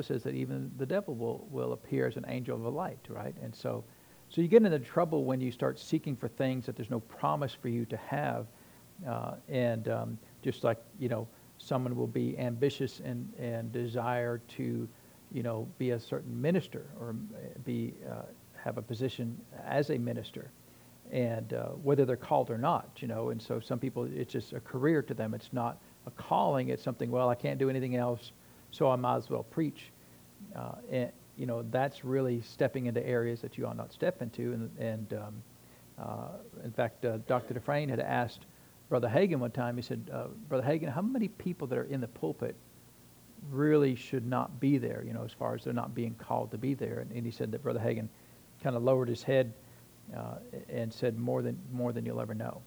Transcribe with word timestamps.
Bible 0.00 0.14
says 0.14 0.22
that 0.22 0.34
even 0.34 0.70
the 0.78 0.86
devil 0.86 1.14
will, 1.14 1.46
will 1.50 1.74
appear 1.74 2.06
as 2.06 2.16
an 2.16 2.24
angel 2.26 2.56
of 2.56 2.62
the 2.62 2.70
light, 2.70 2.98
right? 3.10 3.34
And 3.42 3.54
so, 3.54 3.84
so 4.30 4.40
you 4.40 4.48
get 4.48 4.62
into 4.62 4.78
trouble 4.78 5.24
when 5.24 5.42
you 5.42 5.52
start 5.52 5.78
seeking 5.78 6.16
for 6.16 6.26
things 6.26 6.64
that 6.64 6.74
there's 6.74 6.88
no 6.88 7.00
promise 7.00 7.52
for 7.52 7.68
you 7.68 7.84
to 7.84 7.98
have. 7.98 8.46
Uh, 9.06 9.34
and 9.50 9.88
um, 9.88 10.18
just 10.42 10.64
like, 10.64 10.78
you 10.98 11.10
know, 11.10 11.28
someone 11.58 11.94
will 11.94 12.06
be 12.06 12.38
ambitious 12.38 13.00
and, 13.00 13.30
and 13.38 13.72
desire 13.72 14.38
to, 14.48 14.88
you 15.32 15.42
know, 15.42 15.68
be 15.76 15.90
a 15.90 16.00
certain 16.00 16.40
minister 16.40 16.86
or 16.98 17.14
be, 17.66 17.92
uh, 18.10 18.22
have 18.56 18.78
a 18.78 18.82
position 18.82 19.38
as 19.66 19.90
a 19.90 19.98
minister 19.98 20.50
and 21.12 21.52
uh, 21.52 21.66
whether 21.82 22.06
they're 22.06 22.16
called 22.16 22.50
or 22.50 22.56
not, 22.56 22.88
you 23.00 23.08
know. 23.08 23.30
And 23.30 23.42
so 23.42 23.60
some 23.60 23.78
people, 23.78 24.08
it's 24.10 24.32
just 24.32 24.54
a 24.54 24.60
career 24.60 25.02
to 25.02 25.12
them. 25.12 25.34
It's 25.34 25.52
not 25.52 25.78
a 26.06 26.10
calling. 26.12 26.70
It's 26.70 26.82
something, 26.82 27.10
well, 27.10 27.28
I 27.28 27.34
can't 27.34 27.58
do 27.58 27.68
anything 27.68 27.96
else, 27.96 28.32
so 28.70 28.90
I 28.90 28.96
might 28.96 29.16
as 29.16 29.30
well 29.30 29.42
preach. 29.42 29.90
Uh, 30.54 30.72
and, 30.90 31.12
you 31.36 31.46
know, 31.46 31.62
that's 31.70 32.04
really 32.04 32.40
stepping 32.42 32.86
into 32.86 33.04
areas 33.06 33.40
that 33.40 33.56
you 33.56 33.66
ought 33.66 33.76
not 33.76 33.92
step 33.92 34.22
into. 34.22 34.52
And, 34.52 34.70
and 34.78 35.12
um, 35.14 35.42
uh, 35.98 36.28
in 36.64 36.72
fact, 36.72 37.04
uh, 37.04 37.18
Dr. 37.26 37.54
Dufresne 37.54 37.88
had 37.88 38.00
asked 38.00 38.46
Brother 38.88 39.08
Hagin 39.08 39.38
one 39.38 39.50
time, 39.50 39.76
he 39.76 39.82
said, 39.82 40.10
uh, 40.12 40.26
Brother 40.48 40.64
Hagin, 40.66 40.92
how 40.92 41.02
many 41.02 41.28
people 41.28 41.66
that 41.68 41.78
are 41.78 41.84
in 41.84 42.00
the 42.00 42.08
pulpit 42.08 42.56
really 43.50 43.94
should 43.94 44.26
not 44.26 44.60
be 44.60 44.78
there, 44.78 45.02
you 45.06 45.12
know, 45.12 45.24
as 45.24 45.32
far 45.32 45.54
as 45.54 45.64
they're 45.64 45.72
not 45.72 45.94
being 45.94 46.14
called 46.14 46.50
to 46.50 46.58
be 46.58 46.74
there? 46.74 46.98
And, 46.98 47.12
and 47.12 47.24
he 47.24 47.30
said 47.30 47.52
that 47.52 47.62
Brother 47.62 47.80
Hagin 47.80 48.08
kind 48.62 48.76
of 48.76 48.82
lowered 48.82 49.08
his 49.08 49.22
head 49.22 49.52
uh, 50.16 50.36
and 50.68 50.92
said, 50.92 51.18
more 51.18 51.40
than, 51.40 51.58
more 51.72 51.92
than 51.92 52.04
you'll 52.04 52.20
ever 52.20 52.34
know. 52.34 52.62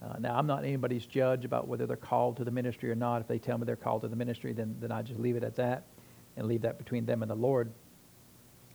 Uh, 0.00 0.14
now, 0.20 0.38
I'm 0.38 0.46
not 0.46 0.64
anybody's 0.64 1.06
judge 1.06 1.44
about 1.44 1.66
whether 1.66 1.86
they're 1.86 1.96
called 1.96 2.36
to 2.36 2.44
the 2.44 2.50
ministry 2.50 2.90
or 2.90 2.94
not. 2.94 3.20
If 3.20 3.26
they 3.26 3.38
tell 3.38 3.58
me 3.58 3.64
they're 3.64 3.76
called 3.76 4.02
to 4.02 4.08
the 4.08 4.16
ministry, 4.16 4.52
then, 4.52 4.76
then 4.80 4.92
I 4.92 5.02
just 5.02 5.18
leave 5.18 5.36
it 5.36 5.42
at 5.42 5.56
that 5.56 5.84
and 6.36 6.46
leave 6.46 6.62
that 6.62 6.78
between 6.78 7.04
them 7.04 7.22
and 7.22 7.30
the 7.30 7.36
Lord. 7.36 7.72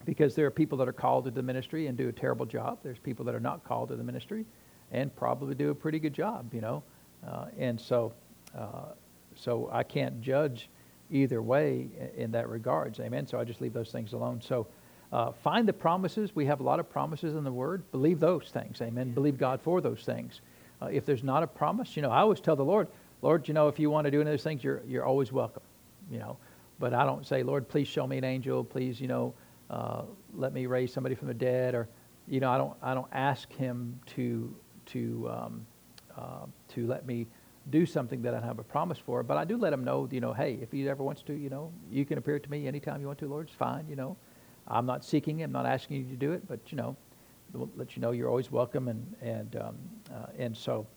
Because 0.06 0.36
there 0.36 0.46
are 0.46 0.52
people 0.52 0.78
that 0.80 0.88
are 0.90 0.94
called 0.94 1.24
to 1.26 1.32
the 1.32 1.42
ministry 1.42 1.88
and 1.88 1.98
do 1.98 2.10
a 2.10 2.12
terrible 2.12 2.46
job. 2.46 2.80
There's 2.84 3.00
people 3.00 3.24
that 3.26 3.36
are 3.36 3.40
not 3.40 3.64
called 3.64 3.88
to 3.90 3.96
the 3.96 4.04
ministry 4.04 4.46
and 4.92 5.16
probably 5.16 5.56
do 5.56 5.70
a 5.70 5.76
pretty 5.76 6.00
good 6.00 6.14
job, 6.14 6.54
you 6.54 6.60
know. 6.60 6.84
Uh, 7.26 7.46
and 7.58 7.80
so, 7.80 8.12
uh, 8.58 8.92
so 9.34 9.70
I 9.72 9.84
can't 9.84 10.22
judge 10.22 10.70
either 11.10 11.42
way 11.42 11.88
in 12.18 12.32
that 12.32 12.50
regards. 12.50 13.00
Amen. 13.00 13.28
So 13.28 13.40
I 13.40 13.46
just 13.46 13.62
leave 13.62 13.72
those 13.72 13.92
things 13.92 14.12
alone. 14.12 14.42
So 14.42 14.68
uh, 15.14 15.32
find 15.32 15.68
the 15.68 15.74
promises. 15.74 16.36
We 16.36 16.46
have 16.48 16.60
a 16.60 16.64
lot 16.64 16.82
of 16.82 16.90
promises 16.90 17.36
in 17.36 17.44
the 17.44 17.52
Word. 17.52 17.90
Believe 17.92 18.20
those 18.20 18.50
things. 18.52 18.82
Amen. 18.82 19.12
Believe 19.12 19.38
God 19.38 19.62
for 19.62 19.80
those 19.80 20.04
things. 20.04 20.42
Uh, 20.82 20.88
if 20.88 21.06
there's 21.06 21.24
not 21.24 21.44
a 21.44 21.48
promise, 21.48 21.96
you 21.96 22.02
know, 22.02 22.12
I 22.12 22.20
always 22.20 22.40
tell 22.40 22.56
the 22.56 22.66
Lord, 22.66 22.88
Lord, 23.22 23.48
you 23.48 23.54
know, 23.54 23.68
if 23.68 23.80
you 23.80 23.90
want 23.90 24.06
to 24.06 24.12
do 24.12 24.22
any 24.22 24.30
of 24.30 24.34
those 24.34 24.44
things, 24.44 24.64
you're 24.64 24.82
you're 24.88 25.06
always 25.06 25.32
welcome. 25.32 25.64
You 26.12 26.20
know, 26.20 26.38
but 26.80 26.94
I 26.94 27.06
don't 27.06 27.26
say, 27.26 27.44
Lord, 27.44 27.68
please 27.70 27.88
show 27.88 28.06
me 28.06 28.18
an 28.18 28.24
angel. 28.24 28.64
Please, 28.64 29.00
you 29.00 29.08
know, 29.08 29.34
uh, 29.70 30.04
let 30.34 30.54
me 30.54 30.66
raise 30.66 30.92
somebody 30.94 31.16
from 31.16 31.28
the 31.28 31.34
dead, 31.34 31.74
or 31.74 31.88
you 32.28 32.40
know, 32.40 32.52
I 32.52 32.58
don't 32.58 32.74
I 32.82 32.94
don't 32.94 33.08
ask 33.14 33.52
Him 33.54 34.00
to 34.16 34.54
to 34.88 35.30
um, 35.32 35.66
uh, 36.18 36.46
to 36.70 36.88
let 36.88 37.06
me 37.06 37.28
do 37.70 37.86
something 37.86 38.22
that 38.22 38.34
I 38.34 38.42
have 38.42 38.60
a 38.60 38.64
promise 38.64 38.98
for. 38.98 39.24
But 39.24 39.38
I 39.38 39.46
do 39.46 39.58
let 39.58 39.72
him 39.72 39.84
know, 39.84 40.08
you 40.12 40.20
know, 40.20 40.34
hey, 40.34 40.60
if 40.62 40.72
he 40.72 40.88
ever 40.90 41.02
wants 41.04 41.22
to, 41.24 41.34
you 41.34 41.50
know, 41.50 41.72
you 41.90 42.06
can 42.06 42.18
appear 42.18 42.38
to 42.40 42.52
me 42.52 42.68
anytime 42.68 43.00
you 43.00 43.08
want 43.08 43.20
to, 43.20 43.28
Lord. 43.28 43.48
It's 43.48 43.56
fine, 43.56 43.86
you 43.90 43.96
know. 43.96 44.18
I'm 44.68 44.86
not 44.86 45.04
seeking 45.04 45.40
it. 45.40 45.46
I'm 45.46 45.52
not 45.52 45.66
asking 45.66 45.98
you 45.98 46.04
to 46.10 46.16
do 46.16 46.32
it, 46.34 46.48
but 46.48 46.60
you 46.72 46.78
know, 46.78 46.96
let 47.54 47.96
you 47.96 48.02
know 48.02 48.12
you're 48.12 48.30
always 48.30 48.52
welcome. 48.52 48.88
And 48.88 49.16
and 49.22 49.56
um, 49.56 49.76
uh, 50.14 50.28
and 50.38 50.56
so, 50.56 50.88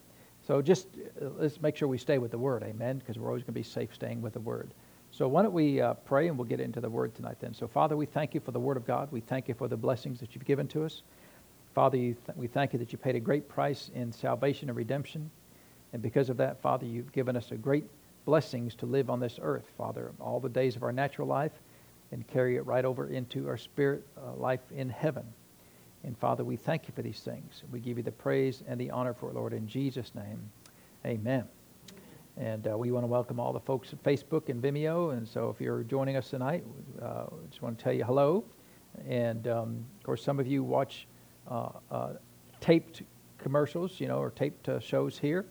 so 0.46 0.62
just 0.62 0.88
uh, 1.20 1.26
let's 1.38 1.60
make 1.60 1.76
sure 1.76 1.88
we 1.88 1.98
stay 1.98 2.18
with 2.18 2.30
the 2.30 2.38
Word, 2.38 2.62
Amen. 2.62 2.98
Because 2.98 3.18
we're 3.18 3.28
always 3.28 3.42
going 3.42 3.54
to 3.54 3.60
be 3.60 3.62
safe 3.62 3.94
staying 3.94 4.22
with 4.22 4.32
the 4.32 4.40
Word. 4.40 4.70
So 5.10 5.28
why 5.28 5.42
don't 5.42 5.52
we 5.52 5.80
uh, 5.80 5.94
pray 5.94 6.28
and 6.28 6.36
we'll 6.36 6.48
get 6.48 6.60
into 6.60 6.80
the 6.80 6.90
Word 6.90 7.14
tonight 7.14 7.36
then. 7.40 7.54
So 7.54 7.66
Father, 7.66 7.96
we 7.96 8.06
thank 8.06 8.34
you 8.34 8.40
for 8.40 8.50
the 8.50 8.60
Word 8.60 8.76
of 8.76 8.86
God. 8.86 9.08
We 9.10 9.20
thank 9.20 9.48
you 9.48 9.54
for 9.54 9.68
the 9.68 9.76
blessings 9.76 10.20
that 10.20 10.34
you've 10.34 10.44
given 10.44 10.68
to 10.68 10.84
us. 10.84 11.02
Father, 11.74 11.98
th- 11.98 12.16
we 12.34 12.46
thank 12.46 12.72
you 12.72 12.78
that 12.78 12.92
you 12.92 12.98
paid 12.98 13.16
a 13.16 13.20
great 13.20 13.48
price 13.48 13.90
in 13.94 14.12
salvation 14.12 14.68
and 14.68 14.76
redemption. 14.76 15.30
And 15.92 16.02
because 16.02 16.28
of 16.28 16.36
that, 16.38 16.60
Father, 16.60 16.86
you've 16.86 17.12
given 17.12 17.36
us 17.36 17.50
a 17.50 17.56
great 17.56 17.84
blessings 18.24 18.74
to 18.74 18.86
live 18.86 19.08
on 19.08 19.20
this 19.20 19.38
earth, 19.40 19.64
Father, 19.78 20.12
all 20.20 20.40
the 20.40 20.48
days 20.48 20.76
of 20.76 20.82
our 20.82 20.92
natural 20.92 21.28
life 21.28 21.52
and 22.12 22.26
carry 22.26 22.56
it 22.56 22.66
right 22.66 22.84
over 22.84 23.08
into 23.08 23.48
our 23.48 23.56
spirit 23.56 24.06
uh, 24.16 24.34
life 24.34 24.60
in 24.74 24.88
heaven. 24.90 25.24
And 26.06 26.16
Father, 26.16 26.44
we 26.44 26.54
thank 26.54 26.86
you 26.86 26.94
for 26.94 27.02
these 27.02 27.18
things. 27.18 27.64
We 27.72 27.80
give 27.80 27.96
you 27.96 28.04
the 28.04 28.12
praise 28.12 28.62
and 28.68 28.80
the 28.80 28.92
honor 28.92 29.12
for 29.12 29.28
it, 29.28 29.34
Lord, 29.34 29.52
in 29.52 29.66
Jesus' 29.66 30.14
name. 30.14 30.38
Amen. 31.04 31.44
And 32.36 32.68
uh, 32.68 32.78
we 32.78 32.92
want 32.92 33.02
to 33.02 33.08
welcome 33.08 33.40
all 33.40 33.52
the 33.52 33.58
folks 33.58 33.92
at 33.92 34.00
Facebook 34.04 34.48
and 34.48 34.62
Vimeo. 34.62 35.16
And 35.16 35.26
so 35.26 35.50
if 35.50 35.60
you're 35.60 35.82
joining 35.82 36.16
us 36.16 36.30
tonight, 36.30 36.64
uh, 37.02 37.24
just 37.50 37.60
want 37.60 37.76
to 37.76 37.82
tell 37.82 37.92
you 37.92 38.04
hello. 38.04 38.44
And 39.08 39.48
um, 39.48 39.84
of 39.98 40.04
course, 40.04 40.22
some 40.22 40.38
of 40.38 40.46
you 40.46 40.62
watch 40.62 41.08
uh, 41.50 41.70
uh, 41.90 42.12
taped 42.60 43.02
commercials, 43.38 43.98
you 43.98 44.06
know, 44.06 44.18
or 44.18 44.30
taped 44.30 44.68
uh, 44.68 44.78
shows 44.78 45.18
here. 45.18 45.44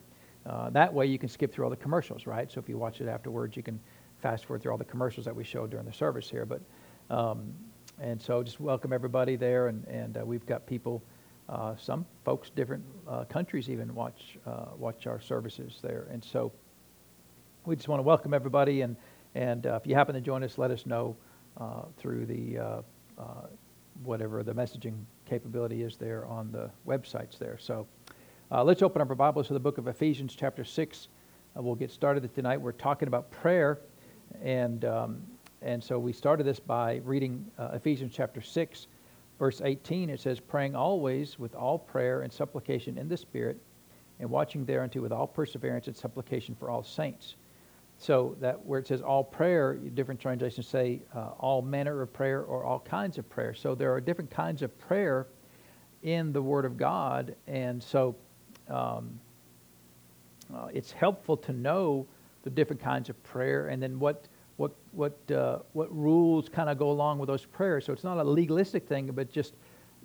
that 0.72 0.94
way 0.94 1.06
you 1.06 1.20
can 1.20 1.28
skip 1.28 1.54
through 1.54 1.66
all 1.66 1.70
the 1.70 1.76
commercials, 1.76 2.26
right? 2.26 2.50
So 2.50 2.62
if 2.62 2.70
you 2.70 2.78
watch 2.78 3.02
it 3.02 3.10
afterwards, 3.10 3.58
you 3.58 3.64
can 3.64 3.78
fast 4.22 4.46
forward 4.46 4.62
through 4.62 4.72
all 4.72 4.78
the 4.78 4.86
commercials 4.86 5.26
that 5.26 5.36
we 5.36 5.44
showed 5.44 5.70
during 5.70 5.86
the 5.86 5.94
service 5.94 6.30
here. 6.30 6.46
But 6.46 6.62
um, 7.10 7.54
and 8.00 8.22
so 8.22 8.44
just 8.44 8.60
welcome 8.60 8.94
everybody 8.94 9.36
there, 9.36 9.68
and 9.68 9.86
and 9.88 10.18
uh, 10.18 10.26
we've 10.26 10.46
got 10.46 10.66
people, 10.66 11.04
uh, 11.50 11.76
some 11.78 12.06
folks, 12.24 12.50
different 12.50 12.84
uh, 13.08 13.24
countries 13.26 13.70
even 13.70 13.94
watch 13.94 14.38
watch 14.78 15.08
our 15.08 15.20
services 15.20 15.80
there, 15.82 16.08
and 16.12 16.24
so 16.24 16.52
we 17.66 17.76
just 17.76 17.88
want 17.88 18.00
to 18.00 18.04
welcome 18.04 18.34
everybody, 18.34 18.82
and 18.82 18.96
and 19.36 19.66
if 19.66 19.86
you 19.88 19.96
happen 19.96 20.16
to 20.16 20.22
join 20.22 20.44
us, 20.44 20.58
let 20.58 20.72
us 20.72 20.86
know 20.86 21.16
through 21.98 22.26
the 22.26 22.84
whatever 24.04 24.44
the 24.44 24.54
messaging 24.54 25.06
capability 25.26 25.82
is 25.82 25.98
there 25.98 26.26
on 26.26 26.52
the 26.52 26.70
websites 26.86 27.38
there. 27.38 27.58
So 27.58 27.88
uh, 28.52 28.64
let's 28.64 28.82
open 28.82 29.02
up 29.02 29.10
our 29.10 29.16
Bibles 29.16 29.48
to 29.48 29.54
the 29.54 29.60
book 29.60 29.78
of 29.78 29.88
Ephesians, 29.88 30.36
chapter 30.36 30.64
6. 30.64 31.08
Uh, 31.58 31.62
we'll 31.62 31.76
get 31.76 31.90
started 31.92 32.34
tonight. 32.36 32.60
We're 32.60 32.74
talking 32.74 33.08
about 33.08 33.32
prayer. 33.32 33.80
And, 34.44 34.84
um, 34.86 35.22
and 35.62 35.84
so 35.84 35.98
we 35.98 36.14
started 36.14 36.46
this 36.46 36.60
by 36.60 37.02
reading 37.04 37.46
uh, 37.58 37.70
Ephesians 37.74 38.14
chapter 38.14 38.42
6, 38.42 38.88
verse 39.40 39.62
18. 39.64 40.10
It 40.10 40.20
says, 40.20 40.40
Praying 40.40 40.76
always 40.76 41.40
with 41.40 41.56
all 41.56 41.80
prayer 41.80 42.22
and 42.22 42.32
supplication 42.32 42.98
in 42.98 43.08
the 43.08 43.18
Spirit, 43.18 43.58
and 44.20 44.30
watching 44.30 44.66
thereunto 44.66 45.02
with 45.02 45.12
all 45.12 45.28
perseverance 45.28 45.88
and 45.88 45.96
supplication 45.96 46.56
for 46.56 46.70
all 46.70 46.84
saints. 46.84 47.36
So 47.98 48.36
that 48.42 48.64
where 48.66 48.80
it 48.80 48.88
says 48.88 49.02
all 49.02 49.24
prayer, 49.24 49.76
different 49.76 50.20
translations 50.20 50.68
say 50.68 51.02
uh, 51.16 51.30
all 51.40 51.62
manner 51.62 52.02
of 52.02 52.12
prayer 52.12 52.42
or 52.44 52.64
all 52.64 52.80
kinds 52.80 53.18
of 53.18 53.30
prayer. 53.30 53.54
So 53.54 53.74
there 53.74 53.94
are 53.94 54.02
different 54.02 54.30
kinds 54.30 54.62
of 54.62 54.78
prayer 54.78 55.28
in 56.04 56.34
the 56.34 56.42
Word 56.42 56.66
of 56.66 56.78
God, 56.78 57.36
and 57.48 57.82
so 57.82 58.16
um, 58.70 59.20
uh, 60.54 60.68
it's 60.74 60.92
helpful 60.92 61.38
to 61.38 61.54
know 61.54 62.06
the 62.44 62.50
different 62.50 62.82
kinds 62.82 63.10
of 63.10 63.22
prayer 63.24 63.68
and 63.70 63.82
then 63.82 63.98
what 64.00 64.28
what 64.58 64.72
what 64.92 65.18
uh, 65.32 65.60
what 65.74 65.96
rules 65.96 66.50
kind 66.50 66.70
of 66.70 66.78
go 66.78 66.90
along 66.90 67.20
with 67.20 67.28
those 67.28 67.46
prayers. 67.46 67.86
So 67.86 67.94
it's 67.94 68.04
not 68.04 68.18
a 68.18 68.24
legalistic 68.24 68.88
thing, 68.88 69.12
but 69.14 69.32
just 69.32 69.54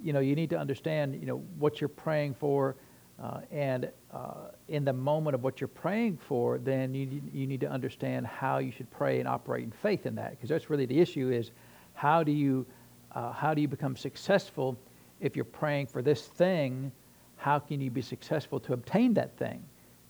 you 0.02 0.12
know 0.12 0.20
you 0.20 0.34
need 0.34 0.50
to 0.50 0.58
understand 0.58 1.14
you 1.20 1.26
know 1.26 1.38
what 1.58 1.80
you're 1.80 1.88
praying 1.88 2.34
for 2.34 2.76
uh, 3.22 3.40
and 3.50 3.90
uh, 4.12 4.48
in 4.68 4.84
the 4.84 4.92
moment 4.92 5.34
of 5.34 5.42
what 5.42 5.60
you're 5.60 5.68
praying 5.68 6.16
for, 6.16 6.58
then 6.58 6.94
you, 6.94 7.20
you 7.32 7.46
need 7.46 7.60
to 7.60 7.70
understand 7.70 8.26
how 8.26 8.58
you 8.58 8.72
should 8.72 8.90
pray 8.90 9.18
and 9.18 9.28
operate 9.28 9.62
in 9.62 9.70
faith 9.70 10.06
in 10.06 10.14
that. 10.14 10.30
Because 10.30 10.48
that's 10.48 10.70
really 10.70 10.86
the 10.86 10.98
issue 10.98 11.30
is 11.30 11.50
how 11.92 12.22
do 12.22 12.32
you, 12.32 12.64
uh, 13.14 13.32
how 13.32 13.52
do 13.52 13.60
you 13.60 13.68
become 13.68 13.94
successful 13.94 14.76
if 15.20 15.36
you're 15.36 15.44
praying 15.44 15.86
for 15.86 16.00
this 16.00 16.28
thing? 16.28 16.90
How 17.36 17.58
can 17.58 17.80
you 17.80 17.90
be 17.90 18.00
successful 18.00 18.58
to 18.60 18.72
obtain 18.72 19.12
that 19.14 19.36
thing? 19.36 19.62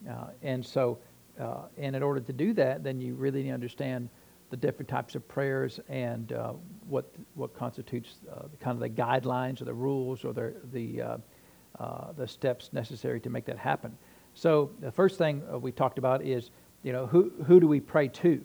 Uh, 0.09 0.27
and 0.43 0.65
so, 0.65 0.99
uh, 1.41 1.63
and 1.79 1.97
in 1.97 2.03
order 2.05 2.21
to 2.21 2.33
do 2.33 2.53
that, 2.53 2.85
then 2.85 3.01
you 3.01 3.15
really 3.15 3.43
need 3.43 3.49
to 3.49 3.55
understand 3.55 4.09
the 4.51 4.57
different 4.57 4.89
types 4.89 5.15
of 5.15 5.27
prayers 5.29 5.81
and 5.89 6.33
uh, 6.33 6.53
what, 6.89 7.13
what 7.35 7.55
constitutes 7.55 8.17
kind 8.61 8.75
of 8.75 8.81
the 8.81 8.91
guidelines 8.91 9.61
or 9.61 9.65
the 9.65 9.75
rules 9.75 10.25
or 10.25 10.33
the, 10.33 10.55
the 10.73 11.03
uh, 11.79 12.13
the 12.17 12.29
steps 12.29 12.71
necessary 12.73 13.21
to 13.21 13.31
make 13.31 13.47
that 13.47 13.57
happen. 13.57 13.97
So 14.35 14.71
the 14.81 14.93
first 14.93 15.19
thing 15.19 15.43
uh, 15.51 15.59
we 15.59 15.73
talked 15.73 15.99
about 15.99 16.23
is, 16.23 16.51
you 16.83 16.93
know, 16.93 17.07
who, 17.07 17.33
who 17.47 17.59
do 17.61 17.67
we 17.67 17.81
pray 17.81 18.09
to? 18.09 18.45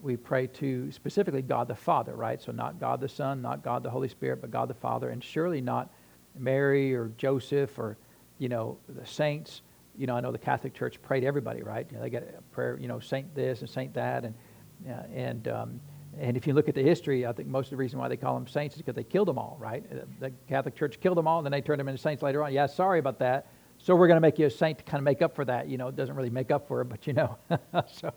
We 0.00 0.16
pray 0.16 0.46
to 0.46 0.92
specifically 0.92 1.42
God 1.42 1.66
the 1.66 1.74
Father, 1.74 2.14
right? 2.14 2.40
So 2.40 2.52
not 2.52 2.78
God 2.78 3.00
the 3.00 3.08
Son, 3.08 3.42
not 3.42 3.64
God 3.64 3.82
the 3.82 3.90
Holy 3.90 4.08
Spirit, 4.08 4.40
but 4.40 4.50
God 4.50 4.68
the 4.68 4.74
Father, 4.74 5.10
and 5.10 5.24
surely 5.24 5.60
not 5.60 5.90
Mary 6.38 6.94
or 6.94 7.10
Joseph 7.16 7.78
or, 7.78 7.96
you 8.38 8.48
know, 8.48 8.78
the 8.88 9.04
saints. 9.04 9.62
You 9.96 10.06
know, 10.06 10.14
I 10.14 10.20
know 10.20 10.30
the 10.30 10.38
Catholic 10.38 10.74
Church 10.74 11.02
prayed 11.02 11.24
everybody, 11.24 11.62
right? 11.62 11.84
You 11.90 11.96
know, 11.96 12.02
they 12.04 12.10
get 12.10 12.32
a 12.38 12.42
prayer, 12.54 12.78
you 12.80 12.86
know, 12.86 13.00
Saint 13.00 13.34
this 13.34 13.60
and 13.60 13.68
Saint 13.68 13.94
that, 13.94 14.24
and 14.24 14.34
uh, 14.34 14.38
and 14.86 15.48
um, 15.48 15.80
and 16.18 16.36
if 16.36 16.46
you 16.46 16.52
look 16.52 16.68
at 16.68 16.74
the 16.74 16.82
history, 16.82 17.26
I 17.26 17.32
think 17.32 17.48
most 17.48 17.66
of 17.66 17.70
the 17.70 17.76
reason 17.76 17.98
why 17.98 18.08
they 18.08 18.16
call 18.16 18.34
them 18.34 18.46
saints 18.46 18.74
is 18.74 18.82
because 18.82 18.96
they 18.96 19.04
killed 19.04 19.28
them 19.28 19.38
all, 19.38 19.56
right? 19.60 19.84
Uh, 19.90 20.04
the 20.20 20.32
Catholic 20.48 20.74
Church 20.74 21.00
killed 21.00 21.16
them 21.16 21.28
all, 21.28 21.38
and 21.38 21.46
then 21.46 21.52
they 21.52 21.60
turned 21.60 21.78
them 21.80 21.88
into 21.88 22.00
saints 22.00 22.22
later 22.22 22.42
on. 22.42 22.52
Yeah, 22.52 22.66
sorry 22.66 22.98
about 22.98 23.18
that. 23.20 23.46
So 23.78 23.94
we're 23.94 24.08
going 24.08 24.16
to 24.16 24.20
make 24.20 24.38
you 24.38 24.46
a 24.46 24.50
saint 24.50 24.78
to 24.78 24.84
kind 24.84 24.98
of 24.98 25.04
make 25.04 25.22
up 25.22 25.36
for 25.36 25.44
that. 25.44 25.68
You 25.68 25.78
know, 25.78 25.88
it 25.88 25.96
doesn't 25.96 26.16
really 26.16 26.30
make 26.30 26.50
up 26.50 26.66
for 26.66 26.80
it, 26.80 26.86
but 26.86 27.06
you 27.06 27.12
know. 27.12 27.38
so, 27.86 28.12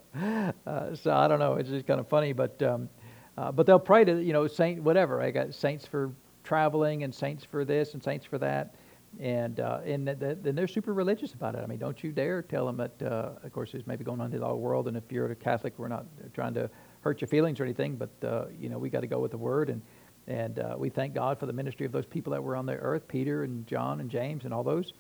uh, 0.66 0.96
so 0.96 1.12
I 1.12 1.28
don't 1.28 1.40
know. 1.40 1.56
It's 1.56 1.70
just 1.70 1.86
kind 1.86 2.00
of 2.00 2.08
funny, 2.08 2.34
but 2.34 2.62
um, 2.64 2.90
uh, 3.38 3.52
but 3.52 3.66
they'll 3.66 3.80
pray 3.80 4.04
to 4.04 4.22
you 4.22 4.34
know 4.34 4.48
saint 4.48 4.82
whatever. 4.82 5.22
I 5.22 5.30
got 5.32 5.54
saints 5.54 5.86
for 5.86 6.12
traveling 6.44 7.04
and 7.04 7.14
saints 7.14 7.44
for 7.44 7.64
this 7.64 7.94
and 7.94 8.04
saints 8.04 8.26
for 8.26 8.40
that, 8.40 8.74
and 9.20 9.60
uh, 9.60 9.80
and 9.86 10.08
then 10.08 10.56
they're 10.56 10.68
super 10.68 10.94
religious 10.94 11.34
about 11.34 11.56
it. 11.56 11.62
I 11.64 11.68
mean, 11.68 11.80
don't 11.80 12.02
you 12.04 12.12
dare 12.12 12.42
tell 12.42 12.66
them 12.66 12.78
that. 12.78 13.02
Uh, 13.02 13.32
of 13.44 13.52
course, 13.52 13.74
it's 13.74 13.86
maybe 13.86 14.04
going 14.04 14.22
on 14.22 14.32
in 14.34 14.40
the 14.40 14.56
world, 14.56 14.88
and 14.88 14.96
if 14.96 15.04
you're 15.12 15.30
a 15.32 15.36
Catholic, 15.36 15.74
we're 15.78 15.88
not 15.88 16.06
trying 16.34 16.54
to 16.54 16.70
hurt 17.02 17.22
your 17.22 17.28
feelings 17.28 17.60
or 17.60 17.64
anything, 17.64 17.96
but 17.96 18.10
uh, 18.28 18.46
you 18.58 18.70
know 18.70 18.78
we 18.78 18.90
got 18.90 19.02
to 19.02 19.08
go 19.08 19.20
with 19.20 19.32
the 19.32 19.38
Word 19.38 19.70
and. 19.70 19.82
And 20.28 20.60
uh, 20.60 20.76
we 20.78 20.90
thank 20.90 21.16
God 21.16 21.40
for 21.40 21.48
the 21.48 21.52
ministry 21.52 21.84
of 21.84 21.92
those 21.92 22.06
people 22.06 22.32
that 22.32 22.42
were 22.42 22.56
on 22.56 22.68
the 22.68 22.76
earth, 22.76 23.08
Peter 23.08 23.44
and 23.44 23.66
John 23.66 24.00
and 24.02 24.10
James 24.10 24.46
and 24.46 24.54
all 24.54 24.64
those. 24.64 24.94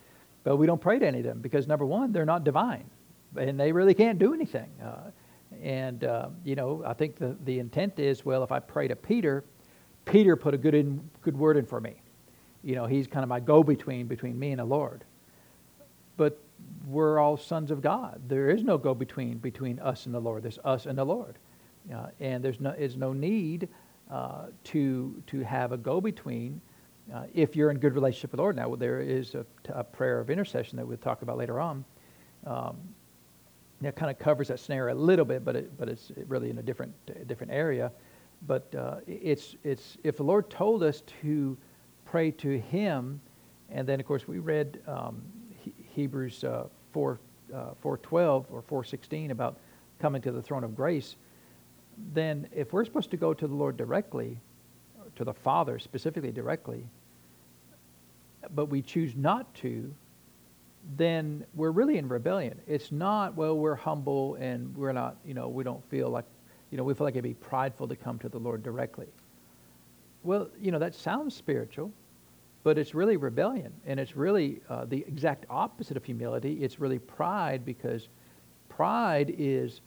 But 0.44 0.57
we 0.57 0.66
don't 0.66 0.81
pray 0.81 0.98
to 0.98 1.06
any 1.06 1.19
of 1.19 1.25
them 1.25 1.42
because, 1.42 1.68
number 1.68 1.86
one, 1.86 2.12
they're 2.12 2.25
not 2.25 2.44
divine. 2.44 2.90
And 3.38 3.60
they 3.60 3.72
really 3.72 3.94
can't 3.94 4.18
do 4.18 4.34
anything. 4.34 4.69
Uh, 4.84 5.12
and, 5.62 6.04
uh, 6.04 6.30
you 6.44 6.56
know, 6.56 6.84
I 6.86 6.94
think 6.94 7.18
the, 7.18 7.38
the 7.46 7.60
intent 7.60 8.00
is 8.00 8.25
well, 8.25 8.44
if 8.44 8.52
I 8.52 8.60
pray 8.60 8.88
to 8.88 8.96
Peter, 8.96 9.46
Peter 10.06 10.36
put 10.36 10.54
a 10.54 10.57
good, 10.57 10.74
in, 10.74 11.07
good 11.22 11.38
word 11.38 11.56
in 11.56 11.66
for 11.66 11.80
me. 11.80 12.02
You 12.63 12.75
know, 12.75 12.86
he's 12.86 13.08
kind 13.08 13.24
of 13.24 13.30
my 13.30 13.40
go 13.40 13.63
between 13.63 14.08
between 14.08 14.38
me 14.38 14.52
and 14.52 14.60
the 14.60 14.66
Lord. 14.66 15.04
But 16.18 16.40
we're 16.88 17.19
all 17.19 17.38
sons 17.38 17.72
of 17.72 17.81
God. 17.81 18.22
There 18.28 18.50
is 18.50 18.63
no 18.63 18.78
go 18.78 18.94
between 18.94 19.38
between 19.38 19.80
us 19.80 20.06
and 20.06 20.13
the 20.13 20.19
Lord. 20.19 20.44
There's 20.44 20.60
us 20.63 20.86
and 20.86 20.98
the 20.98 21.06
Lord. 21.06 21.38
Uh, 21.94 22.08
and 22.19 22.44
there's 22.44 22.60
no, 22.60 22.72
is 22.72 22.96
no 22.96 23.12
need 23.13 23.68
uh, 24.10 24.48
to, 24.66 25.22
to 25.28 25.40
have 25.40 25.72
a 25.72 25.78
go 25.78 26.00
between 26.00 26.62
uh, 27.13 27.24
if 27.34 27.56
you're 27.56 27.72
in 27.72 27.78
good 27.80 27.96
relationship 27.96 28.31
with 28.31 28.38
the 28.38 28.42
Lord. 28.42 28.56
Now, 28.56 28.75
there 28.75 29.02
is 29.02 29.36
a, 29.36 29.46
a, 29.69 29.84
prayer 29.84 30.19
of 30.19 30.30
intercession 30.30 30.78
that 30.78 30.86
we'll 30.86 30.98
talk 30.98 31.24
about 31.24 31.38
later 31.38 31.60
on. 31.60 31.84
Um, 32.46 32.78
that 33.81 33.96
kind 33.96 34.12
of 34.12 34.19
covers 34.19 34.50
that 34.50 34.60
scenario 34.60 34.94
a 34.94 34.98
little 34.98 35.25
bit, 35.25 35.44
but 35.44 35.56
it, 35.56 35.78
but 35.78 35.90
it's 35.90 36.12
really 36.28 36.52
in 36.52 36.60
a 36.60 36.62
different 36.62 36.94
different 37.28 37.52
area. 37.52 37.92
But 38.46 38.74
uh, 38.75 38.98
it's 39.07 39.56
it's 39.64 39.98
if 40.04 40.18
the 40.18 40.24
Lord 40.24 40.50
told 40.52 40.84
us 40.84 41.02
to 41.22 41.57
pray 42.12 42.31
to 42.31 42.60
Him, 42.60 43.19
and 43.69 43.88
then 43.88 44.00
of 44.00 44.06
course 44.06 44.28
we 44.28 44.40
read 44.40 44.80
um, 44.88 45.22
Hebrews 45.96 46.44
uh, 46.44 46.68
four 46.92 47.19
uh, 47.54 47.72
four 47.81 47.98
twelve 47.98 48.46
or 48.52 48.62
four 48.62 48.84
sixteen 48.84 49.31
about 49.31 49.58
coming 50.00 50.22
to 50.22 50.31
the 50.31 50.42
throne 50.42 50.63
of 50.63 50.75
grace 50.75 51.16
then 52.13 52.48
if 52.54 52.74
we're 52.74 52.86
supposed 52.86 53.12
to 53.12 53.18
go 53.18 53.34
to 53.34 53.48
the 53.48 53.54
Lord 53.54 53.78
directly, 53.78 54.38
to 55.16 55.24
the 55.24 55.34
Father 55.34 55.80
specifically 55.80 56.31
directly, 56.31 56.86
but 58.56 58.66
we 58.68 58.81
choose 58.81 59.16
not 59.16 59.54
to, 59.56 59.94
then 60.98 61.46
we're 61.54 61.72
really 61.72 61.98
in 61.98 62.07
rebellion. 62.07 62.60
It's 62.68 62.92
not, 62.92 63.36
well, 63.36 63.56
we're 63.56 63.75
humble 63.75 64.36
and 64.36 64.75
we're 64.75 64.94
not, 64.94 65.18
you 65.25 65.34
know, 65.34 65.48
we 65.48 65.64
don't 65.64 65.84
feel 65.90 66.10
like, 66.10 66.25
you 66.72 66.78
know, 66.78 66.84
we 66.84 66.94
feel 66.94 67.06
like 67.06 67.14
it'd 67.14 67.24
be 67.24 67.34
prideful 67.36 67.88
to 67.88 67.96
come 67.96 68.18
to 68.19 68.30
the 68.30 68.40
Lord 68.40 68.64
directly. 68.64 69.07
Well, 70.24 70.50
you 70.60 70.72
know, 70.72 70.80
that 70.80 70.96
sounds 70.96 71.36
spiritual, 71.36 71.92
but 72.63 72.78
it's 72.78 72.94
really 72.94 73.18
rebellion. 73.18 73.74
And 73.86 74.00
it's 74.00 74.16
really 74.16 74.62
uh, 74.69 74.86
the 74.86 75.04
exact 75.08 75.46
opposite 75.50 75.98
of 75.98 76.06
humility. 76.06 76.63
It's 76.63 76.80
really 76.80 77.00
pride 77.00 77.66
because 77.66 78.08
pride 78.69 79.34
is 79.38 79.81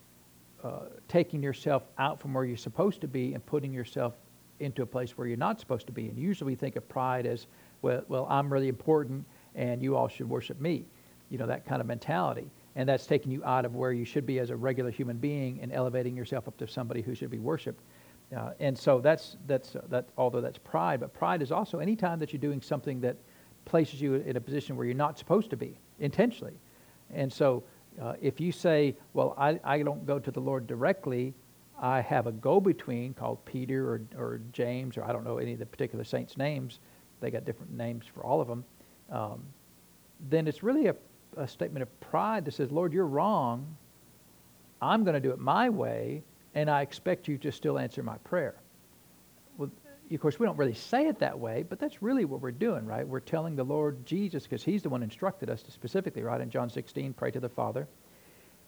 uh, 0.62 0.86
taking 1.08 1.42
yourself 1.42 1.84
out 1.98 2.20
from 2.20 2.34
where 2.34 2.44
you're 2.44 2.56
supposed 2.56 3.00
to 3.02 3.08
be 3.08 3.34
and 3.34 3.44
putting 3.46 3.72
yourself 3.72 4.14
into 4.60 4.82
a 4.82 4.86
place 4.86 5.16
where 5.16 5.26
you're 5.26 5.36
not 5.36 5.60
supposed 5.60 5.86
to 5.86 5.92
be. 5.92 6.08
And 6.08 6.18
usually 6.18 6.52
we 6.52 6.56
think 6.56 6.76
of 6.76 6.88
pride 6.88 7.26
as, 7.26 7.46
well, 7.82 8.02
well, 8.08 8.26
I'm 8.30 8.52
really 8.52 8.68
important 8.68 9.24
and 9.54 9.82
you 9.82 9.96
all 9.96 10.08
should 10.08 10.28
worship 10.28 10.60
me. 10.60 10.84
You 11.30 11.38
know, 11.38 11.46
that 11.46 11.66
kind 11.66 11.80
of 11.80 11.86
mentality. 11.86 12.50
And 12.76 12.88
that's 12.88 13.06
taking 13.06 13.30
you 13.30 13.44
out 13.44 13.64
of 13.64 13.74
where 13.74 13.92
you 13.92 14.04
should 14.04 14.26
be 14.26 14.40
as 14.40 14.50
a 14.50 14.56
regular 14.56 14.90
human 14.90 15.16
being 15.16 15.60
and 15.62 15.72
elevating 15.72 16.16
yourself 16.16 16.48
up 16.48 16.56
to 16.58 16.66
somebody 16.66 17.02
who 17.02 17.14
should 17.14 17.30
be 17.30 17.38
worshiped. 17.38 17.80
Uh, 18.36 18.50
and 18.58 18.76
so 18.76 19.00
that's, 19.00 19.36
that's, 19.46 19.76
uh, 19.76 19.82
that, 19.88 20.08
although 20.16 20.40
that's 20.40 20.58
pride, 20.58 21.00
but 21.00 21.12
pride 21.12 21.42
is 21.42 21.52
also 21.52 21.78
any 21.78 21.94
time 21.96 22.18
that 22.18 22.32
you're 22.32 22.40
doing 22.40 22.60
something 22.60 23.00
that 23.00 23.16
places 23.64 24.00
you 24.00 24.14
in 24.14 24.36
a 24.36 24.40
position 24.40 24.76
where 24.76 24.86
you're 24.86 24.94
not 24.94 25.18
supposed 25.18 25.50
to 25.50 25.56
be 25.56 25.78
intentionally. 26.00 26.58
And 27.12 27.32
so 27.32 27.62
uh, 28.00 28.14
if 28.20 28.40
you 28.40 28.50
say, 28.50 28.96
well, 29.12 29.34
I, 29.38 29.60
I 29.62 29.82
don't 29.82 30.04
go 30.04 30.18
to 30.18 30.30
the 30.30 30.40
Lord 30.40 30.66
directly, 30.66 31.34
I 31.80 32.00
have 32.00 32.26
a 32.26 32.32
go 32.32 32.60
between 32.60 33.14
called 33.14 33.44
Peter 33.44 33.94
or, 33.94 34.00
or 34.16 34.40
James, 34.52 34.96
or 34.96 35.04
I 35.04 35.12
don't 35.12 35.24
know 35.24 35.38
any 35.38 35.52
of 35.52 35.58
the 35.58 35.66
particular 35.66 36.04
saints' 36.04 36.36
names, 36.36 36.80
they 37.20 37.30
got 37.30 37.44
different 37.44 37.72
names 37.72 38.04
for 38.12 38.24
all 38.24 38.40
of 38.40 38.48
them, 38.48 38.64
um, 39.10 39.42
then 40.28 40.48
it's 40.48 40.62
really 40.62 40.86
a, 40.86 40.96
a 41.36 41.46
statement 41.46 41.82
of 41.82 42.00
pride 42.00 42.44
that 42.46 42.54
says, 42.54 42.70
Lord, 42.70 42.92
you're 42.92 43.06
wrong. 43.06 43.76
I'm 44.80 45.04
going 45.04 45.14
to 45.14 45.20
do 45.20 45.30
it 45.30 45.38
my 45.38 45.68
way, 45.68 46.22
and 46.54 46.70
I 46.70 46.82
expect 46.82 47.28
you 47.28 47.38
to 47.38 47.52
still 47.52 47.78
answer 47.78 48.02
my 48.02 48.16
prayer. 48.18 48.54
Well, 49.58 49.70
of 50.12 50.20
course, 50.20 50.38
we 50.38 50.46
don't 50.46 50.58
really 50.58 50.74
say 50.74 51.06
it 51.08 51.18
that 51.18 51.38
way, 51.38 51.64
but 51.68 51.78
that's 51.78 52.02
really 52.02 52.24
what 52.24 52.40
we're 52.40 52.52
doing, 52.52 52.86
right? 52.86 53.06
We're 53.06 53.20
telling 53.20 53.56
the 53.56 53.64
Lord 53.64 54.04
Jesus, 54.06 54.44
because 54.44 54.62
He's 54.62 54.82
the 54.82 54.88
one 54.88 55.02
instructed 55.02 55.50
us 55.50 55.62
to 55.62 55.70
specifically, 55.70 56.22
right? 56.22 56.40
In 56.40 56.50
John 56.50 56.70
16, 56.70 57.12
pray 57.14 57.30
to 57.30 57.40
the 57.40 57.48
Father. 57.48 57.88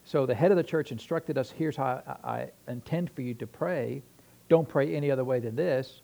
So 0.05 0.27
the 0.27 0.35
head 0.35 0.51
of 0.51 0.57
the 0.57 0.63
church 0.63 0.93
instructed 0.93 1.37
us 1.37 1.51
here's 1.51 1.77
how 1.77 2.03
I, 2.25 2.29
I 2.29 2.49
intend 2.69 3.11
for 3.11 3.23
you 3.23 3.35
to 3.35 3.47
pray. 3.47 4.03
Don't 4.49 4.69
pray 4.69 4.95
any 4.95 5.11
other 5.11 5.25
way 5.25 5.41
than 5.41 5.57
this. 5.57 6.01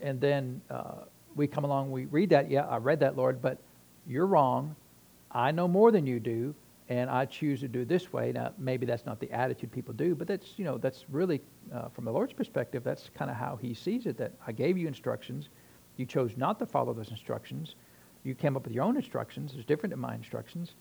And 0.00 0.20
then 0.20 0.60
uh, 0.68 1.04
we 1.34 1.46
come 1.46 1.64
along, 1.64 1.90
we 1.90 2.06
read 2.06 2.30
that. 2.30 2.50
Yeah, 2.50 2.66
I 2.66 2.78
read 2.78 3.00
that, 3.00 3.16
Lord, 3.16 3.40
but 3.40 3.58
you're 4.06 4.26
wrong. 4.26 4.74
I 5.30 5.52
know 5.52 5.66
more 5.68 5.90
than 5.90 6.06
you 6.06 6.20
do 6.20 6.54
and 6.88 7.08
I 7.08 7.24
choose 7.24 7.60
to 7.60 7.68
do 7.68 7.84
this 7.84 8.12
way. 8.12 8.32
Now, 8.32 8.52
maybe 8.58 8.84
that's 8.84 9.06
not 9.06 9.18
the 9.18 9.30
attitude 9.32 9.72
people 9.72 9.94
do, 9.94 10.14
but 10.14 10.26
that's, 10.26 10.58
you 10.58 10.64
know, 10.64 10.76
that's 10.76 11.04
really, 11.08 11.40
uh, 11.72 11.88
from 11.88 12.04
the 12.04 12.12
Lord's 12.12 12.32
perspective, 12.32 12.84
that's 12.84 13.10
kind 13.14 13.30
of 13.30 13.36
how 13.36 13.56
he 13.56 13.72
sees 13.72 14.06
it, 14.06 14.18
that 14.18 14.32
I 14.46 14.52
gave 14.52 14.76
you 14.76 14.86
instructions. 14.86 15.48
You 15.96 16.04
chose 16.04 16.36
not 16.36 16.58
to 16.58 16.66
follow 16.66 16.92
those 16.92 17.10
instructions. 17.10 17.76
You 18.22 18.34
came 18.34 18.56
up 18.56 18.64
with 18.64 18.74
your 18.74 18.84
own 18.84 18.96
instructions. 18.96 19.54
It's 19.56 19.64
different 19.64 19.92
than 19.92 20.00
my 20.00 20.14
instructions. 20.14 20.74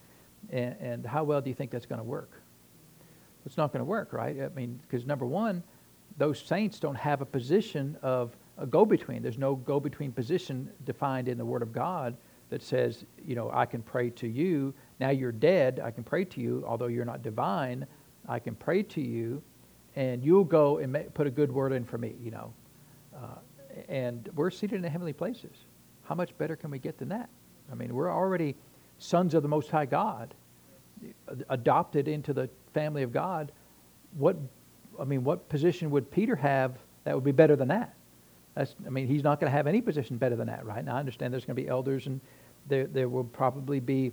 And, 0.49 0.75
and 0.81 1.05
how 1.05 1.23
well 1.23 1.39
do 1.39 1.49
you 1.49 1.55
think 1.55 1.71
that's 1.71 1.85
going 1.85 1.99
to 1.99 2.05
work? 2.05 2.31
It's 3.45 3.57
not 3.57 3.71
going 3.71 3.79
to 3.79 3.85
work, 3.85 4.11
right? 4.11 4.41
I 4.41 4.49
mean, 4.49 4.79
because 4.87 5.05
number 5.05 5.25
one, 5.25 5.63
those 6.17 6.39
saints 6.39 6.79
don't 6.79 6.95
have 6.95 7.21
a 7.21 7.25
position 7.25 7.97
of 8.01 8.35
a 8.57 8.65
go-between. 8.65 9.21
There's 9.21 9.37
no 9.37 9.55
go-between 9.55 10.11
position 10.11 10.69
defined 10.85 11.27
in 11.27 11.37
the 11.37 11.45
Word 11.45 11.61
of 11.61 11.71
God 11.71 12.15
that 12.49 12.61
says, 12.61 13.05
you 13.25 13.35
know, 13.35 13.49
I 13.51 13.65
can 13.65 13.81
pray 13.81 14.09
to 14.11 14.27
you. 14.27 14.73
Now 14.99 15.09
you're 15.09 15.31
dead. 15.31 15.81
I 15.83 15.91
can 15.91 16.03
pray 16.03 16.25
to 16.25 16.41
you, 16.41 16.63
although 16.67 16.87
you're 16.87 17.05
not 17.05 17.21
divine. 17.23 17.85
I 18.27 18.39
can 18.39 18.55
pray 18.55 18.83
to 18.83 19.01
you, 19.01 19.41
and 19.95 20.23
you'll 20.23 20.43
go 20.43 20.77
and 20.77 20.95
put 21.13 21.27
a 21.27 21.31
good 21.31 21.51
word 21.51 21.71
in 21.71 21.83
for 21.83 21.97
me, 21.97 22.15
you 22.21 22.31
know. 22.31 22.53
Uh, 23.15 23.35
and 23.89 24.29
we're 24.35 24.49
seated 24.49 24.75
in 24.75 24.81
the 24.81 24.89
heavenly 24.89 25.13
places. 25.13 25.65
How 26.03 26.15
much 26.15 26.37
better 26.37 26.55
can 26.55 26.71
we 26.71 26.79
get 26.79 26.97
than 26.97 27.09
that? 27.09 27.29
I 27.71 27.75
mean, 27.75 27.93
we're 27.93 28.11
already 28.11 28.55
sons 28.99 29.33
of 29.33 29.43
the 29.43 29.49
Most 29.49 29.69
High 29.71 29.85
God, 29.85 30.33
adopted 31.49 32.07
into 32.07 32.33
the 32.33 32.49
family 32.73 33.03
of 33.03 33.11
God. 33.11 33.51
What, 34.17 34.37
I 34.99 35.03
mean, 35.03 35.23
what 35.23 35.49
position 35.49 35.91
would 35.91 36.09
Peter 36.11 36.35
have 36.35 36.77
that 37.03 37.15
would 37.15 37.23
be 37.23 37.31
better 37.31 37.55
than 37.55 37.67
that? 37.69 37.95
That's, 38.55 38.75
I 38.85 38.89
mean, 38.89 39.07
he's 39.07 39.23
not 39.23 39.39
going 39.39 39.51
to 39.51 39.55
have 39.55 39.67
any 39.67 39.81
position 39.81 40.17
better 40.17 40.35
than 40.35 40.47
that, 40.47 40.65
right? 40.65 40.85
Now, 40.85 40.95
I 40.95 40.99
understand 40.99 41.33
there's 41.33 41.45
going 41.45 41.55
to 41.55 41.61
be 41.61 41.67
elders 41.67 42.07
and 42.07 42.21
there, 42.67 42.85
there 42.85 43.09
will 43.09 43.23
probably 43.23 43.79
be 43.79 44.11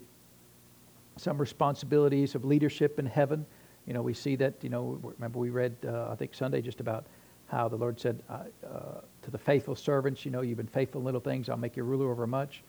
some 1.17 1.39
responsibilities 1.39 2.35
of 2.35 2.45
leadership 2.45 2.99
in 2.99 3.07
heaven. 3.07 3.45
You 3.87 3.95
know, 3.95 4.03
we 4.03 4.15
see 4.15 4.37
that, 4.37 4.55
you 4.63 4.71
know, 4.71 4.99
remember 5.03 5.39
we 5.39 5.51
read, 5.51 5.77
uh, 5.87 6.09
I 6.11 6.15
think 6.15 6.35
Sunday, 6.35 6.61
just 6.61 6.81
about 6.81 7.07
how 7.47 7.69
the 7.69 7.77
Lord 7.77 7.99
said 7.99 8.23
uh, 8.29 8.45
uh, 8.65 9.01
to 9.23 9.31
the 9.31 9.39
faithful 9.39 9.75
servants, 9.75 10.25
you 10.25 10.31
know, 10.31 10.41
you've 10.43 10.57
been 10.57 10.67
faithful 10.67 11.01
in 11.01 11.05
little 11.05 11.21
things, 11.21 11.49
I'll 11.49 11.57
make 11.57 11.77
you 11.77 11.83
ruler 11.83 12.11
over 12.11 12.27
much. 12.27 12.63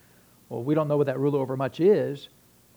Well, 0.49 0.63
we 0.63 0.75
don't 0.75 0.87
know 0.87 0.97
what 0.97 1.07
that 1.07 1.19
ruler 1.19 1.39
over 1.39 1.55
much 1.55 1.79
is. 1.79 2.29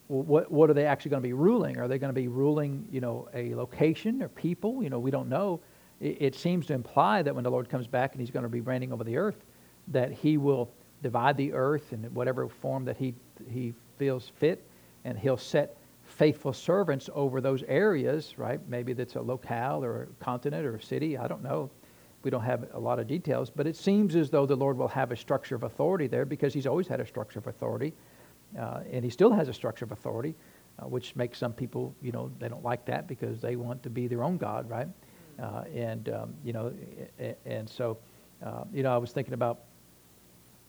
Well, 0.08 0.22
what, 0.22 0.52
what 0.52 0.68
are 0.68 0.74
they 0.74 0.84
actually 0.84 1.10
going 1.10 1.22
to 1.22 1.28
be 1.28 1.32
ruling? 1.32 1.78
Are 1.78 1.88
they 1.88 1.98
going 1.98 2.10
to 2.14 2.20
be 2.20 2.28
ruling, 2.28 2.86
you 2.92 3.00
know, 3.00 3.28
a 3.34 3.54
location 3.54 4.22
or 4.22 4.28
people? 4.28 4.82
You 4.82 4.90
know, 4.90 4.98
we 4.98 5.10
don't 5.10 5.28
know. 5.28 5.60
It, 6.00 6.18
it 6.20 6.34
seems 6.34 6.66
to 6.66 6.74
imply 6.74 7.22
that 7.22 7.34
when 7.34 7.42
the 7.42 7.50
Lord 7.50 7.68
comes 7.68 7.86
back 7.86 8.12
and 8.12 8.20
he's 8.20 8.30
going 8.30 8.42
to 8.42 8.48
be 8.50 8.60
reigning 8.60 8.92
over 8.92 9.02
the 9.02 9.16
earth, 9.16 9.44
that 9.88 10.12
he 10.12 10.36
will 10.36 10.68
divide 11.02 11.36
the 11.36 11.52
earth 11.52 11.92
in 11.92 12.02
whatever 12.14 12.48
form 12.48 12.84
that 12.84 12.96
he, 12.96 13.14
he 13.50 13.74
feels 13.98 14.30
fit, 14.38 14.62
and 15.04 15.18
he'll 15.18 15.36
set 15.36 15.76
faithful 16.02 16.52
servants 16.52 17.08
over 17.14 17.40
those 17.40 17.62
areas, 17.64 18.34
right? 18.36 18.60
Maybe 18.68 18.92
that's 18.92 19.16
a 19.16 19.20
locale 19.20 19.84
or 19.84 20.02
a 20.02 20.24
continent 20.24 20.66
or 20.66 20.76
a 20.76 20.82
city. 20.82 21.16
I 21.16 21.26
don't 21.26 21.42
know. 21.42 21.70
We 22.22 22.30
don't 22.30 22.42
have 22.44 22.68
a 22.72 22.78
lot 22.78 22.98
of 22.98 23.06
details, 23.06 23.50
but 23.50 23.66
it 23.66 23.76
seems 23.76 24.16
as 24.16 24.30
though 24.30 24.46
the 24.46 24.56
Lord 24.56 24.78
will 24.78 24.88
have 24.88 25.12
a 25.12 25.16
structure 25.16 25.54
of 25.54 25.62
authority 25.62 26.06
there 26.06 26.24
because 26.24 26.54
he's 26.54 26.66
always 26.66 26.88
had 26.88 27.00
a 27.00 27.06
structure 27.06 27.38
of 27.38 27.46
authority, 27.46 27.92
uh, 28.58 28.80
and 28.90 29.04
he 29.04 29.10
still 29.10 29.30
has 29.30 29.48
a 29.48 29.52
structure 29.52 29.84
of 29.84 29.92
authority, 29.92 30.34
uh, 30.78 30.86
which 30.86 31.14
makes 31.16 31.38
some 31.38 31.52
people, 31.52 31.94
you 32.00 32.12
know, 32.12 32.30
they 32.38 32.48
don't 32.48 32.64
like 32.64 32.86
that 32.86 33.06
because 33.06 33.40
they 33.40 33.56
want 33.56 33.82
to 33.82 33.90
be 33.90 34.06
their 34.06 34.22
own 34.22 34.38
God, 34.38 34.68
right? 34.70 34.88
Uh, 35.42 35.64
and 35.74 36.08
um, 36.08 36.34
you 36.44 36.52
know, 36.52 36.72
and 37.44 37.68
so, 37.68 37.98
uh, 38.44 38.64
you 38.72 38.82
know, 38.82 38.94
I 38.94 38.98
was 38.98 39.12
thinking 39.12 39.34
about 39.34 39.60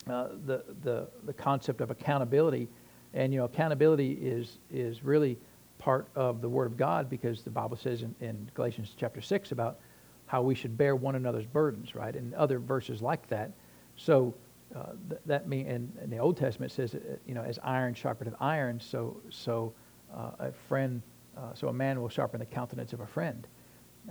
uh, 0.10 0.30
the, 0.46 0.64
the, 0.84 1.08
the 1.26 1.34
concept 1.34 1.82
of 1.82 1.90
accountability. 1.90 2.68
And, 3.16 3.34
you 3.34 3.40
know, 3.40 3.46
accountability 3.46 4.12
is, 4.12 4.60
is 4.72 5.04
really 5.04 5.38
part 5.80 6.08
of 6.16 6.42
the 6.42 6.50
Word 6.50 6.68
of 6.68 6.78
God 6.78 7.10
because 7.10 7.42
the 7.42 7.50
Bible 7.50 7.78
says 7.78 8.04
in, 8.04 8.14
in 8.20 8.50
Galatians 8.54 8.94
chapter 8.98 9.22
6 9.22 9.52
about 9.52 9.80
how 10.28 10.42
we 10.42 10.54
should 10.54 10.78
bear 10.78 10.96
one 10.96 11.16
another's 11.16 11.46
burdens, 11.46 11.96
right? 11.96 12.16
And 12.16 12.34
other 12.34 12.60
verses 12.60 13.02
like 13.02 13.28
that. 13.30 13.52
So 13.96 14.34
uh, 14.76 14.94
th- 15.10 15.22
that 15.26 15.48
mean, 15.48 15.68
and, 15.68 15.92
and, 16.02 16.12
the 16.12 16.18
Old 16.18 16.38
Testament 16.38 16.72
says, 16.72 16.96
uh, 16.96 17.00
you 17.26 17.34
know, 17.34 17.42
as 17.42 17.58
iron 17.64 17.94
sharpeneth 17.94 18.36
iron, 18.40 18.80
so 18.80 19.22
so 19.30 19.72
uh, 20.14 20.32
a 20.40 20.52
friend, 20.68 21.02
uh, 21.38 21.54
so 21.54 21.70
a 21.70 21.74
man 21.74 22.02
will 22.02 22.10
sharpen 22.10 22.40
the 22.40 22.46
countenance 22.46 22.92
of 22.92 23.00
a 23.00 23.06
friend. 23.06 23.48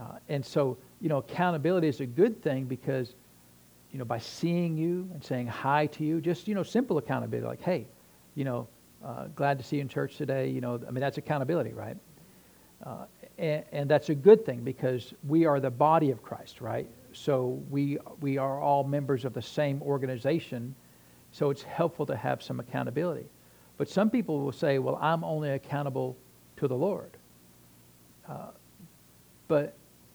Uh, 0.01 0.19
and 0.29 0.45
so, 0.45 0.79
you 1.01 1.09
know, 1.09 1.19
accountability 1.19 1.89
is 1.89 2.01
a 2.01 2.07
good 2.07 2.41
thing 2.43 2.65
because, 2.65 3.15
you 3.93 3.99
know, 3.99 4.05
by 4.05 4.19
seeing 4.19 4.77
you 4.77 5.09
and 5.13 5.23
saying 5.23 5.47
hi 5.47 5.87
to 5.87 6.05
you, 6.05 6.21
just 6.21 6.49
you 6.49 6.55
know, 6.55 6.63
simple 6.63 6.99
accountability, 6.99 7.47
like, 7.47 7.61
hey, 7.61 7.87
you 8.35 8.45
know, 8.45 8.67
uh, 9.05 9.27
glad 9.35 9.59
to 9.59 9.65
see 9.65 9.77
you 9.77 9.83
in 9.83 9.89
church 9.89 10.17
today. 10.17 10.49
You 10.49 10.61
know, 10.61 10.81
I 10.87 10.91
mean, 10.91 11.01
that's 11.01 11.19
accountability, 11.19 11.73
right? 11.73 11.97
and, 13.39 13.65
and 13.73 13.91
that's 13.91 14.09
a 14.09 14.15
good 14.15 14.45
thing 14.45 14.61
because 14.61 15.15
we 15.27 15.47
are 15.47 15.61
the 15.61 15.71
body 15.71 16.11
of 16.11 16.23
Christ, 16.23 16.61
right? 16.61 16.87
So 17.13 17.63
we, 17.71 17.99
we 18.21 18.39
are 18.39 18.61
all 18.61 18.85
members 18.85 19.25
of 19.25 19.33
the 19.33 19.43
same 19.43 19.81
organization, 19.83 20.75
so 21.33 21.51
it's 21.51 21.63
helpful 21.63 22.07
to 22.07 22.17
have 22.17 22.43
some 22.43 22.61
accountability. 22.61 23.27
But 23.77 23.89
some 23.89 24.11
people 24.11 24.41
will 24.41 24.53
say, 24.53 24.79
well, 24.79 24.99
I'm 25.01 25.25
only 25.25 25.51
accountable 25.51 26.17
to 26.57 26.69
the 26.69 26.77
Lord. 26.77 27.17
Uh, 28.29 28.49
but 29.49 29.75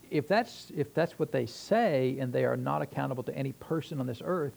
if 0.10 0.28
that's, 0.28 0.72
if 0.76 0.94
that's 0.94 1.20
what 1.20 1.32
they 1.32 1.46
say 1.46 2.18
and 2.20 2.32
they 2.32 2.46
are 2.46 2.58
not 2.58 2.82
accountable 2.82 3.24
to 3.24 3.36
any 3.36 3.52
person 3.54 4.00
on 4.00 4.08
this 4.08 4.22
earth, 4.24 4.54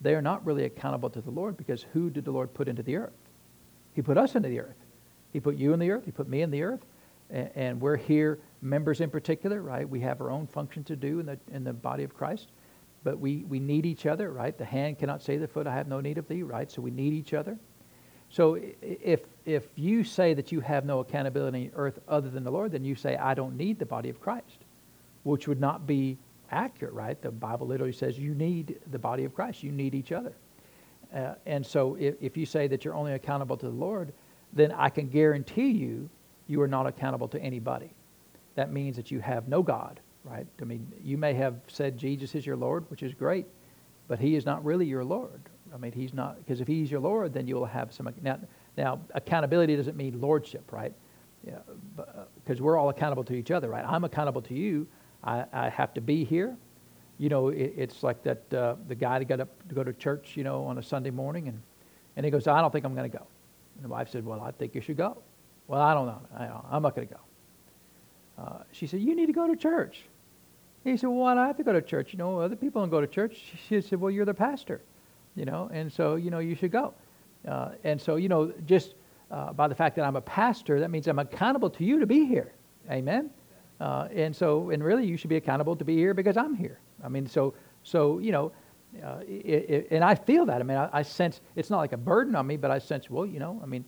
they 0.00 0.14
are 0.14 0.22
not 0.22 0.44
really 0.44 0.64
accountable 0.64 1.10
to 1.10 1.20
the 1.20 1.30
Lord 1.30 1.56
because 1.56 1.84
who 1.92 2.10
did 2.10 2.24
the 2.24 2.30
Lord 2.30 2.52
put 2.54 2.68
into 2.68 2.82
the 2.82 2.96
earth? 2.96 3.12
He 4.00 4.02
put 4.02 4.16
us 4.16 4.34
into 4.34 4.48
the 4.48 4.60
earth. 4.60 4.82
He 5.30 5.40
put 5.40 5.56
you 5.56 5.74
in 5.74 5.78
the 5.78 5.90
earth. 5.90 6.06
He 6.06 6.10
put 6.10 6.26
me 6.26 6.40
in 6.40 6.50
the 6.50 6.62
earth 6.62 6.80
and 7.28 7.78
we're 7.78 7.98
here, 7.98 8.38
members 8.62 9.02
in 9.02 9.10
particular, 9.10 9.60
right? 9.60 9.86
We 9.86 10.00
have 10.00 10.22
our 10.22 10.30
own 10.30 10.46
function 10.46 10.82
to 10.84 10.96
do 10.96 11.20
in 11.20 11.26
the, 11.26 11.38
in 11.52 11.64
the 11.64 11.74
body 11.74 12.02
of 12.02 12.14
Christ, 12.14 12.48
but 13.04 13.18
we, 13.18 13.44
we 13.46 13.60
need 13.60 13.84
each 13.84 14.06
other, 14.06 14.32
right? 14.32 14.56
The 14.56 14.64
hand 14.64 14.98
cannot 14.98 15.20
say 15.20 15.34
to 15.34 15.40
the 15.40 15.46
foot, 15.46 15.66
I 15.66 15.74
have 15.74 15.86
no 15.86 16.00
need 16.00 16.16
of 16.16 16.26
thee, 16.28 16.42
right? 16.42 16.72
So 16.72 16.80
we 16.80 16.90
need 16.90 17.12
each 17.12 17.34
other. 17.34 17.58
So 18.30 18.58
if, 18.80 19.20
if 19.44 19.64
you 19.76 20.02
say 20.02 20.32
that 20.32 20.50
you 20.50 20.60
have 20.60 20.86
no 20.86 21.00
accountability 21.00 21.70
on 21.74 21.78
earth 21.78 21.98
other 22.08 22.30
than 22.30 22.42
the 22.42 22.50
Lord, 22.50 22.72
then 22.72 22.86
you 22.86 22.94
say, 22.94 23.18
I 23.18 23.34
don't 23.34 23.54
need 23.54 23.78
the 23.78 23.84
body 23.84 24.08
of 24.08 24.18
Christ, 24.18 24.64
which 25.24 25.46
would 25.46 25.60
not 25.60 25.86
be 25.86 26.16
accurate, 26.50 26.94
right? 26.94 27.20
The 27.20 27.32
Bible 27.32 27.66
literally 27.66 27.92
says 27.92 28.18
you 28.18 28.34
need 28.34 28.78
the 28.90 28.98
body 28.98 29.24
of 29.24 29.34
Christ. 29.34 29.62
You 29.62 29.72
need 29.72 29.94
each 29.94 30.10
other. 30.10 30.32
Uh, 31.14 31.34
and 31.46 31.64
so 31.64 31.96
if, 31.96 32.14
if 32.20 32.36
you 32.36 32.46
say 32.46 32.68
that 32.68 32.84
you're 32.84 32.94
only 32.94 33.12
accountable 33.12 33.56
to 33.56 33.66
the 33.66 33.72
Lord, 33.72 34.12
then 34.52 34.72
I 34.72 34.88
can 34.88 35.08
guarantee 35.08 35.70
you 35.70 36.08
you 36.46 36.60
are 36.60 36.68
not 36.68 36.86
accountable 36.86 37.28
to 37.28 37.40
anybody. 37.40 37.90
That 38.56 38.72
means 38.72 38.96
that 38.96 39.10
you 39.10 39.20
have 39.20 39.48
no 39.48 39.62
God, 39.62 40.00
right? 40.24 40.46
I 40.60 40.64
mean, 40.64 40.92
you 41.02 41.16
may 41.16 41.34
have 41.34 41.54
said 41.68 41.96
Jesus 41.96 42.34
is 42.34 42.44
your 42.44 42.56
Lord, 42.56 42.84
which 42.90 43.02
is 43.02 43.14
great, 43.14 43.46
but 44.08 44.18
he 44.18 44.34
is 44.34 44.44
not 44.44 44.64
really 44.64 44.86
your 44.86 45.04
Lord. 45.04 45.40
I 45.72 45.76
mean, 45.76 45.92
he's 45.92 46.12
not, 46.12 46.38
because 46.38 46.60
if 46.60 46.66
he's 46.66 46.90
your 46.90 47.00
Lord, 47.00 47.32
then 47.32 47.46
you 47.46 47.54
will 47.54 47.66
have 47.66 47.92
some, 47.92 48.12
now, 48.22 48.38
now 48.76 49.00
accountability 49.14 49.76
doesn't 49.76 49.96
mean 49.96 50.20
lordship, 50.20 50.72
right? 50.72 50.92
Yeah, 51.46 51.58
because 52.44 52.60
uh, 52.60 52.64
we're 52.64 52.76
all 52.76 52.88
accountable 52.88 53.24
to 53.24 53.34
each 53.34 53.50
other, 53.50 53.68
right? 53.68 53.84
I'm 53.86 54.04
accountable 54.04 54.42
to 54.42 54.54
you. 54.54 54.86
I, 55.22 55.44
I 55.52 55.68
have 55.68 55.94
to 55.94 56.00
be 56.00 56.24
here. 56.24 56.56
You 57.20 57.28
know, 57.28 57.48
it, 57.48 57.74
it's 57.76 58.02
like 58.02 58.22
that 58.22 58.54
uh, 58.54 58.76
the 58.88 58.94
guy 58.94 59.18
that 59.18 59.26
got 59.26 59.40
up 59.40 59.68
to 59.68 59.74
go 59.74 59.84
to 59.84 59.92
church, 59.92 60.38
you 60.38 60.42
know, 60.42 60.64
on 60.64 60.78
a 60.78 60.82
Sunday 60.82 61.10
morning, 61.10 61.48
and, 61.48 61.60
and 62.16 62.24
he 62.24 62.30
goes, 62.30 62.46
I 62.46 62.62
don't 62.62 62.72
think 62.72 62.86
I'm 62.86 62.94
going 62.94 63.10
to 63.10 63.18
go. 63.18 63.26
And 63.76 63.84
the 63.84 63.90
wife 63.90 64.08
said, 64.08 64.24
Well, 64.24 64.40
I 64.40 64.52
think 64.52 64.74
you 64.74 64.80
should 64.80 64.96
go. 64.96 65.18
Well, 65.68 65.82
I 65.82 65.92
don't 65.92 66.06
know. 66.06 66.22
I, 66.34 66.74
I'm 66.74 66.82
not 66.82 66.96
going 66.96 67.08
to 67.08 67.14
go. 67.14 67.20
Uh, 68.42 68.62
she 68.72 68.86
said, 68.86 69.00
You 69.00 69.14
need 69.14 69.26
to 69.26 69.34
go 69.34 69.46
to 69.46 69.54
church. 69.54 70.00
He 70.82 70.96
said, 70.96 71.08
Well, 71.08 71.18
why 71.18 71.34
do 71.34 71.40
I 71.40 71.46
have 71.46 71.58
to 71.58 71.62
go 71.62 71.74
to 71.74 71.82
church? 71.82 72.14
You 72.14 72.18
know, 72.18 72.40
other 72.40 72.56
people 72.56 72.80
don't 72.80 72.88
go 72.88 73.02
to 73.02 73.06
church. 73.06 73.52
She 73.68 73.82
said, 73.82 74.00
Well, 74.00 74.10
you're 74.10 74.24
the 74.24 74.32
pastor, 74.32 74.80
you 75.36 75.44
know, 75.44 75.68
and 75.74 75.92
so, 75.92 76.14
you 76.14 76.30
know, 76.30 76.38
you 76.38 76.54
should 76.54 76.72
go. 76.72 76.94
Uh, 77.46 77.72
and 77.84 78.00
so, 78.00 78.16
you 78.16 78.30
know, 78.30 78.50
just 78.64 78.94
uh, 79.30 79.52
by 79.52 79.68
the 79.68 79.74
fact 79.74 79.94
that 79.96 80.06
I'm 80.06 80.16
a 80.16 80.22
pastor, 80.22 80.80
that 80.80 80.90
means 80.90 81.06
I'm 81.06 81.18
accountable 81.18 81.68
to 81.68 81.84
you 81.84 81.98
to 81.98 82.06
be 82.06 82.24
here. 82.24 82.50
Amen? 82.90 83.28
Uh, 83.80 84.08
and 84.14 84.34
so, 84.34 84.70
and 84.70 84.84
really, 84.84 85.06
you 85.06 85.16
should 85.16 85.30
be 85.30 85.36
accountable 85.36 85.74
to 85.74 85.84
be 85.84 85.96
here 85.96 86.14
because 86.14 86.36
I'm 86.36 86.54
here. 86.54 86.80
I 87.02 87.08
mean, 87.08 87.26
so, 87.26 87.54
so 87.82 88.18
you 88.18 88.30
know, 88.30 88.52
uh, 89.02 89.20
it, 89.26 89.70
it, 89.70 89.88
and 89.90 90.04
I 90.04 90.14
feel 90.14 90.44
that. 90.46 90.60
I 90.60 90.64
mean, 90.64 90.76
I, 90.76 90.90
I 90.92 91.02
sense 91.02 91.40
it's 91.56 91.70
not 91.70 91.78
like 91.78 91.92
a 91.92 91.96
burden 91.96 92.34
on 92.36 92.46
me, 92.46 92.56
but 92.56 92.70
I 92.70 92.78
sense, 92.78 93.08
well, 93.08 93.24
you 93.24 93.38
know, 93.38 93.58
I 93.62 93.66
mean, 93.66 93.84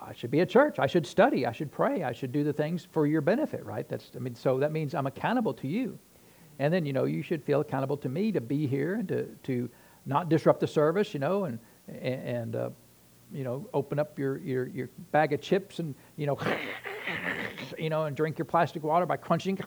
I 0.00 0.12
should 0.14 0.30
be 0.30 0.40
at 0.40 0.48
church. 0.48 0.78
I 0.78 0.86
should 0.86 1.06
study. 1.06 1.46
I 1.46 1.52
should 1.52 1.72
pray. 1.72 2.04
I 2.04 2.12
should 2.12 2.32
do 2.32 2.44
the 2.44 2.52
things 2.52 2.86
for 2.92 3.06
your 3.06 3.20
benefit, 3.20 3.64
right? 3.64 3.88
That's, 3.88 4.10
I 4.14 4.20
mean, 4.20 4.34
so 4.34 4.58
that 4.58 4.72
means 4.72 4.94
I'm 4.94 5.06
accountable 5.06 5.52
to 5.54 5.68
you. 5.68 5.98
And 6.58 6.72
then, 6.72 6.86
you 6.86 6.92
know, 6.92 7.04
you 7.04 7.22
should 7.22 7.42
feel 7.44 7.60
accountable 7.60 7.96
to 7.98 8.08
me 8.08 8.32
to 8.32 8.40
be 8.40 8.66
here 8.66 8.94
and 8.94 9.08
to, 9.08 9.24
to 9.44 9.68
not 10.06 10.28
disrupt 10.28 10.60
the 10.60 10.66
service, 10.66 11.14
you 11.14 11.20
know, 11.20 11.44
and, 11.44 11.58
and, 11.88 12.56
uh, 12.56 12.70
you 13.32 13.44
know, 13.44 13.68
open 13.74 13.98
up 13.98 14.18
your, 14.18 14.38
your, 14.38 14.66
your 14.68 14.88
bag 15.12 15.32
of 15.32 15.40
chips 15.40 15.78
and, 15.78 15.94
you 16.16 16.26
know, 16.26 16.38
you 17.78 17.90
know, 17.90 18.04
and 18.04 18.16
drink 18.16 18.38
your 18.38 18.44
plastic 18.44 18.82
water 18.82 19.06
by 19.06 19.16
crunching. 19.16 19.58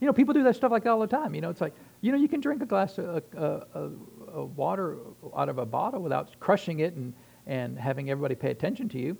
You 0.00 0.06
know, 0.06 0.12
people 0.14 0.32
do 0.32 0.42
that 0.44 0.56
stuff 0.56 0.72
like 0.72 0.84
that 0.84 0.90
all 0.90 1.00
the 1.00 1.06
time. 1.06 1.34
You 1.34 1.42
know, 1.42 1.50
it's 1.50 1.60
like, 1.60 1.74
you 2.00 2.10
know, 2.10 2.16
you 2.16 2.28
can 2.28 2.40
drink 2.40 2.62
a 2.62 2.66
glass 2.66 2.98
of 2.98 3.22
uh, 3.36 3.40
uh, 3.40 3.88
uh, 4.34 4.44
water 4.44 4.96
out 5.36 5.50
of 5.50 5.58
a 5.58 5.66
bottle 5.66 6.00
without 6.00 6.38
crushing 6.40 6.80
it 6.80 6.94
and, 6.94 7.12
and 7.46 7.78
having 7.78 8.10
everybody 8.10 8.34
pay 8.34 8.50
attention 8.50 8.88
to 8.90 8.98
you. 8.98 9.16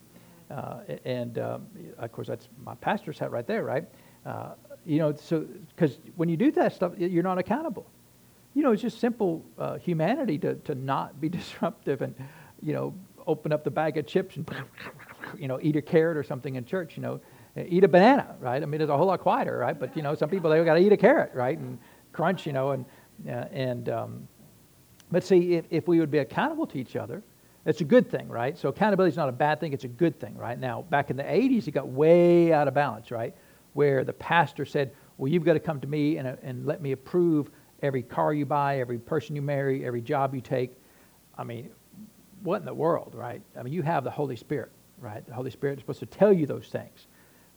Uh, 0.50 0.80
and 1.04 1.38
um, 1.38 1.66
of 1.99 2.10
course, 2.12 2.26
that's 2.26 2.49
my 2.64 2.75
pastor's 2.76 3.18
hat 3.18 3.30
right 3.30 3.46
there, 3.46 3.62
right? 3.62 3.84
Uh, 4.25 4.52
you 4.87 4.99
know, 4.99 5.14
so 5.14 5.46
because 5.76 5.99
when 6.16 6.28
you 6.28 6.37
do 6.37 6.50
that 6.52 6.75
stuff, 6.75 6.92
you're 6.96 7.22
not 7.22 7.38
accountable. 7.38 7.87
You 8.54 8.62
know, 8.62 8.72
it's 8.72 8.82
just 8.82 8.99
simple 8.99 9.44
uh, 9.58 9.76
humanity 9.76 10.38
to, 10.38 10.54
to 10.54 10.75
not 10.75 11.20
be 11.20 11.28
disruptive 11.38 12.00
and, 12.00 12.14
you 12.62 12.72
know, 12.72 12.94
open 13.26 13.52
up 13.52 13.64
the 13.64 13.70
bag 13.70 13.99
of 13.99 14.06
chips 14.06 14.37
and, 14.37 14.50
you 15.38 15.49
know, 15.49 15.58
eat 15.62 15.76
a 15.76 15.82
carrot 15.82 16.16
or 16.16 16.22
something 16.22 16.56
in 16.56 16.64
church, 16.64 16.96
you 16.96 17.02
know, 17.02 17.20
eat 17.56 17.84
a 17.84 17.88
banana, 17.88 18.37
right? 18.40 18.62
I 18.62 18.66
mean, 18.66 18.80
it's 18.80 18.90
a 18.90 18.96
whole 18.96 19.06
lot 19.06 19.20
quieter, 19.20 19.58
right? 19.58 19.78
But, 19.78 19.96
you 19.96 20.02
know, 20.02 20.14
some 20.14 20.30
people, 20.30 20.50
they've 20.50 20.64
got 20.64 20.75
to 20.75 20.80
eat 20.80 20.92
a 20.92 20.96
carrot, 20.96 21.32
right? 21.34 21.58
And 21.58 21.78
crunch, 22.12 22.46
you 22.46 22.52
know, 22.52 22.70
and, 22.70 22.84
uh, 23.28 23.46
and, 23.52 23.88
um, 23.88 24.28
but 25.10 25.25
see, 25.25 25.54
if, 25.54 25.64
if 25.70 25.88
we 25.88 25.99
would 25.99 26.10
be 26.10 26.18
accountable 26.18 26.66
to 26.68 26.78
each 26.78 26.96
other, 26.96 27.22
it's 27.66 27.80
a 27.80 27.84
good 27.84 28.10
thing, 28.10 28.28
right? 28.28 28.56
So 28.56 28.68
accountability 28.68 29.12
is 29.12 29.16
not 29.16 29.28
a 29.28 29.32
bad 29.32 29.60
thing, 29.60 29.72
it's 29.72 29.84
a 29.84 29.88
good 29.88 30.18
thing, 30.18 30.37
right? 30.37 30.58
Now, 30.58 30.82
back 30.82 31.10
in 31.10 31.16
the 31.16 31.25
80s, 31.25 31.68
it 31.68 31.72
got 31.72 31.88
way 31.88 32.52
out 32.52 32.68
of 32.68 32.75
balance, 32.75 33.10
right? 33.10 33.34
Where 33.75 34.04
the 34.04 34.12
pastor 34.12 34.64
said, 34.64 34.92
well, 35.18 35.30
you've 35.30 35.44
got 35.44 35.52
to 35.54 35.60
come 35.60 35.80
to 35.80 35.87
me 35.87 36.16
and, 36.16 36.26
uh, 36.26 36.37
and 36.42 36.64
let 36.64 36.80
me 36.80 36.92
approve 36.92 37.50
every 37.82 38.02
car 38.02 38.32
you 38.32 38.46
buy, 38.46 38.80
every 38.80 38.99
person 38.99 39.37
you 39.37 39.42
marry, 39.42 39.84
every 39.84 40.00
job 40.00 40.34
you 40.34 40.40
take. 40.40 40.72
I 41.37 41.44
mean, 41.44 41.70
what 42.42 42.60
in 42.60 42.64
the 42.64 42.75
world, 42.75 43.14
right? 43.14 43.42
I 43.58 43.62
mean, 43.62 43.72
you 43.72 43.82
have 43.82 44.04
the 44.04 44.10
Holy 44.10 44.37
Spirit, 44.37 44.70
right? 45.00 45.26
The 45.26 45.35
Holy 45.35 45.50
Spirit 45.50 45.78
is 45.78 45.83
supposed 45.83 46.00
to 46.00 46.07
tell 46.07 46.33
you 46.33 46.47
those 46.47 46.69
things. 46.69 47.07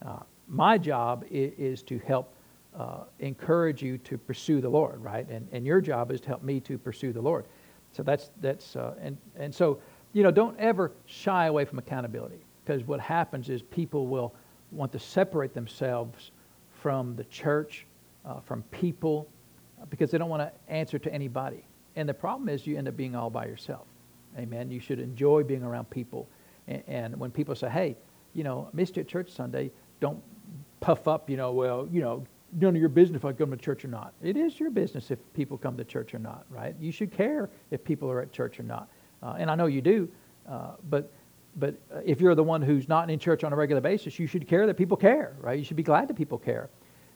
Uh, 0.06 0.20
my 0.48 0.78
job 0.78 1.26
is, 1.30 1.54
is 1.58 1.84
to 1.84 2.00
help 2.00 2.34
uh, 2.78 3.04
encourage 3.20 3.82
you 3.82 3.98
to 4.00 4.18
pursue 4.18 4.62
the 4.62 4.70
Lord, 4.70 5.02
right? 5.02 5.28
And, 5.30 5.48
and 5.52 5.66
your 5.66 5.82
job 5.82 6.12
is 6.12 6.20
to 6.22 6.28
help 6.28 6.44
me 6.44 6.60
to 6.62 6.78
pursue 6.78 7.14
the 7.14 7.22
Lord. 7.22 7.46
So 7.92 8.02
that's, 8.02 8.32
that's 8.42 8.76
uh, 8.76 8.96
and, 9.00 9.18
and 9.36 9.54
so 9.54 9.80
you 10.14 10.22
know, 10.22 10.32
don't 10.32 10.58
ever 10.60 10.92
shy 11.06 11.48
away 11.48 11.66
from 11.66 11.80
accountability 11.80 12.46
because 12.64 12.84
what 12.86 13.00
happens 13.00 13.50
is 13.50 13.62
people 13.64 14.08
will 14.08 14.34
want 14.72 14.92
to 14.92 15.00
separate 15.00 15.54
themselves 15.54 16.32
from 16.70 17.16
the 17.16 17.24
church, 17.26 17.86
uh, 18.26 18.40
from 18.40 18.64
people, 18.72 19.28
uh, 19.82 19.86
because 19.86 20.12
they 20.12 20.18
don't 20.18 20.30
want 20.30 20.42
to 20.42 20.52
answer 20.72 20.98
to 21.00 21.14
anybody. 21.14 21.66
And 21.96 22.08
the 22.08 22.14
problem 22.14 22.48
is 22.48 22.66
you 22.66 22.78
end 22.78 22.88
up 22.88 22.96
being 22.96 23.16
all 23.16 23.30
by 23.30 23.46
yourself. 23.46 23.88
Amen. 24.38 24.72
You 24.72 24.80
should 24.80 25.00
enjoy 25.00 25.44
being 25.44 25.64
around 25.64 25.90
people. 25.90 26.28
And, 26.68 26.84
and 26.88 27.20
when 27.20 27.32
people 27.32 27.56
say, 27.56 27.70
hey, 27.70 27.98
you 28.34 28.44
know, 28.44 28.70
I 28.72 28.76
missed 28.76 28.98
you 28.98 29.02
at 29.02 29.08
church 29.08 29.32
Sunday, 29.32 29.72
don't 30.00 30.22
puff 30.80 31.08
up, 31.08 31.30
you 31.30 31.38
know, 31.38 31.52
well, 31.52 31.88
you 31.92 32.02
know, 32.02 32.26
none 32.60 32.76
of 32.76 32.80
your 32.80 32.90
business 32.90 33.18
if 33.20 33.26
I 33.26 33.34
come 33.34 33.52
to 33.52 33.58
church 33.58 33.86
or 33.86 33.88
not. 33.88 34.14
It 34.22 34.38
is 34.38 34.60
your 34.60 34.70
business 34.70 35.12
if 35.12 35.20
people 35.34 35.58
come 35.58 35.78
to 35.78 35.84
church 35.84 36.14
or 36.14 36.20
not, 36.20 36.46
right? 36.50 36.76
You 36.80 36.92
should 36.92 37.12
care 37.12 37.50
if 37.72 37.84
people 37.84 38.10
are 38.12 38.22
at 38.22 38.32
church 38.32 38.60
or 38.60 38.64
not. 38.64 38.90
Uh, 39.22 39.36
and 39.38 39.50
I 39.50 39.56
know 39.56 39.66
you 39.66 39.82
do, 39.82 40.10
uh, 40.50 40.72
but 40.90 41.12
but 41.56 41.76
if 42.04 42.20
you're 42.20 42.34
the 42.34 42.44
one 42.44 42.64
who's 42.64 42.90
not 42.90 43.12
in 43.12 43.20
church 43.20 43.44
on 43.44 43.54
a 43.54 43.56
regular 43.56 43.80
basis, 43.80 44.18
you 44.18 44.26
should 44.26 44.48
care 44.48 44.66
that 44.66 44.74
people 44.76 44.98
care, 44.98 45.36
right? 45.40 45.58
You 45.58 45.64
should 45.64 45.78
be 45.78 45.84
glad 45.84 46.08
that 46.08 46.16
people 46.16 46.40
care. 46.40 46.70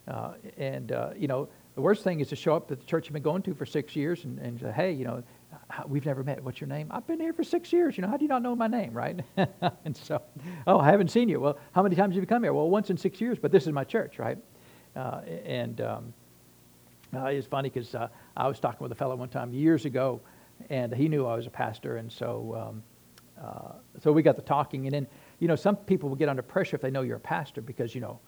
Uh, 0.08 0.34
and 0.58 0.92
uh, 0.92 1.10
you 1.18 1.28
know, 1.28 1.50
the 1.76 1.82
worst 1.82 2.04
thing 2.04 2.20
is 2.20 2.30
to 2.30 2.36
show 2.36 2.56
up 2.56 2.72
at 2.72 2.80
the 2.80 2.86
church 2.86 3.08
you've 3.08 3.14
been 3.14 3.24
going 3.24 3.42
to 3.44 3.54
for 3.54 3.66
six 3.66 3.96
years 3.96 4.24
and, 4.26 4.40
and 4.40 4.60
say, 4.60 4.72
hey, 4.72 4.92
you 4.92 5.06
know, 5.06 5.24
we've 5.88 6.06
never 6.06 6.24
met. 6.24 6.44
What's 6.44 6.62
your 6.62 6.68
name? 6.68 6.88
I've 6.92 7.06
been 7.08 7.20
here 7.20 7.34
for 7.34 7.44
six 7.44 7.72
years. 7.74 7.98
You 7.98 8.04
know, 8.04 8.08
how 8.08 8.18
do 8.18 8.24
you 8.24 8.30
not 8.30 8.42
know 8.42 8.56
my 8.56 8.68
name, 8.68 8.94
right? 8.94 9.20
and 9.86 9.96
so, 9.96 10.22
oh, 10.66 10.80
I 10.80 10.90
haven't 10.90 11.10
seen 11.12 11.30
you. 11.30 11.40
Well, 11.40 11.58
how 11.74 11.84
many 11.84 11.96
times 11.96 12.16
have 12.16 12.24
you 12.24 12.28
come 12.28 12.44
here? 12.44 12.54
Well, 12.54 12.70
once 12.70 12.90
in 12.90 12.98
six 12.98 13.20
years, 13.22 13.38
but 13.40 13.52
this 13.52 13.68
is 13.68 13.74
my 13.74 13.84
church, 13.84 14.20
right? 14.20 14.38
Uh, 14.96 15.22
and 15.46 15.82
um, 15.82 16.14
uh, 17.16 17.26
it's 17.26 17.48
funny 17.48 17.70
because 17.70 17.94
uh, 17.96 18.08
I 18.36 18.48
was 18.48 18.60
talking 18.60 18.80
with 18.82 18.92
a 18.92 18.96
fellow 18.96 19.16
one 19.16 19.30
time 19.30 19.54
years 19.54 19.86
ago 19.86 20.22
and 20.70 20.94
he 20.94 21.08
knew 21.08 21.26
I 21.26 21.36
was 21.36 21.46
a 21.46 21.52
pastor, 21.52 21.98
and 21.98 22.12
so 22.12 22.70
um, 22.70 22.84
uh, 23.40 23.74
so 24.02 24.12
we 24.12 24.24
got 24.24 24.36
to 24.38 24.42
talking, 24.42 24.88
and 24.88 24.94
then 24.94 25.08
you 25.40 25.48
know 25.48 25.56
some 25.56 25.76
people 25.76 26.10
will 26.10 26.16
get 26.16 26.30
under 26.30 26.42
pressure 26.42 26.76
if 26.76 26.82
they 26.82 26.90
know 26.90 27.04
you're 27.04 27.18
a 27.18 27.20
pastor 27.20 27.62
because 27.62 27.94
you 27.94 28.02
know 28.02 28.20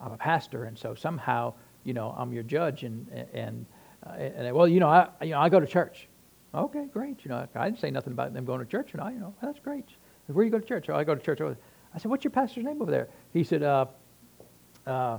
I'm 0.00 0.12
a 0.12 0.16
pastor, 0.16 0.64
and 0.64 0.78
so 0.78 0.94
somehow 0.94 1.52
you 1.86 1.94
know, 1.94 2.14
I'm 2.18 2.32
your 2.32 2.42
judge, 2.42 2.82
and 2.82 3.06
and 3.32 3.64
uh, 4.04 4.10
and 4.10 4.54
well, 4.54 4.66
you 4.66 4.80
know, 4.80 4.88
I 4.88 5.08
you 5.22 5.30
know 5.30 5.40
I 5.40 5.48
go 5.48 5.60
to 5.60 5.66
church. 5.66 6.08
Okay, 6.54 6.86
great. 6.92 7.18
You 7.24 7.30
know, 7.30 7.46
I 7.54 7.64
didn't 7.66 7.80
say 7.80 7.90
nothing 7.90 8.12
about 8.12 8.32
them 8.32 8.44
going 8.44 8.60
to 8.60 8.66
church, 8.66 8.92
and 8.92 9.00
I, 9.00 9.12
you 9.12 9.18
know, 9.18 9.34
that's 9.42 9.58
great. 9.60 9.84
Where 10.26 10.44
do 10.44 10.46
you 10.46 10.50
go 10.50 10.58
to 10.58 10.66
church? 10.66 10.88
Oh, 10.88 10.96
I 10.96 11.04
go 11.04 11.14
to 11.14 11.20
church. 11.20 11.40
I 11.40 11.98
said, 11.98 12.10
what's 12.10 12.24
your 12.24 12.30
pastor's 12.30 12.64
name 12.64 12.80
over 12.82 12.90
there? 12.90 13.08
He 13.32 13.44
said, 13.44 13.62
uh, 13.62 13.86
uh, 14.86 15.18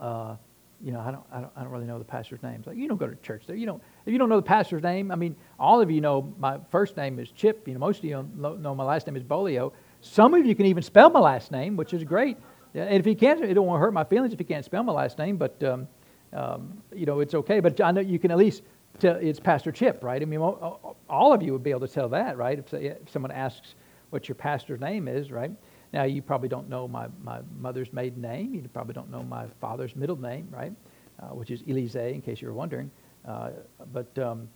uh, 0.00 0.36
you 0.82 0.92
know, 0.92 1.00
I 1.00 1.10
don't, 1.10 1.24
I 1.32 1.40
don't, 1.40 1.52
I 1.56 1.62
don't 1.62 1.72
really 1.72 1.86
know 1.86 1.98
the 1.98 2.04
pastor's 2.04 2.42
name. 2.42 2.62
Like, 2.66 2.76
you 2.76 2.88
don't 2.88 2.98
go 2.98 3.06
to 3.06 3.16
church 3.16 3.44
there. 3.46 3.56
You 3.56 3.66
don't, 3.66 3.82
if 4.04 4.12
you 4.12 4.18
don't 4.18 4.28
know 4.28 4.36
the 4.36 4.42
pastor's 4.42 4.82
name, 4.82 5.10
I 5.10 5.14
mean, 5.14 5.36
all 5.58 5.80
of 5.80 5.90
you 5.90 6.00
know 6.00 6.34
my 6.38 6.58
first 6.70 6.96
name 6.96 7.18
is 7.18 7.30
Chip. 7.30 7.66
You 7.66 7.74
know, 7.74 7.80
most 7.80 7.98
of 7.98 8.04
you 8.04 8.28
know 8.36 8.74
my 8.74 8.84
last 8.84 9.06
name 9.06 9.16
is 9.16 9.22
Bolio. 9.22 9.72
Some 10.00 10.34
of 10.34 10.44
you 10.44 10.54
can 10.54 10.66
even 10.66 10.82
spell 10.82 11.10
my 11.10 11.20
last 11.20 11.50
name, 11.50 11.76
which 11.76 11.94
is 11.94 12.04
great. 12.04 12.36
And 12.74 12.94
if 12.94 13.06
you 13.06 13.16
can't, 13.16 13.42
it 13.42 13.54
don't 13.54 13.66
want 13.66 13.78
to 13.78 13.80
hurt 13.80 13.94
my 13.94 14.04
feelings 14.04 14.34
if 14.34 14.40
you 14.40 14.44
can't 14.44 14.64
spell 14.64 14.82
my 14.82 14.92
last 14.92 15.18
name, 15.18 15.38
but, 15.38 15.62
um, 15.64 15.88
um, 16.34 16.82
you 16.94 17.06
know, 17.06 17.20
it's 17.20 17.34
okay. 17.34 17.60
But 17.60 17.80
I 17.80 17.90
know 17.90 18.02
you 18.02 18.18
can 18.18 18.30
at 18.30 18.36
least 18.36 18.62
tell 18.96 19.16
it's 19.16 19.40
Pastor 19.40 19.72
Chip, 19.72 20.02
right? 20.02 20.20
I 20.20 20.24
mean, 20.24 20.40
all 20.40 21.32
of 21.32 21.42
you 21.42 21.52
would 21.52 21.62
be 21.62 21.70
able 21.70 21.86
to 21.86 21.88
tell 21.88 22.08
that, 22.10 22.36
right? 22.36 22.58
If, 22.58 22.72
if 22.74 23.10
someone 23.10 23.30
asks 23.32 23.74
what 24.10 24.28
your 24.28 24.34
pastor's 24.34 24.80
name 24.80 25.08
is, 25.08 25.30
right? 25.30 25.50
Now, 25.92 26.04
you 26.04 26.22
probably 26.22 26.48
don't 26.48 26.68
know 26.68 26.88
my, 26.88 27.06
my 27.22 27.40
mother's 27.58 27.92
maiden 27.92 28.22
name. 28.22 28.54
You 28.54 28.62
probably 28.72 28.94
don't 28.94 29.10
know 29.10 29.22
my 29.22 29.46
father's 29.60 29.94
middle 29.96 30.20
name, 30.20 30.48
right? 30.50 30.72
Uh, 31.20 31.28
which 31.28 31.50
is 31.50 31.62
Elise, 31.62 31.94
in 31.94 32.20
case 32.20 32.40
you 32.40 32.48
were 32.48 32.54
wondering. 32.54 32.90
Uh, 33.24 33.50
but, 33.92 34.16
um, 34.18 34.48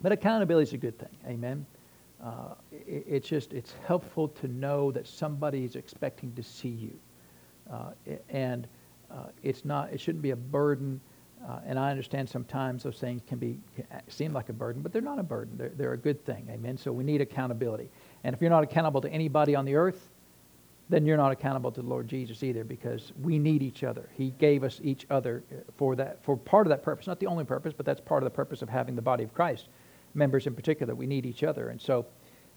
but 0.00 0.12
accountability 0.12 0.68
is 0.68 0.72
a 0.74 0.78
good 0.78 0.98
thing. 0.98 1.16
Amen. 1.26 1.64
Uh, 2.22 2.54
it, 2.72 3.04
it's 3.06 3.28
just, 3.28 3.52
it's 3.52 3.74
helpful 3.86 4.28
to 4.28 4.48
know 4.48 4.90
that 4.90 5.06
somebody 5.06 5.64
is 5.64 5.76
expecting 5.76 6.32
to 6.34 6.42
see 6.42 6.68
you. 6.68 6.98
Uh, 7.72 7.90
and 8.28 8.66
uh, 9.10 9.26
it's 9.42 9.64
not, 9.64 9.92
it 9.92 10.00
shouldn't 10.00 10.22
be 10.22 10.30
a 10.30 10.36
burden. 10.36 11.00
Uh, 11.46 11.60
and 11.66 11.78
I 11.78 11.90
understand 11.90 12.28
sometimes 12.28 12.82
those 12.82 12.98
things 12.98 13.22
can 13.26 13.38
be 13.38 13.60
can 13.76 13.86
seem 14.08 14.32
like 14.32 14.48
a 14.48 14.52
burden, 14.52 14.82
but 14.82 14.92
they're 14.92 15.02
not 15.02 15.18
a 15.18 15.22
burden. 15.22 15.56
They're, 15.56 15.72
they're 15.76 15.92
a 15.92 15.98
good 15.98 16.24
thing. 16.24 16.48
Amen. 16.50 16.76
So 16.76 16.92
we 16.92 17.04
need 17.04 17.20
accountability. 17.20 17.90
And 18.24 18.34
if 18.34 18.40
you're 18.40 18.50
not 18.50 18.64
accountable 18.64 19.00
to 19.02 19.08
anybody 19.08 19.54
on 19.54 19.64
the 19.64 19.74
earth, 19.74 20.08
then 20.88 21.04
you're 21.04 21.16
not 21.16 21.32
accountable 21.32 21.70
to 21.72 21.82
the 21.82 21.88
Lord 21.88 22.08
Jesus 22.08 22.42
either 22.42 22.64
because 22.64 23.12
we 23.22 23.38
need 23.38 23.62
each 23.62 23.84
other. 23.84 24.08
He 24.14 24.30
gave 24.38 24.64
us 24.64 24.80
each 24.82 25.06
other 25.10 25.42
for 25.76 25.94
that 25.96 26.22
for 26.24 26.36
part 26.36 26.66
of 26.66 26.70
that 26.70 26.82
purpose, 26.82 27.06
not 27.06 27.20
the 27.20 27.26
only 27.26 27.44
purpose, 27.44 27.74
but 27.76 27.86
that's 27.86 28.00
part 28.00 28.22
of 28.22 28.24
the 28.24 28.34
purpose 28.34 28.62
of 28.62 28.68
having 28.68 28.96
the 28.96 29.02
body 29.02 29.24
of 29.24 29.34
Christ. 29.34 29.68
Members 30.14 30.46
in 30.46 30.54
particular, 30.54 30.94
we 30.94 31.06
need 31.06 31.26
each 31.26 31.44
other. 31.44 31.68
And 31.68 31.80
so 31.80 32.06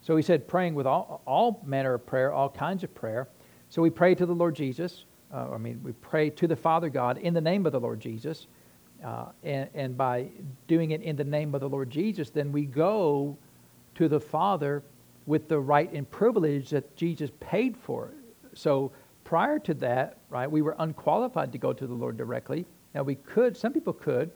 so 0.00 0.16
he 0.16 0.22
said 0.22 0.48
praying 0.48 0.74
with 0.74 0.86
all 0.86 1.22
all 1.26 1.62
manner 1.64 1.94
of 1.94 2.06
prayer, 2.06 2.32
all 2.32 2.48
kinds 2.48 2.82
of 2.82 2.94
prayer. 2.94 3.28
So 3.68 3.80
we 3.80 3.90
pray 3.90 4.14
to 4.14 4.26
the 4.26 4.34
Lord 4.34 4.54
Jesus. 4.54 5.04
Uh, 5.32 5.48
I 5.54 5.58
mean, 5.58 5.80
we 5.82 5.92
pray 5.92 6.28
to 6.30 6.46
the 6.46 6.56
Father 6.56 6.90
God 6.90 7.16
in 7.18 7.32
the 7.32 7.40
name 7.40 7.64
of 7.64 7.72
the 7.72 7.80
Lord 7.80 8.00
Jesus. 8.00 8.46
Uh, 9.04 9.26
and, 9.42 9.68
and 9.74 9.96
by 9.96 10.28
doing 10.68 10.92
it 10.92 11.02
in 11.02 11.16
the 11.16 11.24
name 11.24 11.54
of 11.54 11.60
the 11.60 11.68
Lord 11.68 11.90
Jesus, 11.90 12.30
then 12.30 12.52
we 12.52 12.64
go 12.64 13.36
to 13.96 14.08
the 14.08 14.20
Father 14.20 14.82
with 15.26 15.48
the 15.48 15.58
right 15.58 15.92
and 15.92 16.08
privilege 16.10 16.70
that 16.70 16.94
Jesus 16.96 17.30
paid 17.40 17.76
for. 17.76 18.12
So 18.54 18.92
prior 19.24 19.58
to 19.60 19.74
that, 19.74 20.18
right, 20.30 20.50
we 20.50 20.62
were 20.62 20.76
unqualified 20.78 21.52
to 21.52 21.58
go 21.58 21.72
to 21.72 21.86
the 21.86 21.94
Lord 21.94 22.16
directly. 22.16 22.64
Now 22.94 23.02
we 23.02 23.16
could, 23.16 23.56
some 23.56 23.72
people 23.72 23.92
could, 23.92 24.30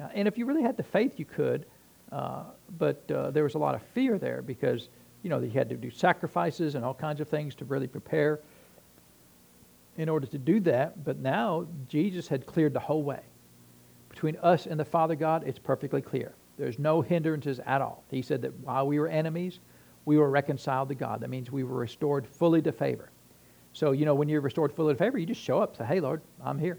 uh, 0.00 0.08
and 0.14 0.26
if 0.26 0.38
you 0.38 0.46
really 0.46 0.62
had 0.62 0.76
the 0.76 0.82
faith, 0.82 1.18
you 1.18 1.24
could. 1.24 1.66
Uh, 2.10 2.44
but 2.78 3.08
uh, 3.10 3.30
there 3.30 3.44
was 3.44 3.54
a 3.54 3.58
lot 3.58 3.74
of 3.74 3.82
fear 3.94 4.18
there 4.18 4.42
because 4.42 4.88
you 5.22 5.30
know 5.30 5.38
you 5.38 5.50
had 5.50 5.68
to 5.68 5.76
do 5.76 5.90
sacrifices 5.90 6.74
and 6.74 6.84
all 6.84 6.94
kinds 6.94 7.20
of 7.20 7.28
things 7.28 7.54
to 7.54 7.64
really 7.64 7.86
prepare 7.86 8.40
in 9.96 10.08
order 10.08 10.26
to 10.26 10.38
do 10.38 10.58
that. 10.60 11.04
But 11.04 11.18
now 11.18 11.66
Jesus 11.88 12.26
had 12.26 12.46
cleared 12.46 12.72
the 12.72 12.80
whole 12.80 13.02
way 13.02 13.20
between 14.20 14.36
us 14.42 14.66
and 14.66 14.78
the 14.78 14.84
Father 14.84 15.14
God. 15.14 15.44
It's 15.46 15.58
perfectly 15.58 16.02
clear. 16.02 16.34
There's 16.58 16.78
no 16.78 17.00
hindrances 17.00 17.58
at 17.64 17.80
all. 17.80 18.04
He 18.10 18.20
said 18.20 18.42
that 18.42 18.52
while 18.60 18.86
we 18.86 18.98
were 18.98 19.08
enemies, 19.08 19.60
we 20.04 20.18
were 20.18 20.28
reconciled 20.28 20.90
to 20.90 20.94
God. 20.94 21.20
That 21.20 21.30
means 21.30 21.50
we 21.50 21.64
were 21.64 21.78
restored 21.78 22.26
fully 22.26 22.60
to 22.60 22.70
favor. 22.70 23.08
So, 23.72 23.92
you 23.92 24.04
know, 24.04 24.14
when 24.14 24.28
you're 24.28 24.42
restored 24.42 24.74
fully 24.74 24.92
to 24.92 24.98
favor, 24.98 25.16
you 25.16 25.24
just 25.24 25.40
show 25.40 25.62
up, 25.62 25.74
say, 25.74 25.86
hey, 25.86 26.00
Lord, 26.00 26.20
I'm 26.44 26.58
here. 26.58 26.76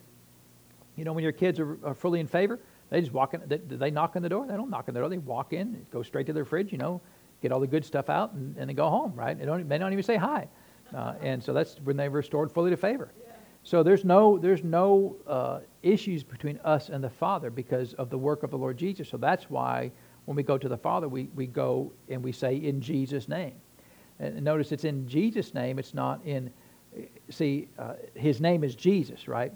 You 0.95 1.03
know, 1.03 1.13
when 1.13 1.23
your 1.23 1.31
kids 1.31 1.59
are, 1.59 1.79
are 1.83 1.95
fully 1.95 2.19
in 2.19 2.27
favor, 2.27 2.59
they 2.91 3.01
just 3.01 3.11
walk 3.11 3.33
in, 3.33 3.41
they, 3.47 3.57
they 3.57 3.89
knock 3.89 4.15
on 4.15 4.21
the 4.21 4.29
door? 4.29 4.45
They 4.45 4.55
don't 4.55 4.69
knock 4.69 4.85
on 4.87 4.93
the 4.93 4.99
door. 4.99 5.09
They 5.09 5.17
walk 5.17 5.51
in, 5.51 5.83
go 5.91 6.03
straight 6.03 6.27
to 6.27 6.33
their 6.33 6.45
fridge, 6.45 6.71
you 6.71 6.77
know, 6.77 7.01
get 7.41 7.51
all 7.51 7.59
the 7.59 7.65
good 7.65 7.83
stuff 7.83 8.11
out, 8.11 8.33
and, 8.33 8.55
and 8.55 8.69
then 8.69 8.75
go 8.75 8.87
home, 8.87 9.15
right? 9.15 9.35
They 9.35 9.45
don't, 9.45 9.67
they 9.67 9.79
don't 9.79 9.93
even 9.93 10.03
say 10.03 10.17
hi. 10.17 10.47
Uh, 10.93 11.15
and 11.21 11.43
so 11.43 11.53
that's 11.53 11.77
when 11.85 11.97
they 11.97 12.07
were 12.07 12.17
restored 12.17 12.51
fully 12.51 12.69
to 12.69 12.77
favor. 12.77 13.11
So 13.63 13.83
there's 13.83 14.03
no, 14.03 14.37
there's 14.37 14.63
no 14.63 15.17
uh, 15.27 15.59
issues 15.83 16.23
between 16.23 16.59
us 16.63 16.89
and 16.89 17.03
the 17.03 17.09
Father 17.09 17.49
because 17.49 17.93
of 17.93 18.09
the 18.09 18.17
work 18.17 18.43
of 18.43 18.49
the 18.49 18.57
Lord 18.57 18.77
Jesus. 18.77 19.09
So 19.09 19.17
that's 19.17 19.49
why 19.49 19.91
when 20.25 20.35
we 20.35 20.43
go 20.43 20.57
to 20.57 20.67
the 20.67 20.77
Father, 20.77 21.07
we, 21.07 21.29
we 21.35 21.47
go 21.47 21.91
and 22.09 22.23
we 22.23 22.31
say, 22.31 22.55
in 22.55 22.81
Jesus' 22.81 23.27
name. 23.27 23.53
And 24.19 24.41
notice 24.43 24.71
it's 24.71 24.83
in 24.83 25.07
Jesus' 25.07 25.53
name, 25.53 25.79
it's 25.79 25.93
not 25.93 26.25
in, 26.25 26.51
see, 27.29 27.67
uh, 27.77 27.93
his 28.15 28.39
name 28.41 28.63
is 28.63 28.75
Jesus, 28.75 29.27
right? 29.27 29.51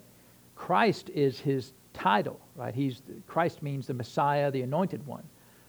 Christ 0.55 1.09
is 1.09 1.39
his 1.39 1.73
title, 1.93 2.39
right? 2.55 2.73
He's, 2.73 3.01
Christ 3.27 3.61
means 3.61 3.87
the 3.87 3.93
Messiah, 3.93 4.51
the 4.51 4.61
anointed 4.61 5.05
one. 5.05 5.23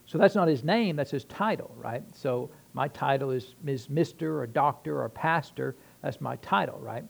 So 0.07 0.19
that's 0.19 0.35
not 0.35 0.47
his 0.47 0.63
name, 0.63 0.97
that's 0.97 1.11
his 1.11 1.25
title, 1.25 1.75
right? 1.77 2.03
So 2.15 2.51
my 2.75 2.89
title 2.89 3.31
is, 3.31 3.55
is 3.67 3.89
Mr. 3.89 4.41
or 4.41 4.47
Doctor 4.47 5.03
or 5.03 5.09
Pastor. 5.09 5.75
That's 6.03 6.21
my 6.21 6.37
title, 6.37 6.79
right? 6.79 7.05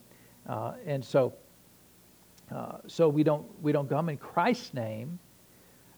Uh, 0.48 0.72
and 0.86 1.04
so, 1.04 1.34
uh, 2.54 2.78
so 2.86 3.08
we 3.08 3.22
don't, 3.22 3.44
we 3.62 3.72
don't 3.72 3.88
come 3.88 4.08
in 4.08 4.16
Christ's 4.16 4.74
name, 4.74 5.18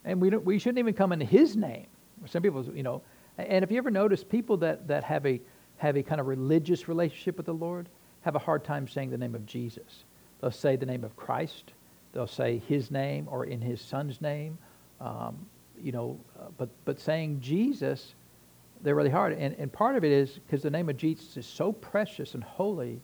and 0.05 0.21
we, 0.21 0.31
don't, 0.31 0.45
we 0.45 0.59
shouldn't 0.59 0.79
even 0.79 0.95
come 0.95 1.13
in 1.13 1.21
his 1.21 1.57
name. 1.57 1.87
Some 2.27 2.43
people, 2.43 2.65
you 2.75 2.83
know, 2.83 3.03
and 3.37 3.63
if 3.63 3.71
you 3.71 3.79
ever 3.79 3.91
notice 3.91 4.25
people 4.25 4.57
that, 4.59 4.89
that 4.89 5.05
have, 5.05 5.25
a, 5.27 5.41
have 5.77 5.97
a 5.97 6.03
kind 6.03 6.21
of 6.21 6.27
religious 6.27 6.89
relationship 6.89 7.37
with 7.37 7.47
the 7.47 7.55
Lord 7.55 7.89
have 8.23 8.35
a 8.35 8.39
hard 8.39 8.65
time 8.65 8.89
saying 8.89 9.11
the 9.11 9.19
name 9.19 9.35
of 9.35 9.47
Jesus. 9.47 10.05
They'll 10.41 10.51
say 10.51 10.77
the 10.77 10.87
name 10.87 11.05
of 11.05 11.15
Christ. 11.17 11.73
They'll 12.13 12.27
say 12.27 12.61
his 12.67 12.91
name 12.91 13.29
or 13.31 13.45
in 13.45 13.61
his 13.61 13.81
son's 13.81 14.21
name. 14.21 14.59
Um, 15.01 15.47
you 15.81 15.93
know, 15.93 16.19
uh, 16.39 16.47
but, 16.57 16.69
but 16.85 16.99
saying 16.99 17.41
Jesus, 17.41 18.15
they're 18.83 18.97
really 18.97 19.11
hard. 19.11 19.35
And, 19.35 19.55
and 19.59 19.73
part 19.73 19.95
of 19.95 20.05
it 20.05 20.11
is 20.11 20.31
because 20.31 20.63
the 20.63 20.71
name 20.71 20.89
of 20.89 20.97
Jesus 20.97 21.37
is 21.37 21.47
so 21.47 21.73
precious 21.73 22.35
and 22.35 22.43
holy 22.43 23.01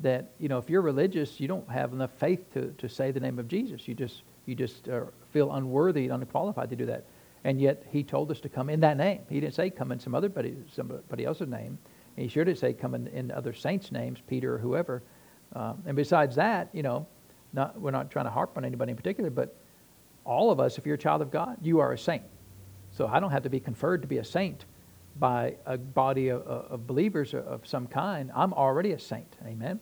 that, 0.00 0.32
you 0.38 0.48
know, 0.48 0.58
if 0.58 0.70
you're 0.70 0.82
religious, 0.82 1.40
you 1.40 1.48
don't 1.48 1.68
have 1.70 1.92
enough 1.92 2.10
faith 2.18 2.52
to, 2.54 2.72
to 2.78 2.88
say 2.88 3.10
the 3.10 3.20
name 3.20 3.38
of 3.38 3.48
Jesus. 3.48 3.86
You 3.86 3.94
just, 3.94 4.22
you 4.46 4.54
just 4.54 4.88
uh, 4.88 5.02
feel 5.32 5.52
unworthy, 5.52 6.04
and 6.04 6.12
unqualified 6.12 6.70
to 6.70 6.76
do 6.76 6.86
that. 6.86 7.04
And 7.44 7.60
yet 7.60 7.84
he 7.90 8.02
told 8.02 8.30
us 8.30 8.40
to 8.40 8.48
come 8.48 8.68
in 8.68 8.80
that 8.80 8.96
name. 8.96 9.20
He 9.28 9.40
didn't 9.40 9.54
say 9.54 9.70
come 9.70 9.92
in 9.92 10.00
some 10.00 10.14
other 10.14 10.30
somebody 10.74 11.24
else's 11.24 11.48
name. 11.48 11.78
He 12.16 12.28
sure 12.28 12.44
did 12.44 12.58
say 12.58 12.72
come 12.72 12.94
in, 12.94 13.06
in 13.08 13.30
other 13.30 13.52
saints' 13.52 13.92
names, 13.92 14.18
Peter 14.26 14.54
or 14.54 14.58
whoever. 14.58 15.02
Uh, 15.54 15.74
and 15.86 15.96
besides 15.96 16.36
that, 16.36 16.68
you 16.72 16.82
know, 16.82 17.06
not, 17.52 17.80
we're 17.80 17.90
not 17.90 18.10
trying 18.10 18.26
to 18.26 18.30
harp 18.30 18.56
on 18.56 18.64
anybody 18.64 18.90
in 18.90 18.96
particular, 18.96 19.30
but 19.30 19.56
all 20.24 20.50
of 20.50 20.60
us, 20.60 20.78
if 20.78 20.86
you're 20.86 20.96
a 20.96 20.98
child 20.98 21.22
of 21.22 21.30
God, 21.30 21.56
you 21.62 21.80
are 21.80 21.92
a 21.92 21.98
saint. 21.98 22.22
So 22.92 23.06
I 23.06 23.20
don't 23.20 23.30
have 23.30 23.44
to 23.44 23.50
be 23.50 23.60
conferred 23.60 24.02
to 24.02 24.08
be 24.08 24.18
a 24.18 24.24
saint 24.24 24.64
by 25.18 25.56
a 25.66 25.78
body 25.78 26.28
of, 26.28 26.42
of 26.42 26.86
believers 26.86 27.34
of 27.34 27.66
some 27.66 27.86
kind. 27.86 28.30
I'm 28.34 28.52
already 28.52 28.92
a 28.92 28.98
saint. 28.98 29.36
Amen. 29.46 29.80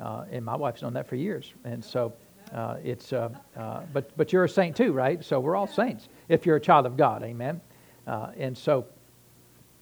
Uh, 0.00 0.24
and 0.30 0.44
my 0.44 0.56
wife's 0.56 0.82
known 0.82 0.94
that 0.94 1.06
for 1.06 1.16
years. 1.16 1.52
And 1.64 1.84
so 1.84 2.12
uh, 2.54 2.76
it's, 2.82 3.12
uh, 3.12 3.28
uh, 3.56 3.82
but, 3.92 4.16
but 4.16 4.32
you're 4.32 4.44
a 4.44 4.48
saint 4.48 4.76
too, 4.76 4.92
right? 4.92 5.22
So 5.24 5.38
we're 5.40 5.56
all 5.56 5.66
saints 5.66 6.08
if 6.28 6.46
you're 6.46 6.56
a 6.56 6.60
child 6.60 6.86
of 6.86 6.96
God. 6.96 7.22
Amen. 7.22 7.60
Uh, 8.06 8.30
and 8.36 8.56
so, 8.56 8.86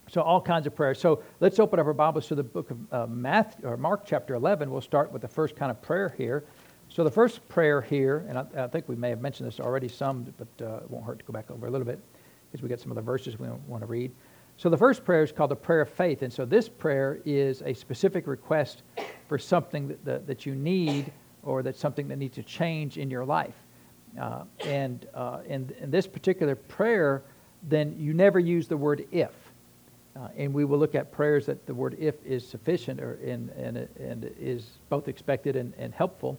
so 0.09 0.21
all 0.21 0.41
kinds 0.41 0.67
of 0.67 0.75
prayers. 0.75 0.99
So 0.99 1.23
let's 1.39 1.59
open 1.59 1.79
up 1.79 1.85
our 1.85 1.93
Bibles 1.93 2.27
to 2.27 2.35
the 2.35 2.43
book 2.43 2.71
of 2.71 2.93
uh, 2.93 3.07
Matthew, 3.07 3.67
or 3.67 3.77
Mark 3.77 4.05
chapter 4.05 4.35
11. 4.35 4.69
We'll 4.69 4.81
start 4.81 5.11
with 5.11 5.21
the 5.21 5.27
first 5.27 5.55
kind 5.55 5.71
of 5.71 5.81
prayer 5.81 6.13
here. 6.17 6.43
So 6.89 7.03
the 7.03 7.11
first 7.11 7.47
prayer 7.47 7.81
here, 7.81 8.25
and 8.27 8.37
I, 8.37 8.45
I 8.63 8.67
think 8.67 8.89
we 8.89 8.95
may 8.95 9.09
have 9.09 9.21
mentioned 9.21 9.47
this 9.47 9.59
already 9.59 9.87
some, 9.87 10.33
but 10.37 10.47
it 10.59 10.89
won't 10.89 11.05
hurt 11.05 11.19
to 11.19 11.25
go 11.25 11.33
back 11.33 11.49
over 11.51 11.67
a 11.67 11.71
little 11.71 11.85
bit 11.85 11.99
because 12.51 12.63
we 12.63 12.69
get 12.69 12.79
some 12.79 12.91
of 12.91 12.95
the 12.95 13.01
verses 13.01 13.39
we 13.39 13.47
want 13.67 13.81
to 13.81 13.87
read. 13.87 14.11
So 14.57 14.69
the 14.69 14.77
first 14.77 15.05
prayer 15.05 15.23
is 15.23 15.31
called 15.31 15.51
the 15.51 15.55
prayer 15.55 15.81
of 15.81 15.89
faith. 15.89 16.21
And 16.23 16.33
so 16.33 16.45
this 16.45 16.67
prayer 16.67 17.21
is 17.25 17.61
a 17.61 17.73
specific 17.73 18.27
request 18.27 18.83
for 19.29 19.37
something 19.37 19.87
that, 19.87 20.03
that, 20.03 20.27
that 20.27 20.45
you 20.45 20.55
need 20.55 21.13
or 21.43 21.63
that's 21.63 21.79
something 21.79 22.07
that 22.09 22.17
needs 22.17 22.35
to 22.35 22.43
change 22.43 22.97
in 22.97 23.09
your 23.09 23.23
life. 23.23 23.53
Uh, 24.19 24.43
and 24.65 25.07
uh, 25.13 25.39
in, 25.47 25.71
in 25.79 25.89
this 25.91 26.07
particular 26.07 26.55
prayer, 26.55 27.21
then 27.69 27.95
you 27.97 28.13
never 28.13 28.39
use 28.39 28.67
the 28.67 28.75
word 28.75 29.07
if. 29.11 29.31
Uh, 30.19 30.27
and 30.35 30.53
we 30.53 30.65
will 30.65 30.79
look 30.79 30.95
at 30.95 31.11
prayers 31.11 31.45
that 31.45 31.65
the 31.65 31.73
word 31.73 31.95
if 31.99 32.15
is 32.25 32.45
sufficient 32.45 32.99
or 32.99 33.13
in, 33.15 33.49
and, 33.55 33.77
and 33.99 34.29
is 34.37 34.71
both 34.89 35.07
expected 35.07 35.55
and, 35.55 35.73
and 35.77 35.93
helpful. 35.93 36.37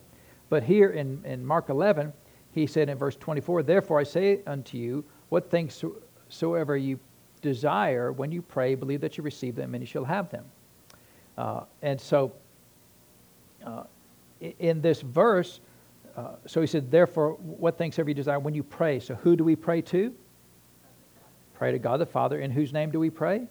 But 0.51 0.65
here 0.65 0.91
in, 0.91 1.23
in 1.25 1.47
Mark 1.47 1.69
11, 1.69 2.13
he 2.53 2.67
said 2.67 2.89
in 2.89 2.99
verse 2.99 3.17
24, 3.17 3.63
Therefore 3.63 4.01
I 4.01 4.03
say 4.03 4.41
unto 4.47 4.77
you, 4.77 5.05
what 5.29 5.49
things 5.49 5.83
soever 6.29 6.77
you 6.77 6.99
desire 7.41 8.11
when 8.11 8.33
you 8.33 8.43
pray, 8.43 8.75
believe 8.75 9.01
that 9.01 9.17
you 9.17 9.23
receive 9.23 9.55
them 9.55 9.75
and 9.75 9.83
you 9.83 9.87
shall 9.87 10.05
have 10.05 10.29
them. 10.31 10.45
Uh, 11.39 11.63
and 11.83 11.99
so, 11.99 12.33
uh, 13.65 13.85
in 14.41 14.81
this 14.81 15.01
verse, 15.03 15.61
uh, 16.17 16.37
so 16.47 16.61
he 16.61 16.67
said, 16.67 16.91
therefore, 16.91 17.33
what 17.35 17.79
things 17.79 17.97
have 17.97 18.09
you 18.09 18.15
desire 18.15 18.39
when 18.39 18.55
you 18.55 18.63
pray? 18.63 19.01
So 19.01 19.15
who 19.15 19.37
do 19.37 19.45
we 19.45 19.57
pray 19.57 19.83
to? 19.83 20.15
Pray 21.55 21.73
to 21.73 21.79
God 21.79 21.99
the 21.99 22.07
Father. 22.07 22.41
In 22.41 22.51
whose 22.51 22.73
name 22.73 22.91
do 22.91 22.99
we 22.99 23.11
pray? 23.11 23.47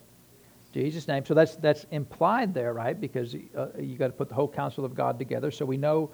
Jesus' 0.74 1.08
name. 1.08 1.26
So 1.26 1.34
that's 1.34 1.56
that's 1.56 1.86
implied 1.92 2.54
there, 2.54 2.74
right? 2.74 3.00
Because 3.00 3.36
uh, 3.56 3.68
you 3.80 3.98
got 3.98 4.08
to 4.08 4.14
put 4.14 4.30
the 4.30 4.36
whole 4.36 4.48
counsel 4.48 4.86
of 4.86 4.94
God 4.96 5.18
together, 5.18 5.52
so 5.52 5.66
we 5.66 5.78
know 5.78 6.12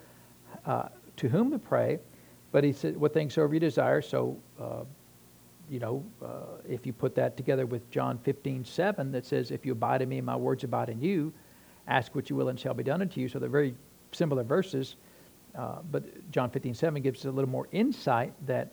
uh, 0.65 0.89
to 1.17 1.27
whom 1.27 1.51
to 1.51 1.59
pray. 1.59 1.99
But 2.51 2.63
he 2.63 2.71
said, 2.71 2.95
"What 2.95 3.13
things 3.13 3.33
soever 3.33 3.53
you 3.53 3.59
desire." 3.59 4.01
So, 4.01 4.37
uh, 4.59 4.83
you 5.69 5.79
know, 5.79 6.05
uh, 6.23 6.61
if 6.67 6.85
you 6.85 6.93
put 6.93 7.15
that 7.15 7.35
together 7.35 7.65
with 7.65 7.89
John 7.89 8.17
15, 8.19 8.63
7, 8.63 9.11
that 9.11 9.25
says, 9.25 9.51
"If 9.51 9.65
you 9.65 9.73
abide 9.73 10.01
in 10.01 10.09
me, 10.09 10.21
my 10.21 10.35
words 10.35 10.63
abide 10.63 10.89
in 10.89 11.01
you, 11.01 11.33
ask 11.87 12.15
what 12.15 12.29
you 12.29 12.35
will, 12.35 12.49
and 12.49 12.59
shall 12.59 12.73
be 12.73 12.83
done 12.83 13.01
unto 13.01 13.19
you." 13.21 13.27
So 13.27 13.39
they're 13.39 13.49
very 13.49 13.75
similar 14.11 14.43
verses. 14.43 14.95
Uh, 15.57 15.77
but 15.91 16.03
John 16.31 16.49
15, 16.49 16.73
7 16.73 17.01
gives 17.01 17.21
us 17.21 17.25
a 17.25 17.31
little 17.31 17.49
more 17.49 17.67
insight 17.71 18.33
that 18.45 18.71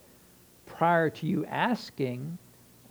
prior 0.66 1.10
to 1.10 1.26
you 1.26 1.46
asking, 1.46 2.36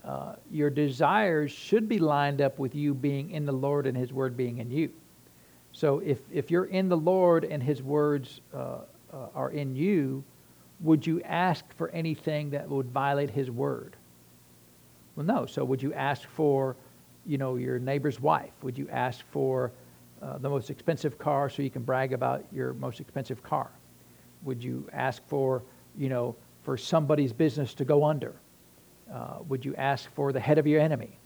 uh, 0.06 0.36
your 0.50 0.70
desires 0.70 1.52
should 1.52 1.88
be 1.90 2.00
lined 2.00 2.42
up 2.42 2.58
with 2.58 2.74
you 2.74 2.94
being 2.94 3.32
in 3.32 3.46
the 3.46 3.52
Lord 3.52 3.86
and 3.86 3.96
His 3.96 4.14
Word 4.14 4.38
being 4.38 4.60
in 4.60 4.72
you. 4.72 4.90
So 5.74 6.00
if, 6.00 6.20
if 6.32 6.50
you're 6.50 6.66
in 6.66 6.90
the 6.90 6.98
Lord 6.98 7.44
and 7.44 7.62
His 7.62 7.84
words 7.84 8.42
uh, 8.54 8.58
uh, 8.58 9.28
are 9.36 9.52
in 9.52 9.76
you, 9.76 10.24
would 10.80 11.06
you 11.06 11.22
ask 11.24 11.66
for 11.76 11.90
anything 11.90 12.50
that 12.52 12.68
would 12.68 12.90
violate 12.92 13.30
His 13.30 13.52
Word? 13.52 13.96
Well, 15.16 15.26
no. 15.26 15.46
So 15.46 15.64
would 15.66 15.84
you 15.84 15.94
ask 15.94 16.28
for, 16.30 16.76
you 17.26 17.38
know, 17.38 17.58
your 17.58 17.78
neighbor's 17.78 18.20
wife? 18.20 18.52
Would 18.64 18.78
you 18.78 18.88
ask 18.90 19.24
for 19.32 19.72
uh, 20.22 20.38
the 20.38 20.50
most 20.50 20.70
expensive 20.70 21.18
car 21.18 21.50
so 21.50 21.62
you 21.62 21.70
can 21.70 21.82
brag 21.82 22.14
about 22.14 22.46
your 22.52 22.74
most 22.74 23.00
expensive 23.00 23.42
car? 23.44 23.72
Would 24.44 24.64
you 24.64 24.88
ask 24.94 25.26
for, 25.28 25.64
you 25.98 26.10
know, 26.10 26.36
for 26.64 26.78
somebody's 26.78 27.34
business 27.34 27.74
to 27.76 27.86
go 27.86 28.06
under? 28.06 28.36
Uh, 29.12 29.40
would 29.48 29.66
you 29.66 29.76
ask 29.76 30.10
for 30.12 30.32
the 30.32 30.40
head 30.40 30.58
of 30.58 30.66
your 30.66 30.80
enemy? 30.80 31.18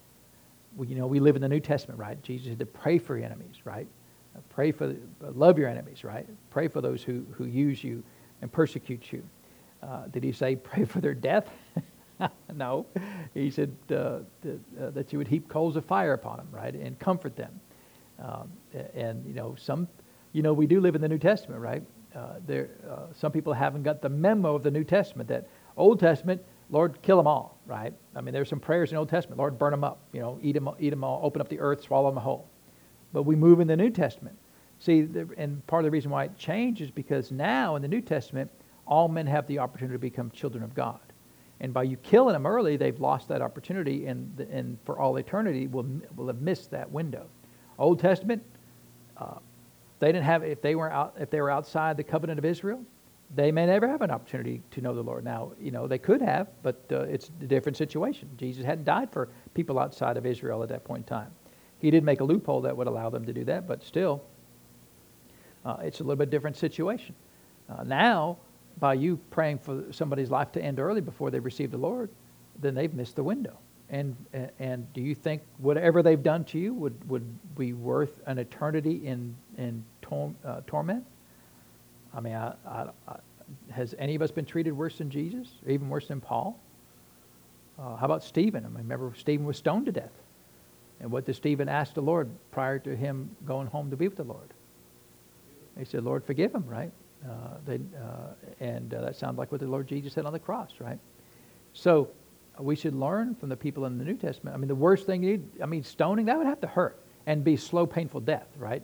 Well, 0.75 0.87
you 0.87 0.95
know, 0.95 1.07
we 1.07 1.19
live 1.19 1.35
in 1.35 1.41
the 1.41 1.49
New 1.49 1.59
Testament, 1.59 1.99
right? 1.99 2.21
Jesus 2.23 2.47
said 2.47 2.59
to 2.59 2.65
pray 2.65 2.97
for 2.97 3.15
your 3.15 3.25
enemies, 3.25 3.55
right? 3.63 3.87
Uh, 4.35 4.39
pray 4.49 4.71
for, 4.71 4.85
uh, 4.89 5.31
love 5.33 5.57
your 5.57 5.69
enemies, 5.69 6.03
right? 6.03 6.27
Pray 6.49 6.67
for 6.67 6.81
those 6.81 7.03
who, 7.03 7.25
who 7.31 7.45
use 7.45 7.83
you 7.83 8.03
and 8.41 8.51
persecute 8.51 9.11
you. 9.11 9.23
Uh, 9.81 10.07
did 10.07 10.23
he 10.23 10.31
say 10.31 10.55
pray 10.55 10.83
for 10.83 10.99
their 10.99 11.13
death? 11.13 11.49
no. 12.53 12.85
He 13.33 13.51
said 13.51 13.75
uh, 13.91 14.19
that, 14.41 14.95
that, 14.95 15.13
you 15.13 15.19
would 15.19 15.27
heap 15.27 15.47
coals 15.47 15.75
of 15.75 15.85
fire 15.85 16.13
upon 16.13 16.37
them, 16.37 16.47
right? 16.51 16.73
And 16.73 16.97
comfort 16.97 17.35
them. 17.35 17.59
Um, 18.19 18.51
and, 18.93 19.25
you 19.25 19.33
know, 19.33 19.55
some, 19.57 19.87
you 20.31 20.41
know, 20.41 20.53
we 20.53 20.67
do 20.67 20.79
live 20.79 20.95
in 20.95 21.01
the 21.01 21.09
New 21.09 21.19
Testament, 21.19 21.61
right? 21.61 21.83
there, 22.45 22.69
some 23.13 23.31
people 23.31 23.51
haven't 23.51 23.83
got 23.83 24.01
the 24.01 24.09
memo 24.09 24.55
of 24.55 24.63
the 24.63 24.71
New 24.71 24.85
Testament 24.85 25.27
that 25.27 25.47
Old 25.77 25.99
Testament, 25.99 26.41
Lord, 26.69 27.01
kill 27.01 27.17
them 27.17 27.27
all, 27.27 27.59
right? 27.65 27.93
I 28.15 28.21
mean, 28.21 28.33
there's 28.33 28.49
some 28.49 28.59
prayers 28.59 28.91
in 28.91 28.97
Old 28.97 29.09
Testament. 29.09 29.37
Lord, 29.37 29.59
burn 29.59 29.71
them 29.71 29.83
up. 29.83 29.99
You 30.13 30.21
know, 30.21 30.39
eat 30.41 30.53
them, 30.53 30.69
eat 30.79 30.91
them 30.91 31.03
all, 31.03 31.19
open 31.23 31.41
up 31.41 31.49
the 31.49 31.59
earth, 31.59 31.83
swallow 31.83 32.09
them 32.09 32.21
whole. 32.21 32.49
But 33.13 33.23
we 33.23 33.35
move 33.35 33.59
in 33.59 33.67
the 33.67 33.75
New 33.75 33.89
Testament. 33.89 34.37
See, 34.79 35.01
the, 35.03 35.29
and 35.37 35.65
part 35.67 35.83
of 35.83 35.85
the 35.85 35.91
reason 35.91 36.11
why 36.11 36.25
it 36.25 36.37
changed 36.37 36.81
is 36.81 36.91
because 36.91 37.31
now 37.31 37.75
in 37.75 37.81
the 37.81 37.87
New 37.87 38.01
Testament, 38.01 38.49
all 38.87 39.07
men 39.07 39.27
have 39.27 39.47
the 39.47 39.59
opportunity 39.59 39.95
to 39.95 39.99
become 39.99 40.31
children 40.31 40.63
of 40.63 40.73
God. 40.73 40.99
And 41.59 41.73
by 41.73 41.83
you 41.83 41.97
killing 41.97 42.33
them 42.33 42.45
early, 42.45 42.75
they've 42.77 42.99
lost 42.99 43.29
that 43.29 43.41
opportunity, 43.41 44.07
and, 44.07 44.37
and 44.51 44.77
for 44.85 44.99
all 44.99 45.15
eternity 45.17 45.67
will, 45.67 45.85
will 46.15 46.27
have 46.27 46.41
missed 46.41 46.71
that 46.71 46.91
window. 46.91 47.27
Old 47.77 47.99
Testament, 47.99 48.43
uh, 49.17 49.35
they 49.99 50.07
didn't 50.07 50.23
have 50.23 50.43
if 50.43 50.61
they 50.61 50.75
were 50.75 50.91
out 50.91 51.15
if 51.19 51.29
they 51.29 51.41
were 51.41 51.51
outside 51.51 51.97
the 51.97 52.03
covenant 52.03 52.39
of 52.39 52.45
Israel, 52.45 52.83
they 53.33 53.51
may 53.51 53.65
never 53.65 53.87
have 53.87 54.01
an 54.01 54.11
opportunity 54.11 54.61
to 54.71 54.81
know 54.81 54.93
the 54.93 55.01
Lord. 55.01 55.23
Now, 55.23 55.51
you 55.59 55.71
know, 55.71 55.87
they 55.87 55.97
could 55.97 56.21
have, 56.21 56.47
but 56.63 56.83
uh, 56.91 57.01
it's 57.01 57.31
a 57.41 57.45
different 57.45 57.77
situation. 57.77 58.29
Jesus 58.37 58.65
hadn't 58.65 58.85
died 58.85 59.11
for 59.11 59.29
people 59.53 59.79
outside 59.79 60.17
of 60.17 60.25
Israel 60.25 60.61
at 60.63 60.69
that 60.69 60.83
point 60.83 61.03
in 61.09 61.17
time. 61.17 61.31
He 61.79 61.91
did 61.91 62.03
make 62.03 62.19
a 62.19 62.23
loophole 62.23 62.61
that 62.61 62.75
would 62.75 62.87
allow 62.87 63.09
them 63.09 63.25
to 63.25 63.33
do 63.33 63.43
that, 63.45 63.67
but 63.67 63.83
still, 63.83 64.23
uh, 65.65 65.77
it's 65.81 65.99
a 65.99 66.03
little 66.03 66.15
bit 66.15 66.29
different 66.29 66.55
situation. 66.55 67.15
Uh, 67.69 67.83
now, 67.83 68.37
by 68.79 68.93
you 68.93 69.17
praying 69.31 69.57
for 69.59 69.83
somebody's 69.91 70.29
life 70.29 70.51
to 70.53 70.61
end 70.61 70.79
early 70.79 71.01
before 71.01 71.31
they 71.31 71.39
receive 71.39 71.71
the 71.71 71.77
Lord, 71.77 72.09
then 72.59 72.75
they've 72.75 72.93
missed 72.93 73.15
the 73.15 73.23
window. 73.23 73.57
And, 73.89 74.15
and 74.59 74.91
do 74.93 75.01
you 75.01 75.13
think 75.13 75.43
whatever 75.57 76.01
they've 76.01 76.21
done 76.21 76.43
to 76.45 76.59
you 76.59 76.73
would, 76.73 77.09
would 77.09 77.55
be 77.55 77.73
worth 77.73 78.19
an 78.25 78.39
eternity 78.39 79.05
in, 79.05 79.35
in 79.57 79.83
tor- 80.01 80.33
uh, 80.43 80.61
torment? 80.65 81.05
I 82.13 82.19
mean, 82.19 82.33
I, 82.33 82.55
I, 82.67 82.87
I, 83.07 83.17
has 83.71 83.93
any 83.99 84.15
of 84.15 84.21
us 84.21 84.31
been 84.31 84.45
treated 84.45 84.71
worse 84.71 84.97
than 84.97 85.09
Jesus, 85.09 85.47
even 85.67 85.89
worse 85.89 86.07
than 86.07 86.19
Paul? 86.19 86.59
Uh, 87.77 87.95
how 87.95 88.05
about 88.05 88.23
Stephen? 88.23 88.65
I 88.65 88.69
mean, 88.69 88.77
remember 88.77 89.13
Stephen 89.17 89.45
was 89.45 89.57
stoned 89.57 89.85
to 89.85 89.91
death. 89.91 90.13
And 90.99 91.11
what 91.11 91.25
did 91.25 91.35
Stephen 91.35 91.67
ask 91.67 91.93
the 91.93 92.01
Lord 92.01 92.29
prior 92.51 92.79
to 92.79 92.95
him 92.95 93.35
going 93.45 93.67
home 93.67 93.91
to 93.91 93.97
be 93.97 94.07
with 94.07 94.17
the 94.17 94.23
Lord? 94.23 94.49
He 95.77 95.83
said, 95.83 96.03
Lord, 96.03 96.23
forgive 96.23 96.55
him, 96.55 96.65
right? 96.67 96.91
Uh, 97.23 97.57
they, 97.65 97.75
uh, 97.75 98.33
and 98.59 98.93
uh, 98.93 99.01
that 99.01 99.15
sounds 99.15 99.37
like 99.37 99.51
what 99.51 99.59
the 99.59 99.67
Lord 99.67 99.87
Jesus 99.87 100.13
said 100.13 100.25
on 100.25 100.31
the 100.31 100.39
cross, 100.39 100.71
right? 100.79 100.99
So 101.73 102.09
we 102.59 102.75
should 102.75 102.95
learn 102.95 103.35
from 103.35 103.49
the 103.49 103.57
people 103.57 103.85
in 103.85 103.97
the 103.97 104.03
New 104.03 104.15
Testament. 104.15 104.55
I 104.55 104.57
mean, 104.57 104.67
the 104.67 104.75
worst 104.75 105.05
thing 105.05 105.23
you 105.23 105.43
I 105.61 105.65
mean, 105.65 105.83
stoning, 105.83 106.25
that 106.25 106.37
would 106.37 106.47
have 106.47 106.61
to 106.61 106.67
hurt 106.67 107.01
and 107.25 107.43
be 107.43 107.57
slow, 107.57 107.85
painful 107.85 108.21
death, 108.21 108.47
right? 108.57 108.83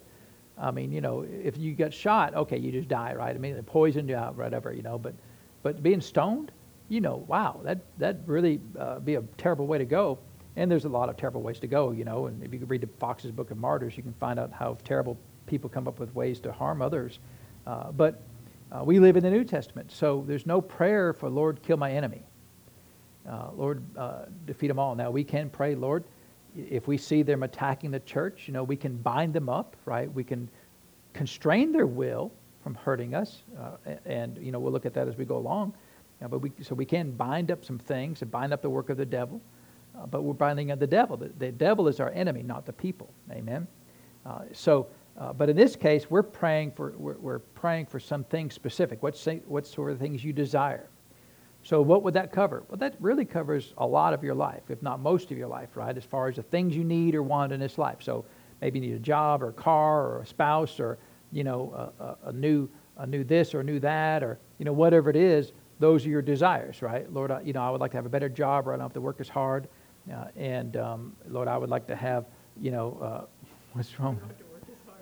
I 0.58 0.72
mean, 0.72 0.92
you 0.92 1.02
know, 1.02 1.22
if 1.22 1.58
you 1.58 1.74
get 1.74 1.94
shot, 1.94 2.36
okay, 2.36 2.58
you 2.58 2.72
just 2.72 2.88
die, 2.88 3.14
right? 3.14 3.36
I 3.36 3.40
mean, 3.40 3.56
they 3.56 3.62
poisoned 3.62 4.10
you, 4.10 4.16
out, 4.16 4.36
whatever, 4.36 4.74
you 4.74 4.82
know. 4.82 4.98
But, 4.98 5.16
but 5.64 5.82
being 5.82 6.02
stoned, 6.02 6.52
you 6.90 7.02
know, 7.02 7.24
wow, 7.28 7.62
that 7.64 7.80
that 7.98 8.18
really 8.26 8.60
uh, 8.78 9.00
be 9.00 9.16
a 9.16 9.22
terrible 9.38 9.66
way 9.66 9.78
to 9.78 9.86
go. 9.86 10.20
And 10.58 10.70
there's 10.70 10.84
a 10.84 10.90
lot 10.90 11.08
of 11.08 11.16
terrible 11.16 11.42
ways 11.42 11.60
to 11.60 11.68
go, 11.68 11.92
you 11.92 12.04
know. 12.04 12.26
And 12.26 12.44
if 12.44 12.54
you 12.54 12.60
could 12.60 12.70
read 12.70 12.82
the 12.82 12.90
Fox's 13.00 13.32
Book 13.32 13.52
of 13.52 13.58
Martyrs, 13.58 13.96
you 13.96 14.04
can 14.04 14.14
find 14.14 14.38
out 14.38 14.52
how 14.52 14.78
terrible 14.84 15.18
people 15.46 15.70
come 15.70 15.88
up 15.88 16.00
with 16.00 16.14
ways 16.14 16.40
to 16.42 16.52
harm 16.52 16.82
others. 16.82 17.20
Uh, 17.66 17.92
but 17.92 18.22
uh, 18.72 18.84
we 18.84 19.00
live 19.00 19.16
in 19.16 19.24
the 19.24 19.30
New 19.30 19.46
Testament, 19.46 19.92
so 19.92 20.24
there's 20.28 20.46
no 20.46 20.62
prayer 20.62 21.14
for 21.14 21.30
Lord, 21.30 21.62
kill 21.64 21.78
my 21.78 21.92
enemy. 21.92 22.24
Uh, 23.30 23.50
Lord, 23.56 23.84
uh, 23.98 24.26
defeat 24.46 24.68
them 24.68 24.80
all. 24.80 24.96
Now 24.96 25.12
we 25.12 25.24
can 25.24 25.50
pray, 25.50 25.76
Lord, 25.76 26.04
if 26.56 26.88
we 26.88 26.98
see 26.98 27.24
them 27.24 27.44
attacking 27.44 27.92
the 27.92 28.00
church, 28.02 28.44
you 28.48 28.54
know, 28.54 28.64
we 28.64 28.76
can 28.76 28.98
bind 28.98 29.34
them 29.34 29.48
up, 29.48 29.76
right? 29.86 30.12
We 30.12 30.24
can 30.24 30.50
constrain 31.14 31.72
their 31.72 31.86
will 31.86 32.32
from 32.64 32.76
hurting 32.76 33.16
us, 33.16 33.44
uh, 33.60 33.96
and 34.06 34.38
you 34.38 34.52
know, 34.52 34.60
we'll 34.60 34.72
look 34.72 34.86
at 34.86 34.94
that 34.94 35.08
as 35.08 35.18
we 35.18 35.26
go 35.26 35.38
along. 35.38 35.74
But 36.30 36.40
we, 36.40 36.52
so 36.62 36.76
we 36.76 36.86
can 36.86 37.12
bind 37.12 37.50
up 37.50 37.66
some 37.66 37.80
things 37.80 38.22
and 38.22 38.30
bind 38.30 38.54
up 38.54 38.62
the 38.62 38.70
work 38.70 38.92
of 38.92 38.98
the 38.98 39.06
devil, 39.06 39.42
uh, 39.98 40.06
but 40.06 40.22
we're 40.22 40.34
binding 40.34 40.72
up 40.72 40.80
the 40.80 40.86
devil. 40.86 41.18
The, 41.18 41.30
the, 41.40 41.52
devil 41.52 41.88
is 41.88 42.00
our 42.00 42.12
enemy, 42.12 42.44
not 42.44 42.66
the 42.66 42.74
people. 42.74 43.12
Amen. 43.32 43.66
Uh, 44.24 44.42
so, 44.52 44.88
uh, 45.18 45.34
but 45.34 45.50
in 45.50 45.56
this 45.56 45.76
case, 45.76 46.12
we're 46.12 46.22
praying 46.22 46.74
for 46.74 46.94
we're, 46.98 47.18
we're 47.18 47.40
praying 47.40 47.88
for 47.88 48.00
something 48.00 48.52
specific. 48.52 49.02
What 49.02 49.18
what 49.48 49.66
sort 49.66 49.92
of 49.92 49.98
things 49.98 50.24
you 50.24 50.32
desire? 50.32 50.91
So, 51.64 51.82
what 51.82 52.04
would 52.04 52.16
that 52.16 52.32
cover? 52.32 52.64
Well, 52.68 52.78
that 52.78 52.96
really 53.00 53.26
covers 53.26 53.74
a 53.78 53.86
lot 53.86 54.14
of 54.14 54.24
your 54.24 54.34
life, 54.34 54.64
if 54.70 54.82
not 54.82 55.00
most 55.00 55.32
of 55.32 55.38
your 55.38 55.48
life, 55.48 55.70
right? 55.76 55.96
As 55.96 56.04
far 56.04 56.28
as 56.28 56.38
the 56.38 56.44
things 56.44 56.76
you 56.76 56.84
need 56.84 57.14
or 57.14 57.22
want 57.22 57.52
in 57.52 57.60
this 57.60 57.78
life. 57.78 57.98
So, 58.00 58.26
maybe 58.62 58.80
you 58.80 58.88
need 58.88 58.96
a 58.96 59.00
job 59.00 59.44
or 59.44 59.50
a 59.50 59.54
car 59.54 60.08
or 60.08 60.22
a 60.22 60.26
spouse 60.26 60.80
or, 60.80 60.98
you 61.32 61.44
know, 61.44 61.92
a, 62.00 62.04
a, 62.04 62.18
a 62.30 62.34
new, 62.34 62.70
a 62.98 63.06
new 63.06 63.24
this 63.24 63.54
or 63.54 63.60
a 63.60 63.64
new 63.64 63.80
that 63.80 64.24
or, 64.24 64.40
you 64.58 64.66
know, 64.66 64.74
whatever 64.74 65.10
it 65.10 65.16
is. 65.16 65.52
Those 65.80 66.06
are 66.06 66.10
your 66.10 66.22
desires, 66.22 66.82
right? 66.82 67.12
Lord, 67.12 67.32
I, 67.32 67.42
you 67.42 67.54
know, 67.54 67.62
I 67.62 67.70
would 67.72 67.82
like 67.82 67.92
to 67.92 67.98
have 67.98 68.06
a 68.06 68.10
better 68.10 68.30
job 68.30 68.68
or 68.68 68.74
I 68.74 68.76
don't 68.76 68.86
have 68.86 68.94
to 68.94 69.02
work 69.02 69.20
as 69.20 69.30
hard. 69.30 69.68
Uh, 70.12 70.26
and, 70.36 70.78
um, 70.78 71.16
Lord, 71.28 71.48
I 71.48 71.58
would 71.58 71.70
like 71.70 71.88
to 71.88 71.96
have, 71.96 72.26
you 72.60 72.72
know, 72.72 72.98
uh, 73.02 73.26
what's 73.74 74.00
wrong? 74.00 74.20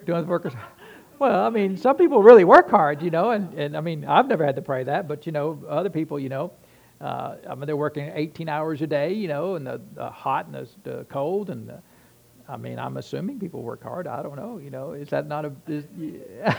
Don't 0.05 0.15
have 0.15 0.25
to 0.25 0.29
work 0.29 0.45
as 0.45 0.53
hard. 0.53 0.71
Well, 1.19 1.45
I 1.45 1.49
mean, 1.49 1.75
some 1.75 1.97
people 1.97 2.23
really 2.23 2.45
work 2.45 2.69
hard, 2.69 3.01
you 3.01 3.09
know, 3.09 3.31
and, 3.31 3.53
and 3.53 3.75
I 3.75 3.81
mean, 3.81 4.05
I've 4.05 4.27
never 4.27 4.45
had 4.45 4.55
to 4.55 4.61
pray 4.61 4.85
that, 4.85 5.05
but, 5.05 5.25
you 5.25 5.33
know, 5.33 5.61
other 5.67 5.89
people, 5.89 6.17
you 6.17 6.29
know, 6.29 6.53
uh, 7.01 7.35
I 7.49 7.55
mean, 7.55 7.65
they're 7.65 7.75
working 7.75 8.09
18 8.13 8.47
hours 8.47 8.81
a 8.81 8.87
day, 8.87 9.11
you 9.11 9.27
know, 9.27 9.55
and 9.55 9.67
the, 9.67 9.81
the 9.95 10.09
hot 10.09 10.45
and 10.45 10.55
the, 10.55 10.69
the 10.83 11.03
cold. 11.05 11.49
And 11.49 11.67
the, 11.67 11.81
I 12.47 12.55
mean, 12.55 12.79
I'm 12.79 12.95
assuming 12.95 13.37
people 13.37 13.63
work 13.63 13.83
hard. 13.83 14.07
I 14.07 14.23
don't 14.23 14.37
know, 14.37 14.59
you 14.59 14.69
know, 14.69 14.93
is 14.93 15.09
that 15.09 15.27
not 15.27 15.45
a. 15.45 15.51
Is, 15.67 15.85
yeah. 15.97 16.57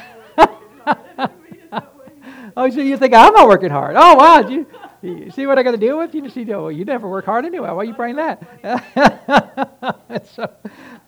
oh, 2.56 2.70
so 2.70 2.80
you 2.80 2.96
think 2.98 3.14
I'm 3.14 3.32
not 3.34 3.48
working 3.48 3.70
hard? 3.70 3.96
Oh, 3.98 4.14
wow. 4.14 4.46
You, 4.46 4.66
you 5.02 5.30
see 5.30 5.46
what 5.46 5.58
I 5.58 5.62
got 5.62 5.70
to 5.72 5.76
deal 5.78 5.98
with? 5.98 6.14
You 6.14 6.28
see, 6.28 6.44
well, 6.44 6.70
you 6.70 6.84
never 6.84 7.08
work 7.08 7.24
hard 7.24 7.44
anyway. 7.44 7.68
Why 7.70 7.76
are 7.76 7.84
you 7.84 7.94
praying 7.94 8.16
that? 8.16 8.42
so, 10.34 10.50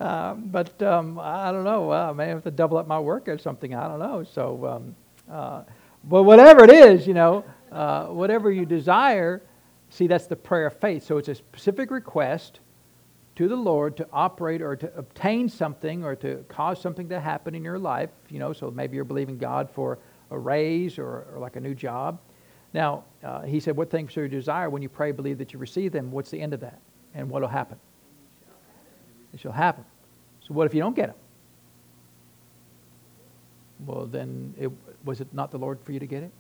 um, 0.01 0.45
but 0.47 0.83
um, 0.83 1.19
I 1.21 1.53
don't 1.53 1.65
know. 1.65 1.93
I 1.93 2.13
may 2.13 2.29
have 2.29 2.43
to 2.45 2.51
double 2.51 2.79
up 2.79 2.87
my 2.87 2.99
work 2.99 3.29
or 3.29 3.39
something. 3.39 3.75
I 3.75 3.89
don't 3.89 3.99
know. 3.99 4.25
So, 4.25 4.67
um, 4.67 4.97
uh, 5.31 5.63
but 6.05 6.23
whatever 6.23 6.65
it 6.65 6.71
is, 6.71 7.07
you 7.07 7.15
know, 7.15 7.45
uh, 7.71 8.07
whatever 8.07 8.51
you 8.51 8.65
desire, 8.65 9.43
see, 9.91 10.07
that's 10.07 10.27
the 10.27 10.37
prayer 10.37 10.67
of 10.67 10.77
faith. 10.79 11.05
So 11.05 11.19
it's 11.19 11.29
a 11.29 11.35
specific 11.35 11.91
request 11.91 12.61
to 13.37 13.49
the 13.49 13.57
Lord 13.57 13.97
to 13.99 14.07
operate 14.13 14.63
or 14.63 14.77
to 14.77 14.95
obtain 14.97 15.49
something 15.49 16.05
or 16.05 16.17
to 16.17 16.45
cause 16.49 16.81
something 16.81 17.09
to 17.11 17.21
happen 17.21 17.55
in 17.55 17.65
your 17.65 17.79
life. 17.79 18.11
You 18.29 18.39
know, 18.39 18.53
so 18.53 18.71
maybe 18.71 18.97
you're 18.97 19.05
believing 19.05 19.39
God 19.39 19.71
for 19.71 19.99
a 20.31 20.39
raise 20.39 20.99
or, 20.99 21.27
or 21.33 21.39
like 21.39 21.57
a 21.57 21.61
new 21.61 21.75
job. 21.75 22.21
Now, 22.75 23.05
uh, 23.23 23.43
he 23.43 23.61
said, 23.61 23.77
What 23.77 23.91
things 23.91 24.15
do 24.15 24.23
you 24.23 24.29
desire 24.29 24.71
when 24.71 24.83
you 24.83 24.89
pray, 24.89 25.13
believe 25.13 25.39
that 25.39 25.53
you 25.53 25.59
receive 25.59 25.93
them? 25.93 26.11
What's 26.11 26.31
the 26.31 26.41
end 26.41 26.55
of 26.55 26.61
that? 26.61 26.79
And 27.15 27.29
what 27.29 27.43
will 27.43 27.49
happen? 27.49 27.79
It 29.35 29.41
shall 29.41 29.53
happen. 29.53 29.85
So, 30.47 30.55
what 30.55 30.67
if 30.67 30.75
you 30.75 30.81
don't 30.81 30.97
get 30.97 31.09
them? 31.09 31.17
Well, 33.87 34.07
then, 34.07 34.55
it, 34.59 34.71
was 35.05 35.21
it 35.21 35.29
not 35.33 35.51
the 35.51 35.59
Lord 35.59 35.79
for 35.83 35.93
you 35.93 35.99
to 35.99 36.07
get 36.07 36.23
it? 36.23 36.31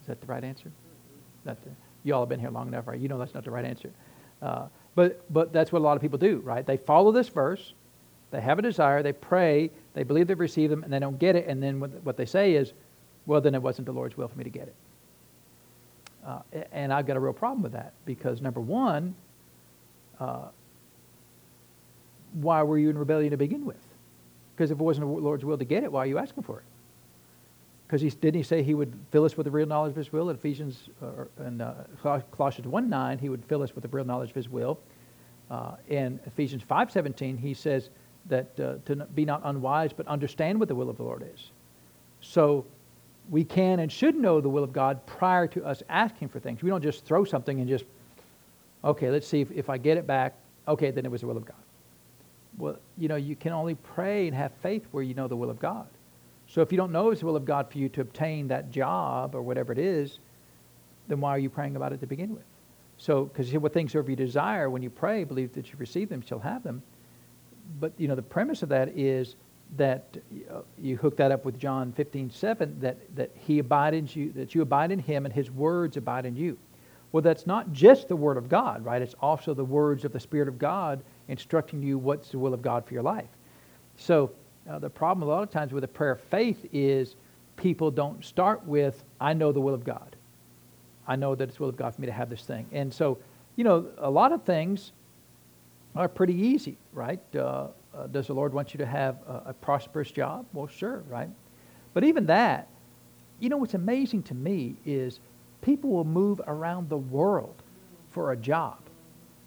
Is 0.00 0.06
that 0.06 0.20
the 0.20 0.26
right 0.26 0.42
answer? 0.42 0.70
That 1.44 1.62
the, 1.64 1.70
you 2.04 2.14
all 2.14 2.22
have 2.22 2.28
been 2.28 2.40
here 2.40 2.50
long 2.50 2.68
enough, 2.68 2.86
right? 2.86 2.98
You 2.98 3.08
know 3.08 3.18
that's 3.18 3.34
not 3.34 3.44
the 3.44 3.50
right 3.50 3.64
answer. 3.64 3.90
Uh, 4.40 4.66
but, 4.94 5.24
but 5.32 5.52
that's 5.52 5.72
what 5.72 5.80
a 5.80 5.84
lot 5.84 5.96
of 5.96 6.02
people 6.02 6.18
do, 6.18 6.38
right? 6.38 6.66
They 6.66 6.76
follow 6.76 7.12
this 7.12 7.28
verse, 7.28 7.74
they 8.30 8.40
have 8.40 8.58
a 8.58 8.62
desire, 8.62 9.02
they 9.02 9.12
pray, 9.12 9.70
they 9.94 10.02
believe 10.02 10.26
they've 10.26 10.38
received 10.38 10.72
them, 10.72 10.84
and 10.84 10.92
they 10.92 10.98
don't 10.98 11.18
get 11.18 11.36
it, 11.36 11.46
and 11.46 11.62
then 11.62 11.80
what 11.80 12.16
they 12.16 12.26
say 12.26 12.54
is, 12.54 12.72
well, 13.26 13.40
then 13.40 13.54
it 13.54 13.62
wasn't 13.62 13.86
the 13.86 13.92
Lord's 13.92 14.16
will 14.16 14.28
for 14.28 14.36
me 14.36 14.44
to 14.44 14.50
get 14.50 14.64
it. 14.64 14.74
Uh, 16.26 16.40
and 16.70 16.92
I've 16.92 17.06
got 17.06 17.16
a 17.16 17.20
real 17.20 17.32
problem 17.32 17.62
with 17.62 17.72
that 17.72 17.94
because, 18.04 18.40
number 18.40 18.60
one, 18.60 19.14
uh, 20.20 20.48
why 22.34 22.62
were 22.62 22.78
you 22.78 22.90
in 22.90 22.98
rebellion 22.98 23.32
to 23.32 23.36
begin 23.36 23.64
with? 23.64 23.80
Because 24.54 24.70
if 24.70 24.78
it 24.78 24.82
wasn't 24.82 25.06
the 25.06 25.12
Lord's 25.12 25.44
will 25.44 25.58
to 25.58 25.64
get 25.64 25.82
it, 25.82 25.90
why 25.90 26.00
are 26.00 26.06
you 26.06 26.18
asking 26.18 26.44
for 26.44 26.58
it? 26.58 26.64
Because 27.86 28.00
he, 28.00 28.10
didn't 28.10 28.36
he 28.36 28.42
say 28.42 28.62
he 28.62 28.74
would 28.74 28.92
fill 29.10 29.24
us 29.24 29.36
with 29.36 29.44
the 29.44 29.50
real 29.50 29.66
knowledge 29.66 29.90
of 29.90 29.96
his 29.96 30.12
will? 30.12 30.30
In 30.30 30.36
Ephesians 30.36 30.88
uh, 31.02 31.24
and 31.38 31.60
uh, 31.60 31.74
Colossians 32.30 32.68
1 32.68 32.88
9, 32.88 33.18
he 33.18 33.28
would 33.28 33.44
fill 33.44 33.62
us 33.62 33.74
with 33.74 33.82
the 33.82 33.88
real 33.88 34.04
knowledge 34.04 34.30
of 34.30 34.36
his 34.36 34.48
will. 34.48 34.78
Uh, 35.50 35.72
in 35.88 36.18
Ephesians 36.24 36.62
5.17, 36.62 37.38
he 37.38 37.52
says 37.52 37.90
that 38.26 38.58
uh, 38.58 38.74
to 38.86 38.96
be 39.14 39.24
not 39.24 39.42
unwise, 39.44 39.92
but 39.92 40.06
understand 40.06 40.58
what 40.58 40.68
the 40.68 40.74
will 40.74 40.88
of 40.88 40.96
the 40.96 41.02
Lord 41.02 41.26
is. 41.34 41.50
So 42.20 42.64
we 43.32 43.44
can 43.44 43.80
and 43.80 43.90
should 43.90 44.14
know 44.14 44.42
the 44.42 44.48
will 44.50 44.62
of 44.62 44.74
God 44.74 45.04
prior 45.06 45.46
to 45.48 45.64
us 45.64 45.82
asking 45.88 46.28
for 46.28 46.38
things. 46.38 46.62
We 46.62 46.68
don't 46.68 46.82
just 46.82 47.06
throw 47.06 47.24
something 47.24 47.60
and 47.60 47.66
just, 47.68 47.86
okay, 48.84 49.10
let's 49.10 49.26
see 49.26 49.40
if, 49.40 49.50
if 49.50 49.70
I 49.70 49.78
get 49.78 49.96
it 49.96 50.06
back. 50.06 50.34
Okay, 50.68 50.90
then 50.90 51.06
it 51.06 51.10
was 51.10 51.22
the 51.22 51.26
will 51.26 51.38
of 51.38 51.46
God. 51.46 51.56
Well, 52.58 52.76
you 52.98 53.08
know, 53.08 53.16
you 53.16 53.34
can 53.34 53.52
only 53.52 53.74
pray 53.74 54.26
and 54.28 54.36
have 54.36 54.52
faith 54.62 54.86
where 54.90 55.02
you 55.02 55.14
know 55.14 55.28
the 55.28 55.36
will 55.36 55.48
of 55.48 55.58
God. 55.58 55.86
So 56.46 56.60
if 56.60 56.70
you 56.70 56.76
don't 56.76 56.92
know 56.92 57.08
it's 57.08 57.20
the 57.20 57.26
will 57.26 57.36
of 57.36 57.46
God 57.46 57.70
for 57.70 57.78
you 57.78 57.88
to 57.88 58.02
obtain 58.02 58.48
that 58.48 58.70
job 58.70 59.34
or 59.34 59.40
whatever 59.40 59.72
it 59.72 59.78
is, 59.78 60.18
then 61.08 61.18
why 61.18 61.30
are 61.30 61.38
you 61.38 61.48
praying 61.48 61.74
about 61.74 61.94
it 61.94 62.00
to 62.00 62.06
begin 62.06 62.34
with? 62.34 62.44
So, 62.98 63.24
because 63.24 63.50
what 63.54 63.72
things 63.72 63.92
soever 63.92 64.10
you 64.10 64.16
desire, 64.16 64.68
when 64.68 64.82
you 64.82 64.90
pray, 64.90 65.24
believe 65.24 65.54
that 65.54 65.72
you 65.72 65.76
receive 65.78 66.10
them, 66.10 66.20
shall 66.20 66.38
have 66.38 66.62
them. 66.62 66.82
But, 67.80 67.92
you 67.96 68.08
know, 68.08 68.14
the 68.14 68.22
premise 68.22 68.62
of 68.62 68.68
that 68.68 68.90
is 68.90 69.36
that 69.76 70.16
uh, 70.50 70.60
you 70.78 70.96
hook 70.96 71.16
that 71.16 71.32
up 71.32 71.44
with 71.44 71.58
John 71.58 71.92
15, 71.92 72.30
7, 72.30 72.80
that, 72.80 73.16
that 73.16 73.30
he 73.34 73.58
abide 73.58 73.94
in 73.94 74.08
you, 74.12 74.32
that 74.32 74.54
you 74.54 74.62
abide 74.62 74.92
in 74.92 74.98
him 74.98 75.24
and 75.24 75.34
his 75.34 75.50
words 75.50 75.96
abide 75.96 76.26
in 76.26 76.36
you. 76.36 76.58
Well, 77.10 77.22
that's 77.22 77.46
not 77.46 77.72
just 77.72 78.08
the 78.08 78.16
word 78.16 78.36
of 78.36 78.48
God, 78.48 78.84
right? 78.84 79.02
It's 79.02 79.14
also 79.20 79.54
the 79.54 79.64
words 79.64 80.04
of 80.04 80.12
the 80.12 80.20
Spirit 80.20 80.48
of 80.48 80.58
God 80.58 81.02
instructing 81.28 81.82
you 81.82 81.98
what's 81.98 82.30
the 82.30 82.38
will 82.38 82.54
of 82.54 82.62
God 82.62 82.86
for 82.86 82.94
your 82.94 83.02
life. 83.02 83.28
So 83.96 84.32
uh, 84.68 84.78
the 84.78 84.90
problem 84.90 85.28
a 85.28 85.30
lot 85.30 85.42
of 85.42 85.50
times 85.50 85.72
with 85.72 85.84
a 85.84 85.88
prayer 85.88 86.12
of 86.12 86.20
faith 86.20 86.66
is 86.72 87.16
people 87.56 87.90
don't 87.90 88.24
start 88.24 88.64
with, 88.66 89.04
I 89.20 89.34
know 89.34 89.52
the 89.52 89.60
will 89.60 89.74
of 89.74 89.84
God. 89.84 90.16
I 91.06 91.16
know 91.16 91.34
that 91.34 91.48
it's 91.48 91.56
the 91.56 91.62
will 91.64 91.70
of 91.70 91.76
God 91.76 91.94
for 91.94 92.00
me 92.00 92.06
to 92.06 92.12
have 92.12 92.30
this 92.30 92.42
thing. 92.42 92.66
And 92.72 92.92
so, 92.92 93.18
you 93.56 93.64
know, 93.64 93.86
a 93.98 94.10
lot 94.10 94.32
of 94.32 94.44
things 94.44 94.92
are 95.94 96.08
pretty 96.08 96.34
easy, 96.34 96.78
right? 96.92 97.20
Uh, 97.36 97.68
uh, 97.94 98.06
does 98.06 98.26
the 98.26 98.34
Lord 98.34 98.52
want 98.52 98.74
you 98.74 98.78
to 98.78 98.86
have 98.86 99.16
a, 99.28 99.42
a 99.46 99.52
prosperous 99.52 100.10
job? 100.10 100.46
Well, 100.52 100.66
sure, 100.66 101.02
right? 101.08 101.28
But 101.94 102.04
even 102.04 102.26
that, 102.26 102.68
you 103.38 103.48
know, 103.48 103.56
what's 103.56 103.74
amazing 103.74 104.22
to 104.24 104.34
me 104.34 104.76
is 104.86 105.20
people 105.60 105.90
will 105.90 106.04
move 106.04 106.40
around 106.46 106.88
the 106.88 106.98
world 106.98 107.62
for 108.10 108.32
a 108.32 108.36
job, 108.36 108.78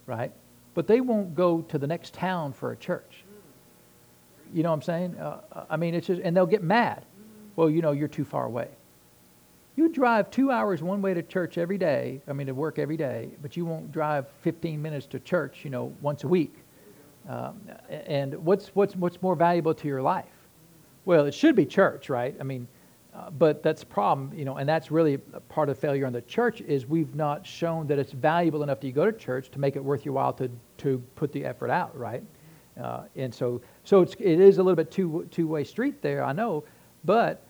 right? 0.05 0.31
But 0.73 0.87
they 0.87 1.01
won't 1.01 1.35
go 1.35 1.61
to 1.61 1.77
the 1.77 1.87
next 1.87 2.13
town 2.13 2.53
for 2.53 2.71
a 2.71 2.75
church. 2.75 3.23
You 4.53 4.63
know 4.63 4.69
what 4.69 4.75
I'm 4.75 4.81
saying? 4.81 5.17
Uh, 5.17 5.41
uh, 5.51 5.65
I 5.69 5.77
mean, 5.77 5.95
it's 5.95 6.07
just, 6.07 6.21
and 6.21 6.35
they'll 6.35 6.45
get 6.45 6.63
mad. 6.63 7.05
Well, 7.55 7.69
you 7.69 7.81
know, 7.81 7.91
you're 7.91 8.07
too 8.07 8.25
far 8.25 8.45
away. 8.45 8.67
You 9.75 9.89
drive 9.89 10.29
two 10.29 10.51
hours 10.51 10.81
one 10.81 11.01
way 11.01 11.13
to 11.13 11.21
church 11.21 11.57
every 11.57 11.77
day, 11.77 12.21
I 12.27 12.33
mean, 12.33 12.47
to 12.47 12.53
work 12.53 12.79
every 12.79 12.95
day, 12.95 13.29
but 13.41 13.57
you 13.57 13.65
won't 13.65 13.91
drive 13.91 14.25
15 14.41 14.81
minutes 14.81 15.05
to 15.07 15.19
church, 15.19 15.61
you 15.63 15.69
know, 15.69 15.93
once 16.01 16.23
a 16.23 16.27
week. 16.27 16.53
Um, 17.27 17.61
and 17.89 18.35
what's, 18.45 18.69
what's, 18.75 18.95
what's 18.95 19.21
more 19.21 19.35
valuable 19.35 19.73
to 19.73 19.87
your 19.87 20.01
life? 20.01 20.25
Well, 21.05 21.25
it 21.25 21.33
should 21.33 21.55
be 21.55 21.65
church, 21.65 22.09
right? 22.09 22.35
I 22.39 22.43
mean, 22.43 22.67
uh, 23.15 23.29
but 23.29 23.63
that's 23.63 23.83
a 23.83 23.85
problem, 23.85 24.31
you 24.35 24.43
know, 24.43 24.57
and 24.57 24.67
that's 24.67 24.91
really 24.91 25.17
part 25.17 25.69
of 25.69 25.79
failure 25.79 26.05
in 26.05 26.13
the 26.13 26.21
church 26.21 26.61
is 26.61 26.85
we've 26.85 27.15
not 27.15 27.45
shown 27.45 27.87
that 27.87 27.97
it's 27.97 28.11
valuable 28.11 28.61
enough 28.61 28.81
that 28.81 28.87
you 28.87 28.93
go 28.93 29.09
to 29.09 29.17
church 29.17 29.49
to 29.51 29.59
make 29.59 29.75
it 29.75 29.83
worth 29.83 30.03
your 30.03 30.13
while 30.13 30.33
to, 30.33 30.51
to 30.77 31.01
put 31.15 31.31
the 31.31 31.45
effort 31.45 31.69
out, 31.69 31.97
right? 31.97 32.23
Uh, 32.81 33.03
and 33.15 33.33
so, 33.33 33.61
so 33.85 34.01
it's, 34.01 34.15
it 34.15 34.41
is 34.41 34.57
a 34.57 34.63
little 34.63 34.75
bit 34.75 34.91
two, 34.91 35.25
two-way 35.31 35.63
street 35.63 36.01
there, 36.01 36.23
I 36.23 36.33
know, 36.33 36.65
but, 37.05 37.41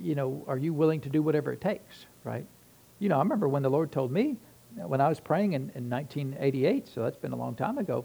you 0.00 0.16
know, 0.16 0.42
are 0.48 0.58
you 0.58 0.74
willing 0.74 1.00
to 1.02 1.08
do 1.08 1.22
whatever 1.22 1.52
it 1.52 1.60
takes, 1.60 2.06
right? 2.24 2.44
You 2.98 3.08
know, 3.08 3.16
I 3.16 3.22
remember 3.22 3.48
when 3.48 3.62
the 3.62 3.70
Lord 3.70 3.92
told 3.92 4.10
me, 4.10 4.36
when 4.74 5.00
I 5.00 5.08
was 5.08 5.20
praying 5.20 5.52
in, 5.52 5.70
in 5.76 5.88
1988, 5.88 6.88
so 6.88 7.04
that's 7.04 7.16
been 7.16 7.32
a 7.32 7.36
long 7.36 7.54
time 7.54 7.78
ago, 7.78 8.04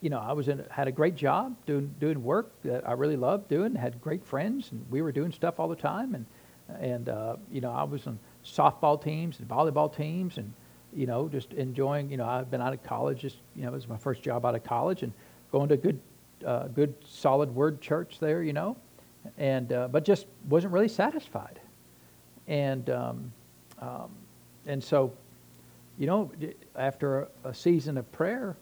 you 0.00 0.10
know, 0.10 0.18
I 0.18 0.32
was 0.32 0.48
in, 0.48 0.64
had 0.70 0.88
a 0.88 0.92
great 0.92 1.14
job 1.14 1.54
doing, 1.66 1.94
doing 2.00 2.22
work 2.22 2.50
that 2.62 2.88
I 2.88 2.92
really 2.92 3.16
loved 3.16 3.48
doing, 3.48 3.74
had 3.74 4.00
great 4.00 4.24
friends, 4.24 4.70
and 4.72 4.84
we 4.90 5.02
were 5.02 5.12
doing 5.12 5.32
stuff 5.32 5.60
all 5.60 5.68
the 5.68 5.76
time. 5.76 6.14
And, 6.14 6.26
and 6.80 7.08
uh, 7.08 7.36
you 7.50 7.60
know, 7.60 7.70
I 7.70 7.84
was 7.84 8.06
on 8.06 8.18
softball 8.44 9.02
teams 9.02 9.38
and 9.38 9.48
volleyball 9.48 9.94
teams 9.94 10.38
and, 10.38 10.52
you 10.94 11.06
know, 11.06 11.28
just 11.28 11.52
enjoying, 11.52 12.10
you 12.10 12.16
know, 12.16 12.26
I've 12.26 12.50
been 12.50 12.62
out 12.62 12.72
of 12.72 12.82
college, 12.82 13.20
just, 13.20 13.36
you 13.54 13.62
know, 13.62 13.68
it 13.68 13.74
was 13.74 13.88
my 13.88 13.96
first 13.98 14.22
job 14.22 14.46
out 14.46 14.54
of 14.54 14.64
college 14.64 15.02
and 15.02 15.12
going 15.52 15.68
to 15.68 15.74
a 15.74 15.78
good, 15.78 16.00
uh, 16.46 16.68
good 16.68 16.94
solid 17.06 17.54
word 17.54 17.80
church 17.80 18.18
there, 18.20 18.42
you 18.42 18.52
know, 18.52 18.76
and, 19.36 19.72
uh, 19.72 19.88
but 19.88 20.04
just 20.04 20.26
wasn't 20.48 20.72
really 20.72 20.88
satisfied. 20.88 21.60
And, 22.48 22.88
um, 22.90 23.32
um, 23.80 24.10
and 24.66 24.82
so, 24.82 25.12
you 25.98 26.06
know, 26.06 26.30
after 26.76 27.22
a, 27.22 27.28
a 27.48 27.54
season 27.54 27.98
of 27.98 28.10
prayer, 28.12 28.56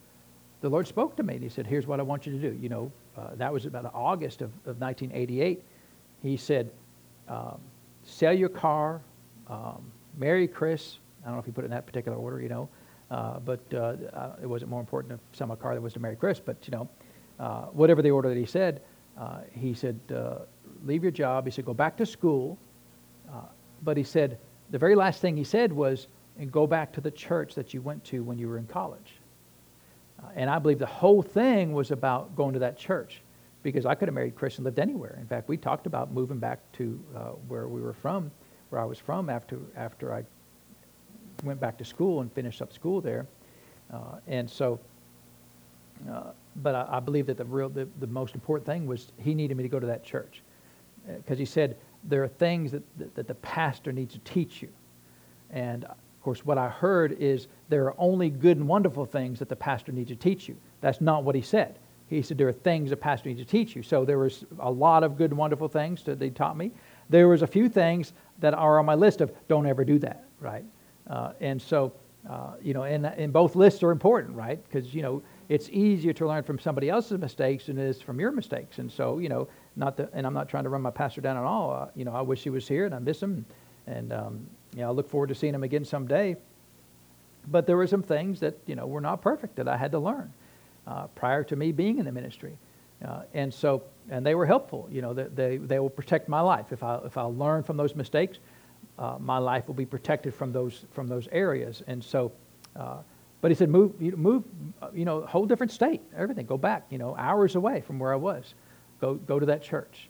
the 0.63 0.69
Lord 0.69 0.87
spoke 0.87 1.17
to 1.17 1.23
me 1.23 1.33
and 1.33 1.43
he 1.43 1.49
said, 1.49 1.67
here's 1.67 1.87
what 1.87 1.99
I 1.99 2.03
want 2.03 2.25
you 2.25 2.31
to 2.31 2.39
do. 2.39 2.57
You 2.57 2.69
know, 2.69 2.91
uh, 3.17 3.31
that 3.35 3.51
was 3.51 3.65
about 3.65 3.91
August 3.93 4.41
of, 4.41 4.49
of 4.65 4.79
1988. 4.79 5.61
He 6.21 6.37
said, 6.37 6.71
um, 7.27 7.59
sell 8.05 8.31
your 8.31 8.47
car, 8.47 9.01
um, 9.49 9.91
marry 10.17 10.47
Chris, 10.47 10.99
I 11.21 11.25
don't 11.25 11.33
know 11.33 11.39
if 11.41 11.45
he 11.45 11.51
put 11.51 11.65
it 11.65 11.67
in 11.67 11.71
that 11.71 11.85
particular 11.85 12.17
order, 12.17 12.41
you 12.41 12.47
know, 12.47 12.69
uh, 13.11 13.39
but 13.39 13.59
uh, 13.73 13.77
uh, 14.13 14.35
it 14.41 14.47
wasn't 14.47 14.71
more 14.71 14.79
important 14.79 15.19
to 15.19 15.37
sell 15.37 15.47
my 15.47 15.55
car 15.55 15.71
than 15.71 15.79
it 15.79 15.83
was 15.83 15.91
to 15.93 15.99
marry 15.99 16.15
Chris. 16.15 16.39
But 16.39 16.55
you 16.65 16.71
know, 16.71 16.89
uh, 17.41 17.63
whatever 17.65 18.01
the 18.01 18.11
order 18.11 18.29
that 18.29 18.37
he 18.37 18.45
said, 18.45 18.81
uh, 19.19 19.39
he 19.51 19.73
said, 19.73 19.99
leave 20.85 21.03
your 21.03 21.11
job. 21.11 21.43
He 21.43 21.51
said, 21.51 21.65
go 21.65 21.73
back 21.73 21.97
to 21.97 22.05
school. 22.05 22.57
but 23.81 23.97
he 23.97 24.03
said, 24.03 24.37
the 24.69 24.79
very 24.79 24.95
last 24.95 25.19
thing 25.19 25.35
he 25.35 25.43
said 25.43 25.73
was, 25.73 26.07
and 26.39 26.49
go 26.49 26.65
back 26.65 26.93
to 26.93 27.01
the 27.01 27.11
church 27.11 27.53
that 27.55 27.73
you 27.73 27.81
went 27.81 28.01
to 28.05 28.23
when 28.23 28.39
you 28.39 28.47
were 28.47 28.57
in 28.57 28.65
college. 28.65 29.15
And 30.35 30.49
I 30.49 30.59
believe 30.59 30.79
the 30.79 30.85
whole 30.85 31.21
thing 31.21 31.73
was 31.73 31.91
about 31.91 32.35
going 32.35 32.53
to 32.53 32.59
that 32.59 32.77
church 32.77 33.21
because 33.61 33.85
I 33.85 33.95
could 33.95 34.07
have 34.07 34.15
married 34.15 34.35
Chris 34.35 34.57
and 34.57 34.65
lived 34.65 34.79
anywhere. 34.79 35.17
In 35.19 35.27
fact, 35.27 35.47
we 35.47 35.57
talked 35.57 35.87
about 35.87 36.11
moving 36.11 36.37
back 36.37 36.59
to 36.73 36.99
where 37.47 37.67
we 37.67 37.81
were 37.81 37.93
from, 37.93 38.31
where 38.69 38.81
I 38.81 38.85
was 38.85 38.99
from 38.99 39.29
after 39.29 39.59
after 39.75 40.13
I 40.13 40.23
went 41.43 41.59
back 41.59 41.77
to 41.77 41.85
school 41.85 42.21
and 42.21 42.31
finished 42.31 42.61
up 42.61 42.73
school 42.73 43.01
there. 43.01 43.25
Uh, 43.91 44.17
and 44.27 44.49
so, 44.49 44.79
uh, 46.09 46.31
but 46.57 46.75
I, 46.75 46.87
I, 46.97 46.99
believe 46.99 47.27
that 47.27 47.37
the 47.37 47.45
real, 47.45 47.69
the, 47.69 47.87
the 47.99 48.07
most 48.07 48.33
important 48.33 48.65
thing 48.65 48.87
was 48.87 49.11
he 49.17 49.33
needed 49.33 49.55
me 49.57 49.63
to 49.63 49.69
go 49.69 49.79
to 49.79 49.87
that 49.87 50.03
church. 50.03 50.41
Because 51.05 51.37
uh, 51.37 51.39
he 51.39 51.45
said, 51.45 51.77
there 52.05 52.23
are 52.23 52.27
things 52.27 52.71
that, 52.71 52.83
that, 52.97 53.15
that 53.15 53.27
the 53.27 53.35
pastor 53.35 53.91
needs 53.91 54.13
to 54.13 54.19
teach 54.19 54.61
you. 54.61 54.69
And 55.51 55.85
of 56.23 56.25
course, 56.25 56.45
what 56.45 56.57
I 56.57 56.69
heard 56.69 57.17
is 57.19 57.47
there 57.67 57.83
are 57.83 57.95
only 57.97 58.29
good 58.29 58.55
and 58.55 58.65
wonderful 58.65 59.05
things 59.05 59.39
that 59.39 59.49
the 59.49 59.57
pastor 59.57 59.91
needs 59.91 60.07
to 60.07 60.15
teach 60.15 60.47
you. 60.47 60.55
That's 60.79 61.01
not 61.01 61.25
what 61.25 61.35
he 61.35 61.41
said. 61.41 61.79
He 62.07 62.21
said 62.21 62.37
there 62.37 62.47
are 62.47 62.53
things 62.53 62.91
the 62.91 62.95
pastor 62.95 63.27
needs 63.27 63.41
to 63.41 63.45
teach 63.45 63.75
you. 63.75 63.83
So 63.83 64.05
there 64.05 64.19
was 64.19 64.45
a 64.59 64.71
lot 64.71 65.03
of 65.03 65.17
good 65.17 65.31
and 65.31 65.37
wonderful 65.37 65.67
things 65.67 66.01
that 66.03 66.19
they 66.19 66.29
taught 66.29 66.55
me. 66.55 66.71
There 67.09 67.27
was 67.27 67.41
a 67.41 67.47
few 67.47 67.67
things 67.67 68.13
that 68.39 68.53
are 68.53 68.79
on 68.79 68.85
my 68.85 68.95
list 68.95 69.19
of 69.19 69.33
don't 69.49 69.65
ever 69.65 69.83
do 69.83 69.99
that, 69.99 70.23
right? 70.39 70.63
Uh, 71.09 71.33
and 71.41 71.61
so, 71.61 71.91
uh, 72.29 72.53
you 72.61 72.73
know, 72.73 72.83
and, 72.83 73.05
and 73.05 73.33
both 73.33 73.57
lists 73.57 73.83
are 73.83 73.91
important, 73.91 74.33
right? 74.33 74.63
Because, 74.63 74.95
you 74.95 75.01
know, 75.01 75.21
it's 75.49 75.67
easier 75.71 76.13
to 76.13 76.25
learn 76.25 76.43
from 76.43 76.57
somebody 76.57 76.89
else's 76.89 77.19
mistakes 77.19 77.65
than 77.65 77.77
it 77.77 77.85
is 77.85 78.01
from 78.01 78.17
your 78.17 78.31
mistakes. 78.31 78.77
And 78.79 78.89
so, 78.89 79.19
you 79.19 79.27
know, 79.27 79.49
not 79.75 79.97
the, 79.97 80.09
and 80.13 80.25
I'm 80.25 80.33
not 80.33 80.47
trying 80.47 80.63
to 80.63 80.69
run 80.69 80.81
my 80.81 80.89
pastor 80.89 81.19
down 81.19 81.35
at 81.35 81.43
all. 81.43 81.73
Uh, 81.73 81.87
you 81.95 82.05
know, 82.05 82.13
I 82.13 82.21
wish 82.21 82.43
he 82.43 82.49
was 82.49 82.65
here 82.65 82.85
and 82.85 82.95
I 82.95 82.99
miss 82.99 83.21
him. 83.21 83.45
And, 83.87 84.13
um, 84.13 84.47
you 84.75 84.81
know, 84.81 84.87
I 84.87 84.91
look 84.91 85.09
forward 85.09 85.27
to 85.27 85.35
seeing 85.35 85.53
him 85.53 85.63
again 85.63 85.85
someday. 85.85 86.35
But 87.47 87.67
there 87.67 87.75
were 87.75 87.87
some 87.87 88.03
things 88.03 88.39
that, 88.39 88.57
you 88.65 88.75
know, 88.75 88.87
were 88.87 89.01
not 89.01 89.21
perfect 89.21 89.57
that 89.57 89.67
I 89.67 89.77
had 89.77 89.91
to 89.91 89.99
learn 89.99 90.31
uh, 90.87 91.07
prior 91.07 91.43
to 91.45 91.55
me 91.55 91.71
being 91.71 91.99
in 91.99 92.05
the 92.05 92.11
ministry. 92.11 92.57
Uh, 93.03 93.23
and 93.33 93.53
so, 93.53 93.83
and 94.09 94.25
they 94.25 94.33
were 94.33 94.45
helpful. 94.45 94.87
You 94.89 95.01
know, 95.01 95.13
they, 95.13 95.23
they, 95.23 95.57
they 95.57 95.79
will 95.79 95.89
protect 95.89 96.29
my 96.29 96.39
life. 96.39 96.71
If 96.71 96.83
I, 96.83 96.99
if 97.05 97.17
I 97.17 97.23
learn 97.23 97.63
from 97.63 97.75
those 97.75 97.95
mistakes, 97.95 98.37
uh, 98.97 99.17
my 99.19 99.39
life 99.39 99.67
will 99.67 99.75
be 99.75 99.85
protected 99.85 100.33
from 100.33 100.53
those, 100.53 100.85
from 100.91 101.07
those 101.07 101.27
areas. 101.31 101.83
And 101.87 102.01
so, 102.01 102.31
uh, 102.77 102.97
but 103.41 103.51
he 103.51 103.55
said, 103.55 103.69
move, 103.69 103.93
you 103.99 104.15
move, 104.15 104.43
uh, 104.81 104.87
you 104.93 105.03
know, 105.03 105.21
whole 105.21 105.45
different 105.45 105.73
state, 105.73 105.99
everything. 106.15 106.45
Go 106.45 106.57
back, 106.57 106.85
you 106.89 106.97
know, 106.97 107.13
hours 107.17 107.55
away 107.55 107.81
from 107.81 107.99
where 107.99 108.13
I 108.13 108.15
was. 108.15 108.53
Go, 109.01 109.15
go 109.15 109.37
to 109.37 109.45
that 109.47 109.61
church. 109.61 110.07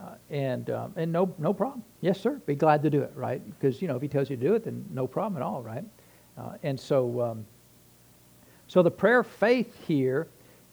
Uh, 0.00 0.14
and 0.28 0.68
um, 0.70 0.92
and 0.96 1.10
no, 1.10 1.34
no 1.38 1.54
problem. 1.54 1.82
Yes, 2.02 2.20
sir. 2.20 2.40
Be 2.44 2.54
glad 2.54 2.82
to 2.82 2.90
do 2.90 3.00
it, 3.00 3.12
right? 3.14 3.42
Because, 3.44 3.80
you 3.80 3.88
know, 3.88 3.96
if 3.96 4.02
he 4.02 4.08
tells 4.08 4.28
you 4.28 4.36
to 4.36 4.42
do 4.42 4.54
it, 4.54 4.64
then 4.64 4.84
no 4.92 5.06
problem 5.06 5.40
at 5.40 5.46
all, 5.46 5.62
right? 5.62 5.84
Uh, 6.36 6.52
and 6.62 6.78
so, 6.78 7.22
um, 7.22 7.46
so 8.68 8.82
the 8.82 8.90
prayer 8.90 9.20
of 9.20 9.26
faith 9.26 9.74
here 9.86 10.28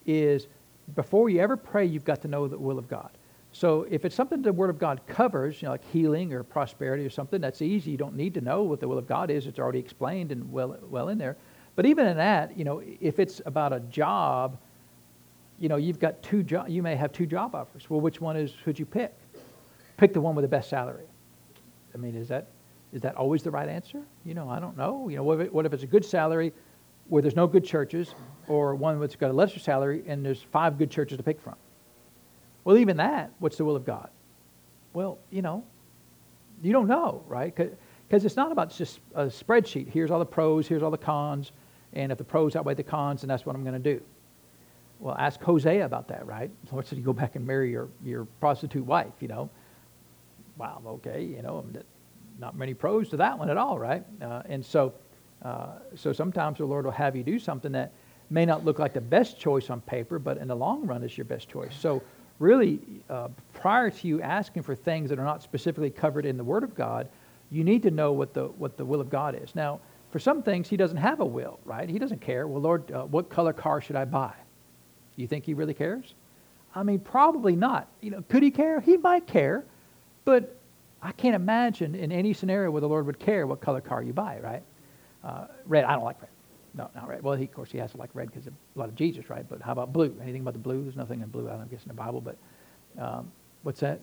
is 0.06 0.48
before 0.96 1.30
you 1.30 1.40
ever 1.40 1.56
pray, 1.56 1.86
you've 1.86 2.04
got 2.04 2.22
to 2.24 2.28
know 2.28 2.48
the 2.48 2.58
will 2.58 2.78
of 2.78 2.90
God. 2.90 3.12
So 3.54 3.86
if 3.90 4.04
it's 4.04 4.16
something 4.16 4.42
the 4.42 4.52
Word 4.52 4.72
of 4.72 4.80
God 4.80 5.00
covers, 5.08 5.62
you 5.62 5.68
know, 5.68 5.74
like 5.74 5.90
healing 5.92 6.34
or 6.34 6.44
prosperity 6.44 7.06
or 7.06 7.10
something, 7.10 7.40
that's 7.40 7.62
easy. 7.62 7.92
You 7.92 7.98
don't 7.98 8.16
need 8.16 8.34
to 8.34 8.42
know 8.42 8.64
what 8.64 8.80
the 8.80 8.88
will 8.88 8.98
of 8.98 9.08
God 9.08 9.30
is. 9.30 9.46
It's 9.46 9.60
already 9.60 9.80
explained 9.80 10.32
and 10.32 10.52
well, 10.52 10.78
well 10.90 11.10
in 11.10 11.18
there. 11.18 11.38
But 11.76 11.86
even 11.86 12.08
in 12.08 12.18
that, 12.18 12.58
you 12.58 12.66
know, 12.66 12.82
if 13.00 13.20
it's 13.20 13.42
about 13.46 13.72
a 13.72 13.80
job, 13.80 14.58
you 15.60 15.70
know, 15.70 15.78
you've 15.78 16.00
got 16.00 16.22
two 16.24 16.44
job. 16.44 16.70
You 16.70 16.82
may 16.84 16.96
have 16.96 17.12
two 17.12 17.26
job 17.26 17.56
offers. 17.56 17.90
Well, 17.90 18.02
which 18.02 18.20
one 18.20 18.36
is 18.36 18.52
should 18.64 18.78
you 18.78 18.86
pick? 18.86 19.14
Pick 19.98 20.14
the 20.14 20.22
one 20.22 20.36
with 20.36 20.44
the 20.44 20.50
best 20.50 20.70
salary. 20.70 21.06
I 21.94 21.98
mean, 21.98 22.16
is 22.16 22.28
that 22.30 22.48
is 22.92 23.02
that 23.02 23.16
always 23.16 23.44
the 23.44 23.52
right 23.52 23.70
answer? 23.70 24.02
You 24.26 24.34
know, 24.34 24.50
I 24.50 24.60
don't 24.60 24.78
know. 24.78 25.10
You 25.10 25.18
know, 25.18 25.24
what 25.24 25.42
if, 25.42 25.52
what 25.52 25.66
if 25.66 25.74
it's 25.74 25.84
a 25.84 25.88
good 25.88 26.06
salary 26.06 26.54
where 27.08 27.22
there's 27.22 27.36
no 27.36 27.48
good 27.48 27.66
churches, 27.66 28.14
or 28.48 28.76
one 28.76 29.00
that's 29.00 29.16
got 29.16 29.30
a 29.30 29.34
lesser 29.34 29.60
salary 29.60 30.04
and 30.08 30.26
there's 30.26 30.42
five 30.42 30.78
good 30.78 30.92
churches 30.92 31.18
to 31.18 31.24
pick 31.24 31.42
from? 31.42 31.56
Well, 32.64 32.78
even 32.78 32.98
that, 32.98 33.32
what's 33.40 33.58
the 33.58 33.66
will 33.66 33.76
of 33.76 33.86
God? 33.86 34.10
Well, 34.94 35.18
you 35.32 35.42
know, 35.42 35.66
you 36.62 36.72
don't 36.72 36.88
know, 36.88 37.24
right? 37.28 37.54
Because 37.54 38.26
it's 38.26 38.38
not 38.38 38.52
about 38.52 38.72
just 38.72 39.00
a 39.16 39.26
spreadsheet. 39.26 39.90
Here's 39.90 40.12
all 40.12 40.20
the 40.20 40.26
pros, 40.26 40.68
here's 40.68 40.84
all 40.84 40.92
the 40.92 40.98
cons, 40.98 41.52
and 41.94 42.12
if 42.12 42.18
the 42.18 42.24
pros 42.24 42.56
outweigh 42.56 42.76
the 42.76 42.84
cons, 42.84 43.22
then 43.22 43.28
that's 43.28 43.46
what 43.46 43.56
I'm 43.56 43.64
going 43.64 43.82
to 43.82 43.94
do. 43.96 44.02
Well, 45.04 45.18
ask 45.20 45.42
Hosea 45.42 45.84
about 45.84 46.08
that, 46.08 46.26
right? 46.26 46.50
The 46.66 46.72
Lord 46.72 46.88
said 46.88 46.98
you 46.98 47.04
go 47.04 47.12
back 47.12 47.36
and 47.36 47.46
marry 47.46 47.70
your, 47.70 47.90
your 48.06 48.24
prostitute 48.40 48.86
wife, 48.86 49.12
you 49.20 49.28
know. 49.28 49.50
Wow, 50.58 50.82
okay, 50.88 51.22
you 51.26 51.42
know, 51.42 51.66
not 52.40 52.56
many 52.56 52.74
pros 52.74 53.10
to 53.10 53.18
that 53.18 53.38
one 53.38 53.50
at 53.50 53.58
all, 53.58 53.78
right? 53.78 54.06
Uh, 54.22 54.44
and 54.46 54.66
so, 54.66 54.94
uh, 55.44 55.74
so 55.94 56.14
sometimes 56.14 56.60
the 56.60 56.66
Lord 56.66 56.86
will 56.86 56.94
have 56.94 57.18
you 57.18 57.24
do 57.24 57.38
something 57.38 57.74
that 57.74 57.92
may 58.30 58.46
not 58.46 58.64
look 58.64 58.80
like 58.80 58.94
the 58.94 59.02
best 59.02 59.38
choice 59.38 59.70
on 59.70 59.82
paper, 59.82 60.20
but 60.20 60.38
in 60.38 60.48
the 60.48 60.56
long 60.56 60.88
run 60.88 61.04
is 61.04 61.18
your 61.18 61.26
best 61.26 61.50
choice. 61.50 61.76
So 61.78 62.02
really, 62.40 62.80
uh, 63.10 63.28
prior 63.52 63.90
to 63.90 64.08
you 64.08 64.22
asking 64.22 64.64
for 64.64 64.74
things 64.74 65.10
that 65.10 65.20
are 65.20 65.26
not 65.26 65.44
specifically 65.44 65.90
covered 65.90 66.26
in 66.26 66.38
the 66.38 66.46
Word 66.46 66.64
of 66.64 66.76
God, 66.76 67.10
you 67.52 67.66
need 67.66 67.84
to 67.84 67.92
know 67.92 68.14
what 68.14 68.34
the, 68.34 68.46
what 68.46 68.78
the 68.78 68.86
will 68.86 69.02
of 69.02 69.10
God 69.10 69.38
is. 69.44 69.54
Now, 69.54 69.82
for 70.12 70.20
some 70.20 70.42
things, 70.44 70.70
He 70.70 70.78
doesn't 70.78 70.96
have 70.96 71.20
a 71.20 71.26
will, 71.26 71.60
right? 71.66 71.90
He 71.90 72.00
doesn't 72.00 72.22
care. 72.22 72.48
Well, 72.48 72.62
Lord, 72.62 72.90
uh, 72.90 73.04
what 73.04 73.30
color 73.30 73.52
car 73.52 73.82
should 73.82 73.98
I 73.98 74.06
buy? 74.06 74.34
You 75.16 75.28
think 75.28 75.46
He 75.46 75.54
really 75.54 75.74
cares? 75.74 76.14
I 76.76 76.84
mean, 76.84 77.00
probably 77.00 77.56
not. 77.56 77.88
You 78.02 78.12
know, 78.12 78.24
could 78.30 78.44
He 78.44 78.52
care? 78.52 78.80
He 78.80 78.98
might 78.98 79.28
care, 79.28 79.64
but 80.26 80.56
I 81.02 81.12
can't 81.12 81.36
imagine 81.36 81.96
in 81.96 82.12
any 82.12 82.34
scenario 82.34 82.72
where 82.72 82.82
the 82.82 82.88
Lord 82.88 83.06
would 83.06 83.20
care 83.20 83.46
what 83.46 83.62
color 83.62 83.82
car 83.82 84.02
you 84.02 84.14
buy, 84.14 84.40
right? 84.42 84.64
Uh, 85.24 85.48
red, 85.66 85.84
I 85.84 85.94
don't 85.94 86.04
like 86.04 86.22
red. 86.22 86.30
No, 86.76 86.90
not 86.96 87.08
red. 87.08 87.22
Well, 87.22 87.36
he, 87.36 87.44
of 87.44 87.54
course, 87.54 87.72
he 87.72 87.78
has 87.78 87.92
to 87.92 87.98
like 87.98 88.10
red 88.14 88.32
because 88.32 88.48
of 88.48 88.54
blood 88.74 88.90
of 88.90 88.96
Jesus, 88.96 89.30
right? 89.30 89.48
But 89.48 89.62
how 89.62 89.74
about 89.74 89.94
blue? 89.94 90.16
Anything 90.22 90.42
about 90.42 90.54
the 90.54 90.60
blue? 90.60 90.82
There's 90.82 90.96
nothing 90.96 91.22
in 91.22 91.28
blue, 91.28 91.48
I 91.48 91.52
don't 91.52 91.60
know, 91.60 91.66
guess, 91.66 91.84
in 91.84 91.90
the 91.90 91.94
Bible. 91.94 92.22
But 92.22 92.38
um, 92.98 93.32
what's 93.62 93.82
that? 93.82 94.00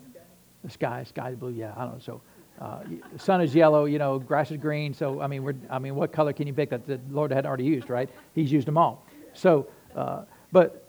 The 0.63 0.71
sky, 0.71 1.05
sky 1.05 1.35
blue. 1.35 1.53
Yeah, 1.53 1.73
I 1.77 1.85
don't 1.85 1.95
know. 1.95 2.01
So 2.01 2.21
uh, 2.61 2.81
the 3.13 3.19
sun 3.19 3.41
is 3.41 3.55
yellow. 3.55 3.87
You 3.87 3.99
know, 3.99 4.19
grass 4.19 4.51
is 4.51 4.59
green. 4.59 4.95
So 4.95 5.21
I 5.21 5.27
mean, 5.27 5.43
we're, 5.43 5.57
I 5.69 5.79
mean, 5.79 5.95
what 5.97 6.13
color 6.13 6.33
can 6.33 6.47
you 6.47 6.53
pick 6.53 6.71
that 6.71 6.87
the 6.87 7.01
Lord 7.11 7.33
had 7.33 7.45
already 7.45 7.65
used, 7.65 7.91
right? 7.91 8.09
He's 8.35 8.53
used 8.53 8.69
them 8.69 8.79
all. 8.79 9.05
So, 9.33 9.67
uh, 9.97 10.23
but 10.53 10.80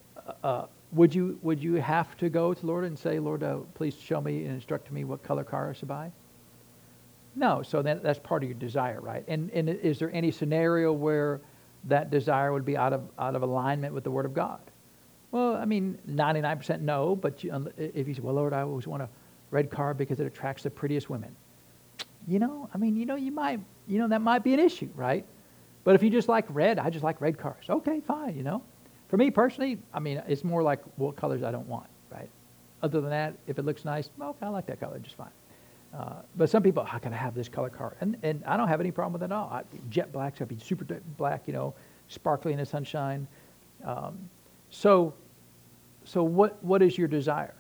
uh, 0.44 0.66
would 0.92 1.14
you 1.14 1.40
would 1.42 1.62
you 1.62 1.76
have 1.76 2.18
to 2.18 2.30
go 2.30 2.54
to 2.54 2.66
Lord 2.66 2.86
and 2.86 2.98
say, 2.98 3.20
Lord, 3.20 3.44
uh, 3.44 3.60
please 3.76 3.96
show 3.96 4.22
me 4.22 4.46
and 4.46 4.54
instruct 4.54 4.92
me 4.92 5.04
what 5.04 5.24
color 5.24 5.44
car 5.44 5.70
I 5.70 5.74
should 5.74 5.88
buy? 5.88 6.12
No. 7.36 7.62
So 7.64 7.82
that, 7.82 8.04
that's 8.04 8.20
part 8.20 8.44
of 8.44 8.50
your 8.50 8.60
desire, 8.60 9.00
right? 9.00 9.24
And 9.28 9.50
and 9.52 9.70
is 9.70 10.00
there 10.00 10.12
any 10.14 10.32
scenario 10.32 10.92
where 10.92 11.42
that 11.86 12.12
desire 12.12 12.54
would 12.54 12.66
be 12.66 12.78
out 12.78 12.94
of, 12.94 13.02
out 13.18 13.36
of 13.36 13.42
alignment 13.42 13.94
with 13.94 14.04
the 14.04 14.12
Word 14.12 14.26
of 14.26 14.34
God? 14.34 14.60
Well, 15.32 15.56
I 15.56 15.66
mean, 15.66 15.98
99% 16.10 16.82
no, 16.82 17.16
but 17.16 17.44
you, 17.44 17.72
if 17.78 18.08
you 18.08 18.14
say, 18.14 18.22
well, 18.22 18.36
Lord, 18.36 18.54
I 18.54 18.62
always 18.62 18.86
want 18.86 19.02
a 19.02 19.10
red 19.50 19.72
car 19.72 19.94
because 19.94 20.20
it 20.20 20.26
attracts 20.26 20.64
the 20.64 20.70
prettiest 20.70 21.10
women. 21.10 21.36
You 22.28 22.40
know, 22.40 22.70
I 22.74 22.78
mean, 22.78 22.96
you 22.96 23.06
know, 23.06 23.16
you 23.16 23.32
might, 23.32 23.60
you 23.88 23.98
know, 23.98 24.08
that 24.10 24.22
might 24.22 24.44
be 24.44 24.54
an 24.54 24.60
issue, 24.60 24.90
right? 24.96 25.26
But 25.84 25.96
if 25.96 26.04
you 26.04 26.10
just 26.10 26.28
like 26.28 26.46
red, 26.50 26.78
I 26.78 26.90
just 26.90 27.04
like 27.04 27.20
red 27.22 27.38
cars. 27.38 27.66
Okay, 27.70 28.02
fine, 28.02 28.36
you 28.36 28.44
know. 28.44 28.62
For 29.12 29.18
me 29.18 29.30
personally, 29.30 29.78
I 29.94 30.00
mean, 30.00 30.24
it's 30.26 30.46
more 30.46 30.64
like 30.64 30.80
what 30.96 31.18
colors 31.18 31.44
I 31.44 31.52
don't 31.52 31.68
want, 31.68 31.88
right? 32.10 32.30
Other 32.82 33.02
than 33.02 33.10
that, 33.10 33.34
if 33.46 33.60
it 33.60 33.66
looks 33.66 33.84
nice, 33.84 34.10
well, 34.18 34.30
okay, 34.30 34.46
I 34.46 34.48
like 34.48 34.66
that 34.68 34.80
color 34.80 34.98
just 35.00 35.18
fine. 35.18 35.28
Uh, 35.94 36.22
but 36.38 36.50
some 36.50 36.64
people, 36.64 36.86
how 36.86 36.98
can 36.98 37.14
I 37.14 37.18
have 37.18 37.36
this 37.36 37.50
color 37.50 37.70
car? 37.70 37.98
And, 38.00 38.16
and 38.24 38.42
I 38.46 38.56
don't 38.56 38.70
have 38.70 38.80
any 38.80 38.90
problem 38.90 39.12
with 39.12 39.22
it 39.22 39.26
at 39.26 39.32
all. 39.34 39.50
I, 39.52 39.64
jet 39.90 40.14
black, 40.14 40.38
so 40.38 40.46
I'd 40.46 40.48
be 40.48 40.58
super 40.60 40.86
black, 41.18 41.44
you 41.46 41.52
know, 41.52 41.74
sparkly 42.08 42.54
in 42.54 42.58
the 42.58 42.66
sunshine. 42.66 43.28
Um, 43.84 44.18
so, 44.70 45.14
so 46.06 46.24
what, 46.24 46.64
what 46.64 46.82
is 46.82 46.98
your 46.98 47.10
desire? 47.10 47.54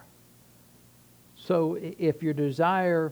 So 1.36 1.78
if 1.82 2.24
your 2.24 2.34
desire, 2.34 3.12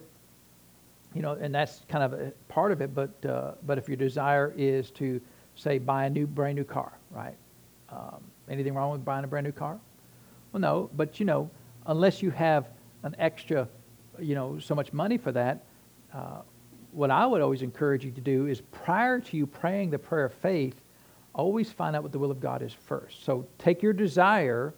you 1.13 1.21
know, 1.21 1.34
and 1.34 1.54
that's 1.54 1.82
kind 1.89 2.06
of 2.06 2.13
a 2.13 2.32
part 2.47 2.71
of 2.71 2.80
it, 2.80 2.95
but, 2.95 3.25
uh, 3.25 3.56
but 3.65 3.78
if 3.78 3.89
your 3.89 3.97
desire 3.97 4.54
is 4.56 4.91
to, 4.91 5.19
say, 5.56 5.78
buy 5.78 6.06
a 6.06 6.10
new, 6.10 6.25
brand 6.25 6.56
new 6.56 6.63
car, 6.63 6.93
right? 7.12 7.36
Um, 7.91 8.21
anything 8.49 8.73
wrong 8.73 8.91
with 8.91 9.04
buying 9.04 9.23
a 9.23 9.28
brand 9.28 9.45
new 9.45 9.52
car? 9.52 9.80
Well, 10.52 10.62
no, 10.62 10.89
but 10.95 11.19
you 11.19 11.25
know, 11.25 11.49
unless 11.86 12.21
you 12.21 12.32
have 12.32 12.67
an 13.04 13.15
extra 13.19 13.67
you 14.21 14.36
know, 14.36 14.60
so 14.60 14.75
much 14.75 14.93
money 14.93 15.17
for 15.17 15.32
that, 15.32 15.63
uh, 16.13 16.41
what 16.91 17.12
I 17.12 17.25
would 17.25 17.41
always 17.41 17.62
encourage 17.62 18.04
you 18.04 18.12
to 18.12 18.21
do 18.21 18.47
is 18.47 18.62
prior 18.71 19.19
to 19.19 19.38
you 19.38 19.45
praying 19.45 19.91
the 19.91 19.99
prayer 19.99 20.25
of 20.25 20.34
faith, 20.34 20.75
always 21.34 21.71
find 21.71 21.95
out 21.95 22.04
what 22.04 22.12
the 22.12 22.19
will 22.19 22.32
of 22.32 22.39
God 22.39 22.62
is 22.62 22.73
first. 22.73 23.23
So 23.23 23.45
take 23.58 23.82
your 23.82 23.93
desire 23.93 24.73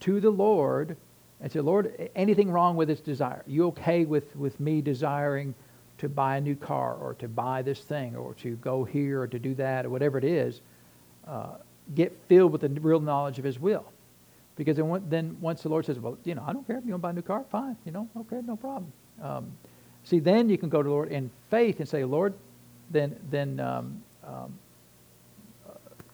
to 0.00 0.20
the 0.20 0.30
Lord 0.30 0.96
and 1.40 1.52
say, 1.52 1.60
Lord, 1.60 2.10
anything 2.16 2.50
wrong 2.50 2.76
with 2.76 2.88
this 2.88 3.00
desire? 3.00 3.44
You 3.46 3.66
okay 3.68 4.04
with, 4.04 4.34
with 4.36 4.58
me 4.60 4.80
desiring 4.80 5.54
to 5.98 6.08
buy 6.08 6.38
a 6.38 6.40
new 6.40 6.56
car 6.56 6.94
or 6.94 7.14
to 7.14 7.28
buy 7.28 7.60
this 7.62 7.80
thing 7.80 8.16
or 8.16 8.34
to 8.34 8.56
go 8.56 8.84
here 8.84 9.22
or 9.22 9.26
to 9.26 9.38
do 9.38 9.54
that 9.56 9.84
or 9.84 9.90
whatever 9.90 10.16
it 10.16 10.24
is? 10.24 10.62
Uh, 11.26 11.56
get 11.94 12.16
filled 12.28 12.52
with 12.52 12.60
the 12.60 12.68
real 12.68 13.00
knowledge 13.00 13.38
of 13.38 13.44
his 13.44 13.58
will. 13.58 13.84
Because 14.56 14.76
then, 15.08 15.36
once 15.40 15.62
the 15.62 15.68
Lord 15.68 15.86
says, 15.86 15.98
well, 15.98 16.18
you 16.24 16.34
know, 16.34 16.44
I 16.46 16.52
don't 16.52 16.66
care 16.66 16.76
if 16.76 16.84
you 16.84 16.90
want 16.90 17.00
to 17.00 17.02
buy 17.02 17.10
a 17.10 17.12
new 17.14 17.22
car, 17.22 17.44
fine, 17.50 17.76
you 17.86 17.92
know, 17.92 18.08
okay, 18.16 18.40
no 18.44 18.56
problem. 18.56 18.92
Um, 19.22 19.52
see, 20.04 20.18
then 20.18 20.48
you 20.50 20.58
can 20.58 20.68
go 20.68 20.82
to 20.82 20.86
the 20.86 20.92
Lord 20.92 21.10
in 21.10 21.30
faith 21.50 21.80
and 21.80 21.88
say, 21.88 22.04
Lord, 22.04 22.34
then, 22.90 23.16
then 23.30 23.58
um, 23.60 24.02
um, 24.26 24.58
uh, 25.66 25.72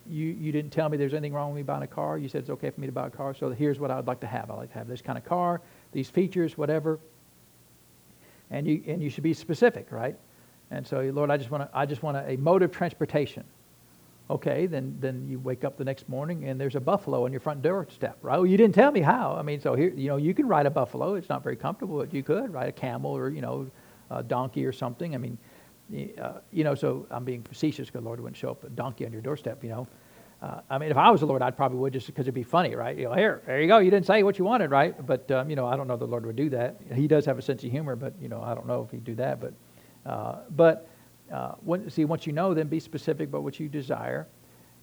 you, 0.09 0.27
you 0.27 0.53
didn't 0.53 0.71
tell 0.71 0.89
me 0.89 0.97
there's 0.97 1.15
anything 1.15 1.33
wrong 1.33 1.51
with 1.51 1.57
me 1.57 1.63
buying 1.65 1.83
a 1.83 1.89
car. 1.89 2.19
You 2.19 2.29
said 2.29 2.43
it's 2.43 2.51
okay 2.51 2.71
for 2.71 2.81
me 2.81 2.87
to 2.87 2.93
buy 2.93 3.09
a 3.09 3.11
car, 3.11 3.35
so 3.35 3.51
here's 3.51 3.81
what 3.81 3.91
I 3.91 3.97
would 3.97 4.07
like 4.07 4.21
to 4.21 4.27
have. 4.27 4.51
I'd 4.51 4.59
like 4.59 4.73
to 4.73 4.79
have 4.79 4.87
this 4.87 5.03
kind 5.03 5.19
of 5.19 5.25
car, 5.25 5.61
these 5.93 6.09
features, 6.09 6.57
whatever. 6.57 7.01
And 8.51 8.67
you, 8.67 8.83
and 8.87 9.03
you 9.03 9.11
should 9.11 9.25
be 9.25 9.35
specific, 9.35 9.91
right? 9.91 10.17
And 10.71 10.87
so, 10.87 11.01
Lord, 11.01 11.31
I 11.31 11.37
just 11.37 11.51
want 11.51 11.65
to, 11.65 11.77
I 11.77 11.87
just 11.87 12.03
want 12.03 12.17
a 12.17 12.37
mode 12.37 12.63
of 12.63 12.71
transportation. 12.71 13.45
Okay, 14.29 14.67
then, 14.67 14.97
then 14.99 15.25
you 15.29 15.39
wake 15.39 15.63
up 15.63 15.77
the 15.77 15.85
next 15.85 16.09
morning 16.09 16.49
and 16.49 16.61
there's 16.61 16.75
a 16.75 16.81
buffalo 16.81 17.25
on 17.25 17.33
your 17.33 17.41
front 17.41 17.63
doorstep, 17.63 18.19
right? 18.23 18.37
Well, 18.37 18.47
you 18.47 18.57
didn't 18.57 18.75
tell 18.75 18.91
me 18.91 19.01
how. 19.01 19.37
I 19.39 19.43
mean, 19.43 19.61
so 19.61 19.75
here, 19.75 19.93
you 19.95 20.09
know, 20.09 20.17
you 20.17 20.35
can 20.35 20.49
ride 20.49 20.67
a 20.67 20.71
buffalo. 20.71 21.15
It's 21.15 21.29
not 21.29 21.45
very 21.45 21.55
comfortable, 21.55 21.99
but 21.99 22.13
you 22.13 22.25
could 22.25 22.53
ride 22.53 22.69
a 22.69 22.73
camel 22.73 23.17
or, 23.17 23.31
you 23.31 23.41
know, 23.41 23.71
a 24.11 24.25
donkey 24.25 24.67
or 24.67 24.73
something. 24.73 25.15
I 25.15 25.19
mean, 25.19 25.39
uh, 26.21 26.41
you 26.51 26.65
know, 26.65 26.75
so 26.75 27.07
I'm 27.11 27.25
being 27.25 27.45
facetious 27.45 27.87
because 27.87 28.01
the 28.01 28.07
Lord 28.07 28.19
wouldn't 28.19 28.37
show 28.37 28.51
up 28.51 28.65
a 28.65 28.71
donkey 28.71 29.07
on 29.07 29.13
your 29.13 29.23
doorstep, 29.23 29.63
you 29.63 29.71
know. 29.71 29.87
Uh, 30.43 30.61
I 30.69 30.79
mean, 30.79 30.91
if 30.91 30.97
I 30.97 31.11
was 31.11 31.21
the 31.21 31.27
Lord, 31.27 31.41
I'd 31.41 31.57
probably 31.57 31.79
would 31.79 31.93
just 31.93 32.09
because 32.09 32.25
it'd 32.25 32.35
be 32.35 32.43
funny, 32.43 32.75
right? 32.75 32.97
You 32.97 33.05
know, 33.05 33.15
here, 33.15 33.43
there 33.47 33.61
you 33.61 33.69
go. 33.69 33.79
You 33.79 33.91
didn't 33.91 34.07
say 34.07 34.23
what 34.23 34.39
you 34.39 34.45
wanted, 34.45 34.71
right? 34.71 34.95
But, 35.07 35.31
um, 35.31 35.49
you 35.49 35.57
know, 35.57 35.67
I 35.67 35.77
don't 35.77 35.87
know 35.87 35.97
the 35.97 36.05
Lord 36.05 36.27
would 36.27 36.37
do 36.37 36.51
that. 36.51 36.81
He 36.93 37.07
does 37.07 37.25
have 37.27 37.39
a 37.39 37.43
sense 37.43 37.65
of 37.65 37.71
humor, 37.71 37.97
but, 37.97 38.13
you 38.21 38.29
know, 38.29 38.43
I 38.43 38.55
don't 38.55 38.67
know 38.67 38.83
if 38.83 38.91
he'd 38.91 39.05
do 39.05 39.15
that. 39.15 39.41
But, 39.41 39.55
uh, 40.05 40.41
but 40.51 40.89
uh, 41.33 41.53
when, 41.65 41.91
see, 41.91 42.05
once 42.05 42.27
you 42.27 42.33
know, 42.33 42.55
then 42.55 42.69
be 42.69 42.81
specific 42.81 43.29
about 43.29 43.43
what 43.43 43.59
you 43.59 43.69
desire. 43.69 44.27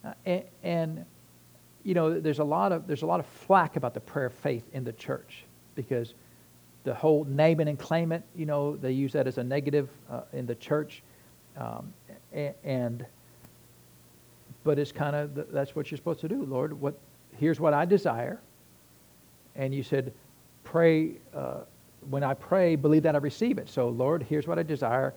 Uh, 0.03 0.13
and, 0.25 0.43
and, 0.63 1.05
you 1.83 1.93
know, 1.93 2.19
there's 2.19 2.39
a 2.39 2.43
lot 2.43 2.71
of 2.71 2.87
there's 2.87 3.01
a 3.01 3.05
lot 3.05 3.19
of 3.19 3.25
flack 3.25 3.75
about 3.75 3.93
the 3.93 3.99
prayer 3.99 4.27
of 4.27 4.33
faith 4.33 4.63
in 4.73 4.83
the 4.83 4.93
church 4.93 5.43
because 5.75 6.13
the 6.83 6.93
whole 6.93 7.23
name 7.25 7.61
it 7.61 7.67
and 7.67 7.79
claim 7.79 8.11
it, 8.11 8.23
you 8.35 8.45
know, 8.45 8.75
they 8.75 8.91
use 8.91 9.13
that 9.13 9.27
as 9.27 9.37
a 9.37 9.43
negative 9.43 9.89
uh, 10.09 10.21
in 10.33 10.45
the 10.45 10.55
church, 10.55 11.01
um, 11.57 11.93
and, 12.63 13.05
but 14.63 14.79
it's 14.79 14.91
kind 14.91 15.15
of 15.15 15.51
that's 15.51 15.75
what 15.75 15.91
you're 15.91 15.97
supposed 15.97 16.21
to 16.21 16.27
do, 16.27 16.43
Lord. 16.43 16.79
What 16.79 16.97
here's 17.37 17.59
what 17.59 17.73
I 17.73 17.85
desire. 17.85 18.39
and 19.55 19.73
you 19.73 19.83
said, 19.83 20.13
pray, 20.63 21.13
uh, 21.33 21.61
when 22.09 22.23
I 22.23 22.33
pray, 22.33 22.75
believe 22.75 23.03
that 23.03 23.15
I 23.15 23.19
receive 23.19 23.57
it. 23.57 23.69
So, 23.69 23.89
Lord, 23.89 24.23
here's 24.23 24.47
what 24.47 24.59
I 24.59 24.63
desire. 24.63 25.13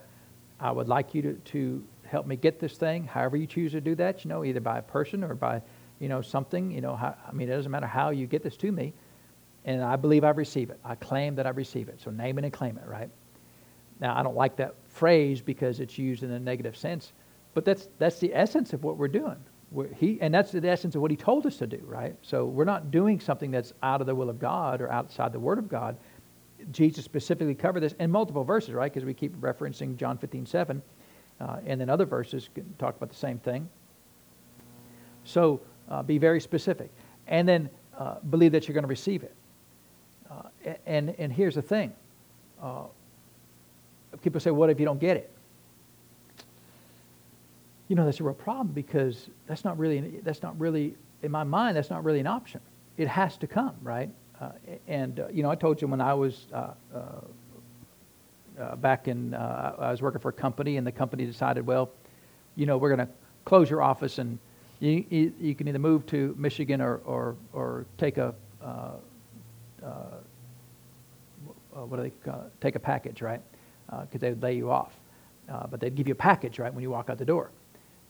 I 0.61 0.71
would 0.73 0.89
like 0.89 1.15
you 1.15 1.23
to, 1.23 1.33
to 1.35 1.85
help 2.05 2.27
me 2.27 2.37
get 2.37 2.59
this 2.61 2.77
thing, 2.77 3.05
however 3.05 3.37
you 3.37 3.47
choose 3.47 3.73
to 3.73 3.81
do 3.81 3.95
that, 3.97 4.25
you 4.25 4.29
know, 4.29 4.45
either 4.45 4.61
by 4.61 4.79
a 4.79 4.83
person 4.83 5.23
or 5.25 5.35
by, 5.35 5.61
you 5.99 6.09
know, 6.09 6.23
something, 6.23 6.71
you 6.71 6.81
know, 6.81 6.97
how, 6.97 7.15
I 7.27 7.33
mean, 7.33 7.49
it 7.49 7.57
doesn't 7.57 7.71
matter 7.71 7.87
how 7.87 8.11
you 8.11 8.27
get 8.27 8.43
this 8.43 8.57
to 8.59 8.73
me. 8.73 8.93
And 9.65 9.83
I 9.83 9.97
believe 9.97 10.23
I 10.23 10.31
receive 10.31 10.71
it. 10.71 10.79
I 10.85 10.95
claim 10.95 11.35
that 11.35 11.47
I 11.47 11.51
receive 11.51 11.89
it. 11.89 12.01
So 12.01 12.11
name 12.11 12.39
it 12.39 12.45
and 12.45 12.53
claim 12.53 12.79
it, 12.79 12.87
right? 12.87 13.11
Now, 14.01 14.17
I 14.17 14.23
don't 14.23 14.37
like 14.37 14.57
that 14.57 14.75
phrase 14.89 15.41
because 15.41 15.81
it's 15.81 15.99
used 15.99 16.23
in 16.23 16.31
a 16.31 16.39
negative 16.39 16.77
sense, 16.77 17.13
but 17.55 17.65
that's, 17.65 17.89
that's 17.99 18.19
the 18.21 18.35
essence 18.35 18.73
of 18.73 18.85
what 18.85 18.97
we're 18.97 19.09
doing. 19.09 19.37
We're, 19.73 19.93
he, 19.95 20.19
and 20.21 20.33
that's 20.33 20.53
the 20.53 20.69
essence 20.69 20.95
of 20.95 21.03
what 21.03 21.11
he 21.11 21.17
told 21.17 21.45
us 21.47 21.57
to 21.57 21.67
do, 21.67 21.81
right? 21.85 22.15
So 22.23 22.45
we're 22.47 22.65
not 22.65 22.91
doing 22.91 23.19
something 23.19 23.51
that's 23.51 23.73
out 23.83 24.01
of 24.01 24.07
the 24.07 24.15
will 24.15 24.31
of 24.31 24.39
God 24.39 24.81
or 24.81 24.93
outside 24.93 25.33
the 25.33 25.41
Word 25.41 25.59
of 25.59 25.69
God. 25.69 25.97
Jesus 26.73 27.05
specifically 27.05 27.55
covered 27.55 27.81
this 27.81 27.95
in 27.99 28.11
multiple 28.11 28.45
verses, 28.45 28.75
right? 28.75 28.93
Because 28.93 29.05
we 29.07 29.15
keep 29.15 29.35
referencing 29.37 29.97
John 29.97 30.19
15, 30.19 30.47
7. 30.47 30.83
Uh, 31.39 31.57
and 31.67 31.81
then 31.81 31.91
other 31.91 32.07
verses 32.07 32.49
talk 32.79 32.97
about 32.97 33.11
the 33.11 33.17
same 33.17 33.39
thing. 33.39 33.69
So 35.25 35.61
uh, 35.89 36.03
be 36.03 36.19
very 36.19 36.41
specific. 36.41 36.91
And 37.27 37.49
then 37.49 37.69
uh, 37.97 38.17
believe 38.31 38.53
that 38.53 38.67
you're 38.67 38.75
going 38.75 38.85
to 38.85 38.89
receive 38.89 39.23
it. 39.23 39.35
Uh, 40.31 40.73
and, 40.87 41.15
and 41.19 41.33
here's 41.33 41.55
the 41.55 41.63
thing 41.63 41.93
uh, 42.63 42.85
people 44.23 44.41
say, 44.41 44.51
What 44.51 44.71
if 44.71 44.81
you 44.81 44.87
don't 44.87 45.01
get 45.01 45.17
it? 45.17 45.31
You 47.89 47.97
know, 47.97 48.05
that's 48.05 48.19
a 48.21 48.25
real 48.25 48.35
problem 48.35 48.69
because 48.69 49.29
that's 49.47 49.65
not 49.65 49.79
really, 49.79 50.21
that's 50.25 50.43
not 50.43 50.59
really, 50.59 50.97
in 51.23 51.31
my 51.31 51.45
mind, 51.45 51.77
that's 51.77 51.91
not 51.91 52.03
really 52.03 52.19
an 52.19 52.27
option. 52.27 52.61
It 52.97 53.09
has 53.09 53.37
to 53.39 53.47
come, 53.47 53.75
right? 53.83 54.11
Uh, 54.41 54.51
and, 54.87 55.25
you 55.33 55.43
know, 55.43 55.51
I 55.51 55.55
told 55.55 55.81
you 55.81 55.89
when 55.89 56.01
I 56.01 56.15
was 56.15 56.47
uh, 58.59 58.75
back 58.77 59.09
in, 59.09 59.35
uh, 59.35 59.75
I 59.79 59.91
was 59.91 60.03
working 60.03 60.21
for 60.21 60.31
a 60.31 60.33
company, 60.33 60.77
and 60.77 60.87
the 60.87 60.93
company 60.93 61.27
decided, 61.27 61.67
well, 61.67 61.91
you 62.55 62.67
know, 62.67 62.79
we're 62.79 62.95
going 62.95 63.07
to 63.07 63.13
close 63.45 63.69
your 63.69 63.83
office, 63.83 64.19
and 64.19 64.39
you, 64.81 65.05
you, 65.11 65.33
you, 65.41 65.55
can 65.55 65.69
either 65.69 65.79
move 65.79 66.07
to 66.07 66.35
Michigan 66.39 66.81
or, 66.81 66.97
or, 67.05 67.37
or 67.53 67.87
take 67.99 68.19
a, 68.19 68.35
uh, 68.63 68.93
uh, 69.83 69.87
uh 69.87 71.85
what 71.85 71.97
do 71.97 72.03
they 72.03 72.11
call 72.11 72.51
take 72.61 72.75
a 72.75 72.81
package, 72.81 73.21
right? 73.21 73.41
Because 73.91 74.21
they 74.21 74.31
would 74.31 74.43
lay 74.43 74.57
you 74.57 74.71
off. 74.71 74.93
but 75.71 75.81
they'd 75.81 75.95
give 75.95 76.09
you 76.09 76.13
a 76.13 76.17
package, 76.17 76.59
right, 76.59 76.73
when 76.73 76.83
you 76.83 76.91
walk 76.91 77.11
out 77.11 77.19
the 77.19 77.25
door. 77.25 77.51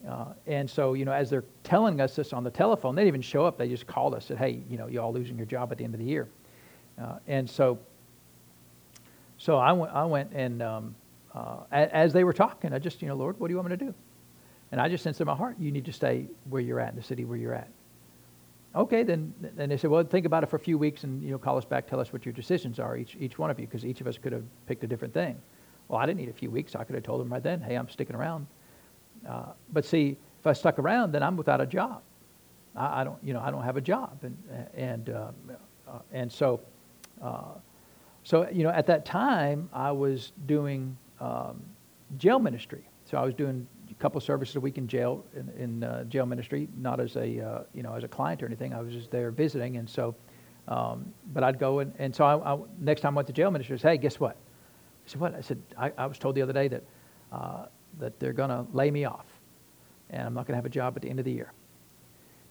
Uh, 0.09 0.27
and 0.47 0.69
so, 0.69 0.95
you 0.95 1.05
know, 1.05 1.13
as 1.13 1.31
they're 1.31 1.45
telling 1.65 2.01
us 2.01 2.17
this 2.17 2.33
on 2.33 2.45
the 2.45 2.51
telephone, 2.51 2.95
they 2.95 3.03
didn't 3.03 3.09
even 3.09 3.23
show 3.23 3.45
up. 3.45 3.59
They 3.59 3.69
just 3.69 3.87
called 3.87 4.15
us, 4.15 4.31
and 4.31 4.39
said, 4.39 4.45
"Hey, 4.45 4.63
you 4.69 4.79
know, 4.79 4.87
you 4.87 5.01
all 5.01 5.13
losing 5.13 5.37
your 5.37 5.47
job 5.47 5.73
at 5.73 5.79
the 5.79 5.85
end 5.85 5.95
of 5.95 6.01
the 6.01 6.07
year." 6.07 6.29
Uh, 7.01 7.19
and 7.27 7.49
so, 7.49 7.79
so 9.39 9.57
I 9.57 9.73
went, 9.73 9.93
I 9.93 10.05
went 10.05 10.33
and 10.33 10.63
um, 10.63 10.95
uh, 11.35 11.59
as 11.71 12.13
they 12.13 12.25
were 12.25 12.33
talking, 12.33 12.73
I 12.73 12.79
just, 12.79 13.03
you 13.03 13.09
know, 13.09 13.15
Lord, 13.15 13.39
what 13.39 13.49
do 13.49 13.53
you 13.53 13.57
want 13.59 13.69
me 13.71 13.77
to 13.77 13.85
do? 13.85 13.95
And 14.73 14.81
I 14.81 14.89
just 14.89 15.05
sensed 15.05 15.21
in 15.21 15.27
my 15.27 15.35
heart, 15.35 15.57
you 15.59 15.71
need 15.71 15.85
to 15.85 15.93
stay 15.93 16.27
where 16.49 16.63
you're 16.63 16.81
at, 16.81 16.91
in 16.91 16.97
the 16.97 17.03
city 17.03 17.25
where 17.25 17.37
you're 17.37 17.55
at. 17.55 17.69
Okay, 18.75 19.03
then, 19.03 19.33
then 19.41 19.69
they 19.69 19.77
said, 19.77 19.91
well, 19.91 20.03
think 20.05 20.27
about 20.27 20.43
it 20.43 20.47
for 20.47 20.57
a 20.57 20.61
few 20.61 20.77
weeks 20.77 21.05
and, 21.05 21.23
you 21.23 21.31
know, 21.31 21.39
call 21.39 21.57
us 21.57 21.65
back, 21.65 21.87
tell 21.87 22.01
us 22.01 22.13
what 22.13 22.27
your 22.27 22.33
decisions 22.33 22.79
are, 22.79 22.97
each, 22.97 23.17
each 23.21 23.39
one 23.39 23.51
of 23.51 23.59
you, 23.61 23.67
because 23.67 23.85
each 23.85 24.01
of 24.01 24.07
us 24.07 24.19
could 24.19 24.33
have 24.33 24.45
picked 24.67 24.83
a 24.85 24.87
different 24.87 25.15
thing. 25.15 25.37
Well, 25.89 25.99
I 25.99 26.07
didn't 26.07 26.21
need 26.21 26.29
a 26.29 26.35
few 26.35 26.51
weeks. 26.51 26.75
I 26.75 26.85
could 26.85 26.95
have 26.95 27.05
told 27.05 27.21
them 27.21 27.33
right 27.33 27.43
then, 27.43 27.61
hey, 27.61 27.75
I'm 27.75 27.89
sticking 27.89 28.17
around. 28.17 28.47
Uh, 29.29 29.53
but 29.73 29.85
see, 29.85 30.17
if 30.39 30.47
I 30.47 30.53
stuck 30.53 30.79
around, 30.79 31.13
then 31.13 31.23
I'm 31.23 31.37
without 31.37 31.61
a 31.61 31.67
job. 31.67 32.03
I, 32.77 33.01
I 33.01 33.05
don't, 33.05 33.19
you 33.23 33.33
know, 33.33 33.41
I 33.41 33.51
don't 33.51 33.63
have 33.63 33.77
a 33.77 33.81
job. 33.81 34.19
And, 34.23 34.37
and, 34.75 35.11
uh, 35.11 35.31
uh, 35.89 35.99
and 36.13 36.31
so, 36.31 36.61
uh, 37.23 37.55
so, 38.23 38.49
you 38.51 38.65
know, 38.65 38.71
at 38.71 38.87
that 38.87 39.05
time, 39.05 39.69
I 39.73 39.93
was 39.93 40.33
doing 40.47 40.97
um, 41.21 41.63
jail 42.19 42.39
ministry. 42.39 42.89
So 43.05 43.19
I 43.19 43.25
was 43.25 43.35
doing 43.35 43.67
a 43.91 43.95
couple 43.95 44.21
services 44.21 44.57
a 44.57 44.61
week 44.61 44.79
in 44.79 44.89
jail, 44.89 45.25
in, 45.35 45.49
in 45.63 45.85
uh, 45.85 46.05
jail 46.05 46.27
ministry, 46.27 46.69
not 46.77 47.01
as 47.01 47.17
a, 47.17 47.41
uh, 47.41 47.63
you 47.73 47.83
know, 47.83 47.95
as 47.95 48.05
a 48.05 48.09
client 48.09 48.43
or 48.43 48.47
anything. 48.47 48.75
I 48.75 48.81
was 48.81 48.93
just 48.93 49.11
there 49.11 49.31
visiting. 49.31 49.77
And 49.77 49.89
so, 49.89 50.15
um, 50.69 51.13
but 51.33 51.45
I'd 51.45 51.59
go 51.59 51.79
and, 51.79 51.93
and 51.99 52.15
so 52.15 52.25
I, 52.25 52.55
I, 52.55 52.59
next 52.81 53.01
time 53.01 53.15
I 53.15 53.17
went 53.17 53.29
to 53.29 53.33
jail 53.33 53.51
ministry, 53.51 53.75
I 53.75 53.79
said, 53.79 53.91
hey, 53.93 53.99
guess 53.99 54.19
what? 54.19 54.37
I 55.07 55.09
said, 55.09 55.21
what? 55.21 55.35
I 55.35 55.41
said, 55.41 55.63
I, 55.79 55.93
I 55.97 56.07
was 56.07 56.19
told 56.19 56.35
the 56.35 56.43
other 56.43 56.53
day 56.53 56.67
that, 56.69 56.83
uh, 57.31 57.67
that 57.99 58.19
they're 58.21 58.33
going 58.33 58.51
to 58.51 58.67
lay 58.73 58.91
me 58.91 59.05
off 59.05 59.27
and 60.11 60.23
I'm 60.23 60.35
not 60.35 60.47
going 60.47 60.53
to 60.53 60.57
have 60.57 60.67
a 60.67 60.71
job 60.71 60.95
at 60.97 61.03
the 61.03 61.11
end 61.11 61.19
of 61.19 61.25
the 61.25 61.33
year. 61.33 61.53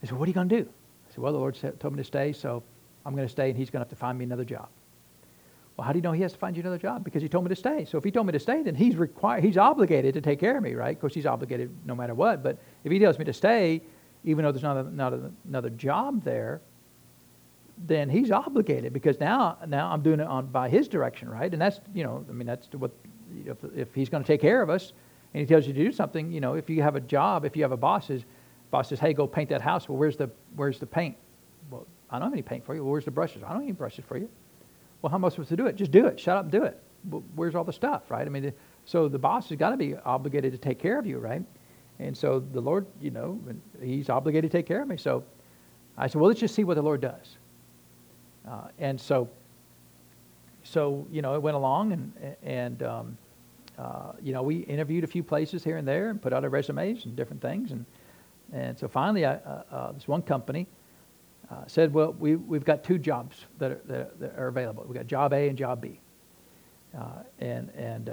They 0.01 0.07
said, 0.07 0.17
what 0.17 0.25
are 0.25 0.29
you 0.29 0.33
going 0.33 0.49
to 0.49 0.63
do? 0.63 0.69
I 1.09 1.13
said, 1.13 1.19
well, 1.19 1.33
the 1.33 1.39
Lord 1.39 1.57
told 1.79 1.93
me 1.93 1.97
to 1.97 2.03
stay, 2.03 2.33
so 2.33 2.63
I'm 3.05 3.15
going 3.15 3.27
to 3.27 3.31
stay 3.31 3.49
and 3.49 3.57
he's 3.57 3.69
going 3.69 3.79
to 3.79 3.85
have 3.85 3.89
to 3.89 3.95
find 3.95 4.17
me 4.17 4.25
another 4.25 4.43
job. 4.43 4.67
Well, 5.77 5.85
how 5.85 5.91
do 5.91 5.97
you 5.97 6.03
know 6.03 6.13
he 6.13 6.21
has 6.21 6.33
to 6.33 6.39
find 6.39 6.55
you 6.55 6.61
another 6.61 6.77
job? 6.77 7.03
Because 7.03 7.21
he 7.21 7.27
told 7.27 7.43
me 7.43 7.49
to 7.49 7.55
stay. 7.55 7.85
So 7.85 7.97
if 7.97 8.03
he 8.03 8.11
told 8.11 8.27
me 8.27 8.31
to 8.31 8.39
stay, 8.39 8.61
then 8.63 8.75
he's 8.75 8.95
required, 8.95 9.43
he's 9.43 9.57
obligated 9.57 10.13
to 10.13 10.21
take 10.21 10.39
care 10.39 10.57
of 10.57 10.63
me, 10.63 10.73
right? 10.73 10.95
Of 10.95 11.01
course, 11.01 11.13
he's 11.13 11.25
obligated 11.25 11.69
no 11.85 11.95
matter 11.95 12.13
what. 12.13 12.43
But 12.43 12.57
if 12.83 12.91
he 12.91 12.99
tells 12.99 13.19
me 13.19 13.25
to 13.25 13.33
stay, 13.33 13.81
even 14.23 14.45
though 14.45 14.51
there's 14.51 14.63
not, 14.63 14.77
a, 14.77 14.83
not 14.83 15.13
a, 15.13 15.31
another 15.47 15.69
job 15.69 16.23
there, 16.23 16.61
then 17.77 18.09
he's 18.09 18.31
obligated 18.31 18.93
because 18.93 19.19
now 19.19 19.57
now 19.67 19.91
I'm 19.91 20.01
doing 20.01 20.21
it 20.21 20.27
on 20.27 20.45
by 20.45 20.69
his 20.69 20.87
direction, 20.87 21.27
right? 21.27 21.51
And 21.51 21.61
that's 21.61 21.81
you 21.93 22.05
know, 22.05 22.25
I 22.29 22.31
mean 22.31 22.47
that's 22.47 22.69
what 22.71 22.91
if, 23.45 23.57
if 23.75 23.93
he's 23.93 24.07
going 24.07 24.23
to 24.23 24.27
take 24.27 24.39
care 24.39 24.61
of 24.61 24.69
us 24.69 24.93
and 25.35 25.41
he 25.41 25.45
tells 25.45 25.67
you 25.67 25.73
to 25.73 25.83
do 25.83 25.91
something, 25.91 26.31
you 26.31 26.39
know, 26.39 26.53
if 26.53 26.69
you 26.69 26.81
have 26.81 26.95
a 26.95 27.01
job, 27.01 27.43
if 27.43 27.57
you 27.57 27.63
have 27.63 27.73
a 27.73 27.77
boss, 27.77 28.07
his 28.07 28.23
boss 28.71 28.87
says, 28.87 29.01
"Hey, 29.01 29.11
go 29.11 29.27
paint 29.27 29.49
that 29.49 29.59
house." 29.59 29.89
Well, 29.89 29.97
where's 29.97 30.15
the 30.15 30.29
where's 30.55 30.79
the 30.79 30.85
paint? 30.85 31.17
Well, 31.69 31.85
I 32.09 32.19
don't 32.19 32.27
have 32.27 32.33
any 32.33 32.41
paint 32.41 32.65
for 32.65 32.73
you. 32.73 32.85
Well, 32.85 32.93
where's 32.93 33.03
the 33.03 33.11
brushes? 33.11 33.43
I 33.43 33.47
don't 33.47 33.57
have 33.57 33.63
any 33.63 33.73
brushes 33.73 34.05
for 34.07 34.15
you. 34.15 34.29
Well, 35.01 35.09
how 35.09 35.17
am 35.17 35.25
I 35.25 35.29
supposed 35.29 35.49
to 35.49 35.57
do 35.57 35.65
it? 35.65 35.75
Just 35.75 35.91
do 35.91 36.05
it. 36.05 36.21
Shut 36.21 36.37
up 36.37 36.43
and 36.43 36.51
do 36.53 36.63
it. 36.63 36.81
Where's 37.35 37.53
all 37.53 37.65
the 37.65 37.73
stuff, 37.73 38.09
right? 38.09 38.25
I 38.25 38.29
mean, 38.29 38.53
so 38.85 39.09
the 39.09 39.19
boss 39.19 39.49
has 39.49 39.57
got 39.57 39.71
to 39.71 39.77
be 39.77 39.97
obligated 39.97 40.53
to 40.53 40.57
take 40.57 40.79
care 40.79 40.97
of 40.97 41.05
you, 41.05 41.19
right? 41.19 41.43
And 41.99 42.15
so 42.15 42.39
the 42.39 42.61
Lord, 42.61 42.85
you 43.01 43.11
know, 43.11 43.37
he's 43.83 44.09
obligated 44.09 44.49
to 44.49 44.57
take 44.57 44.65
care 44.65 44.81
of 44.81 44.87
me. 44.87 44.95
So 44.95 45.21
I 45.97 46.07
said, 46.07 46.21
well, 46.21 46.29
let's 46.29 46.39
just 46.39 46.55
see 46.55 46.63
what 46.63 46.75
the 46.75 46.81
Lord 46.81 47.01
does. 47.01 47.35
Uh, 48.47 48.69
and 48.79 48.99
so, 49.01 49.27
so 50.63 51.05
you 51.11 51.21
know, 51.21 51.35
it 51.35 51.41
went 51.41 51.57
along, 51.57 51.91
and 51.91 52.35
and 52.41 52.83
um, 52.83 53.17
uh, 53.77 54.13
you 54.21 54.33
know, 54.33 54.43
we 54.43 54.57
interviewed 54.57 55.03
a 55.03 55.07
few 55.07 55.23
places 55.23 55.63
here 55.63 55.77
and 55.77 55.87
there, 55.87 56.09
and 56.09 56.21
put 56.21 56.33
out 56.33 56.43
our 56.43 56.49
resumes 56.49 57.05
and 57.05 57.15
different 57.15 57.41
things, 57.41 57.71
and 57.71 57.85
and 58.53 58.77
so 58.77 58.87
finally, 58.87 59.25
I, 59.25 59.35
uh, 59.35 59.63
uh 59.71 59.91
this 59.91 60.07
one 60.07 60.21
company 60.21 60.67
uh, 61.49 61.65
said, 61.67 61.93
well, 61.93 62.13
we, 62.13 62.35
we've 62.35 62.65
got 62.65 62.83
two 62.83 62.97
jobs 62.97 63.45
that 63.57 63.71
are, 63.71 63.81
that, 63.85 64.19
that 64.19 64.37
are 64.37 64.47
available. 64.47 64.83
We've 64.87 64.95
got 64.95 65.07
job 65.07 65.33
A 65.33 65.47
and 65.47 65.57
job 65.57 65.81
B. 65.81 65.99
Uh, 66.97 67.23
and 67.39 67.69
and 67.71 68.09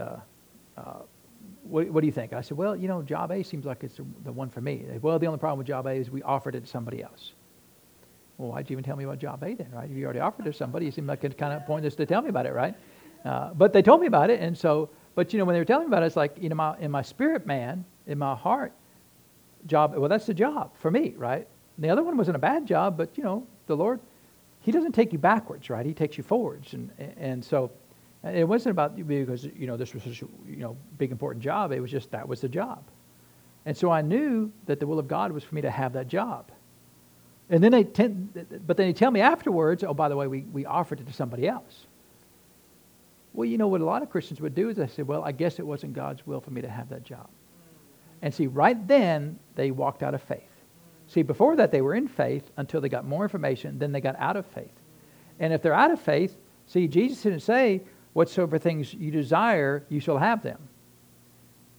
what, 1.64 1.88
what 1.90 2.00
do 2.00 2.06
you 2.06 2.12
think? 2.12 2.32
I 2.32 2.40
said, 2.40 2.56
well, 2.56 2.74
you 2.76 2.88
know, 2.88 3.02
job 3.02 3.30
A 3.30 3.42
seems 3.42 3.64
like 3.64 3.84
it's 3.84 3.96
the, 3.96 4.04
the 4.24 4.32
one 4.32 4.48
for 4.48 4.60
me. 4.60 4.84
Said, 4.86 5.02
well, 5.02 5.18
the 5.18 5.26
only 5.26 5.38
problem 5.38 5.58
with 5.58 5.66
job 5.66 5.86
A 5.86 5.92
is 5.92 6.10
we 6.10 6.22
offered 6.22 6.54
it 6.54 6.62
to 6.62 6.66
somebody 6.66 7.02
else. 7.02 7.32
Well, 8.38 8.50
why'd 8.50 8.68
you 8.68 8.74
even 8.74 8.84
tell 8.84 8.96
me 8.96 9.04
about 9.04 9.18
job 9.18 9.42
A 9.42 9.54
then, 9.54 9.70
right? 9.72 9.88
If 9.88 9.96
you 9.96 10.04
already 10.04 10.20
offered 10.20 10.46
it 10.46 10.52
to 10.52 10.56
somebody, 10.56 10.86
you 10.86 10.92
seem 10.92 11.06
like 11.06 11.22
it's 11.24 11.36
kind 11.36 11.52
of 11.52 11.64
pointless 11.66 11.94
to 11.96 12.06
tell 12.06 12.22
me 12.22 12.28
about 12.28 12.46
it, 12.46 12.52
right? 12.52 12.74
But 13.24 13.72
they 13.72 13.82
told 13.82 14.00
me 14.00 14.06
about 14.06 14.30
it, 14.30 14.40
and 14.40 14.56
so, 14.56 14.90
but 15.14 15.32
you 15.32 15.38
know, 15.38 15.44
when 15.44 15.54
they 15.54 15.60
were 15.60 15.64
telling 15.64 15.86
me 15.86 15.90
about 15.90 16.02
it, 16.02 16.06
it's 16.06 16.16
like, 16.16 16.36
you 16.40 16.48
know, 16.48 16.54
my, 16.54 16.78
in 16.78 16.90
my 16.90 17.02
spirit 17.02 17.46
man, 17.46 17.84
in 18.06 18.18
my 18.18 18.34
heart, 18.34 18.72
job, 19.66 19.94
well, 19.94 20.08
that's 20.08 20.26
the 20.26 20.34
job 20.34 20.72
for 20.78 20.90
me, 20.90 21.14
right? 21.16 21.46
And 21.76 21.84
the 21.84 21.90
other 21.90 22.02
one 22.02 22.16
wasn't 22.16 22.36
a 22.36 22.40
bad 22.40 22.66
job, 22.66 22.96
but 22.96 23.16
you 23.16 23.24
know, 23.24 23.46
the 23.66 23.76
Lord, 23.76 24.00
He 24.60 24.72
doesn't 24.72 24.92
take 24.92 25.12
you 25.12 25.18
backwards, 25.18 25.70
right? 25.70 25.84
He 25.84 25.94
takes 25.94 26.16
you 26.16 26.24
forwards, 26.24 26.74
and 26.74 26.90
and 27.18 27.44
so 27.44 27.70
it 28.24 28.46
wasn't 28.46 28.72
about 28.72 28.96
because 28.96 29.44
you 29.44 29.66
know 29.66 29.76
this 29.76 29.94
was 29.94 30.02
such 30.02 30.22
a 30.22 30.26
you 30.46 30.56
know 30.56 30.76
big 30.98 31.10
important 31.10 31.42
job. 31.42 31.72
It 31.72 31.80
was 31.80 31.90
just 31.90 32.10
that 32.10 32.26
was 32.26 32.40
the 32.40 32.48
job, 32.48 32.82
and 33.66 33.76
so 33.76 33.90
I 33.90 34.02
knew 34.02 34.52
that 34.66 34.80
the 34.80 34.86
will 34.86 34.98
of 34.98 35.08
God 35.08 35.32
was 35.32 35.44
for 35.44 35.54
me 35.54 35.62
to 35.62 35.70
have 35.70 35.92
that 35.94 36.08
job. 36.08 36.50
And 37.50 37.62
then 37.62 37.72
they 37.72 37.84
tend, 37.84 38.62
but 38.66 38.76
then 38.76 38.86
they 38.86 38.92
tell 38.92 39.10
me 39.10 39.20
afterwards, 39.20 39.84
oh, 39.84 39.92
by 39.92 40.08
the 40.08 40.16
way, 40.16 40.26
we, 40.26 40.40
we 40.40 40.64
offered 40.64 41.00
it 41.00 41.06
to 41.06 41.12
somebody 41.12 41.46
else. 41.46 41.86
Well, 43.32 43.46
you 43.46 43.56
know 43.58 43.68
what 43.68 43.80
a 43.80 43.84
lot 43.84 44.02
of 44.02 44.10
Christians 44.10 44.40
would 44.40 44.54
do 44.54 44.68
is 44.68 44.76
they 44.76 44.86
say, 44.86 45.02
well, 45.02 45.24
I 45.24 45.32
guess 45.32 45.58
it 45.58 45.66
wasn't 45.66 45.94
God's 45.94 46.26
will 46.26 46.40
for 46.40 46.50
me 46.50 46.60
to 46.60 46.68
have 46.68 46.88
that 46.90 47.02
job. 47.02 47.28
And 48.20 48.32
see, 48.32 48.46
right 48.46 48.86
then, 48.86 49.38
they 49.54 49.70
walked 49.70 50.02
out 50.02 50.14
of 50.14 50.22
faith. 50.22 50.42
See, 51.08 51.22
before 51.22 51.56
that, 51.56 51.72
they 51.72 51.82
were 51.82 51.94
in 51.94 52.08
faith 52.08 52.50
until 52.56 52.80
they 52.80 52.88
got 52.88 53.06
more 53.06 53.24
information, 53.24 53.78
then 53.78 53.92
they 53.92 54.00
got 54.00 54.16
out 54.18 54.36
of 54.36 54.46
faith. 54.46 54.72
And 55.40 55.52
if 55.52 55.62
they're 55.62 55.74
out 55.74 55.90
of 55.90 56.00
faith, 56.00 56.36
see, 56.66 56.86
Jesus 56.86 57.22
didn't 57.22 57.40
say, 57.40 57.82
Whatsoever 58.12 58.58
things 58.58 58.92
you 58.92 59.10
desire, 59.10 59.84
you 59.88 59.98
shall 59.98 60.18
have 60.18 60.42
them. 60.42 60.68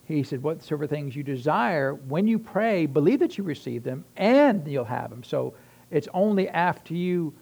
He 0.06 0.24
said, 0.24 0.42
Whatsoever 0.42 0.88
things 0.88 1.16
you 1.16 1.24
desire, 1.24 1.94
when 1.94 2.28
you 2.28 2.40
pray, 2.40 2.88
believe 2.88 3.20
that 3.20 3.38
you 3.38 3.44
receive 3.44 3.84
them, 3.84 4.04
and 4.18 4.68
you'll 4.68 4.84
have 4.84 5.12
them. 5.12 5.24
So 5.24 5.54
it's 5.92 6.08
only 6.14 6.50
after 6.50 6.96
you 6.96 7.34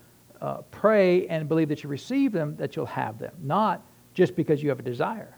uh, 0.42 0.58
pray 0.72 1.28
and 1.28 1.48
believe 1.48 1.70
that 1.70 1.84
you 1.84 1.90
receive 1.90 2.34
them 2.34 2.56
that 2.58 2.76
you'll 2.76 2.86
have 2.86 3.18
them, 3.18 3.34
not 3.42 3.82
just 4.14 4.36
because 4.36 4.62
you 4.62 4.70
have 4.70 4.80
a 4.80 4.84
desire. 4.84 5.38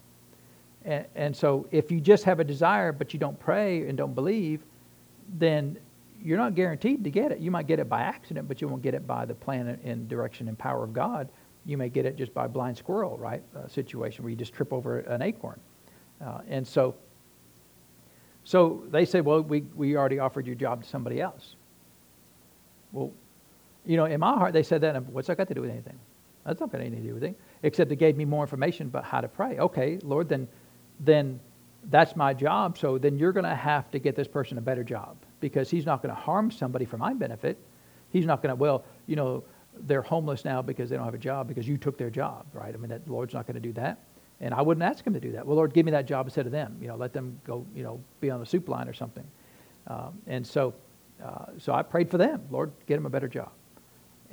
And, 0.85 1.05
and 1.15 1.35
so 1.35 1.67
if 1.71 1.91
you 1.91 1.99
just 1.99 2.23
have 2.25 2.39
a 2.39 2.43
desire 2.43 2.91
but 2.91 3.13
you 3.13 3.19
don't 3.19 3.39
pray 3.39 3.87
and 3.87 3.97
don't 3.97 4.13
believe, 4.13 4.61
then 5.37 5.77
you're 6.23 6.37
not 6.37 6.55
guaranteed 6.55 7.03
to 7.03 7.09
get 7.09 7.31
it. 7.31 7.39
You 7.39 7.51
might 7.51 7.67
get 7.67 7.79
it 7.79 7.89
by 7.89 8.01
accident, 8.01 8.47
but 8.47 8.61
you 8.61 8.67
won't 8.67 8.81
get 8.81 8.93
it 8.93 9.05
by 9.05 9.25
the 9.25 9.33
plan 9.33 9.79
and 9.83 10.07
direction 10.07 10.47
and 10.47 10.57
power 10.57 10.83
of 10.83 10.93
God. 10.93 11.27
You 11.65 11.77
may 11.77 11.89
get 11.89 12.05
it 12.05 12.15
just 12.15 12.33
by 12.33 12.47
blind 12.47 12.77
squirrel, 12.77 13.17
right? 13.17 13.43
A 13.55 13.69
situation 13.69 14.23
where 14.23 14.29
you 14.29 14.35
just 14.35 14.53
trip 14.53 14.73
over 14.73 14.99
an 14.99 15.21
acorn. 15.21 15.59
Uh, 16.23 16.39
and 16.47 16.65
so, 16.65 16.95
so 18.43 18.83
they 18.91 19.05
say, 19.05 19.21
well, 19.21 19.41
we, 19.41 19.61
we 19.75 19.97
already 19.97 20.19
offered 20.19 20.45
your 20.45 20.55
job 20.55 20.83
to 20.83 20.89
somebody 20.89 21.21
else. 21.21 21.55
Well, 22.91 23.11
you 23.85 23.97
know, 23.97 24.05
in 24.05 24.19
my 24.19 24.33
heart, 24.33 24.53
they 24.53 24.63
said 24.63 24.81
that, 24.81 24.95
and 24.95 25.07
what's 25.09 25.27
that 25.27 25.37
got 25.37 25.47
to 25.49 25.53
do 25.53 25.61
with 25.61 25.71
anything? 25.71 25.99
That's 26.45 26.59
not 26.59 26.71
got 26.71 26.81
anything 26.81 27.01
to 27.01 27.07
do 27.07 27.13
with 27.13 27.23
anything, 27.23 27.41
except 27.63 27.89
they 27.89 27.95
gave 27.95 28.15
me 28.15 28.25
more 28.25 28.43
information 28.43 28.87
about 28.87 29.05
how 29.05 29.21
to 29.21 29.27
pray. 29.27 29.57
Okay, 29.57 29.99
Lord, 30.03 30.29
then, 30.29 30.47
then 30.99 31.39
that's 31.89 32.15
my 32.15 32.33
job, 32.33 32.77
so 32.77 32.97
then 32.97 33.17
you're 33.17 33.31
going 33.31 33.45
to 33.45 33.55
have 33.55 33.89
to 33.91 33.99
get 33.99 34.15
this 34.15 34.27
person 34.27 34.57
a 34.57 34.61
better 34.61 34.83
job 34.83 35.17
because 35.39 35.69
he's 35.69 35.85
not 35.85 36.01
going 36.01 36.13
to 36.13 36.19
harm 36.19 36.51
somebody 36.51 36.85
for 36.85 36.97
my 36.97 37.13
benefit. 37.13 37.57
He's 38.11 38.25
not 38.25 38.41
going 38.41 38.49
to, 38.49 38.55
well, 38.55 38.85
you 39.07 39.15
know, 39.15 39.43
they're 39.87 40.01
homeless 40.01 40.45
now 40.45 40.61
because 40.61 40.89
they 40.89 40.95
don't 40.95 41.05
have 41.05 41.13
a 41.13 41.17
job 41.17 41.47
because 41.47 41.67
you 41.67 41.77
took 41.77 41.97
their 41.97 42.09
job, 42.09 42.45
right? 42.53 42.73
I 42.73 42.77
mean, 42.77 42.89
that, 42.89 43.05
the 43.05 43.11
Lord's 43.11 43.33
not 43.33 43.47
going 43.47 43.55
to 43.55 43.61
do 43.61 43.73
that. 43.73 43.97
And 44.39 44.53
I 44.53 44.61
wouldn't 44.61 44.83
ask 44.83 45.05
him 45.05 45.13
to 45.13 45.19
do 45.19 45.31
that. 45.33 45.45
Well, 45.45 45.55
Lord, 45.55 45.73
give 45.73 45.85
me 45.85 45.91
that 45.93 46.05
job 46.05 46.27
instead 46.27 46.45
of 46.45 46.51
them. 46.51 46.77
You 46.81 46.89
know, 46.89 46.95
let 46.95 47.13
them 47.13 47.39
go, 47.45 47.65
you 47.75 47.83
know, 47.83 47.99
be 48.19 48.29
on 48.29 48.39
the 48.39 48.45
soup 48.45 48.67
line 48.67 48.87
or 48.87 48.93
something. 48.93 49.23
Um, 49.87 50.19
and 50.27 50.45
so, 50.45 50.73
uh, 51.23 51.45
so 51.57 51.73
I 51.73 51.81
prayed 51.81 52.09
for 52.09 52.17
them. 52.17 52.41
Lord, 52.51 52.71
get 52.87 52.95
them 52.95 53.05
a 53.05 53.09
better 53.09 53.27
job. 53.27 53.51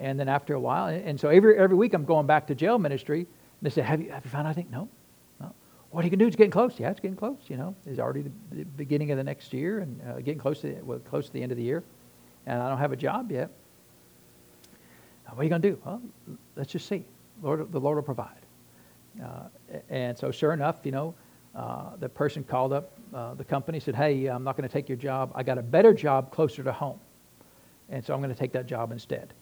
And 0.01 0.19
then 0.19 0.29
after 0.29 0.55
a 0.55 0.61
while, 0.61 0.87
and, 0.87 1.21
so 1.21 1.29
every, 1.29 1.59
every 1.59 1.77
week 1.77 1.93
I'm 1.93 2.07
going 2.07 2.27
back 2.27 2.47
to 2.47 2.55
jail 2.55 2.79
ministry. 2.79 3.21
And 3.21 3.27
they 3.61 3.69
say, 3.69 3.83
have 3.83 4.01
you, 4.01 4.11
have 4.11 4.25
you 4.25 4.31
found 4.31 4.47
anything? 4.47 4.69
No. 4.71 4.89
no. 5.39 5.53
What 5.91 6.01
are 6.01 6.05
you 6.07 6.11
going 6.11 6.19
to 6.19 6.25
do? 6.25 6.27
It's 6.27 6.37
getting 6.37 6.51
close. 6.51 6.81
Yeah, 6.81 6.91
it's 6.91 7.01
getting 7.01 7.19
close. 7.19 7.39
You 7.49 7.59
know, 7.59 7.77
it's 7.85 8.01
already 8.01 8.23
the, 8.23 8.31
the 8.51 8.65
beginning 8.65 9.11
of 9.11 9.19
the 9.19 9.25
next 9.25 9.53
year 9.53 9.81
and 9.81 10.01
uh, 10.09 10.17
getting 10.17 10.39
close 10.39 10.63
to, 10.63 10.73
well, 10.83 10.99
close 11.01 11.27
to 11.27 11.33
the 11.35 11.43
end 11.43 11.53
of 11.53 11.59
the 11.59 11.65
year. 11.65 11.85
And 12.47 12.63
I 12.63 12.71
don't 12.71 12.79
have 12.79 12.93
a 12.93 12.97
job 12.97 13.31
yet. 13.31 13.51
Now, 15.27 15.35
What 15.35 15.43
are 15.43 15.45
you 15.45 15.51
going 15.51 15.63
to 15.63 15.71
do? 15.71 15.79
Well, 15.85 16.03
let's 16.57 16.73
just 16.73 16.89
see. 16.89 17.05
Lord, 17.43 17.71
the 17.71 17.81
Lord 17.81 17.97
will 17.97 18.03
provide. 18.03 18.41
Uh, 19.23 19.49
and 19.91 20.17
so, 20.17 20.31
sure 20.31 20.55
enough, 20.55 20.81
you 20.85 20.93
know, 20.93 21.15
uh, 21.55 21.97
the 21.99 22.09
person 22.09 22.43
called 22.43 22.73
up 22.73 22.93
uh, 23.13 23.35
the 23.35 23.45
company, 23.45 23.81
said, 23.81 23.95
Hey, 23.95 24.27
I'm 24.27 24.45
not 24.45 24.57
going 24.57 24.69
to 24.69 24.73
take 24.73 24.89
your 24.89 24.97
job. 24.97 25.33
I 25.35 25.43
got 25.43 25.59
a 25.59 25.63
better 25.63 25.93
job 25.93 26.31
closer 26.31 26.63
to 26.63 26.73
home. 26.73 27.01
And 27.91 28.05
so 28.05 28.15
I'm 28.15 28.21
going 28.21 28.33
to 28.33 28.39
take 28.39 28.53
that 28.53 28.67
job 28.67 28.93
instead. 28.93 29.35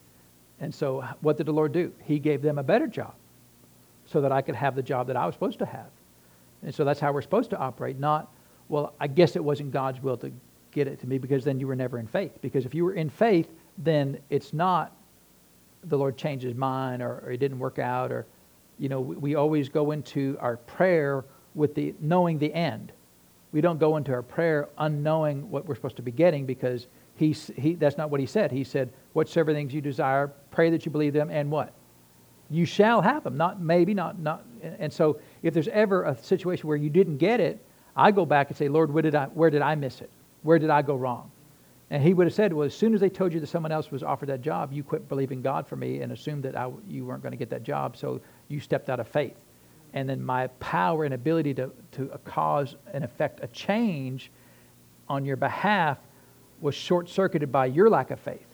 And 0.60 0.74
so, 0.74 1.04
what 1.20 1.36
did 1.36 1.46
the 1.46 1.52
Lord 1.52 1.72
do? 1.72 1.92
He 2.04 2.18
gave 2.18 2.42
them 2.42 2.58
a 2.58 2.62
better 2.62 2.86
job 2.86 3.14
so 4.06 4.20
that 4.20 4.32
I 4.32 4.42
could 4.42 4.54
have 4.54 4.74
the 4.74 4.82
job 4.82 5.06
that 5.08 5.16
I 5.16 5.26
was 5.26 5.34
supposed 5.34 5.58
to 5.60 5.66
have. 5.66 5.90
And 6.62 6.74
so 6.74 6.84
that's 6.84 6.98
how 6.98 7.12
we're 7.12 7.22
supposed 7.22 7.50
to 7.50 7.58
operate, 7.58 7.98
not, 7.98 8.32
well, 8.68 8.94
I 8.98 9.06
guess 9.06 9.36
it 9.36 9.44
wasn't 9.44 9.70
God's 9.70 10.02
will 10.02 10.16
to 10.18 10.32
get 10.72 10.88
it 10.88 11.00
to 11.00 11.06
me 11.06 11.18
because 11.18 11.44
then 11.44 11.60
you 11.60 11.66
were 11.66 11.76
never 11.76 11.98
in 11.98 12.06
faith. 12.06 12.32
Because 12.40 12.64
if 12.64 12.74
you 12.74 12.84
were 12.84 12.94
in 12.94 13.10
faith, 13.10 13.48
then 13.78 14.18
it's 14.30 14.52
not 14.52 14.92
the 15.84 15.96
Lord 15.96 16.16
changed 16.16 16.44
his 16.44 16.56
mind 16.56 17.02
or, 17.02 17.22
or 17.24 17.30
it 17.30 17.38
didn't 17.38 17.58
work 17.58 17.78
out 17.78 18.10
or 18.10 18.26
you 18.78 18.88
know, 18.88 19.00
we, 19.00 19.16
we 19.16 19.34
always 19.34 19.68
go 19.68 19.90
into 19.90 20.36
our 20.40 20.56
prayer 20.56 21.24
with 21.54 21.74
the 21.74 21.94
knowing 22.00 22.38
the 22.38 22.52
end. 22.52 22.92
We 23.52 23.60
don't 23.60 23.78
go 23.78 23.96
into 23.96 24.12
our 24.12 24.22
prayer 24.22 24.68
unknowing 24.78 25.50
what 25.50 25.66
we're 25.66 25.74
supposed 25.74 25.96
to 25.96 26.02
be 26.02 26.12
getting 26.12 26.46
because 26.46 26.86
he's, 27.16 27.50
he, 27.56 27.74
that's 27.74 27.96
not 27.96 28.10
what 28.10 28.20
he 28.20 28.26
said. 28.26 28.52
He 28.52 28.64
said, 28.64 28.90
Whatsoever 29.18 29.52
things 29.52 29.74
you 29.74 29.80
desire, 29.80 30.28
pray 30.52 30.70
that 30.70 30.86
you 30.86 30.92
believe 30.92 31.12
them, 31.12 31.28
and 31.28 31.50
what? 31.50 31.72
You 32.50 32.64
shall 32.64 33.02
have 33.02 33.24
them. 33.24 33.36
Not 33.36 33.60
maybe, 33.60 33.92
not, 33.92 34.20
not. 34.20 34.44
And 34.62 34.92
so 34.92 35.18
if 35.42 35.52
there's 35.52 35.66
ever 35.66 36.04
a 36.04 36.16
situation 36.16 36.68
where 36.68 36.76
you 36.76 36.88
didn't 36.88 37.16
get 37.16 37.40
it, 37.40 37.60
I 37.96 38.12
go 38.12 38.24
back 38.24 38.46
and 38.48 38.56
say, 38.56 38.68
Lord, 38.68 38.94
where 38.94 39.02
did 39.02 39.16
I, 39.16 39.26
where 39.26 39.50
did 39.50 39.60
I 39.60 39.74
miss 39.74 40.00
it? 40.02 40.10
Where 40.42 40.60
did 40.60 40.70
I 40.70 40.82
go 40.82 40.94
wrong? 40.94 41.32
And 41.90 42.00
he 42.00 42.14
would 42.14 42.28
have 42.28 42.34
said, 42.34 42.52
well, 42.52 42.64
as 42.64 42.76
soon 42.76 42.94
as 42.94 43.00
they 43.00 43.08
told 43.08 43.32
you 43.32 43.40
that 43.40 43.48
someone 43.48 43.72
else 43.72 43.90
was 43.90 44.04
offered 44.04 44.28
that 44.28 44.40
job, 44.40 44.72
you 44.72 44.84
quit 44.84 45.08
believing 45.08 45.42
God 45.42 45.66
for 45.66 45.74
me 45.74 46.02
and 46.02 46.12
assumed 46.12 46.44
that 46.44 46.56
I, 46.56 46.70
you 46.86 47.04
weren't 47.04 47.22
going 47.22 47.32
to 47.32 47.36
get 47.36 47.50
that 47.50 47.64
job, 47.64 47.96
so 47.96 48.20
you 48.46 48.60
stepped 48.60 48.88
out 48.88 49.00
of 49.00 49.08
faith. 49.08 49.36
And 49.94 50.08
then 50.08 50.22
my 50.22 50.46
power 50.60 51.06
and 51.06 51.14
ability 51.14 51.54
to, 51.54 51.72
to 51.92 52.06
cause 52.24 52.76
and 52.92 53.02
effect 53.02 53.40
a 53.42 53.48
change 53.48 54.30
on 55.08 55.24
your 55.24 55.36
behalf 55.36 55.98
was 56.60 56.76
short 56.76 57.08
circuited 57.08 57.50
by 57.50 57.66
your 57.66 57.90
lack 57.90 58.12
of 58.12 58.20
faith. 58.20 58.47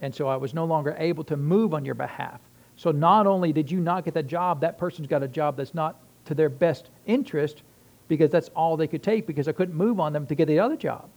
And 0.00 0.14
so 0.14 0.28
I 0.28 0.36
was 0.36 0.54
no 0.54 0.64
longer 0.64 0.94
able 0.98 1.24
to 1.24 1.36
move 1.36 1.74
on 1.74 1.84
your 1.84 1.94
behalf. 1.94 2.40
So 2.76 2.92
not 2.92 3.26
only 3.26 3.52
did 3.52 3.70
you 3.70 3.80
not 3.80 4.04
get 4.04 4.14
that 4.14 4.28
job, 4.28 4.60
that 4.60 4.78
person's 4.78 5.08
got 5.08 5.22
a 5.22 5.28
job 5.28 5.56
that's 5.56 5.74
not 5.74 6.00
to 6.26 6.34
their 6.34 6.48
best 6.48 6.90
interest 7.06 7.62
because 8.06 8.30
that's 8.30 8.48
all 8.50 8.76
they 8.76 8.86
could 8.86 9.02
take 9.02 9.26
because 9.26 9.48
I 9.48 9.52
couldn't 9.52 9.74
move 9.74 9.98
on 10.00 10.12
them 10.12 10.26
to 10.26 10.34
get 10.34 10.46
the 10.46 10.60
other 10.60 10.76
job. 10.76 11.08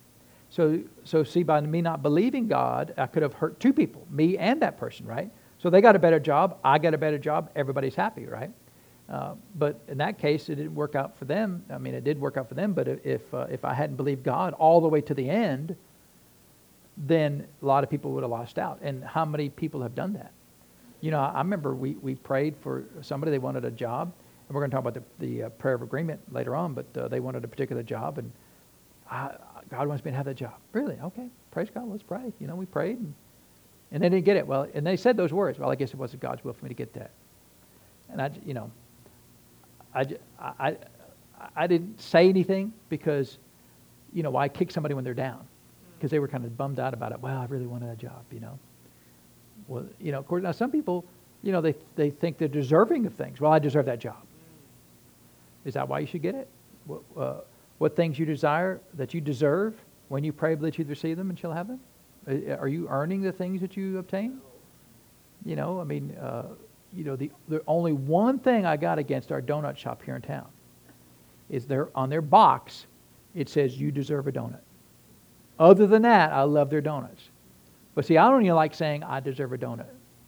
So, 0.49 0.81
so 1.05 1.23
see, 1.23 1.43
by 1.43 1.61
me 1.61 1.81
not 1.81 2.01
believing 2.01 2.47
God, 2.47 2.93
I 2.97 3.07
could 3.07 3.23
have 3.23 3.33
hurt 3.33 3.59
two 3.59 3.71
people, 3.71 4.05
me 4.09 4.37
and 4.37 4.61
that 4.61 4.77
person, 4.77 5.05
right? 5.05 5.31
So 5.59 5.69
they 5.69 5.79
got 5.79 5.95
a 5.95 5.99
better 5.99 6.19
job, 6.19 6.57
I 6.63 6.77
got 6.79 6.93
a 6.93 6.97
better 6.97 7.19
job, 7.19 7.51
everybody's 7.55 7.95
happy, 7.95 8.25
right? 8.25 8.51
Uh, 9.07 9.35
but 9.55 9.79
in 9.87 9.97
that 9.99 10.17
case, 10.17 10.49
it 10.49 10.55
didn't 10.55 10.75
work 10.75 10.95
out 10.95 11.17
for 11.17 11.25
them. 11.25 11.63
I 11.69 11.77
mean, 11.77 11.93
it 11.93 12.03
did 12.03 12.19
work 12.19 12.37
out 12.37 12.49
for 12.49 12.55
them, 12.55 12.73
but 12.73 12.87
if, 12.87 13.33
uh, 13.33 13.45
if 13.49 13.63
I 13.63 13.73
hadn't 13.73 13.97
believed 13.97 14.23
God 14.23 14.53
all 14.53 14.81
the 14.81 14.87
way 14.87 15.01
to 15.01 15.13
the 15.13 15.29
end, 15.29 15.75
then 17.01 17.47
a 17.61 17.65
lot 17.65 17.83
of 17.83 17.89
people 17.89 18.11
would 18.11 18.23
have 18.23 18.31
lost 18.31 18.57
out. 18.59 18.79
And 18.81 19.03
how 19.03 19.25
many 19.25 19.49
people 19.49 19.81
have 19.81 19.95
done 19.95 20.13
that? 20.13 20.31
You 21.01 21.11
know, 21.11 21.19
I 21.19 21.39
remember 21.39 21.73
we, 21.73 21.95
we 21.95 22.15
prayed 22.15 22.55
for 22.61 22.85
somebody, 23.01 23.31
they 23.31 23.39
wanted 23.39 23.65
a 23.65 23.71
job, 23.71 24.13
and 24.47 24.55
we're 24.55 24.61
going 24.61 24.71
to 24.71 24.75
talk 24.75 24.85
about 24.85 24.93
the, 24.93 25.25
the 25.25 25.43
uh, 25.43 25.49
prayer 25.49 25.73
of 25.73 25.81
agreement 25.81 26.21
later 26.31 26.55
on, 26.55 26.73
but 26.73 26.85
uh, 26.95 27.07
they 27.07 27.19
wanted 27.19 27.43
a 27.43 27.47
particular 27.47 27.81
job, 27.81 28.19
and 28.19 28.31
I, 29.09 29.31
God 29.69 29.87
wants 29.87 30.05
me 30.05 30.11
to 30.11 30.17
have 30.17 30.25
that 30.25 30.35
job. 30.35 30.53
Really? 30.73 30.97
Okay. 31.01 31.27
Praise 31.51 31.69
God. 31.73 31.89
Let's 31.89 32.03
pray. 32.03 32.31
You 32.39 32.47
know, 32.47 32.55
we 32.55 32.65
prayed 32.65 32.97
and, 32.97 33.13
and 33.91 34.03
they 34.03 34.09
didn't 34.09 34.25
get 34.25 34.37
it. 34.37 34.45
Well, 34.45 34.67
and 34.73 34.85
they 34.85 34.95
said 34.95 35.17
those 35.17 35.33
words. 35.33 35.59
Well, 35.59 35.69
I 35.69 35.75
guess 35.75 35.89
it 35.89 35.97
wasn't 35.97 36.21
God's 36.21 36.43
will 36.43 36.53
for 36.53 36.65
me 36.65 36.69
to 36.69 36.75
get 36.75 36.93
that. 36.93 37.11
And 38.09 38.21
I, 38.21 38.31
you 38.45 38.53
know, 38.53 38.71
I, 39.93 40.05
I, 40.39 40.77
I 41.55 41.67
didn't 41.67 41.99
say 41.99 42.29
anything 42.29 42.73
because, 42.89 43.37
you 44.13 44.23
know, 44.23 44.29
why 44.29 44.47
kick 44.47 44.71
somebody 44.71 44.93
when 44.93 45.03
they're 45.03 45.13
down? 45.13 45.45
Because 46.01 46.09
they 46.09 46.17
were 46.17 46.27
kind 46.27 46.43
of 46.43 46.57
bummed 46.57 46.79
out 46.79 46.95
about 46.95 47.11
it. 47.11 47.19
Well, 47.19 47.37
I 47.37 47.45
really 47.45 47.67
wanted 47.67 47.87
that 47.87 47.99
job, 47.99 48.23
you 48.31 48.39
know. 48.39 48.57
Well, 49.67 49.85
you 49.99 50.11
know, 50.11 50.17
of 50.17 50.25
course, 50.25 50.41
now 50.41 50.51
some 50.51 50.71
people, 50.71 51.05
you 51.43 51.51
know, 51.51 51.61
they, 51.61 51.75
they 51.95 52.09
think 52.09 52.39
they're 52.39 52.47
deserving 52.47 53.05
of 53.05 53.13
things. 53.13 53.39
Well, 53.39 53.51
I 53.51 53.59
deserve 53.59 53.85
that 53.85 53.99
job. 53.99 54.17
Is 55.63 55.75
that 55.75 55.87
why 55.87 55.99
you 55.99 56.07
should 56.07 56.23
get 56.23 56.33
it? 56.33 56.47
Well, 56.87 57.03
uh, 57.15 57.33
what 57.77 57.95
things 57.95 58.17
you 58.17 58.25
desire 58.25 58.81
that 58.95 59.13
you 59.13 59.21
deserve 59.21 59.75
when 60.09 60.23
you 60.23 60.33
pray 60.33 60.55
that 60.55 60.79
you 60.79 60.85
receive 60.85 61.17
them 61.17 61.29
and 61.29 61.37
shall 61.37 61.51
have 61.51 61.67
them? 61.67 61.79
Uh, 62.27 62.55
are 62.55 62.67
you 62.67 62.87
earning 62.89 63.21
the 63.21 63.31
things 63.31 63.61
that 63.61 63.77
you 63.77 63.99
obtain? 63.99 64.41
You 65.45 65.55
know, 65.55 65.79
I 65.79 65.83
mean, 65.83 66.17
uh, 66.19 66.47
you 66.95 67.03
know, 67.03 67.15
the, 67.15 67.29
the 67.47 67.61
only 67.67 67.93
one 67.93 68.39
thing 68.39 68.65
I 68.65 68.75
got 68.75 68.97
against 68.97 69.31
our 69.31 69.39
donut 69.39 69.77
shop 69.77 70.01
here 70.03 70.15
in 70.15 70.23
town 70.23 70.47
is 71.51 71.67
there 71.67 71.89
on 71.93 72.09
their 72.09 72.23
box 72.23 72.87
it 73.35 73.49
says 73.49 73.79
you 73.79 73.91
deserve 73.91 74.27
a 74.27 74.31
donut. 74.31 74.61
Other 75.61 75.85
than 75.85 76.01
that, 76.01 76.33
I 76.33 76.41
love 76.41 76.71
their 76.71 76.81
donuts. 76.81 77.21
But 77.93 78.05
see, 78.05 78.17
I 78.17 78.27
don't 78.31 78.43
even 78.43 78.55
like 78.55 78.73
saying 78.73 79.03
I 79.03 79.19
deserve 79.19 79.53
a 79.53 79.59
donut 79.59 79.85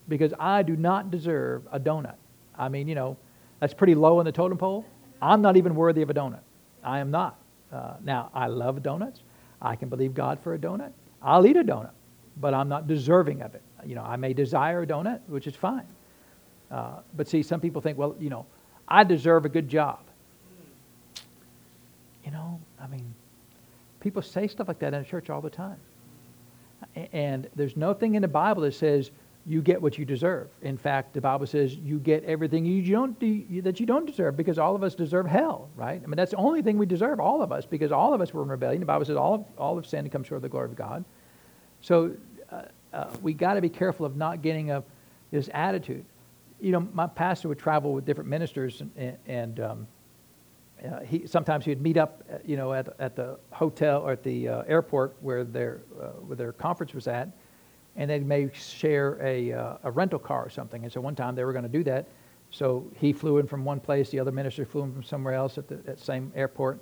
because 0.08 0.32
I 0.40 0.62
do 0.62 0.76
not 0.76 1.10
deserve 1.10 1.64
a 1.72 1.80
donut. 1.80 2.18
I 2.56 2.70
mean, 2.70 2.88
you 2.88 2.94
know, 2.94 3.18
that's 3.60 3.74
pretty 3.74 3.96
low 3.96 4.20
in 4.20 4.26
the 4.28 4.32
totem 4.32 4.60
pole. 4.60 4.86
I'm 5.24 5.42
not 5.42 5.58
even 5.58 5.74
worthy 5.74 6.04
of 6.04 6.12
a 6.12 6.14
donut. 6.14 6.42
I 6.84 7.00
am 7.00 7.10
not. 7.10 7.40
Uh, 7.72 7.96
now, 8.04 8.30
I 8.36 8.46
love 8.46 8.84
donuts. 8.84 9.22
I 9.60 9.76
can 9.76 9.90
believe 9.90 10.14
God 10.14 10.40
for 10.44 10.54
a 10.54 10.60
donut. 10.60 10.92
I'll 11.20 11.48
eat 11.48 11.58
a 11.58 11.64
donut, 11.64 11.94
but 12.38 12.54
I'm 12.54 12.70
not 12.70 12.86
deserving 12.86 13.42
of 13.42 13.56
it. 13.56 13.64
You 13.84 13.96
know, 13.96 14.04
I 14.04 14.18
may 14.18 14.34
desire 14.34 14.84
a 14.84 14.88
donut, 14.88 15.22
which 15.26 15.48
is 15.48 15.56
fine. 15.56 15.88
Uh, 16.70 17.00
but 17.16 17.28
see, 17.28 17.42
some 17.42 17.60
people 17.60 17.82
think, 17.82 17.98
well, 17.98 18.16
you 18.20 18.30
know, 18.30 18.46
I 18.88 19.04
deserve 19.04 19.46
a 19.46 19.50
good 19.50 19.68
job. 19.68 20.02
You 22.24 22.30
know, 22.30 22.62
I 22.80 22.86
mean, 22.86 23.16
people 24.04 24.22
say 24.22 24.48
stuff 24.48 24.68
like 24.68 24.80
that 24.80 24.94
in 24.94 25.04
church 25.06 25.30
all 25.30 25.42
the 25.42 25.50
time. 25.50 25.78
And 27.14 27.50
there's 27.56 27.78
nothing 27.78 28.16
in 28.16 28.22
the 28.22 28.28
Bible 28.28 28.62
that 28.64 28.74
says 28.74 29.10
you 29.46 29.62
get 29.62 29.82
what 29.82 29.98
you 29.98 30.06
deserve. 30.06 30.50
In 30.62 30.78
fact, 30.78 31.14
the 31.14 31.22
Bible 31.22 31.48
says 31.48 31.76
you 31.76 32.00
get 32.00 32.24
everything 32.26 32.66
you 32.66 32.82
don't 32.92 33.18
do, 33.20 33.62
that 33.62 33.80
you 33.80 33.86
don't 33.86 34.06
deserve 34.06 34.38
because 34.38 34.60
all 34.60 34.76
of 34.76 34.84
us 34.84 34.94
deserve 34.94 35.26
hell, 35.26 35.70
right? 35.76 36.02
I 36.02 36.06
mean, 36.06 36.16
that's 36.16 36.32
the 36.32 36.38
only 36.38 36.62
thing 36.62 36.78
we 36.78 36.86
deserve, 36.86 37.20
all 37.20 37.42
of 37.42 37.52
us, 37.52 37.66
because 37.66 37.92
all 37.92 38.14
of 38.14 38.22
us 38.22 38.34
were 38.34 38.44
in 38.44 38.50
rebellion. 38.50 38.80
The 38.82 38.86
Bible 38.86 39.06
says 39.06 39.16
all 39.16 39.36
of, 39.36 39.46
all 39.58 39.78
of 39.78 39.86
sin 39.88 40.10
comes 40.10 40.28
short 40.28 40.38
of 40.38 40.44
the 40.44 40.50
glory 40.50 40.70
of 40.70 40.76
God. 40.76 41.04
So 41.82 42.12
uh, 42.52 42.64
uh, 42.94 43.10
we 43.22 43.34
got 43.34 43.56
to 43.56 43.62
be 43.62 43.70
careful 43.70 44.06
of 44.06 44.16
not 44.16 44.42
getting 44.42 44.72
a, 44.72 44.84
this 45.32 45.50
attitude. 45.54 46.06
You 46.62 46.72
know, 46.74 46.88
my 46.94 47.08
pastor 47.08 47.50
would 47.50 47.60
travel 47.60 47.94
with 47.94 48.06
different 48.06 48.30
ministers, 48.30 48.82
and, 48.96 49.18
and 49.28 49.60
um, 49.60 49.88
uh, 50.84 51.00
he 51.02 51.26
sometimes 51.26 51.66
he'd 51.66 51.82
meet 51.82 51.98
up, 51.98 52.24
uh, 52.32 52.38
you 52.46 52.58
know, 52.58 52.74
at, 52.74 52.90
at 53.00 53.16
the 53.16 53.40
hotel 53.52 54.02
or 54.02 54.12
at 54.12 54.24
the 54.24 54.50
uh, 54.50 54.64
airport 54.68 55.16
where 55.22 55.44
their 55.44 55.82
uh, 56.02 56.08
where 56.26 56.36
their 56.36 56.52
conference 56.52 56.94
was 56.94 57.08
at 57.08 57.30
and 57.96 58.10
they 58.10 58.20
may 58.20 58.50
share 58.54 59.20
a, 59.22 59.52
uh, 59.52 59.78
a 59.84 59.92
rental 59.92 60.20
car 60.20 60.44
or 60.46 60.50
something. 60.50 60.84
And 60.84 60.92
so 60.92 61.00
one 61.00 61.16
time 61.16 61.36
they 61.36 61.44
were 61.44 61.54
going 61.54 61.64
to 61.64 61.70
do 61.70 61.84
that. 61.84 62.08
So 62.50 62.90
he 62.96 63.14
flew 63.14 63.40
in 63.40 63.48
from 63.48 63.66
one 63.66 63.80
place, 63.80 64.10
the 64.10 64.20
other 64.20 64.32
minister 64.32 64.66
flew 64.66 64.84
in 64.84 64.94
from 64.94 65.04
somewhere 65.04 65.34
else 65.34 65.58
at 65.58 65.68
the 65.68 65.80
at 65.88 66.00
same 66.00 66.32
airport, 66.36 66.80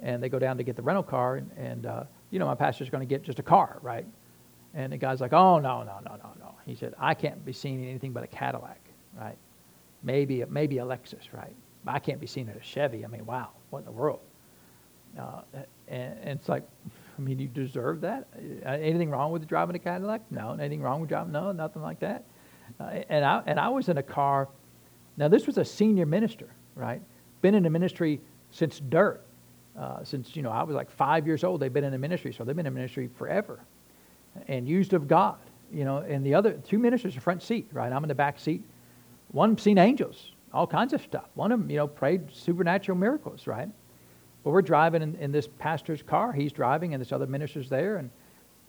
and 0.00 0.22
they 0.22 0.28
go 0.28 0.38
down 0.38 0.56
to 0.56 0.62
get 0.62 0.76
the 0.76 0.82
rental 0.82 1.02
car. 1.02 1.36
And, 1.36 1.50
and 1.56 1.86
uh, 1.86 2.04
you 2.30 2.38
know, 2.38 2.46
my 2.46 2.54
pastor's 2.54 2.88
going 2.88 3.06
to 3.06 3.06
get 3.06 3.22
just 3.22 3.38
a 3.38 3.42
car, 3.42 3.78
right? 3.82 4.06
And 4.72 4.92
the 4.92 4.96
guy's 4.96 5.20
like, 5.20 5.32
oh, 5.32 5.58
no, 5.58 5.82
no, 5.82 5.98
no, 6.04 6.16
no, 6.16 6.30
no. 6.38 6.54
He 6.64 6.74
said, 6.74 6.94
I 6.98 7.12
can't 7.12 7.44
be 7.44 7.52
seen 7.52 7.82
in 7.82 7.88
anything 7.88 8.12
but 8.12 8.22
a 8.22 8.28
Cadillac, 8.28 8.80
right? 9.18 9.36
Maybe, 10.02 10.44
maybe 10.48 10.78
a 10.78 10.84
Lexus, 10.84 11.32
right? 11.32 11.54
I 11.86 11.98
can't 11.98 12.20
be 12.20 12.26
seen 12.26 12.48
in 12.48 12.56
a 12.56 12.62
Chevy. 12.62 13.04
I 13.04 13.08
mean, 13.08 13.24
wow, 13.26 13.50
what 13.70 13.80
in 13.80 13.84
the 13.86 13.92
world? 13.92 14.20
Uh, 15.18 15.40
and, 15.88 16.18
and, 16.22 16.38
it's 16.38 16.48
like, 16.48 16.62
I 17.18 17.20
mean, 17.20 17.38
you 17.38 17.48
deserve 17.48 18.00
that. 18.02 18.28
Uh, 18.64 18.68
anything 18.68 19.10
wrong 19.10 19.32
with 19.32 19.46
driving 19.48 19.74
a 19.74 19.78
Cadillac? 19.78 20.22
No. 20.30 20.52
Anything 20.52 20.82
wrong 20.82 21.00
with 21.00 21.08
driving? 21.08 21.32
No, 21.32 21.52
nothing 21.52 21.82
like 21.82 21.98
that. 22.00 22.24
Uh, 22.78 23.00
and 23.08 23.24
I 23.24 23.42
and 23.46 23.58
I 23.58 23.68
was 23.68 23.88
in 23.88 23.98
a 23.98 24.02
car. 24.02 24.48
Now 25.16 25.28
this 25.28 25.46
was 25.46 25.58
a 25.58 25.64
senior 25.64 26.06
minister, 26.06 26.48
right? 26.74 27.02
Been 27.42 27.54
in 27.54 27.62
the 27.62 27.70
ministry 27.70 28.20
since 28.50 28.80
dirt, 28.80 29.22
uh, 29.76 30.04
since 30.04 30.36
you 30.36 30.42
know 30.42 30.50
I 30.50 30.62
was 30.62 30.76
like 30.76 30.90
five 30.90 31.26
years 31.26 31.42
old. 31.42 31.60
They've 31.60 31.72
been 31.72 31.84
in 31.84 31.92
the 31.92 31.98
ministry, 31.98 32.32
so 32.32 32.44
they've 32.44 32.54
been 32.54 32.66
in 32.66 32.74
ministry 32.74 33.08
forever, 33.18 33.60
and 34.46 34.68
used 34.68 34.92
of 34.92 35.08
God. 35.08 35.38
You 35.72 35.84
know, 35.84 35.98
and 35.98 36.24
the 36.24 36.34
other 36.34 36.52
two 36.52 36.78
ministers 36.78 37.16
are 37.16 37.20
front 37.20 37.42
seat, 37.42 37.68
right? 37.72 37.92
I'm 37.92 38.04
in 38.04 38.08
the 38.08 38.14
back 38.14 38.38
seat. 38.38 38.62
One 39.32 39.56
seen 39.56 39.78
angels, 39.78 40.32
all 40.52 40.66
kinds 40.66 40.92
of 40.92 41.00
stuff. 41.02 41.28
One 41.34 41.52
of 41.52 41.60
them, 41.60 41.70
you 41.70 41.76
know, 41.76 41.86
prayed 41.86 42.32
supernatural 42.32 42.98
miracles, 42.98 43.46
right? 43.46 43.68
But 44.42 44.50
we're 44.50 44.62
driving 44.62 45.02
in, 45.02 45.14
in 45.16 45.32
this 45.32 45.48
pastor's 45.58 46.02
car. 46.02 46.32
He's 46.32 46.52
driving, 46.52 46.94
and 46.94 47.00
this 47.00 47.12
other 47.12 47.26
minister's 47.26 47.68
there, 47.68 47.96
and 47.96 48.10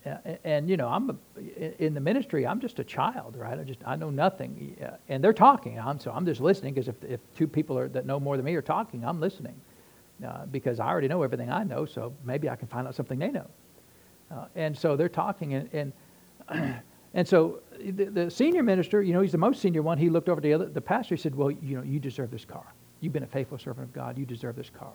and, 0.04 0.38
and 0.44 0.70
you 0.70 0.78
know, 0.78 0.88
I'm 0.88 1.10
a, 1.12 1.84
in 1.84 1.94
the 1.94 2.00
ministry. 2.00 2.46
I'm 2.48 2.60
just 2.60 2.80
a 2.80 2.84
child, 2.84 3.36
right? 3.38 3.60
I 3.60 3.64
just 3.64 3.80
I 3.86 3.96
know 3.96 4.10
nothing, 4.10 4.76
and 5.08 5.24
they're 5.24 5.34
talking. 5.34 5.80
I'm 5.80 6.00
so 6.00 6.12
I'm 6.12 6.26
just 6.26 6.42
listening 6.42 6.74
because 6.74 6.88
if 6.88 7.04
if 7.04 7.20
two 7.36 7.48
people 7.48 7.78
are, 7.78 7.88
that 7.90 8.06
know 8.06 8.20
more 8.20 8.36
than 8.36 8.46
me 8.46 8.56
are 8.56 8.62
talking, 8.62 9.06
I'm 9.06 9.20
listening 9.20 9.60
uh, 10.26 10.46
because 10.48 10.80
I 10.80 10.88
already 10.88 11.08
know 11.08 11.22
everything 11.24 11.52
I 11.52 11.64
know. 11.64 11.86
So 11.86 12.14
maybe 12.24 12.50
I 12.50 12.56
can 12.56 12.68
find 12.68 12.88
out 12.88 12.96
something 12.96 13.20
they 13.20 13.30
know. 13.30 13.48
Uh, 14.32 14.46
and 14.56 14.78
so 14.78 14.96
they're 14.96 15.10
talking, 15.10 15.54
and 15.54 15.94
and, 16.50 16.82
and 17.14 17.28
so 17.28 17.62
the, 17.80 18.06
the, 18.06 18.32
senior 18.32 18.64
minister, 18.64 19.02
you 19.02 19.14
know, 19.14 19.22
he's 19.22 19.34
the 19.34 19.38
most 19.38 19.62
senior 19.62 19.82
one. 19.82 19.98
He 19.98 20.10
looked 20.10 20.30
over 20.30 20.40
to 20.40 20.48
the 20.48 20.54
other, 20.54 20.66
the 20.66 20.82
pastor. 20.82 21.16
He 21.16 21.22
said, 21.22 21.36
"Well, 21.36 21.52
you 21.52 21.78
know, 21.78 21.84
you 21.84 22.00
deserve 22.00 22.32
this 22.32 22.46
car. 22.46 22.74
You've 23.02 23.14
been 23.14 23.24
a 23.24 23.28
faithful 23.28 23.58
servant 23.58 23.88
of 23.88 23.94
God. 23.94 24.18
You 24.18 24.26
deserve 24.26 24.56
this 24.56 24.70
car." 24.70 24.94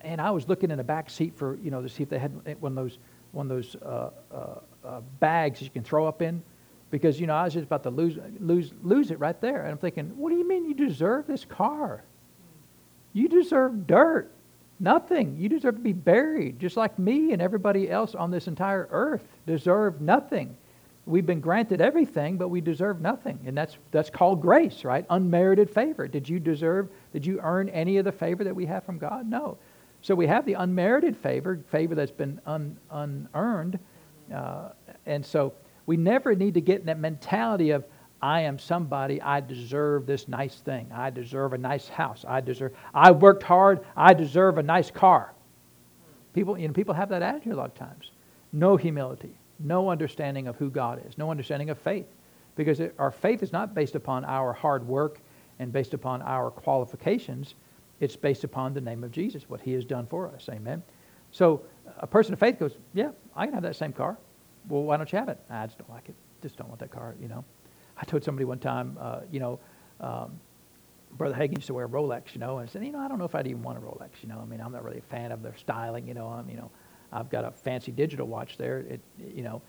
And 0.00 0.20
I 0.20 0.30
was 0.30 0.48
looking 0.48 0.70
in 0.70 0.78
the 0.78 0.84
back 0.84 1.10
seat 1.10 1.36
for 1.36 1.56
you 1.56 1.70
know 1.70 1.82
to 1.82 1.88
see 1.88 2.02
if 2.02 2.08
they 2.08 2.18
had 2.18 2.32
one 2.60 2.72
of 2.72 2.76
those 2.76 2.98
one 3.32 3.50
of 3.50 3.56
those 3.56 3.76
uh, 3.76 4.10
uh, 4.32 4.54
uh, 4.84 5.00
bags 5.20 5.60
you 5.60 5.70
can 5.70 5.84
throw 5.84 6.06
up 6.06 6.22
in, 6.22 6.42
because 6.90 7.20
you 7.20 7.26
know 7.26 7.34
I 7.34 7.44
was 7.44 7.54
just 7.54 7.66
about 7.66 7.82
to 7.82 7.90
lose 7.90 8.18
lose 8.40 8.72
lose 8.82 9.10
it 9.10 9.18
right 9.18 9.38
there, 9.40 9.62
and 9.62 9.70
I'm 9.70 9.78
thinking, 9.78 10.16
what 10.16 10.30
do 10.30 10.36
you 10.36 10.48
mean 10.48 10.64
you 10.64 10.74
deserve 10.74 11.26
this 11.26 11.44
car? 11.44 12.02
You 13.12 13.28
deserve 13.28 13.86
dirt, 13.86 14.30
nothing. 14.80 15.36
You 15.38 15.48
deserve 15.48 15.76
to 15.76 15.80
be 15.80 15.92
buried, 15.92 16.58
just 16.58 16.76
like 16.76 16.98
me 16.98 17.32
and 17.32 17.42
everybody 17.42 17.90
else 17.90 18.14
on 18.14 18.30
this 18.30 18.46
entire 18.48 18.88
earth 18.90 19.26
deserve 19.46 20.00
nothing. 20.00 20.56
We've 21.08 21.26
been 21.26 21.40
granted 21.40 21.80
everything, 21.80 22.36
but 22.36 22.48
we 22.48 22.60
deserve 22.60 23.00
nothing, 23.00 23.40
and 23.46 23.56
that's 23.56 23.78
that's 23.90 24.10
called 24.10 24.42
grace, 24.42 24.84
right? 24.84 25.06
Unmerited 25.08 25.70
favor. 25.70 26.06
Did 26.06 26.28
you 26.28 26.38
deserve? 26.38 26.90
Did 27.12 27.24
you 27.24 27.40
earn 27.42 27.70
any 27.70 27.96
of 27.96 28.04
the 28.04 28.12
favor 28.12 28.44
that 28.44 28.54
we 28.54 28.66
have 28.66 28.84
from 28.84 28.98
God? 28.98 29.26
No. 29.26 29.56
So 30.02 30.14
we 30.14 30.26
have 30.26 30.44
the 30.44 30.54
unmerited 30.54 31.16
favor, 31.16 31.60
favor 31.70 31.94
that's 31.94 32.12
been 32.12 32.40
un, 32.46 32.78
unearned. 32.90 33.78
Uh, 34.32 34.70
and 35.06 35.24
so 35.24 35.52
we 35.86 35.96
never 35.96 36.34
need 36.34 36.54
to 36.54 36.60
get 36.60 36.80
in 36.80 36.86
that 36.86 36.98
mentality 36.98 37.70
of, 37.70 37.84
I 38.20 38.42
am 38.42 38.58
somebody, 38.58 39.20
I 39.22 39.40
deserve 39.40 40.06
this 40.06 40.28
nice 40.28 40.56
thing. 40.56 40.90
I 40.94 41.10
deserve 41.10 41.52
a 41.52 41.58
nice 41.58 41.88
house. 41.88 42.24
I 42.28 42.40
deserve, 42.40 42.74
I 42.94 43.10
worked 43.10 43.42
hard, 43.42 43.80
I 43.96 44.12
deserve 44.14 44.58
a 44.58 44.62
nice 44.62 44.90
car. 44.90 45.34
People, 46.34 46.58
you 46.58 46.68
know, 46.68 46.74
people 46.74 46.94
have 46.94 47.08
that 47.08 47.22
attitude 47.22 47.54
a 47.54 47.56
lot 47.56 47.70
of 47.70 47.74
times. 47.74 48.10
No 48.52 48.76
humility, 48.76 49.36
no 49.58 49.90
understanding 49.90 50.46
of 50.46 50.56
who 50.56 50.70
God 50.70 51.02
is, 51.06 51.18
no 51.18 51.30
understanding 51.30 51.70
of 51.70 51.78
faith. 51.78 52.06
Because 52.56 52.80
it, 52.80 52.94
our 52.98 53.10
faith 53.10 53.42
is 53.42 53.52
not 53.52 53.74
based 53.74 53.94
upon 53.94 54.24
our 54.24 54.52
hard 54.52 54.86
work 54.86 55.20
and 55.58 55.72
based 55.72 55.94
upon 55.94 56.22
our 56.22 56.50
qualifications 56.50 57.54
it's 58.00 58.16
based 58.16 58.44
upon 58.44 58.74
the 58.74 58.80
name 58.80 59.02
of 59.02 59.10
Jesus, 59.10 59.48
what 59.48 59.60
he 59.60 59.72
has 59.72 59.84
done 59.84 60.06
for 60.06 60.28
us. 60.28 60.48
Amen. 60.50 60.82
So 61.32 61.62
a 61.98 62.06
person 62.06 62.32
of 62.32 62.40
faith 62.40 62.58
goes, 62.58 62.76
Yeah, 62.94 63.10
I 63.34 63.44
can 63.46 63.54
have 63.54 63.62
that 63.64 63.76
same 63.76 63.92
car. 63.92 64.16
Well, 64.68 64.82
why 64.82 64.96
don't 64.96 65.10
you 65.10 65.18
have 65.18 65.28
it? 65.28 65.38
I 65.50 65.66
just 65.66 65.78
don't 65.78 65.90
like 65.90 66.08
it. 66.08 66.14
Just 66.42 66.56
don't 66.56 66.68
want 66.68 66.80
that 66.80 66.90
car, 66.90 67.14
you 67.20 67.28
know. 67.28 67.44
I 67.96 68.04
told 68.04 68.22
somebody 68.22 68.44
one 68.44 68.58
time, 68.58 68.96
uh, 69.00 69.20
you 69.32 69.40
know, 69.40 69.58
um, 70.00 70.38
Brother 71.12 71.34
Hagin 71.34 71.56
used 71.56 71.66
to 71.68 71.74
wear 71.74 71.86
a 71.86 71.88
Rolex, 71.88 72.34
you 72.34 72.38
know, 72.38 72.58
and 72.58 72.68
I 72.68 72.72
said, 72.72 72.84
you 72.84 72.92
know, 72.92 73.00
I 73.00 73.08
don't 73.08 73.18
know 73.18 73.24
if 73.24 73.34
I'd 73.34 73.46
even 73.46 73.62
want 73.62 73.78
a 73.78 73.80
Rolex, 73.80 74.10
you 74.22 74.28
know. 74.28 74.38
I 74.40 74.44
mean, 74.44 74.60
I'm 74.60 74.70
not 74.70 74.84
really 74.84 74.98
a 74.98 75.02
fan 75.02 75.32
of 75.32 75.42
their 75.42 75.56
styling, 75.56 76.06
you 76.06 76.14
know. 76.14 76.28
I'm, 76.28 76.48
you 76.48 76.56
know, 76.56 76.70
I've 77.12 77.30
got 77.30 77.44
a 77.44 77.50
fancy 77.50 77.92
digital 77.92 78.26
watch 78.26 78.56
there. 78.56 78.80
It, 78.80 79.00
you 79.18 79.42
know, 79.42 79.62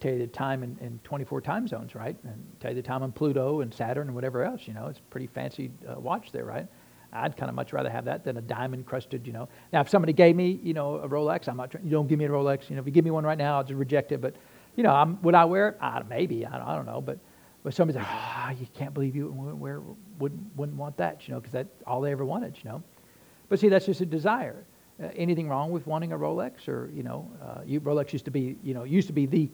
tell 0.00 0.12
you 0.12 0.18
the 0.18 0.26
time 0.26 0.62
in, 0.62 0.76
in 0.80 0.98
24 1.04 1.40
time 1.40 1.68
zones, 1.68 1.94
right? 1.94 2.16
And 2.24 2.44
tell 2.60 2.72
you 2.72 2.76
the 2.76 2.86
time 2.86 3.02
on 3.02 3.12
Pluto 3.12 3.60
and 3.60 3.72
Saturn 3.72 4.08
and 4.08 4.14
whatever 4.14 4.44
else, 4.44 4.62
you 4.66 4.74
know. 4.74 4.86
It's 4.86 5.00
pretty 5.10 5.28
fancy 5.28 5.70
uh, 5.88 5.98
watch 5.98 6.32
there, 6.32 6.44
right? 6.44 6.66
I'd 7.12 7.36
kind 7.36 7.48
of 7.48 7.54
much 7.54 7.72
rather 7.72 7.90
have 7.90 8.06
that 8.06 8.24
than 8.24 8.38
a 8.38 8.40
diamond 8.40 8.86
crusted, 8.86 9.26
you 9.26 9.32
know. 9.32 9.48
Now, 9.72 9.80
if 9.82 9.88
somebody 9.88 10.12
gave 10.12 10.34
me, 10.34 10.58
you 10.62 10.72
know, 10.72 10.96
a 10.96 11.08
Rolex, 11.08 11.46
I'm 11.46 11.56
not 11.56 11.70
trying, 11.70 11.84
you 11.84 11.90
don't 11.90 12.08
give 12.08 12.18
me 12.18 12.24
a 12.24 12.28
Rolex. 12.28 12.70
You 12.70 12.76
know, 12.76 12.80
if 12.80 12.86
you 12.86 12.92
give 12.92 13.04
me 13.04 13.10
one 13.10 13.24
right 13.24 13.36
now, 13.36 13.58
I'll 13.58 13.64
just 13.64 13.76
reject 13.78 14.12
it. 14.12 14.20
But, 14.20 14.34
you 14.76 14.82
know, 14.82 14.92
I'm, 14.92 15.20
would 15.22 15.34
I 15.34 15.44
wear 15.44 15.68
it? 15.68 15.78
I, 15.80 16.02
maybe. 16.08 16.46
I 16.46 16.56
don't, 16.56 16.66
I 16.66 16.74
don't 16.74 16.86
know. 16.86 17.02
But, 17.02 17.18
but 17.62 17.74
somebody's 17.74 17.98
like, 18.00 18.08
ah, 18.08 18.48
oh, 18.48 18.56
you 18.58 18.66
can't 18.74 18.94
believe 18.94 19.14
you 19.14 19.28
wear, 19.30 19.82
wouldn't, 20.18 20.56
wouldn't 20.56 20.78
want 20.78 20.96
that, 20.96 21.28
you 21.28 21.34
know, 21.34 21.40
because 21.40 21.52
that's 21.52 21.82
all 21.86 22.00
they 22.00 22.12
ever 22.12 22.24
wanted, 22.24 22.56
you 22.56 22.70
know. 22.70 22.82
But 23.50 23.60
see, 23.60 23.68
that's 23.68 23.86
just 23.86 24.00
a 24.00 24.06
desire. 24.06 24.64
Uh, 25.02 25.08
anything 25.16 25.48
wrong 25.48 25.70
with 25.70 25.86
wanting 25.86 26.12
a 26.12 26.18
Rolex 26.18 26.68
or, 26.68 26.90
you 26.94 27.02
know, 27.02 27.30
uh, 27.42 27.60
you, 27.64 27.80
Rolex 27.80 28.12
used 28.12 28.24
to 28.26 28.30
be, 28.30 28.56
you 28.62 28.74
know, 28.74 28.84
used 28.84 29.06
to 29.06 29.12
be 29.12 29.26
the 29.26 29.48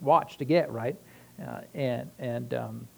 watch 0.00 0.38
to 0.38 0.44
get, 0.44 0.70
right? 0.72 0.96
Uh, 1.40 1.60
and, 1.74 2.10
and, 2.18 2.54
um, 2.54 2.88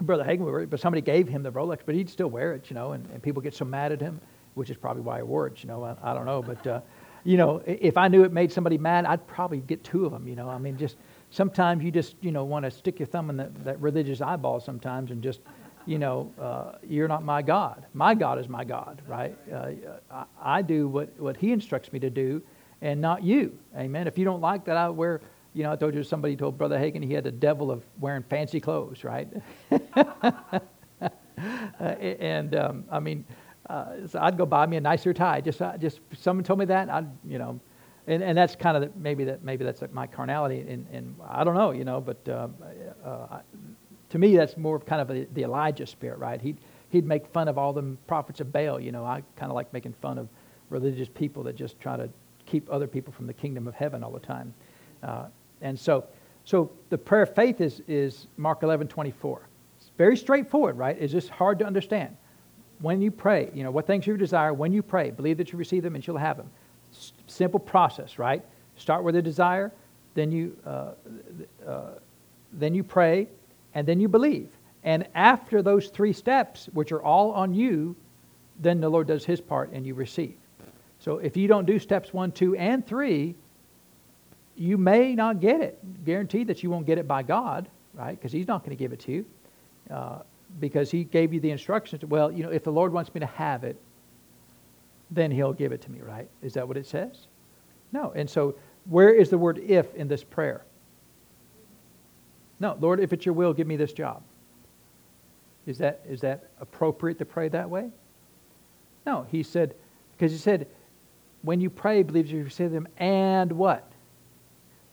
Brother 0.00 0.22
Hagin 0.22 0.40
would 0.40 0.52
wear 0.52 0.60
it, 0.60 0.70
but 0.70 0.78
somebody 0.78 1.00
gave 1.00 1.26
him 1.26 1.42
the 1.42 1.50
Rolex, 1.50 1.80
but 1.84 1.94
he'd 1.94 2.08
still 2.08 2.28
wear 2.28 2.52
it, 2.52 2.70
you 2.70 2.74
know, 2.74 2.92
and, 2.92 3.04
and 3.12 3.20
people 3.20 3.42
get 3.42 3.52
so 3.52 3.64
mad 3.64 3.90
at 3.90 4.00
him, 4.00 4.20
which 4.54 4.70
is 4.70 4.76
probably 4.76 5.02
why 5.02 5.16
he 5.16 5.22
wore 5.24 5.48
it, 5.48 5.62
you 5.62 5.68
know, 5.68 5.82
I, 5.82 5.96
I 6.02 6.14
don't 6.14 6.24
know. 6.24 6.40
But, 6.40 6.66
uh, 6.66 6.80
you 7.24 7.36
know, 7.36 7.60
if 7.66 7.96
I 7.96 8.06
knew 8.06 8.22
it 8.22 8.32
made 8.32 8.52
somebody 8.52 8.78
mad, 8.78 9.06
I'd 9.06 9.26
probably 9.26 9.58
get 9.58 9.82
two 9.82 10.06
of 10.06 10.12
them, 10.12 10.28
you 10.28 10.36
know. 10.36 10.48
I 10.48 10.58
mean, 10.58 10.78
just 10.78 10.96
sometimes 11.30 11.82
you 11.82 11.90
just, 11.90 12.14
you 12.20 12.30
know, 12.30 12.44
want 12.44 12.64
to 12.64 12.70
stick 12.70 13.00
your 13.00 13.06
thumb 13.06 13.28
in 13.28 13.36
that, 13.38 13.64
that 13.64 13.80
religious 13.80 14.20
eyeball 14.20 14.60
sometimes 14.60 15.10
and 15.10 15.20
just, 15.20 15.40
you 15.88 15.98
know, 15.98 16.32
uh, 16.40 16.72
you're 16.86 17.08
not 17.08 17.24
my 17.24 17.40
God. 17.40 17.86
My 17.94 18.14
God 18.14 18.38
is 18.38 18.48
my 18.48 18.62
God, 18.62 19.00
right? 19.06 19.36
Uh, 19.52 19.70
I, 20.10 20.24
I 20.58 20.62
do 20.62 20.86
what, 20.86 21.18
what 21.18 21.36
he 21.36 21.50
instructs 21.52 21.92
me 21.92 21.98
to 22.00 22.10
do 22.10 22.42
and 22.82 23.00
not 23.00 23.22
you. 23.22 23.58
Amen. 23.76 24.06
If 24.06 24.18
you 24.18 24.24
don't 24.24 24.40
like 24.40 24.64
that 24.66 24.76
I 24.76 24.88
wear 24.90 25.20
you 25.54 25.62
know, 25.64 25.72
I 25.72 25.76
told 25.76 25.94
you 25.94 26.04
somebody 26.04 26.36
told 26.36 26.58
Brother 26.58 26.78
Hagin 26.78 27.02
he 27.02 27.12
had 27.12 27.24
the 27.24 27.32
devil 27.32 27.70
of 27.70 27.82
wearing 27.98 28.22
fancy 28.22 28.60
clothes, 28.60 29.02
right? 29.02 29.28
uh, 29.72 30.60
and 31.80 32.54
um, 32.54 32.84
I 32.90 33.00
mean, 33.00 33.24
uh, 33.68 34.06
so 34.06 34.20
I'd 34.20 34.36
go 34.36 34.46
buy 34.46 34.66
me 34.66 34.76
a 34.76 34.80
nicer 34.80 35.12
tie. 35.12 35.40
Just, 35.40 35.60
uh, 35.60 35.76
just 35.76 36.00
someone 36.14 36.44
told 36.44 36.58
me 36.58 36.64
that, 36.66 36.88
I'd, 36.88 37.08
you 37.26 37.38
know, 37.38 37.58
and, 38.06 38.22
and 38.22 38.38
that's 38.38 38.54
kind 38.56 38.76
of 38.76 38.82
the, 38.82 38.90
maybe 38.98 39.24
that 39.24 39.42
maybe 39.42 39.64
that's 39.64 39.82
like 39.82 39.92
my 39.92 40.06
carnality, 40.06 40.60
and, 40.60 40.86
and 40.92 41.14
I 41.28 41.44
don't 41.44 41.54
know, 41.54 41.72
you 41.72 41.84
know, 41.84 42.00
but 42.00 42.26
uh, 42.28 42.48
uh, 43.04 43.40
to 44.10 44.18
me 44.18 44.36
that's 44.36 44.56
more 44.56 44.76
of 44.76 44.86
kind 44.86 45.00
of 45.00 45.10
a, 45.10 45.26
the 45.34 45.42
Elijah 45.42 45.86
spirit, 45.86 46.18
right? 46.18 46.40
He'd 46.40 46.58
he'd 46.90 47.06
make 47.06 47.26
fun 47.26 47.48
of 47.48 47.58
all 47.58 47.72
the 47.72 47.82
prophets 48.06 48.40
of 48.40 48.52
Baal, 48.52 48.80
you 48.80 48.92
know. 48.92 49.04
I 49.04 49.22
kind 49.36 49.50
of 49.50 49.54
like 49.54 49.72
making 49.72 49.92
fun 49.94 50.18
of 50.18 50.28
religious 50.70 51.08
people 51.08 51.42
that 51.44 51.56
just 51.56 51.78
try 51.80 51.96
to 51.96 52.08
keep 52.46 52.70
other 52.70 52.86
people 52.86 53.12
from 53.12 53.26
the 53.26 53.32
kingdom 53.32 53.68
of 53.68 53.74
heaven 53.74 54.02
all 54.02 54.10
the 54.10 54.20
time. 54.20 54.54
Uh, 55.02 55.26
and 55.60 55.78
so, 55.78 56.04
so 56.44 56.70
the 56.88 56.98
prayer 56.98 57.22
of 57.22 57.34
faith 57.34 57.60
is, 57.60 57.82
is 57.86 58.26
Mark 58.36 58.62
11, 58.62 58.88
24. 58.88 59.48
It's 59.78 59.90
very 59.98 60.16
straightforward, 60.16 60.76
right? 60.76 60.96
It's 60.98 61.12
just 61.12 61.28
hard 61.28 61.58
to 61.58 61.66
understand. 61.66 62.16
When 62.80 63.02
you 63.02 63.10
pray, 63.10 63.50
you 63.54 63.64
know, 63.64 63.70
what 63.70 63.86
things 63.86 64.06
you 64.06 64.16
desire, 64.16 64.52
when 64.52 64.72
you 64.72 64.82
pray, 64.82 65.10
believe 65.10 65.36
that 65.38 65.52
you 65.52 65.58
receive 65.58 65.82
them 65.82 65.94
and 65.94 66.06
you'll 66.06 66.16
have 66.16 66.36
them. 66.36 66.50
S- 66.92 67.12
simple 67.26 67.60
process, 67.60 68.18
right? 68.18 68.42
Start 68.76 69.04
with 69.04 69.16
a 69.16 69.22
desire, 69.22 69.72
then 70.14 70.30
you, 70.30 70.56
uh, 70.64 70.92
uh, 71.66 71.82
then 72.52 72.74
you 72.74 72.84
pray, 72.84 73.28
and 73.74 73.86
then 73.86 74.00
you 74.00 74.08
believe. 74.08 74.48
And 74.84 75.06
after 75.14 75.62
those 75.62 75.88
three 75.88 76.12
steps, 76.12 76.68
which 76.72 76.92
are 76.92 77.02
all 77.02 77.32
on 77.32 77.54
you, 77.54 77.96
then 78.60 78.80
the 78.80 78.88
Lord 78.88 79.06
does 79.06 79.24
his 79.24 79.40
part 79.40 79.70
and 79.72 79.86
you 79.86 79.94
receive. 79.94 80.34
So 81.00 81.18
if 81.18 81.36
you 81.36 81.48
don't 81.48 81.66
do 81.66 81.78
steps 81.78 82.12
one, 82.12 82.32
two, 82.32 82.56
and 82.56 82.86
three, 82.86 83.34
you 84.56 84.76
may 84.76 85.14
not 85.14 85.40
get 85.40 85.60
it. 85.60 85.78
Guaranteed 86.04 86.48
that 86.48 86.62
you 86.62 86.70
won't 86.70 86.86
get 86.86 86.98
it 86.98 87.06
by 87.06 87.22
God, 87.22 87.68
right? 87.94 88.18
Because 88.18 88.32
He's 88.32 88.48
not 88.48 88.64
going 88.64 88.76
to 88.76 88.82
give 88.82 88.92
it 88.92 89.00
to 89.00 89.12
you. 89.12 89.26
Uh, 89.90 90.18
because 90.58 90.90
He 90.90 91.04
gave 91.04 91.32
you 91.32 91.40
the 91.40 91.50
instructions. 91.50 92.04
Well, 92.04 92.32
you 92.32 92.42
know, 92.42 92.50
if 92.50 92.64
the 92.64 92.72
Lord 92.72 92.92
wants 92.92 93.14
me 93.14 93.20
to 93.20 93.26
have 93.26 93.62
it, 93.62 93.76
then 95.10 95.30
He'll 95.30 95.52
give 95.52 95.70
it 95.70 95.80
to 95.82 95.90
me, 95.90 96.00
right? 96.00 96.28
Is 96.42 96.54
that 96.54 96.66
what 96.66 96.76
it 96.76 96.86
says? 96.86 97.28
No. 97.92 98.12
And 98.16 98.28
so, 98.28 98.56
where 98.86 99.14
is 99.14 99.30
the 99.30 99.38
word 99.38 99.58
if 99.58 99.94
in 99.94 100.08
this 100.08 100.24
prayer? 100.24 100.64
No, 102.60 102.76
Lord, 102.80 103.00
if 103.00 103.12
it's 103.12 103.24
your 103.24 103.34
will, 103.34 103.52
give 103.52 103.66
me 103.66 103.76
this 103.76 103.92
job. 103.92 104.22
Is 105.66 105.78
that, 105.78 106.00
is 106.08 106.20
that 106.22 106.50
appropriate 106.60 107.18
to 107.18 107.24
pray 107.24 107.48
that 107.48 107.68
way? 107.68 107.90
No, 109.06 109.26
he 109.30 109.42
said, 109.42 109.74
because 110.12 110.32
he 110.32 110.38
said, 110.38 110.66
when 111.42 111.60
you 111.60 111.70
pray, 111.70 112.02
believe 112.02 112.26
you 112.28 112.42
receive 112.42 112.72
them, 112.72 112.88
and 112.98 113.52
what? 113.52 113.88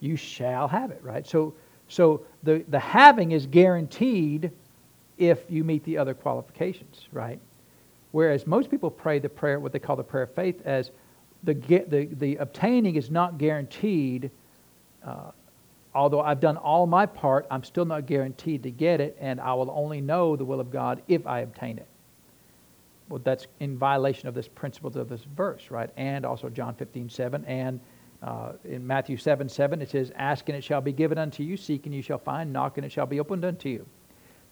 you 0.05 0.15
shall 0.15 0.67
have 0.67 0.91
it, 0.91 1.01
right? 1.03 1.25
So, 1.25 1.53
so 1.87 2.25
the, 2.43 2.63
the 2.69 2.79
having 2.79 3.31
is 3.31 3.45
guaranteed 3.45 4.51
if 5.17 5.39
you 5.49 5.63
meet 5.63 5.83
the 5.83 5.97
other 5.97 6.13
qualifications, 6.13 7.07
right? 7.11 7.39
Whereas 8.11 8.45
most 8.45 8.69
people 8.69 8.91
pray 8.91 9.19
the 9.19 9.29
prayer, 9.29 9.59
what 9.59 9.71
they 9.71 9.79
call 9.79 9.95
the 9.95 10.03
prayer 10.03 10.23
of 10.23 10.33
faith, 10.33 10.61
as 10.65 10.91
the, 11.43 11.53
the, 11.53 12.09
the 12.13 12.35
obtaining 12.37 12.95
is 12.95 13.09
not 13.09 13.37
guaranteed. 13.37 14.31
Uh, 15.05 15.31
although 15.95 16.21
I've 16.21 16.41
done 16.41 16.57
all 16.57 16.85
my 16.85 17.05
part, 17.05 17.47
I'm 17.49 17.63
still 17.63 17.85
not 17.85 18.05
guaranteed 18.05 18.63
to 18.63 18.71
get 18.71 18.99
it, 18.99 19.17
and 19.19 19.39
I 19.39 19.53
will 19.53 19.71
only 19.71 20.01
know 20.01 20.35
the 20.35 20.43
will 20.43 20.59
of 20.59 20.69
God 20.69 21.01
if 21.07 21.25
I 21.25 21.39
obtain 21.39 21.77
it. 21.77 21.87
Well, 23.07 23.21
that's 23.23 23.47
in 23.59 23.77
violation 23.77 24.27
of 24.27 24.33
this 24.33 24.47
principle 24.47 24.95
of 24.97 25.07
this 25.07 25.23
verse, 25.23 25.71
right? 25.71 25.89
And 25.95 26.25
also 26.25 26.49
John 26.49 26.75
15, 26.75 27.09
7. 27.09 27.45
And 27.45 27.79
uh, 28.21 28.53
in 28.65 28.85
Matthew 28.85 29.15
7, 29.15 29.47
7, 29.47 29.81
it 29.81 29.89
says, 29.89 30.11
Ask 30.15 30.49
and 30.49 30.57
it 30.57 30.63
shall 30.63 30.81
be 30.81 30.91
given 30.91 31.17
unto 31.17 31.43
you, 31.43 31.55
seek 31.55 31.85
and 31.85 31.95
you 31.95 32.01
shall 32.01 32.17
find, 32.17 32.51
knock 32.51 32.77
and 32.77 32.85
it 32.85 32.91
shall 32.91 33.05
be 33.05 33.19
opened 33.19 33.45
unto 33.45 33.69
you. 33.69 33.85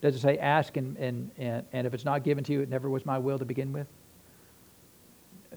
Does 0.02 0.16
it 0.16 0.20
say 0.20 0.38
ask 0.38 0.78
and, 0.78 0.98
and, 0.98 1.32
and, 1.38 1.66
and 1.74 1.88
if 1.88 1.94
it's 1.94 2.06
not 2.06 2.24
given 2.24 2.44
to 2.46 2.54
you, 2.54 2.62
it 2.62 2.70
never 2.70 2.89
was 2.89 3.06
my 3.06 3.18
will 3.18 3.39
to 3.39 3.46
begin 3.46 3.74
with? 3.74 3.88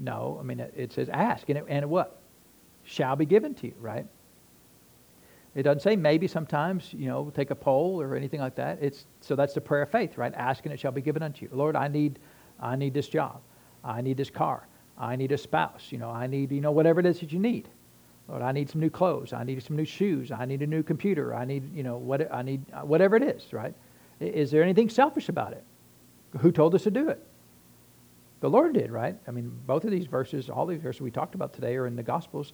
No, 0.00 0.38
I 0.40 0.42
mean, 0.42 0.60
it, 0.60 0.72
it 0.76 0.92
says 0.92 1.08
ask 1.10 1.48
and 1.48 1.58
it, 1.58 1.64
and 1.68 1.82
it 1.82 1.88
what? 1.88 2.18
Shall 2.84 3.16
be 3.16 3.26
given 3.26 3.54
to 3.56 3.66
you, 3.66 3.74
right? 3.80 4.06
It 5.56 5.62
doesn't 5.62 5.80
say 5.80 5.96
maybe 5.96 6.28
sometimes, 6.28 6.92
you 6.92 7.06
know, 7.06 7.32
take 7.34 7.50
a 7.50 7.54
poll 7.54 8.00
or 8.00 8.14
anything 8.14 8.40
like 8.40 8.54
that. 8.56 8.78
It's, 8.80 9.06
so 9.20 9.34
that's 9.34 9.54
the 9.54 9.60
prayer 9.60 9.82
of 9.82 9.90
faith, 9.90 10.18
right? 10.18 10.32
Ask 10.34 10.66
and 10.66 10.72
it 10.72 10.78
shall 10.78 10.92
be 10.92 11.00
given 11.00 11.22
unto 11.22 11.46
you. 11.46 11.50
Lord, 11.52 11.74
I 11.74 11.88
need 11.88 12.18
I 12.60 12.76
need 12.76 12.94
this 12.94 13.08
job. 13.08 13.40
I 13.84 14.00
need 14.00 14.16
this 14.16 14.30
car. 14.30 14.66
I 14.98 15.16
need 15.16 15.32
a 15.32 15.38
spouse. 15.38 15.88
You 15.90 15.98
know, 15.98 16.10
I 16.10 16.26
need, 16.26 16.52
you 16.52 16.60
know, 16.60 16.72
whatever 16.72 17.00
it 17.00 17.06
is 17.06 17.20
that 17.20 17.32
you 17.32 17.38
need. 17.38 17.68
Lord, 18.28 18.42
I 18.42 18.52
need 18.52 18.68
some 18.68 18.80
new 18.80 18.90
clothes. 18.90 19.32
I 19.32 19.44
need 19.44 19.62
some 19.62 19.76
new 19.76 19.84
shoes. 19.84 20.32
I 20.32 20.44
need 20.44 20.62
a 20.62 20.66
new 20.66 20.82
computer. 20.82 21.34
I 21.34 21.44
need, 21.44 21.74
you 21.74 21.82
know, 21.82 21.96
what 21.96 22.32
I 22.32 22.42
need, 22.42 22.62
uh, 22.72 22.80
whatever 22.80 23.16
it 23.16 23.22
is, 23.22 23.52
right? 23.52 23.74
Is 24.20 24.50
there 24.50 24.62
anything 24.62 24.88
selfish 24.88 25.28
about 25.28 25.52
it? 25.52 25.64
Who 26.38 26.50
told 26.50 26.74
us 26.74 26.82
to 26.84 26.90
do 26.90 27.08
it? 27.08 27.22
The 28.40 28.50
Lord 28.50 28.74
did, 28.74 28.90
right? 28.90 29.16
I 29.28 29.30
mean, 29.30 29.52
both 29.66 29.84
of 29.84 29.90
these 29.90 30.06
verses, 30.06 30.50
all 30.50 30.66
these 30.66 30.80
verses 30.80 31.00
we 31.00 31.10
talked 31.10 31.34
about 31.34 31.52
today 31.52 31.76
are 31.76 31.86
in 31.86 31.96
the 31.96 32.02
Gospels. 32.02 32.52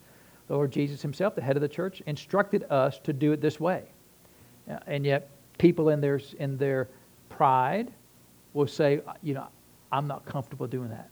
The 0.49 0.55
Lord 0.55 0.71
Jesus 0.71 1.03
Himself, 1.03 1.35
the 1.35 1.43
head 1.43 1.57
of 1.57 1.63
the 1.63 1.69
church, 1.69 2.03
instructed 2.07 2.65
us 2.71 2.99
to 3.05 3.13
do 3.13 3.33
it 3.33 3.41
this 3.41 3.59
way. 3.61 3.85
And 4.87 5.05
yet, 5.05 5.29
people 5.59 5.89
in 5.89 6.01
their 6.01 6.21
in 6.39 6.57
their 6.57 6.89
pride 7.29 7.93
will 8.53 8.67
say, 8.67 9.01
you 9.23 9.35
know, 9.35 9.47
I'm 9.91 10.07
not 10.07 10.25
comfortable 10.25 10.67
doing 10.67 10.91
that. 10.91 11.09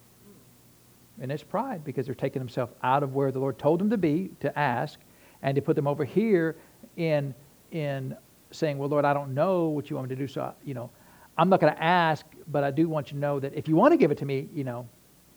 And 1.21 1.31
it's 1.31 1.43
pride 1.43 1.85
because 1.85 2.07
they're 2.07 2.15
taking 2.15 2.41
themselves 2.41 2.73
out 2.83 3.03
of 3.03 3.15
where 3.15 3.31
the 3.31 3.39
Lord 3.39 3.59
told 3.59 3.81
them 3.81 3.91
to 3.91 3.99
be 3.99 4.31
to 4.41 4.59
ask 4.59 4.99
and 5.43 5.55
to 5.55 5.63
put 5.63 5.77
them 5.77 5.87
over 5.87 6.05
here 6.05 6.57
in, 6.97 7.35
in 7.73 8.17
saying, 8.51 8.79
Well, 8.79 8.89
Lord, 8.89 9.05
I 9.05 9.13
don't 9.13 9.35
know 9.35 9.69
what 9.69 9.91
you 9.91 9.97
want 9.97 10.09
me 10.09 10.17
to 10.17 10.21
do. 10.21 10.27
So, 10.27 10.53
you 10.65 10.75
know, 10.75 10.91
I'm 11.37 11.49
not 11.49 11.61
going 11.61 11.75
to 11.75 11.83
ask, 11.83 12.25
but 12.49 12.65
I 12.65 12.71
do 12.71 12.89
want 12.89 13.09
you 13.09 13.15
to 13.15 13.21
know 13.21 13.39
that 13.41 13.55
if 13.55 13.69
you 13.69 13.77
want 13.77 13.93
to 13.93 13.97
give 13.99 14.11
it 14.11 14.19
to 14.19 14.25
me, 14.25 14.49
you 14.55 14.65
know, 14.65 14.89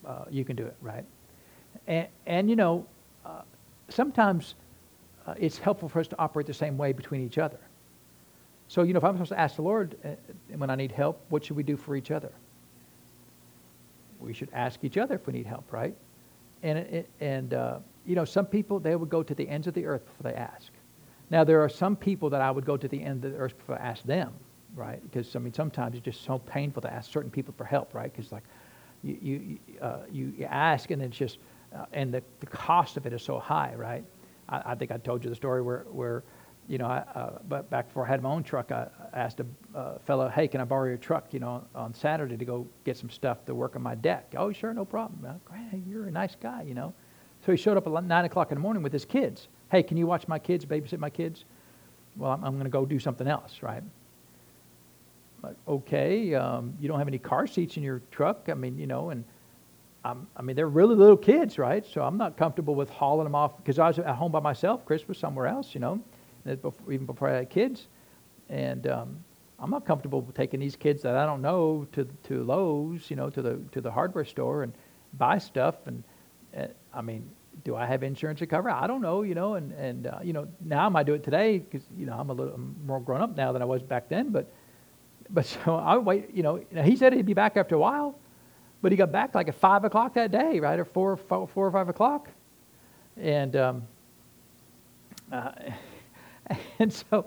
uh, 0.06 0.26
you 0.30 0.44
can 0.46 0.56
do 0.56 0.66
it, 0.66 0.76
right? 0.82 1.06
And, 1.88 2.08
and 2.26 2.50
you 2.50 2.56
know, 2.56 2.86
uh, 2.86 2.93
sometimes 3.94 4.56
uh, 5.26 5.36
it's 5.38 5.58
helpful 5.58 5.88
for 5.88 6.00
us 6.00 6.08
to 6.08 6.20
operate 6.20 6.48
the 6.48 6.54
same 6.54 6.78
way 6.78 6.94
between 6.94 7.26
each 7.26 7.38
other. 7.38 7.60
So, 8.68 8.84
you 8.84 8.94
know, 8.94 8.98
if 8.98 9.04
I'm 9.04 9.16
supposed 9.16 9.32
to 9.32 9.40
ask 9.40 9.56
the 9.56 9.62
Lord 9.62 9.96
uh, 10.04 10.10
when 10.58 10.70
I 10.70 10.76
need 10.76 10.92
help, 10.92 11.22
what 11.30 11.46
should 11.46 11.56
we 11.56 11.64
do 11.64 11.78
for 11.78 11.96
each 11.96 12.12
other? 12.12 12.32
we 14.24 14.34
should 14.34 14.50
ask 14.54 14.84
each 14.84 14.98
other 14.98 15.16
if 15.16 15.28
we 15.28 15.34
need 15.34 15.46
help, 15.46 15.72
right? 15.72 15.96
And, 16.64 17.06
and 17.20 17.54
uh, 17.54 17.80
you 18.06 18.16
know, 18.16 18.26
some 18.26 18.46
people, 18.46 18.80
they 18.80 18.96
would 18.96 19.10
go 19.10 19.22
to 19.22 19.36
the 19.36 19.48
ends 19.48 19.68
of 19.68 19.74
the 19.74 19.86
earth 19.86 20.06
before 20.06 20.32
they 20.32 20.38
ask. 20.38 20.72
Now, 21.30 21.44
there 21.44 21.62
are 21.62 21.70
some 21.70 21.96
people 21.96 22.30
that 22.30 22.42
I 22.42 22.52
would 22.52 22.66
go 22.66 22.78
to 22.78 22.88
the 22.88 23.02
end 23.02 23.26
of 23.26 23.34
the 23.34 23.38
earth 23.38 23.58
before 23.58 23.80
I 23.80 23.86
ask 23.86 24.04
them, 24.04 24.32
right? 24.76 25.02
Because, 25.04 25.36
I 25.36 25.40
mean, 25.40 25.54
sometimes 25.54 25.96
it's 25.96 26.06
just 26.06 26.24
so 26.24 26.40
painful 26.40 26.82
to 26.84 26.94
ask 26.94 27.12
certain 27.12 27.32
people 27.32 27.54
for 27.58 27.66
help, 27.66 27.94
right? 27.94 28.12
Because, 28.14 28.32
like, 28.32 28.44
you, 29.04 29.18
you, 29.22 29.60
uh, 29.82 29.98
you, 30.12 30.34
you, 30.38 30.46
ask 30.46 30.92
and 30.92 31.02
it's 31.02 31.18
just, 31.18 31.38
uh, 31.76 31.86
and 31.94 32.14
the, 32.14 32.24
the 32.40 32.48
cost 32.48 32.98
of 32.98 33.06
it 33.06 33.14
is 33.14 33.22
so 33.22 33.40
high, 33.40 33.74
right? 33.76 34.04
I, 34.50 34.62
I 34.68 34.76
think 34.76 34.92
I 34.92 34.98
told 34.98 35.24
you 35.24 35.30
the 35.30 35.36
story 35.36 35.62
where, 35.62 35.86
where 35.92 36.24
you 36.68 36.78
know, 36.78 36.86
I, 36.86 37.00
uh, 37.16 37.40
but 37.50 37.70
back 37.70 37.88
before 37.88 38.06
I 38.06 38.10
had 38.10 38.24
my 38.24 38.30
own 38.30 38.44
truck, 38.44 38.72
I 38.72 38.88
asked 39.14 39.42
a 39.42 39.78
uh, 39.78 39.98
fellow, 40.00 40.30
"Hey, 40.30 40.48
can 40.48 40.62
I 40.62 40.64
borrow 40.64 40.88
your 40.88 40.98
truck?" 40.98 41.34
You 41.34 41.42
know, 41.42 41.66
on 41.76 41.94
Saturday 41.94 42.38
to 42.38 42.46
go 42.46 42.66
get 42.86 42.96
some 42.96 43.10
stuff 43.10 43.46
to 43.46 43.56
work 43.56 43.76
on 43.76 43.82
my 43.82 43.96
deck. 43.96 44.34
Oh, 44.38 44.52
sure, 44.54 44.74
no 44.74 44.86
problem. 44.86 45.42
Hey, 45.52 45.82
you're 45.86 46.06
a 46.06 46.12
nice 46.12 46.36
guy, 46.36 46.62
you 46.62 46.74
know. 46.74 46.94
So 47.46 47.52
he 47.52 47.58
showed 47.58 47.76
up 47.76 47.86
at 47.86 48.04
nine 48.06 48.26
o'clock 48.26 48.52
in 48.52 48.56
the 48.56 48.62
morning 48.62 48.82
with 48.82 48.94
his 48.94 49.04
kids. 49.04 49.50
Hey, 49.72 49.84
can 49.84 49.98
you 49.98 50.08
watch 50.08 50.28
my 50.30 50.40
kids, 50.40 50.66
babysit 50.66 51.00
my 51.00 51.10
kids? 51.10 51.44
Well, 52.16 52.32
I'm, 52.32 52.44
I'm 52.46 52.54
going 52.54 52.64
to 52.64 52.70
go 52.70 52.86
do 52.86 53.00
something 53.00 53.28
else, 53.28 53.62
right? 53.62 53.84
Okay, 55.68 56.34
um, 56.36 56.74
you 56.80 56.88
don't 56.88 57.00
have 57.00 57.10
any 57.10 57.18
car 57.18 57.48
seats 57.48 57.76
in 57.76 57.84
your 57.84 58.02
truck. 58.12 58.48
I 58.48 58.54
mean, 58.54 58.78
you 58.78 58.88
know, 58.88 59.10
and 59.10 59.26
I'm, 60.06 60.28
i 60.36 60.42
mean, 60.42 60.56
they're 60.56 60.68
really 60.68 60.96
little 60.96 61.18
kids, 61.18 61.58
right? 61.58 61.86
So 61.86 62.02
I'm 62.02 62.18
not 62.18 62.38
comfortable 62.38 62.76
with 62.76 62.90
hauling 62.90 63.24
them 63.24 63.36
off 63.36 63.58
because 63.58 63.80
I 63.80 63.88
was 63.88 64.00
at 64.00 64.16
home 64.16 64.32
by 64.32 64.40
myself. 64.42 64.86
Chris 64.86 65.08
was 65.08 65.18
somewhere 65.18 65.48
else, 65.48 65.74
you 65.74 65.80
know 65.80 66.02
even 66.46 67.06
before 67.06 67.30
I 67.30 67.38
had 67.38 67.50
kids. 67.50 67.88
And 68.50 68.88
um, 68.88 69.24
I'm 69.60 69.70
not 69.70 69.86
comfortable 69.86 70.28
taking 70.36 70.60
these 70.60 70.76
kids 70.76 71.02
that 71.04 71.16
I 71.16 71.26
don't 71.26 71.42
know 71.42 71.88
to 71.94 72.08
to 72.24 72.44
Lowe's, 72.44 73.10
you 73.10 73.16
know, 73.16 73.30
to 73.30 73.42
the 73.42 73.60
to 73.72 73.82
the 73.82 73.92
hardware 73.92 74.26
store 74.26 74.64
and 74.64 74.74
buy 75.14 75.38
stuff. 75.38 75.76
And 75.86 76.04
uh, 76.58 76.68
I 76.94 77.02
mean, 77.02 77.30
do 77.64 77.76
I 77.76 77.86
have 77.86 78.04
insurance 78.04 78.40
to 78.40 78.48
cover? 78.48 78.70
I 78.70 78.88
don't 78.88 79.02
know, 79.02 79.22
you 79.22 79.36
know. 79.36 79.56
And 79.56 79.72
and 79.74 80.08
uh, 80.08 80.20
you 80.24 80.34
know, 80.34 80.48
now 80.64 80.86
I 80.86 80.90
might 80.90 81.06
do 81.06 81.14
it 81.14 81.24
today 81.24 81.60
because 81.60 81.88
you 81.98 82.06
know 82.06 82.14
I'm 82.14 82.30
a 82.30 82.34
little 82.34 82.54
I'm 82.54 82.76
more 82.86 83.00
grown 83.00 83.22
up 83.22 83.36
now 83.36 83.52
than 83.52 83.62
I 83.62 83.66
was 83.66 83.82
back 83.82 84.10
then. 84.10 84.30
But 84.30 84.52
but 85.30 85.46
so 85.66 85.76
I 85.76 85.98
wait. 85.98 86.34
You 86.34 86.44
know, 86.44 86.64
he 86.84 86.96
said 86.96 87.14
he'd 87.14 87.26
be 87.26 87.34
back 87.34 87.56
after 87.58 87.76
a 87.76 87.80
while, 87.80 88.20
but 88.84 88.92
he 88.92 88.98
got 88.98 89.12
back 89.12 89.34
like 89.34 89.48
at 89.48 89.56
five 89.56 89.84
o'clock 89.84 90.14
that 90.14 90.30
day, 90.32 90.60
right, 90.60 90.78
or 90.78 90.86
four 90.86 91.18
four, 91.18 91.48
four 91.48 91.66
or 91.66 91.72
five 91.72 91.90
o'clock, 91.90 92.30
and. 93.18 93.56
Um, 93.56 93.88
uh, 95.32 95.52
and 96.80 96.92
so, 96.92 97.26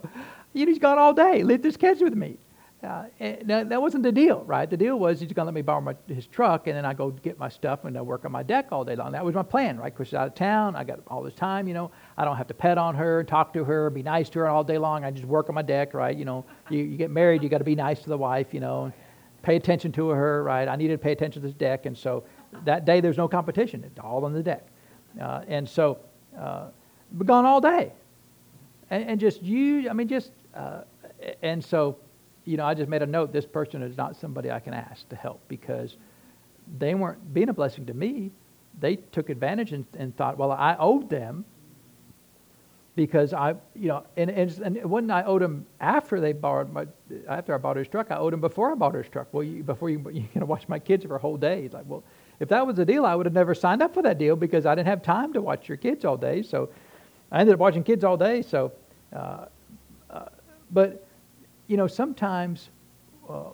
you 0.53 0.65
know, 0.65 0.71
he's 0.71 0.79
gone 0.79 0.99
all 0.99 1.13
day, 1.13 1.43
lived 1.43 1.65
his 1.65 1.77
kids 1.77 2.01
with 2.01 2.15
me. 2.15 2.39
Uh, 2.83 3.07
that 3.19 3.83
wasn't 3.83 4.03
the 4.03 4.13
deal, 4.13 4.45
right? 4.45 4.69
The 4.69 4.77
deal 4.77 4.99
was 4.99 5.19
he's 5.19 5.33
going 5.33 5.45
to 5.45 5.47
let 5.47 5.55
me 5.55 5.63
borrow 5.63 5.81
my, 5.81 5.97
his 6.07 6.27
truck, 6.27 6.69
and 6.69 6.77
then 6.77 6.85
I 6.85 6.93
go 6.93 7.11
get 7.11 7.37
my 7.39 7.49
stuff 7.49 7.85
and 7.85 7.97
I 7.97 8.03
work 8.03 8.25
on 8.25 8.31
my 8.31 8.43
deck 8.43 8.69
all 8.71 8.85
day 8.85 8.95
long. 8.95 9.13
That 9.13 9.25
was 9.25 9.35
my 9.35 9.43
plan, 9.43 9.79
right? 9.79 9.93
Chris 9.93 10.09
is 10.09 10.15
out 10.15 10.29
of 10.29 10.35
town. 10.35 10.77
I 10.77 10.85
got 10.85 11.01
all 11.09 11.23
this 11.23 11.35
time, 11.35 11.67
you 11.67 11.75
know. 11.75 11.91
I 12.17 12.25
don't 12.25 12.37
have 12.37 12.47
to 12.49 12.55
pet 12.55 12.79
on 12.79 12.95
her, 12.95 13.25
talk 13.25 13.53
to 13.55 13.65
her, 13.65 13.91
be 13.91 14.03
nice 14.03 14.29
to 14.31 14.41
her 14.41 14.49
all 14.49 14.63
day 14.63 14.79
long. 14.79 15.05
I 15.05 15.11
just 15.11 15.25
work 15.25 15.49
on 15.49 15.55
my 15.55 15.63
deck, 15.63 15.95
right? 15.95 16.17
You 16.17 16.27
know, 16.27 16.45
you, 16.69 16.81
you 16.81 16.97
get 16.97 17.11
married, 17.11 17.43
you 17.43 17.49
got 17.49 17.59
to 17.59 17.65
be 17.65 17.75
nice 17.75 18.03
to 18.03 18.09
the 18.09 18.19
wife, 18.19 18.53
you 18.53 18.61
know, 18.61 18.93
pay 19.47 19.55
attention 19.55 19.93
to 19.93 20.09
her, 20.09 20.43
right? 20.43 20.67
I 20.67 20.75
needed 20.75 20.95
to 20.95 20.99
pay 20.99 21.13
attention 21.13 21.41
to 21.41 21.47
this 21.47 21.55
deck, 21.55 21.87
and 21.87 21.97
so 21.97 22.25
that 22.65 22.85
day 22.85 23.01
there's 23.01 23.17
no 23.17 23.29
competition. 23.29 23.85
It's 23.87 24.01
all 24.01 24.25
on 24.25 24.33
the 24.33 24.43
deck, 24.43 24.67
uh, 25.21 25.43
and 25.47 25.69
so 25.69 26.01
uh, 26.37 26.71
gone 27.25 27.45
all 27.45 27.61
day, 27.61 27.93
and, 28.91 29.05
and 29.09 29.21
just 29.21 29.43
you, 29.43 29.89
I 29.89 29.93
mean, 29.93 30.09
just, 30.09 30.33
uh, 30.53 30.81
and 31.43 31.65
so, 31.65 31.97
you 32.45 32.57
know, 32.57 32.67
I 32.67 32.75
just 32.75 32.89
made 32.89 33.03
a 33.03 33.07
note 33.07 33.33
this 33.33 33.47
person 33.47 33.83
is 33.85 33.97
not 33.97 34.17
somebody 34.17 34.51
I 34.51 34.59
can 34.59 34.75
ask 34.75 35.09
to 35.11 35.17
help 35.17 35.41
because 35.47 35.97
they 36.79 36.97
weren't 36.97 37.33
being 37.33 37.49
a 37.49 37.55
blessing 37.55 37.87
to 37.87 37.95
me. 37.95 38.33
They 38.81 38.97
took 38.97 39.31
advantage 39.31 39.73
and, 39.73 39.87
and 39.97 40.17
thought, 40.17 40.39
well, 40.39 40.51
I 40.51 40.75
owed 40.81 41.09
them 41.09 41.45
because 42.97 43.35
I, 43.35 43.55
you 43.75 43.89
know, 43.89 44.05
and, 44.17 44.31
and, 44.31 44.51
and 44.59 44.91
wasn't 44.91 45.13
I 45.13 45.23
owed 45.25 45.43
them 45.43 45.67
after 45.81 46.19
they 46.19 46.33
borrowed 46.33 46.73
my, 46.73 46.87
after 47.29 47.55
I 47.55 47.59
bought 47.59 47.77
his 47.77 47.87
truck. 47.87 48.11
I 48.11 48.17
owed 48.17 48.33
them 48.33 48.41
before 48.41 48.73
I 48.73 48.75
bought 48.75 48.95
his 48.95 49.07
truck. 49.09 49.29
Well, 49.33 49.45
you, 49.45 49.63
before 49.63 49.91
you, 49.91 49.99
you're 49.99 50.11
going 50.13 50.41
to 50.41 50.47
watch 50.47 50.67
my 50.67 50.79
kids 50.79 51.05
for 51.05 51.15
a 51.15 51.19
whole 51.19 51.37
day. 51.37 51.63
He's 51.63 51.75
like, 51.75 51.85
well, 51.87 52.03
if 52.41 52.49
that 52.49 52.67
was 52.67 52.77
the 52.77 52.87
deal, 52.87 53.05
I 53.05 53.15
would 53.15 53.27
have 53.27 53.35
never 53.35 53.55
signed 53.55 53.83
up 53.83 53.93
for 53.93 54.03
that 54.03 54.19
deal 54.19 54.35
because 54.35 54.65
I 54.65 54.75
didn't 54.75 54.89
have 54.89 55.03
time 55.03 55.33
to 55.35 55.43
watch 55.43 55.69
your 55.69 55.77
kids 55.77 56.07
all 56.07 56.17
day. 56.17 56.43
So 56.43 56.71
I 57.31 57.41
ended 57.41 57.53
up 57.53 57.61
watching 57.61 57.85
kids 57.85 58.03
all 58.03 58.17
day. 58.17 58.41
So, 58.41 58.73
uh, 59.13 59.45
uh, 60.11 60.25
but 60.71 61.07
you 61.67 61.77
know, 61.77 61.87
sometimes 61.87 62.71
uh, 63.29 63.51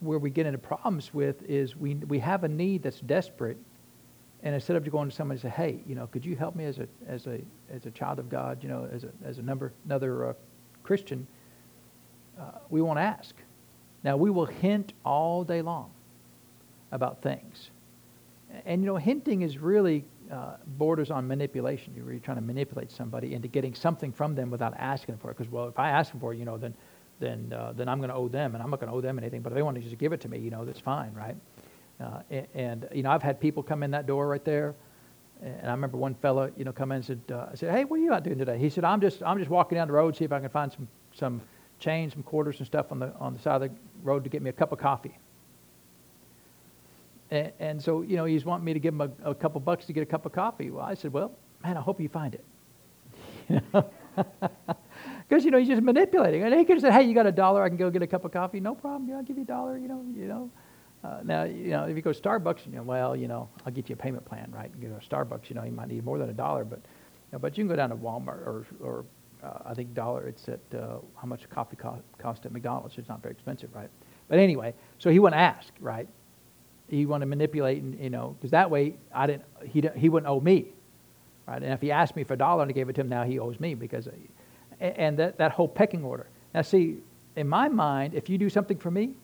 where 0.00 0.18
we 0.18 0.30
get 0.30 0.46
into 0.46 0.58
problems 0.58 1.12
with 1.12 1.42
is 1.42 1.76
we 1.76 1.94
we 1.94 2.18
have 2.18 2.44
a 2.44 2.48
need 2.48 2.82
that's 2.82 3.00
desperate, 3.00 3.58
and 4.42 4.54
instead 4.54 4.76
of 4.76 4.90
going 4.90 5.08
to 5.08 5.14
somebody 5.14 5.40
and 5.40 5.42
say, 5.42 5.54
"Hey, 5.54 5.82
you 5.86 5.94
know, 5.94 6.06
could 6.06 6.24
you 6.24 6.36
help 6.36 6.56
me 6.56 6.64
as 6.64 6.78
a 6.78 6.88
as 7.06 7.26
a 7.26 7.40
as 7.70 7.86
a 7.86 7.90
child 7.90 8.18
of 8.18 8.28
God, 8.28 8.62
you 8.62 8.68
know, 8.68 8.88
as 8.90 9.04
a 9.04 9.10
as 9.24 9.38
a 9.38 9.42
number 9.42 9.72
another 9.84 10.30
uh, 10.30 10.32
Christian," 10.82 11.26
uh, 12.38 12.44
we 12.70 12.80
won't 12.80 12.98
ask. 12.98 13.34
Now 14.02 14.16
we 14.16 14.30
will 14.30 14.46
hint 14.46 14.92
all 15.04 15.44
day 15.44 15.62
long 15.62 15.90
about 16.92 17.22
things, 17.22 17.70
and 18.64 18.82
you 18.82 18.86
know, 18.86 18.96
hinting 18.96 19.42
is 19.42 19.58
really 19.58 20.04
uh, 20.30 20.56
borders 20.78 21.10
on 21.10 21.26
manipulation. 21.26 21.92
You're 21.94 22.04
really 22.04 22.20
trying 22.20 22.38
to 22.38 22.42
manipulate 22.42 22.90
somebody 22.90 23.34
into 23.34 23.48
getting 23.48 23.74
something 23.74 24.12
from 24.12 24.34
them 24.34 24.50
without 24.50 24.74
asking 24.78 25.18
for 25.18 25.30
it. 25.30 25.36
Because 25.36 25.52
well, 25.52 25.68
if 25.68 25.78
I 25.78 25.90
ask 25.90 26.12
them 26.12 26.20
for 26.20 26.32
it, 26.32 26.38
you 26.38 26.44
know, 26.44 26.56
then 26.56 26.74
then 27.18 27.52
uh, 27.52 27.72
then 27.76 27.88
I'm 27.88 27.98
going 27.98 28.10
to 28.10 28.16
owe 28.16 28.28
them, 28.28 28.54
and 28.54 28.62
I'm 28.62 28.70
not 28.70 28.80
going 28.80 28.90
to 28.90 28.96
owe 28.96 29.02
them 29.02 29.18
anything. 29.18 29.42
But 29.42 29.52
if 29.52 29.56
they 29.56 29.62
want 29.62 29.76
to 29.76 29.82
just 29.82 29.98
give 29.98 30.12
it 30.14 30.20
to 30.22 30.28
me, 30.28 30.38
you 30.38 30.50
know, 30.50 30.64
that's 30.64 30.80
fine, 30.80 31.12
right? 31.12 31.36
Uh, 32.00 32.22
and, 32.30 32.46
and, 32.54 32.88
you 32.92 33.02
know, 33.02 33.10
I've 33.10 33.22
had 33.22 33.40
people 33.40 33.62
come 33.62 33.82
in 33.82 33.90
that 33.90 34.06
door 34.06 34.26
right 34.28 34.44
there, 34.44 34.74
And 35.42 35.66
I 35.66 35.70
remember 35.70 35.96
one 35.98 36.14
fellow, 36.14 36.50
you 36.56 36.64
know, 36.64 36.72
come 36.72 36.92
in 36.92 36.96
and 36.96 37.04
said, 37.04 37.20
uh, 37.30 37.48
I 37.52 37.54
said, 37.54 37.72
hey, 37.74 37.84
what 37.84 37.98
are 37.98 38.02
you 38.02 38.12
out 38.12 38.24
doing 38.24 38.38
today? 38.38 38.58
He 38.58 38.70
said, 38.70 38.84
I'm 38.84 39.00
just, 39.00 39.22
I'm 39.22 39.38
just 39.38 39.50
walking 39.50 39.76
down 39.76 39.88
the 39.88 39.94
road, 39.94 40.16
see 40.16 40.24
if 40.24 40.32
I 40.32 40.40
can 40.40 40.48
find 40.48 40.72
some, 40.72 40.88
some 41.14 41.40
change, 41.78 42.12
some 42.12 42.22
quarters 42.22 42.58
and 42.58 42.66
stuff 42.66 42.90
on 42.90 42.98
the, 42.98 43.12
on 43.18 43.34
the 43.34 43.40
side 43.40 43.62
of 43.62 43.70
the 43.70 43.76
road 44.02 44.24
to 44.24 44.30
get 44.30 44.42
me 44.42 44.50
a 44.50 44.52
cup 44.52 44.72
of 44.72 44.78
coffee. 44.78 45.16
And, 47.30 47.52
and 47.60 47.82
so, 47.82 48.02
you 48.02 48.16
know, 48.16 48.24
he's 48.24 48.44
wanting 48.44 48.64
me 48.64 48.72
to 48.74 48.80
give 48.80 48.94
him 48.94 49.00
a, 49.02 49.30
a 49.30 49.34
couple 49.34 49.60
bucks 49.60 49.84
to 49.86 49.92
get 49.92 50.02
a 50.02 50.06
cup 50.06 50.26
of 50.26 50.32
coffee. 50.32 50.70
Well, 50.70 50.84
I 50.84 50.94
said, 50.94 51.12
well, 51.12 51.32
man, 51.62 51.76
I 51.76 51.80
hope 51.80 52.00
you 52.00 52.08
find 52.08 52.34
it. 52.34 52.44
Because, 55.28 55.44
you 55.44 55.52
know, 55.52 55.58
he's 55.58 55.68
just 55.68 55.82
manipulating. 55.82 56.42
And 56.42 56.52
he 56.52 56.64
could 56.64 56.74
have 56.74 56.80
said, 56.82 56.92
hey, 56.92 57.04
you 57.04 57.14
got 57.14 57.24
a 57.24 57.30
dollar, 57.30 57.62
I 57.62 57.68
can 57.68 57.78
go 57.78 57.88
get 57.88 58.02
a 58.02 58.06
cup 58.06 58.24
of 58.24 58.32
coffee. 58.32 58.58
No 58.58 58.74
problem, 58.74 59.06
you 59.06 59.12
know, 59.12 59.18
I'll 59.18 59.24
give 59.24 59.36
you 59.36 59.44
a 59.44 59.46
dollar, 59.46 59.78
you 59.78 59.86
know, 59.86 60.04
you 60.12 60.26
know. 60.26 60.50
Uh, 61.02 61.20
now, 61.24 61.44
you 61.44 61.70
know, 61.70 61.84
if 61.84 61.96
you 61.96 62.02
go 62.02 62.12
to 62.12 62.20
Starbucks, 62.20 62.66
you 62.66 62.72
know, 62.72 62.82
well, 62.82 63.16
you 63.16 63.26
know, 63.26 63.48
I'll 63.64 63.72
get 63.72 63.88
you 63.88 63.94
a 63.94 63.96
payment 63.96 64.24
plan, 64.24 64.52
right? 64.54 64.70
You 64.78 64.88
go 64.88 64.98
to 64.98 65.06
Starbucks, 65.06 65.48
you 65.48 65.56
know, 65.56 65.64
you 65.64 65.72
might 65.72 65.88
need 65.88 66.04
more 66.04 66.18
than 66.18 66.28
a 66.28 66.34
dollar, 66.34 66.64
but, 66.64 66.78
you 66.78 67.32
know, 67.32 67.38
but 67.38 67.56
you 67.56 67.64
can 67.64 67.68
go 67.68 67.76
down 67.76 67.88
to 67.90 67.96
Walmart 67.96 68.46
or, 68.46 68.66
or 68.80 69.04
uh, 69.42 69.58
I 69.64 69.74
think 69.74 69.94
dollar, 69.94 70.28
it's 70.28 70.46
at 70.48 70.60
uh, 70.74 70.98
how 71.16 71.26
much 71.26 71.48
coffee 71.48 71.76
cost, 71.76 72.02
cost 72.18 72.44
at 72.44 72.52
McDonald's. 72.52 72.98
It's 72.98 73.08
not 73.08 73.22
very 73.22 73.32
expensive, 73.32 73.74
right? 73.74 73.88
But 74.28 74.38
anyway, 74.38 74.74
so 74.98 75.10
he 75.10 75.18
wouldn't 75.18 75.40
ask, 75.40 75.72
right? 75.80 76.06
He 76.88 77.06
wanted 77.06 77.24
to 77.24 77.28
manipulate, 77.30 77.82
and 77.82 77.98
you 77.98 78.10
know, 78.10 78.36
because 78.38 78.50
that 78.50 78.70
way 78.70 78.96
I 79.14 79.26
didn't, 79.26 79.44
he, 79.64 79.82
he 79.96 80.08
wouldn't 80.10 80.28
owe 80.28 80.40
me, 80.40 80.66
right? 81.46 81.62
And 81.62 81.72
if 81.72 81.80
he 81.80 81.90
asked 81.90 82.14
me 82.14 82.24
for 82.24 82.34
a 82.34 82.38
dollar 82.38 82.62
and 82.62 82.70
I 82.70 82.72
gave 82.72 82.88
it 82.90 82.94
to 82.94 83.00
him, 83.00 83.08
now 83.08 83.24
he 83.24 83.38
owes 83.38 83.58
me 83.58 83.74
because, 83.74 84.06
and 84.80 85.18
that, 85.18 85.38
that 85.38 85.52
whole 85.52 85.68
pecking 85.68 86.04
order. 86.04 86.26
Now, 86.52 86.62
see, 86.62 86.98
in 87.36 87.48
my 87.48 87.68
mind, 87.68 88.14
if 88.14 88.28
you 88.28 88.36
do 88.36 88.50
something 88.50 88.76
for 88.76 88.90
me, 88.90 89.14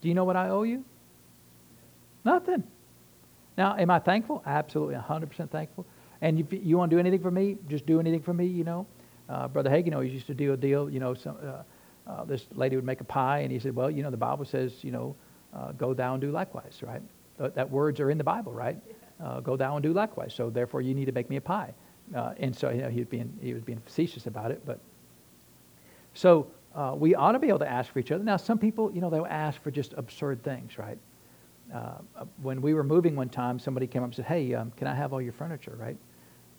do 0.00 0.08
you 0.08 0.14
know 0.14 0.24
what 0.24 0.36
I 0.36 0.48
owe 0.48 0.62
you? 0.62 0.84
Nothing. 2.24 2.64
Now, 3.56 3.76
am 3.76 3.90
I 3.90 3.98
thankful? 3.98 4.42
Absolutely, 4.46 4.94
100% 4.94 5.50
thankful. 5.50 5.86
And 6.20 6.38
if 6.38 6.52
you 6.52 6.78
want 6.78 6.90
to 6.90 6.96
do 6.96 7.00
anything 7.00 7.20
for 7.20 7.30
me, 7.30 7.58
just 7.68 7.84
do 7.84 8.00
anything 8.00 8.22
for 8.22 8.32
me, 8.32 8.46
you 8.46 8.64
know. 8.64 8.86
Uh, 9.28 9.48
Brother 9.48 9.70
Hagin 9.70 9.92
always 9.92 10.12
used 10.12 10.26
to 10.28 10.34
do 10.34 10.52
a 10.52 10.56
deal, 10.56 10.88
you 10.88 11.00
know, 11.00 11.14
some, 11.14 11.36
uh, 11.42 12.10
uh, 12.10 12.24
this 12.24 12.46
lady 12.54 12.76
would 12.76 12.84
make 12.84 13.00
a 13.00 13.04
pie, 13.04 13.40
and 13.40 13.52
he 13.52 13.58
said, 13.58 13.74
well, 13.74 13.90
you 13.90 14.02
know, 14.02 14.10
the 14.10 14.16
Bible 14.16 14.44
says, 14.44 14.72
you 14.82 14.90
know, 14.90 15.16
uh, 15.54 15.72
go 15.72 15.94
thou 15.94 16.14
and 16.14 16.20
do 16.20 16.30
likewise, 16.30 16.80
right? 16.82 17.02
that 17.38 17.68
words 17.68 17.98
are 17.98 18.08
in 18.08 18.18
the 18.18 18.24
Bible, 18.24 18.52
right? 18.52 18.76
Uh, 19.20 19.40
go 19.40 19.56
thou 19.56 19.74
and 19.74 19.82
do 19.82 19.92
likewise. 19.92 20.32
So 20.32 20.48
therefore, 20.48 20.80
you 20.80 20.94
need 20.94 21.06
to 21.06 21.12
make 21.12 21.28
me 21.28 21.36
a 21.36 21.40
pie. 21.40 21.74
Uh, 22.14 22.34
and 22.36 22.54
so, 22.54 22.70
you 22.70 22.82
know, 22.82 22.88
he 22.88 23.00
was 23.00 23.08
being, 23.08 23.36
he 23.42 23.52
was 23.52 23.64
being 23.64 23.80
facetious 23.80 24.26
about 24.26 24.52
it, 24.52 24.64
but 24.64 24.78
so 26.14 26.46
we 26.94 27.16
ought 27.16 27.32
to 27.32 27.40
be 27.40 27.48
able 27.48 27.58
to 27.60 27.68
ask 27.68 27.92
for 27.92 27.98
each 27.98 28.12
other. 28.12 28.22
Now, 28.22 28.36
some 28.36 28.58
people, 28.58 28.92
you 28.92 29.00
know, 29.00 29.10
they'll 29.10 29.26
ask 29.26 29.60
for 29.60 29.72
just 29.72 29.92
absurd 29.94 30.44
things, 30.44 30.78
right? 30.78 30.98
Uh, 31.72 32.24
when 32.42 32.60
we 32.60 32.74
were 32.74 32.84
moving 32.84 33.16
one 33.16 33.28
time, 33.28 33.58
somebody 33.58 33.86
came 33.86 34.02
up 34.02 34.08
and 34.08 34.14
said, 34.16 34.26
Hey, 34.26 34.52
um, 34.54 34.72
can 34.76 34.86
I 34.86 34.94
have 34.94 35.12
all 35.12 35.22
your 35.22 35.32
furniture, 35.32 35.76
right? 35.78 35.96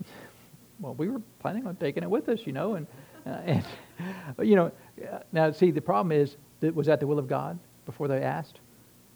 well, 0.79 0.95
we 0.95 1.07
were 1.07 1.21
planning 1.39 1.67
on 1.67 1.75
taking 1.75 2.03
it 2.03 2.09
with 2.09 2.29
us, 2.29 2.41
you 2.45 2.53
know, 2.53 2.75
and, 2.75 2.87
uh, 3.25 3.29
and 3.45 3.63
you 4.47 4.55
know, 4.55 4.71
uh, 5.11 5.19
now 5.31 5.51
see, 5.51 5.71
the 5.71 5.81
problem 5.81 6.11
is, 6.11 6.37
that, 6.61 6.73
was 6.73 6.87
that 6.87 6.99
the 6.99 7.07
will 7.07 7.19
of 7.19 7.27
God 7.27 7.59
before 7.85 8.07
they 8.07 8.21
asked? 8.21 8.59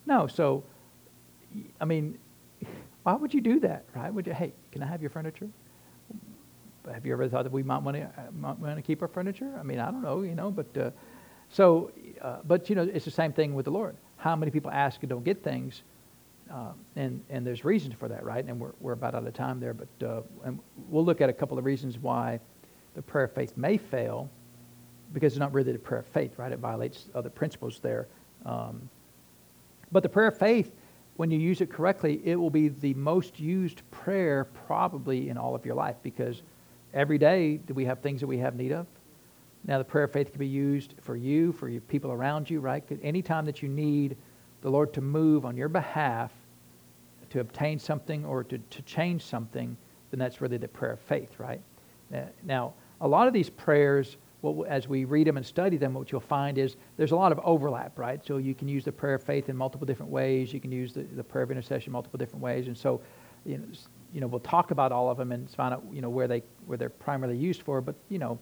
No, 0.05 0.27
so, 0.27 0.63
I 1.81 1.85
mean, 1.85 2.17
why 3.03 3.13
would 3.13 3.33
you 3.33 3.41
do 3.41 3.59
that, 3.61 3.85
right? 3.95 4.13
Would 4.13 4.27
you, 4.27 4.33
hey, 4.33 4.53
can 4.71 4.83
I 4.83 4.85
have 4.85 5.01
your 5.01 5.09
furniture? 5.09 5.47
Have 6.91 7.05
you 7.05 7.11
ever 7.13 7.27
thought 7.27 7.43
that 7.43 7.51
we 7.51 7.63
might 7.63 7.79
want 7.79 7.97
to, 7.97 8.03
uh, 8.03 8.31
might 8.33 8.57
want 8.59 8.75
to 8.75 8.81
keep 8.81 9.01
our 9.01 9.07
furniture? 9.07 9.51
I 9.59 9.63
mean, 9.63 9.79
I 9.79 9.91
don't 9.91 10.01
know, 10.01 10.21
you 10.21 10.35
know, 10.35 10.51
but, 10.51 10.77
uh, 10.77 10.91
so, 11.49 11.91
uh, 12.21 12.37
but, 12.45 12.69
you 12.69 12.75
know, 12.75 12.83
it's 12.83 13.05
the 13.05 13.11
same 13.11 13.33
thing 13.33 13.55
with 13.55 13.65
the 13.65 13.71
Lord 13.71 13.97
how 14.17 14.35
many 14.35 14.51
people 14.51 14.71
ask 14.71 15.01
and 15.01 15.09
don't 15.09 15.23
get 15.23 15.43
things. 15.43 15.83
Uh, 16.51 16.71
and, 16.95 17.23
and 17.29 17.45
there's 17.45 17.65
reasons 17.65 17.93
for 17.93 18.07
that, 18.07 18.23
right? 18.23 18.45
And 18.45 18.59
we're, 18.59 18.71
we're 18.79 18.93
about 18.93 19.15
out 19.15 19.27
of 19.27 19.33
time 19.33 19.59
there, 19.59 19.73
but 19.73 20.07
uh, 20.07 20.21
and 20.45 20.59
we'll 20.89 21.05
look 21.05 21.21
at 21.21 21.29
a 21.29 21.33
couple 21.33 21.57
of 21.57 21.65
reasons 21.65 21.97
why 21.97 22.39
the 22.95 23.01
prayer 23.01 23.25
of 23.25 23.33
faith 23.33 23.55
may 23.57 23.77
fail 23.77 24.29
because 25.13 25.33
it's 25.33 25.39
not 25.39 25.53
really 25.53 25.71
the 25.71 25.79
prayer 25.79 26.01
of 26.01 26.07
faith, 26.07 26.37
right? 26.37 26.51
It 26.51 26.59
violates 26.59 27.05
other 27.15 27.29
principles 27.29 27.79
there. 27.79 28.07
Um, 28.45 28.89
but 29.91 30.03
the 30.03 30.09
prayer 30.09 30.27
of 30.27 30.37
faith, 30.37 30.71
when 31.15 31.31
you 31.31 31.39
use 31.39 31.61
it 31.61 31.69
correctly, 31.69 32.21
it 32.23 32.35
will 32.35 32.49
be 32.49 32.69
the 32.69 32.93
most 32.93 33.39
used 33.39 33.81
prayer 33.91 34.45
probably 34.67 35.29
in 35.29 35.37
all 35.37 35.55
of 35.55 35.65
your 35.65 35.75
life 35.75 35.95
because 36.03 36.41
every 36.93 37.17
day 37.17 37.57
do 37.57 37.73
we 37.73 37.85
have 37.85 37.99
things 37.99 38.21
that 38.21 38.27
we 38.27 38.37
have 38.37 38.55
need 38.55 38.71
of? 38.71 38.85
Now, 39.67 39.77
the 39.77 39.83
prayer 39.83 40.05
of 40.05 40.13
faith 40.13 40.31
can 40.31 40.39
be 40.39 40.47
used 40.47 40.95
for 41.01 41.15
you, 41.15 41.51
for 41.51 41.67
your 41.67 41.81
people 41.81 42.11
around 42.11 42.49
you, 42.49 42.61
right? 42.61 42.83
Any 43.03 43.21
time 43.21 43.45
that 43.45 43.61
you 43.61 43.67
need 43.67 44.15
the 44.61 44.69
Lord 44.69 44.93
to 44.93 45.01
move 45.01 45.45
on 45.45 45.57
your 45.57 45.69
behalf 45.69 46.31
to 47.29 47.41
obtain 47.41 47.77
something 47.77 48.25
or 48.25 48.43
to, 48.45 48.57
to 48.57 48.81
change 48.83 49.21
something, 49.23 49.75
then 50.11 50.19
that's 50.19 50.39
really 50.39 50.57
the 50.57 50.67
prayer 50.67 50.93
of 50.93 50.99
faith, 51.01 51.37
right? 51.37 51.61
Now, 52.43 52.73
a 53.01 53.07
lot 53.07 53.27
of 53.27 53.33
these 53.33 53.49
prayers, 53.49 54.15
as 54.67 54.87
we 54.87 55.03
read 55.03 55.27
them 55.27 55.35
and 55.35 55.45
study 55.45 55.75
them, 55.75 55.93
what 55.93 56.11
you'll 56.11 56.21
find 56.21 56.57
is 56.57 56.77
there's 56.95 57.11
a 57.11 57.15
lot 57.15 57.33
of 57.33 57.39
overlap, 57.43 57.99
right? 57.99 58.25
So 58.25 58.37
you 58.37 58.55
can 58.55 58.69
use 58.69 58.85
the 58.85 58.91
prayer 58.93 59.15
of 59.15 59.23
faith 59.23 59.49
in 59.49 59.57
multiple 59.57 59.85
different 59.85 60.11
ways. 60.11 60.53
You 60.53 60.61
can 60.61 60.71
use 60.71 60.93
the, 60.93 61.03
the 61.03 61.23
prayer 61.23 61.43
of 61.43 61.51
intercession 61.51 61.91
multiple 61.91 62.17
different 62.17 62.41
ways. 62.41 62.67
And 62.67 62.77
so, 62.77 63.01
you 63.45 63.57
know, 63.57 63.65
you 64.13 64.21
know, 64.21 64.27
we'll 64.27 64.39
talk 64.39 64.71
about 64.71 64.93
all 64.93 65.11
of 65.11 65.17
them 65.17 65.33
and 65.33 65.49
find 65.49 65.73
out, 65.73 65.83
you 65.91 66.01
know, 66.01 66.09
where, 66.09 66.29
they, 66.29 66.41
where 66.65 66.77
they're 66.77 66.89
primarily 66.89 67.37
used 67.37 67.61
for. 67.61 67.81
But, 67.81 67.95
you 68.07 68.19
know, 68.19 68.39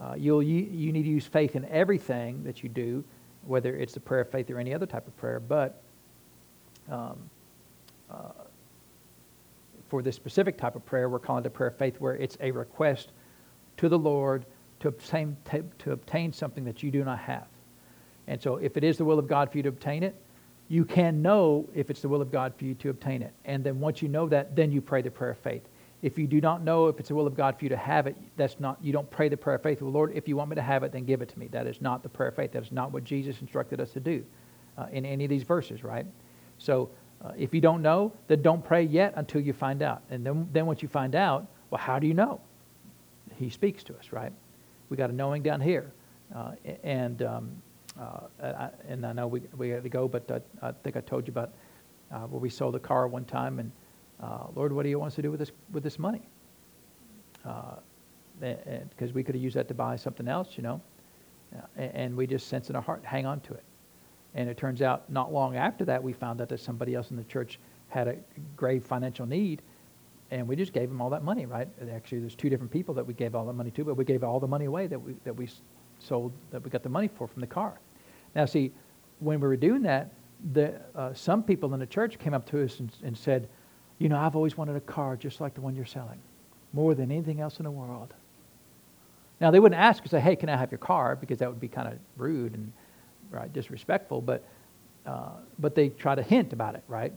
uh, 0.00 0.14
you'll, 0.16 0.42
you, 0.42 0.66
you 0.70 0.92
need 0.92 1.02
to 1.02 1.10
use 1.10 1.26
faith 1.26 1.56
in 1.56 1.64
everything 1.66 2.42
that 2.44 2.62
you 2.62 2.68
do, 2.68 3.04
whether 3.46 3.76
it's 3.76 3.92
the 3.92 4.00
prayer 4.00 4.22
of 4.22 4.30
faith 4.30 4.50
or 4.50 4.58
any 4.58 4.72
other 4.72 4.86
type 4.86 5.06
of 5.06 5.16
prayer. 5.16 5.40
But 5.40 5.82
um, 6.90 7.18
uh, 8.10 8.30
for 9.88 10.02
this 10.02 10.16
specific 10.16 10.56
type 10.56 10.76
of 10.76 10.86
prayer, 10.86 11.08
we're 11.08 11.18
calling 11.18 11.44
it 11.44 11.48
a 11.48 11.50
prayer 11.50 11.68
of 11.68 11.76
faith 11.76 11.96
where 12.00 12.14
it's 12.16 12.38
a 12.40 12.50
request 12.50 13.10
to 13.76 13.88
the 13.88 13.98
Lord 13.98 14.46
to 14.80 14.88
obtain, 14.88 15.36
to 15.78 15.92
obtain 15.92 16.32
something 16.32 16.64
that 16.64 16.82
you 16.82 16.90
do 16.90 17.04
not 17.04 17.18
have. 17.18 17.46
And 18.26 18.40
so 18.40 18.56
if 18.56 18.76
it 18.76 18.84
is 18.84 18.96
the 18.96 19.04
will 19.04 19.18
of 19.18 19.28
God 19.28 19.50
for 19.50 19.58
you 19.58 19.62
to 19.64 19.68
obtain 19.68 20.02
it, 20.02 20.14
you 20.68 20.84
can 20.84 21.20
know 21.20 21.68
if 21.74 21.90
it's 21.90 22.00
the 22.00 22.08
will 22.08 22.22
of 22.22 22.30
God 22.30 22.54
for 22.56 22.64
you 22.64 22.74
to 22.74 22.90
obtain 22.90 23.22
it. 23.22 23.32
And 23.44 23.64
then 23.64 23.80
once 23.80 24.00
you 24.00 24.08
know 24.08 24.28
that, 24.28 24.54
then 24.54 24.70
you 24.70 24.80
pray 24.80 25.02
the 25.02 25.10
prayer 25.10 25.32
of 25.32 25.38
faith. 25.38 25.62
If 26.02 26.18
you 26.18 26.26
do 26.26 26.40
not 26.40 26.62
know 26.62 26.88
if 26.88 26.98
it's 26.98 27.08
the 27.08 27.14
will 27.14 27.26
of 27.26 27.36
God 27.36 27.58
for 27.58 27.64
you 27.64 27.68
to 27.68 27.76
have 27.76 28.06
it, 28.06 28.16
that's 28.36 28.58
not 28.58 28.78
you 28.82 28.92
don't 28.92 29.10
pray 29.10 29.28
the 29.28 29.36
prayer 29.36 29.56
of 29.56 29.62
faith. 29.62 29.82
Well, 29.82 29.92
Lord, 29.92 30.12
if 30.14 30.26
you 30.28 30.36
want 30.36 30.50
me 30.50 30.56
to 30.56 30.62
have 30.62 30.82
it, 30.82 30.92
then 30.92 31.04
give 31.04 31.20
it 31.20 31.28
to 31.28 31.38
me. 31.38 31.48
That 31.48 31.66
is 31.66 31.80
not 31.80 32.02
the 32.02 32.08
prayer 32.08 32.30
of 32.30 32.36
faith. 32.36 32.52
That 32.52 32.62
is 32.62 32.72
not 32.72 32.92
what 32.92 33.04
Jesus 33.04 33.40
instructed 33.40 33.80
us 33.80 33.90
to 33.92 34.00
do 34.00 34.24
uh, 34.78 34.86
in 34.92 35.04
any 35.04 35.24
of 35.24 35.30
these 35.30 35.42
verses, 35.42 35.84
right? 35.84 36.06
So 36.58 36.88
uh, 37.22 37.32
if 37.36 37.52
you 37.52 37.60
don't 37.60 37.82
know, 37.82 38.12
then 38.28 38.40
don't 38.40 38.64
pray 38.64 38.82
yet 38.82 39.12
until 39.16 39.42
you 39.42 39.52
find 39.52 39.82
out. 39.82 40.02
And 40.10 40.24
then, 40.24 40.48
then 40.52 40.64
once 40.64 40.82
you 40.82 40.88
find 40.88 41.14
out, 41.14 41.46
well, 41.68 41.80
how 41.80 41.98
do 41.98 42.06
you 42.06 42.14
know? 42.14 42.40
He 43.36 43.50
speaks 43.50 43.82
to 43.84 43.96
us, 43.98 44.12
right? 44.12 44.32
We 44.88 44.96
got 44.96 45.10
a 45.10 45.12
knowing 45.12 45.42
down 45.42 45.60
here, 45.60 45.92
uh, 46.34 46.52
and 46.82 47.22
um, 47.22 47.62
uh, 47.98 48.20
I, 48.42 48.70
and 48.88 49.06
I 49.06 49.12
know 49.12 49.26
we 49.28 49.40
we 49.56 49.70
got 49.70 49.82
to 49.82 49.88
go, 49.88 50.08
but 50.08 50.30
I, 50.30 50.68
I 50.68 50.72
think 50.82 50.96
I 50.96 51.00
told 51.00 51.26
you 51.26 51.32
about 51.32 51.52
uh, 52.10 52.20
where 52.20 52.40
we 52.40 52.50
sold 52.50 52.74
a 52.74 52.78
car 52.78 53.06
one 53.06 53.24
time 53.24 53.60
and 53.60 53.70
uh, 54.22 54.46
Lord, 54.54 54.72
what 54.72 54.82
do 54.82 54.88
you 54.88 54.98
want 54.98 55.12
us 55.12 55.16
to 55.16 55.22
do 55.22 55.30
with 55.30 55.40
this, 55.40 55.52
with 55.72 55.82
this 55.82 55.98
money? 55.98 56.22
Because 57.42 57.80
uh, 58.40 59.12
we 59.14 59.22
could 59.22 59.34
have 59.34 59.42
used 59.42 59.56
that 59.56 59.68
to 59.68 59.74
buy 59.74 59.96
something 59.96 60.28
else, 60.28 60.56
you 60.56 60.62
know. 60.62 60.80
And, 61.76 61.94
and 61.94 62.16
we 62.16 62.26
just 62.26 62.48
sense 62.48 62.70
in 62.70 62.76
our 62.76 62.82
heart, 62.82 63.04
hang 63.04 63.26
on 63.26 63.40
to 63.40 63.54
it. 63.54 63.64
And 64.34 64.48
it 64.48 64.56
turns 64.56 64.82
out 64.82 65.10
not 65.10 65.32
long 65.32 65.56
after 65.56 65.84
that, 65.86 66.02
we 66.02 66.12
found 66.12 66.40
out 66.40 66.48
that 66.50 66.60
somebody 66.60 66.94
else 66.94 67.10
in 67.10 67.16
the 67.16 67.24
church 67.24 67.58
had 67.88 68.06
a 68.08 68.16
grave 68.56 68.84
financial 68.84 69.26
need, 69.26 69.62
and 70.30 70.46
we 70.46 70.54
just 70.54 70.72
gave 70.72 70.88
them 70.88 71.00
all 71.00 71.10
that 71.10 71.24
money, 71.24 71.46
right? 71.46 71.66
Actually, 71.92 72.20
there's 72.20 72.36
two 72.36 72.48
different 72.48 72.70
people 72.70 72.94
that 72.94 73.04
we 73.04 73.14
gave 73.14 73.34
all 73.34 73.44
the 73.44 73.52
money 73.52 73.72
to, 73.72 73.84
but 73.84 73.96
we 73.96 74.04
gave 74.04 74.22
all 74.22 74.38
the 74.38 74.46
money 74.46 74.66
away 74.66 74.86
that 74.86 75.00
we, 75.00 75.14
that 75.24 75.34
we 75.34 75.48
sold, 75.98 76.32
that 76.52 76.62
we 76.62 76.70
got 76.70 76.84
the 76.84 76.88
money 76.88 77.08
for 77.08 77.26
from 77.26 77.40
the 77.40 77.46
car. 77.48 77.80
Now, 78.36 78.44
see, 78.44 78.70
when 79.18 79.40
we 79.40 79.48
were 79.48 79.56
doing 79.56 79.82
that, 79.82 80.12
the, 80.52 80.80
uh, 80.94 81.12
some 81.12 81.42
people 81.42 81.74
in 81.74 81.80
the 81.80 81.86
church 81.86 82.18
came 82.18 82.32
up 82.32 82.48
to 82.50 82.62
us 82.64 82.78
and, 82.78 82.92
and 83.02 83.18
said, 83.18 83.48
you 84.00 84.08
know, 84.08 84.18
I've 84.18 84.34
always 84.34 84.56
wanted 84.56 84.74
a 84.74 84.80
car 84.80 85.14
just 85.14 85.40
like 85.40 85.54
the 85.54 85.60
one 85.60 85.76
you're 85.76 85.84
selling, 85.84 86.18
more 86.72 86.94
than 86.94 87.12
anything 87.12 87.40
else 87.40 87.58
in 87.58 87.64
the 87.64 87.70
world. 87.70 88.12
Now, 89.40 89.50
they 89.50 89.60
wouldn't 89.60 89.80
ask 89.80 90.02
and 90.02 90.10
say, 90.10 90.20
hey, 90.20 90.34
can 90.36 90.48
I 90.48 90.56
have 90.56 90.72
your 90.72 90.78
car? 90.78 91.16
Because 91.16 91.38
that 91.38 91.48
would 91.48 91.60
be 91.60 91.68
kind 91.68 91.86
of 91.86 91.98
rude 92.16 92.54
and 92.54 92.72
right, 93.30 93.52
disrespectful, 93.52 94.22
but, 94.22 94.42
uh, 95.06 95.30
but 95.58 95.74
they 95.74 95.90
try 95.90 96.14
to 96.14 96.22
hint 96.22 96.52
about 96.52 96.74
it, 96.74 96.82
right? 96.88 97.12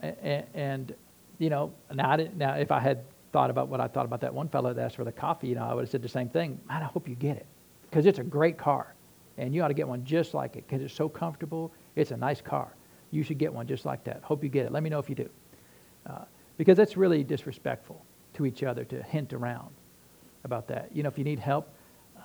And, 0.00 0.44
and, 0.54 0.94
you 1.38 1.50
know, 1.50 1.72
now, 1.92 2.16
now 2.36 2.54
if 2.54 2.70
I 2.70 2.78
had 2.78 3.02
thought 3.32 3.50
about 3.50 3.68
what 3.68 3.80
I 3.80 3.88
thought 3.88 4.04
about 4.04 4.20
that 4.20 4.32
one 4.32 4.48
fellow 4.48 4.72
that 4.72 4.82
asked 4.82 4.96
for 4.96 5.04
the 5.04 5.12
coffee, 5.12 5.48
you 5.48 5.56
know, 5.56 5.64
I 5.64 5.74
would 5.74 5.82
have 5.82 5.90
said 5.90 6.02
the 6.02 6.08
same 6.08 6.28
thing. 6.28 6.58
Man, 6.68 6.82
I 6.82 6.86
hope 6.86 7.08
you 7.08 7.16
get 7.16 7.36
it 7.36 7.46
because 7.88 8.06
it's 8.06 8.18
a 8.18 8.24
great 8.24 8.58
car. 8.58 8.94
And 9.38 9.54
you 9.54 9.62
ought 9.62 9.68
to 9.68 9.74
get 9.74 9.88
one 9.88 10.04
just 10.04 10.34
like 10.34 10.56
it 10.56 10.66
because 10.66 10.82
it's 10.82 10.94
so 10.94 11.08
comfortable. 11.08 11.72
It's 11.96 12.10
a 12.10 12.16
nice 12.16 12.40
car. 12.40 12.74
You 13.10 13.22
should 13.22 13.38
get 13.38 13.52
one 13.52 13.66
just 13.66 13.84
like 13.84 14.04
that. 14.04 14.20
Hope 14.22 14.44
you 14.44 14.50
get 14.50 14.66
it. 14.66 14.72
Let 14.72 14.82
me 14.82 14.90
know 14.90 14.98
if 14.98 15.08
you 15.08 15.14
do. 15.14 15.28
Uh, 16.06 16.24
because 16.56 16.76
that's 16.76 16.96
really 16.96 17.24
disrespectful 17.24 18.04
to 18.34 18.46
each 18.46 18.62
other 18.62 18.84
to 18.84 19.02
hint 19.02 19.32
around 19.32 19.70
about 20.44 20.68
that. 20.68 20.90
You 20.94 21.02
know, 21.02 21.08
if 21.08 21.18
you 21.18 21.24
need 21.24 21.38
help, 21.38 21.68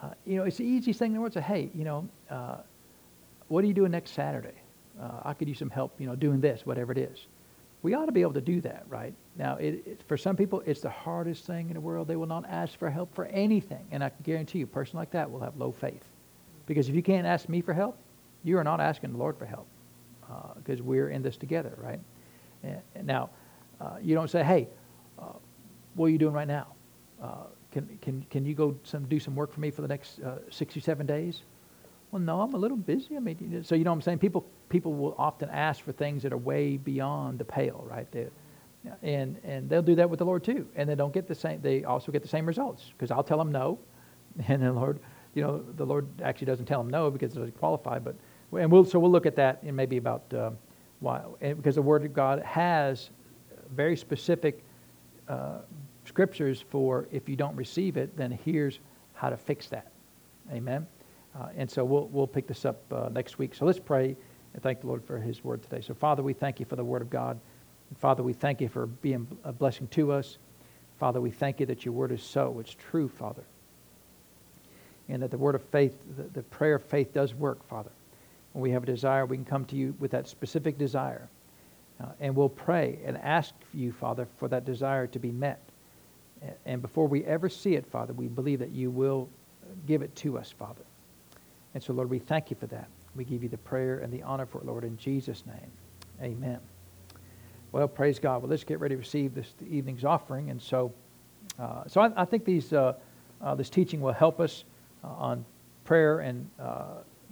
uh, 0.02 0.10
you 0.26 0.38
know, 0.38 0.44
it's 0.44 0.58
the 0.58 0.66
easiest 0.66 1.00
thing 1.00 1.12
in 1.12 1.14
the 1.16 1.22
world 1.22 1.34
to 1.34 1.40
say, 1.40 1.46
hey, 1.46 1.70
you 1.74 1.84
know, 1.84 2.08
uh, 2.30 2.58
what 3.48 3.64
are 3.64 3.68
you 3.68 3.74
doing 3.74 3.92
next 3.92 4.12
Saturday? 4.12 4.56
Uh, 5.02 5.22
I 5.24 5.34
could 5.34 5.48
use 5.48 5.60
some 5.60 5.70
help, 5.70 6.00
you 6.00 6.08
know, 6.08 6.16
doing 6.16 6.42
this, 6.42 6.66
whatever 6.66 6.92
it 6.92 6.98
is. 6.98 7.28
we 7.86 7.94
ought 7.94 8.08
to 8.08 8.12
be 8.12 8.22
able 8.22 8.34
to 8.34 8.42
do 8.42 8.62
that, 8.62 8.84
right? 8.90 9.14
Now, 9.38 9.58
it, 9.58 9.84
it, 9.86 10.02
for 10.08 10.18
some 10.18 10.36
people, 10.36 10.64
it's 10.66 10.82
the 10.82 10.90
hardest 10.90 11.46
thing 11.46 11.68
in 11.68 11.76
the 11.76 11.80
world. 11.80 12.08
They 12.08 12.16
will 12.16 12.26
not 12.26 12.44
ask 12.50 12.80
for 12.80 12.90
help 12.90 13.14
for 13.14 13.26
anything. 13.28 13.86
And 13.92 14.04
I 14.04 14.10
can 14.10 14.24
guarantee 14.24 14.58
you, 14.58 14.66
a 14.66 14.68
person 14.68 14.98
like 14.98 15.12
that 15.12 15.30
will 15.30 15.42
have 15.42 15.56
low 15.56 15.72
faith. 15.72 16.04
Because 16.66 16.90
if 16.90 16.96
you 16.96 17.04
can't 17.04 17.28
ask 17.28 17.48
me 17.48 17.62
for 17.62 17.74
help, 17.74 17.96
you 18.44 18.58
are 18.58 18.64
not 18.64 18.82
asking 18.82 19.12
the 19.12 19.20
Lord 19.20 19.38
for 19.38 19.46
help. 19.46 19.68
Because 20.58 20.80
uh, 20.80 20.84
we're 20.84 21.10
in 21.10 21.22
this 21.22 21.38
together, 21.38 21.78
right? 21.78 22.00
And, 22.64 22.82
and 22.96 23.06
now, 23.06 23.30
uh, 23.82 23.98
you 24.02 24.16
don't 24.16 24.30
say, 24.30 24.44
hey, 24.44 24.68
uh, 25.20 25.34
what 25.96 26.08
are 26.08 26.10
you 26.10 26.18
doing 26.18 26.34
right 26.34 26.48
now? 26.48 26.68
Uh, 27.22 27.46
can, 27.72 27.98
can, 28.02 28.26
can 28.30 28.46
you 28.46 28.54
go 28.54 28.76
some, 28.84 29.06
do 29.06 29.20
some 29.20 29.36
work 29.36 29.52
for 29.52 29.60
me 29.60 29.72
for 29.72 29.82
the 29.82 29.88
next 29.88 30.20
uh, 30.22 30.38
67 30.50 31.06
days? 31.06 31.42
Well, 32.12 32.22
no, 32.22 32.40
I'm 32.42 32.54
a 32.54 32.58
little 32.58 32.78
busy. 32.78 33.18
I 33.18 33.20
mean, 33.20 33.64
so 33.66 33.76
you 33.76 33.84
know 33.84 33.92
what 33.92 33.96
I'm 33.96 34.02
saying? 34.02 34.20
People, 34.20 34.46
people 34.70 34.94
will 34.94 35.16
often 35.18 35.50
ask 35.50 35.84
for 35.84 35.92
things 35.92 36.24
that 36.24 36.32
are 36.32 36.38
way 36.38 36.78
beyond 36.78 37.40
the 37.40 37.46
pale, 37.46 37.86
right? 37.90 38.10
They, 38.12 38.28
and, 39.02 39.38
and 39.44 39.70
they'll 39.70 39.82
do 39.82 39.96
that 39.96 40.10
with 40.10 40.20
the 40.20 40.26
Lord 40.26 40.44
too. 40.44 40.68
And 40.76 40.88
they 40.88 40.96
don't 40.96 41.14
get 41.14 41.28
the 41.28 41.36
same, 41.36 41.62
they 41.62 41.84
also 41.84 42.12
get 42.12 42.22
the 42.22 42.28
same 42.28 42.46
results 42.46 42.92
because 42.92 43.12
I'll 43.12 43.24
tell 43.24 43.38
them 43.38 43.52
no. 43.52 43.80
And 44.48 44.62
the 44.62 44.72
Lord, 44.72 45.00
you 45.34 45.42
know, 45.42 45.64
the 45.76 45.86
Lord 45.86 46.08
actually 46.22 46.48
doesn't 46.48 46.66
tell 46.66 46.82
them 46.82 46.90
no 46.90 47.10
because 47.10 47.34
it 47.34 47.40
doesn't 47.40 47.58
qualify. 47.58 48.00
But, 48.00 48.16
and 48.58 48.72
we'll, 48.72 48.86
so 48.86 49.00
we'll 49.00 49.12
look 49.12 49.26
at 49.26 49.36
that 49.38 49.60
in 49.64 49.76
maybe 49.76 49.98
about 49.98 50.34
uh, 50.34 50.52
why, 51.00 51.22
because 51.40 51.76
the 51.76 51.82
Word 51.82 52.06
of 52.06 52.14
God 52.14 52.42
has 52.44 53.10
very 53.72 53.98
specific 53.98 54.64
uh, 55.28 55.60
scriptures 56.06 56.64
for 56.70 57.08
if 57.12 57.28
you 57.28 57.36
don't 57.36 57.56
receive 57.56 57.98
it, 57.98 58.16
then 58.16 58.38
here's 58.46 58.80
how 59.14 59.30
to 59.30 59.38
fix 59.38 59.68
that. 59.68 59.92
Amen. 60.52 60.86
Uh, 61.38 61.48
and 61.58 61.70
so 61.70 61.84
we'll, 61.84 62.08
we'll 62.08 62.28
pick 62.28 62.48
this 62.48 62.66
up 62.66 62.82
uh, 62.94 63.10
next 63.10 63.38
week. 63.38 63.56
So 63.56 63.66
let's 63.66 63.80
pray 63.80 64.16
and 64.54 64.64
thank 64.64 64.82
the 64.82 64.88
Lord 64.88 65.04
for 65.04 65.18
his 65.18 65.44
word 65.44 65.64
today. 65.64 65.82
So, 65.82 65.94
Father, 65.94 66.24
we 66.24 66.34
thank 66.34 66.60
you 66.60 66.66
for 66.66 66.76
the 66.76 66.84
word 66.84 67.02
of 67.02 67.10
God. 67.10 67.40
And 67.90 67.98
Father, 67.98 68.24
we 68.24 68.34
thank 68.34 68.62
you 68.62 68.70
for 68.70 68.86
being 68.86 69.28
a 69.44 69.52
blessing 69.52 69.88
to 69.90 70.12
us. 70.12 70.38
Father, 71.00 71.20
we 71.20 71.32
thank 71.32 71.60
you 71.60 71.66
that 71.66 71.84
your 71.84 71.94
word 71.94 72.12
is 72.12 72.24
so. 72.24 72.58
It's 72.60 72.74
true, 72.74 73.10
Father. 73.10 73.44
And 75.10 75.22
that 75.22 75.32
the 75.32 75.38
word 75.38 75.56
of 75.56 75.64
faith, 75.64 75.96
the, 76.16 76.24
the 76.24 76.44
prayer 76.44 76.76
of 76.76 76.84
faith 76.84 77.14
does 77.14 77.34
work, 77.34 77.68
Father. 77.68 77.92
When 78.54 78.62
we 78.62 78.72
have 78.72 78.84
a 78.84 78.86
desire, 78.86 79.26
we 79.26 79.36
can 79.36 79.46
come 79.46 79.66
to 79.66 79.76
you 79.76 79.94
with 80.00 80.12
that 80.12 80.28
specific 80.30 80.78
desire. 80.78 81.28
Uh, 82.02 82.08
and 82.20 82.36
we'll 82.36 82.50
pray 82.50 83.00
and 83.06 83.18
ask 83.18 83.54
you, 83.74 83.92
Father, 83.92 84.28
for 84.38 84.48
that 84.50 84.66
desire 84.66 85.08
to 85.08 85.20
be 85.20 85.32
met. 85.32 85.62
And 86.66 86.82
before 86.82 87.08
we 87.08 87.24
ever 87.24 87.50
see 87.50 87.76
it, 87.76 87.86
Father, 87.88 88.14
we 88.14 88.28
believe 88.28 88.60
that 88.60 88.72
you 88.72 88.92
will 88.92 89.30
give 89.88 90.02
it 90.02 90.16
to 90.18 90.38
us, 90.38 90.52
Father. 90.52 90.84
And 91.74 91.82
so, 91.82 91.94
Lord, 91.94 92.10
we 92.10 92.20
thank 92.20 92.50
you 92.50 92.58
for 92.60 92.68
that. 92.68 92.88
We 93.16 93.24
give 93.24 93.42
you 93.42 93.50
the 93.50 93.58
prayer 93.58 94.00
and 94.00 94.12
the 94.12 94.22
honor 94.24 94.46
for 94.46 94.60
it, 94.60 94.66
Lord, 94.66 94.84
in 94.84 94.98
Jesus' 94.98 95.44
name. 95.46 95.72
Amen. 96.22 96.60
Well, 97.72 97.88
praise 97.88 98.20
God. 98.20 98.42
Well, 98.42 98.50
let's 98.50 98.64
get 98.64 98.80
ready 98.80 98.96
to 98.96 99.00
receive 99.00 99.34
this 99.34 99.54
evening's 99.70 100.06
offering. 100.06 100.50
And 100.50 100.62
so, 100.62 100.94
uh, 101.60 101.84
so 101.88 102.02
I, 102.02 102.22
I, 102.22 102.26
think 102.26 102.46
these, 102.46 102.72
uh, 102.74 102.94
uh, 103.42 103.56
this 103.56 103.70
teaching 103.70 104.02
will 104.02 104.14
help 104.14 104.40
us 104.40 104.66
uh, 105.04 105.08
on 105.08 105.46
prayer, 105.84 106.20
and 106.20 106.50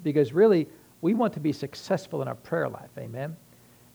because 0.04 0.34
really 0.34 0.68
we 1.02 1.14
want 1.14 1.34
to 1.34 1.40
be 1.40 1.52
successful 1.52 2.22
in 2.22 2.28
our 2.28 2.36
prayer 2.36 2.70
life. 2.70 2.90
Amen. 2.98 3.36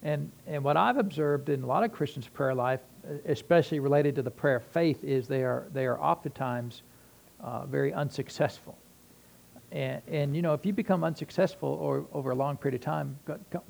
And 0.02 0.30
and 0.46 0.62
what 0.62 0.76
I've 0.76 0.96
observed 0.96 1.48
in 1.48 1.62
a 1.62 1.66
lot 1.66 1.82
of 1.82 1.92
Christians' 1.92 2.28
prayer 2.28 2.54
life, 2.54 2.80
especially 3.26 3.80
related 3.80 4.14
to 4.16 4.22
the 4.22 4.30
prayer 4.30 4.56
of 4.56 4.64
faith, 4.64 5.02
is 5.02 5.26
they 5.26 5.42
are 5.42 5.66
they 5.72 5.86
are 5.86 6.00
oftentimes 6.00 6.82
uh, 7.40 7.66
very 7.66 7.92
unsuccessful. 7.92 8.76
And, 9.70 10.00
and, 10.08 10.34
you 10.34 10.42
know, 10.42 10.54
if 10.54 10.64
you 10.64 10.72
become 10.72 11.04
unsuccessful 11.04 11.68
or 11.68 12.06
over 12.12 12.30
a 12.30 12.34
long 12.34 12.56
period 12.56 12.80
of 12.80 12.84
time, 12.84 13.18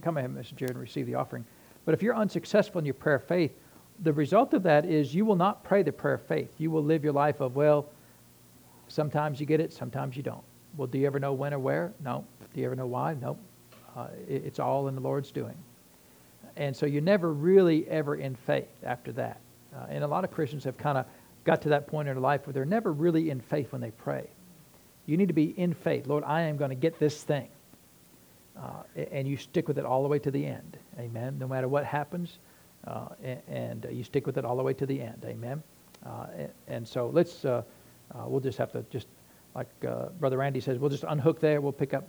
come 0.01 0.17
ahead, 0.17 0.31
Mr. 0.31 0.55
Jared, 0.55 0.71
and 0.71 0.81
receive 0.81 1.07
the 1.07 1.15
offering. 1.17 1.45
But 1.85 1.95
if 1.95 2.03
you're 2.03 2.15
unsuccessful 2.15 2.79
in 2.79 2.85
your 2.85 2.95
prayer 2.95 3.17
of 3.17 3.25
faith, 3.25 3.53
the 4.01 4.13
result 4.13 4.55
of 4.55 4.63
that 4.63 4.85
is 4.85 5.15
you 5.15 5.25
will 5.25 5.37
not 5.37 5.65
pray 5.65 5.83
the 5.83 5.93
prayer 5.93 6.15
of 6.15 6.23
faith. 6.23 6.51
You 6.59 6.71
will 6.71 6.85
live 6.85 7.03
your 7.03 7.13
life 7.13 7.41
of, 7.41 7.57
well, 7.57 7.87
sometimes 8.87 9.41
you 9.41 9.47
get 9.47 9.61
it, 9.61 9.73
sometimes 9.73 10.17
you 10.17 10.23
don't. 10.23 10.43
Well, 10.77 10.87
do 10.87 10.99
you 10.99 11.07
ever 11.07 11.19
know 11.19 11.33
when 11.33 11.53
or 11.53 11.59
where? 11.59 11.93
No. 12.05 12.25
Do 12.55 12.61
you 12.61 12.67
ever 12.67 12.77
know 12.77 12.87
why? 12.87 13.15
No. 13.15 13.37
Uh, 13.97 14.07
it, 14.29 14.45
it's 14.45 14.61
all 14.61 14.87
in 14.87 14.95
the 14.95 15.01
Lord's 15.01 15.33
doing. 15.33 15.57
And 16.59 16.77
so 16.77 16.87
you're 16.87 17.01
never 17.01 17.33
really 17.33 17.89
ever 17.89 18.17
in 18.17 18.35
faith 18.35 18.69
after 18.83 19.13
that. 19.13 19.41
Uh, 19.75 19.87
and 19.89 20.03
a 20.03 20.07
lot 20.07 20.25
of 20.25 20.33
Christians 20.33 20.65
have 20.65 20.77
kind 20.77 20.99
of 20.99 21.07
got 21.45 21.63
to 21.63 21.69
that 21.71 21.87
point 21.87 22.09
in 22.09 22.15
their 22.15 22.21
life 22.21 22.47
where 22.47 22.53
they're 22.53 22.65
never 22.65 22.93
really 22.93 23.31
in 23.31 23.41
faith 23.41 23.73
when 23.73 23.81
they 23.81 23.93
pray. 23.93 24.27
You 25.07 25.17
need 25.17 25.29
to 25.29 25.35
be 25.35 25.59
in 25.59 25.73
faith. 25.73 26.07
Lord, 26.07 26.25
I 26.25 26.43
am 26.43 26.57
going 26.57 26.71
to 26.71 26.77
get 26.77 26.99
this 26.99 27.23
thing. 27.23 27.49
Uh, 28.57 28.83
and 29.13 29.29
you 29.29 29.37
stick 29.37 29.69
with 29.69 29.79
it 29.79 29.85
all 29.85 30.03
the 30.03 30.09
way 30.09 30.19
to 30.19 30.33
the 30.33 30.45
end. 30.45 30.77
Amen. 30.99 31.39
No 31.39 31.47
matter 31.47 31.69
what 31.69 31.85
happens, 31.85 32.39
uh, 32.87 33.09
and, 33.23 33.41
and, 33.49 33.87
you 33.93 34.03
stick 34.03 34.27
with 34.27 34.37
it 34.37 34.45
all 34.45 34.57
the 34.57 34.63
way 34.63 34.75
to 34.75 34.85
the 34.85 35.01
end. 35.01 35.23
Amen. 35.25 35.63
Uh, 36.05 36.27
and, 36.37 36.51
and, 36.67 36.89
so 36.89 37.09
let's, 37.13 37.45
uh, 37.45 37.63
uh, 38.13 38.25
we'll 38.27 38.41
just 38.41 38.59
have 38.59 38.73
to 38.73 38.85
just, 38.91 39.07
like 39.55 39.69
uh, 39.87 40.07
Brother 40.19 40.39
Randy 40.39 40.61
says, 40.61 40.79
we'll 40.79 40.91
just 40.91 41.05
unhook 41.07 41.39
there. 41.39 41.61
We'll 41.61 41.73
pick 41.73 41.95
up, 41.95 42.09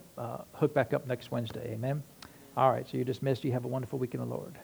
hook 0.54 0.74
back 0.74 0.94
up 0.94 1.06
next 1.06 1.32
Wednesday. 1.32 1.72
Amen. 1.74 2.02
All 2.60 2.70
right. 2.74 2.86
So 2.90 2.98
you're 2.98 3.06
dismissed. 3.06 3.46
You 3.46 3.54
have 3.54 3.64
a 3.64 3.70
wonderful 3.70 4.00
week 4.00 4.14
in 4.14 4.20
the 4.20 4.26
Lord. 4.26 4.60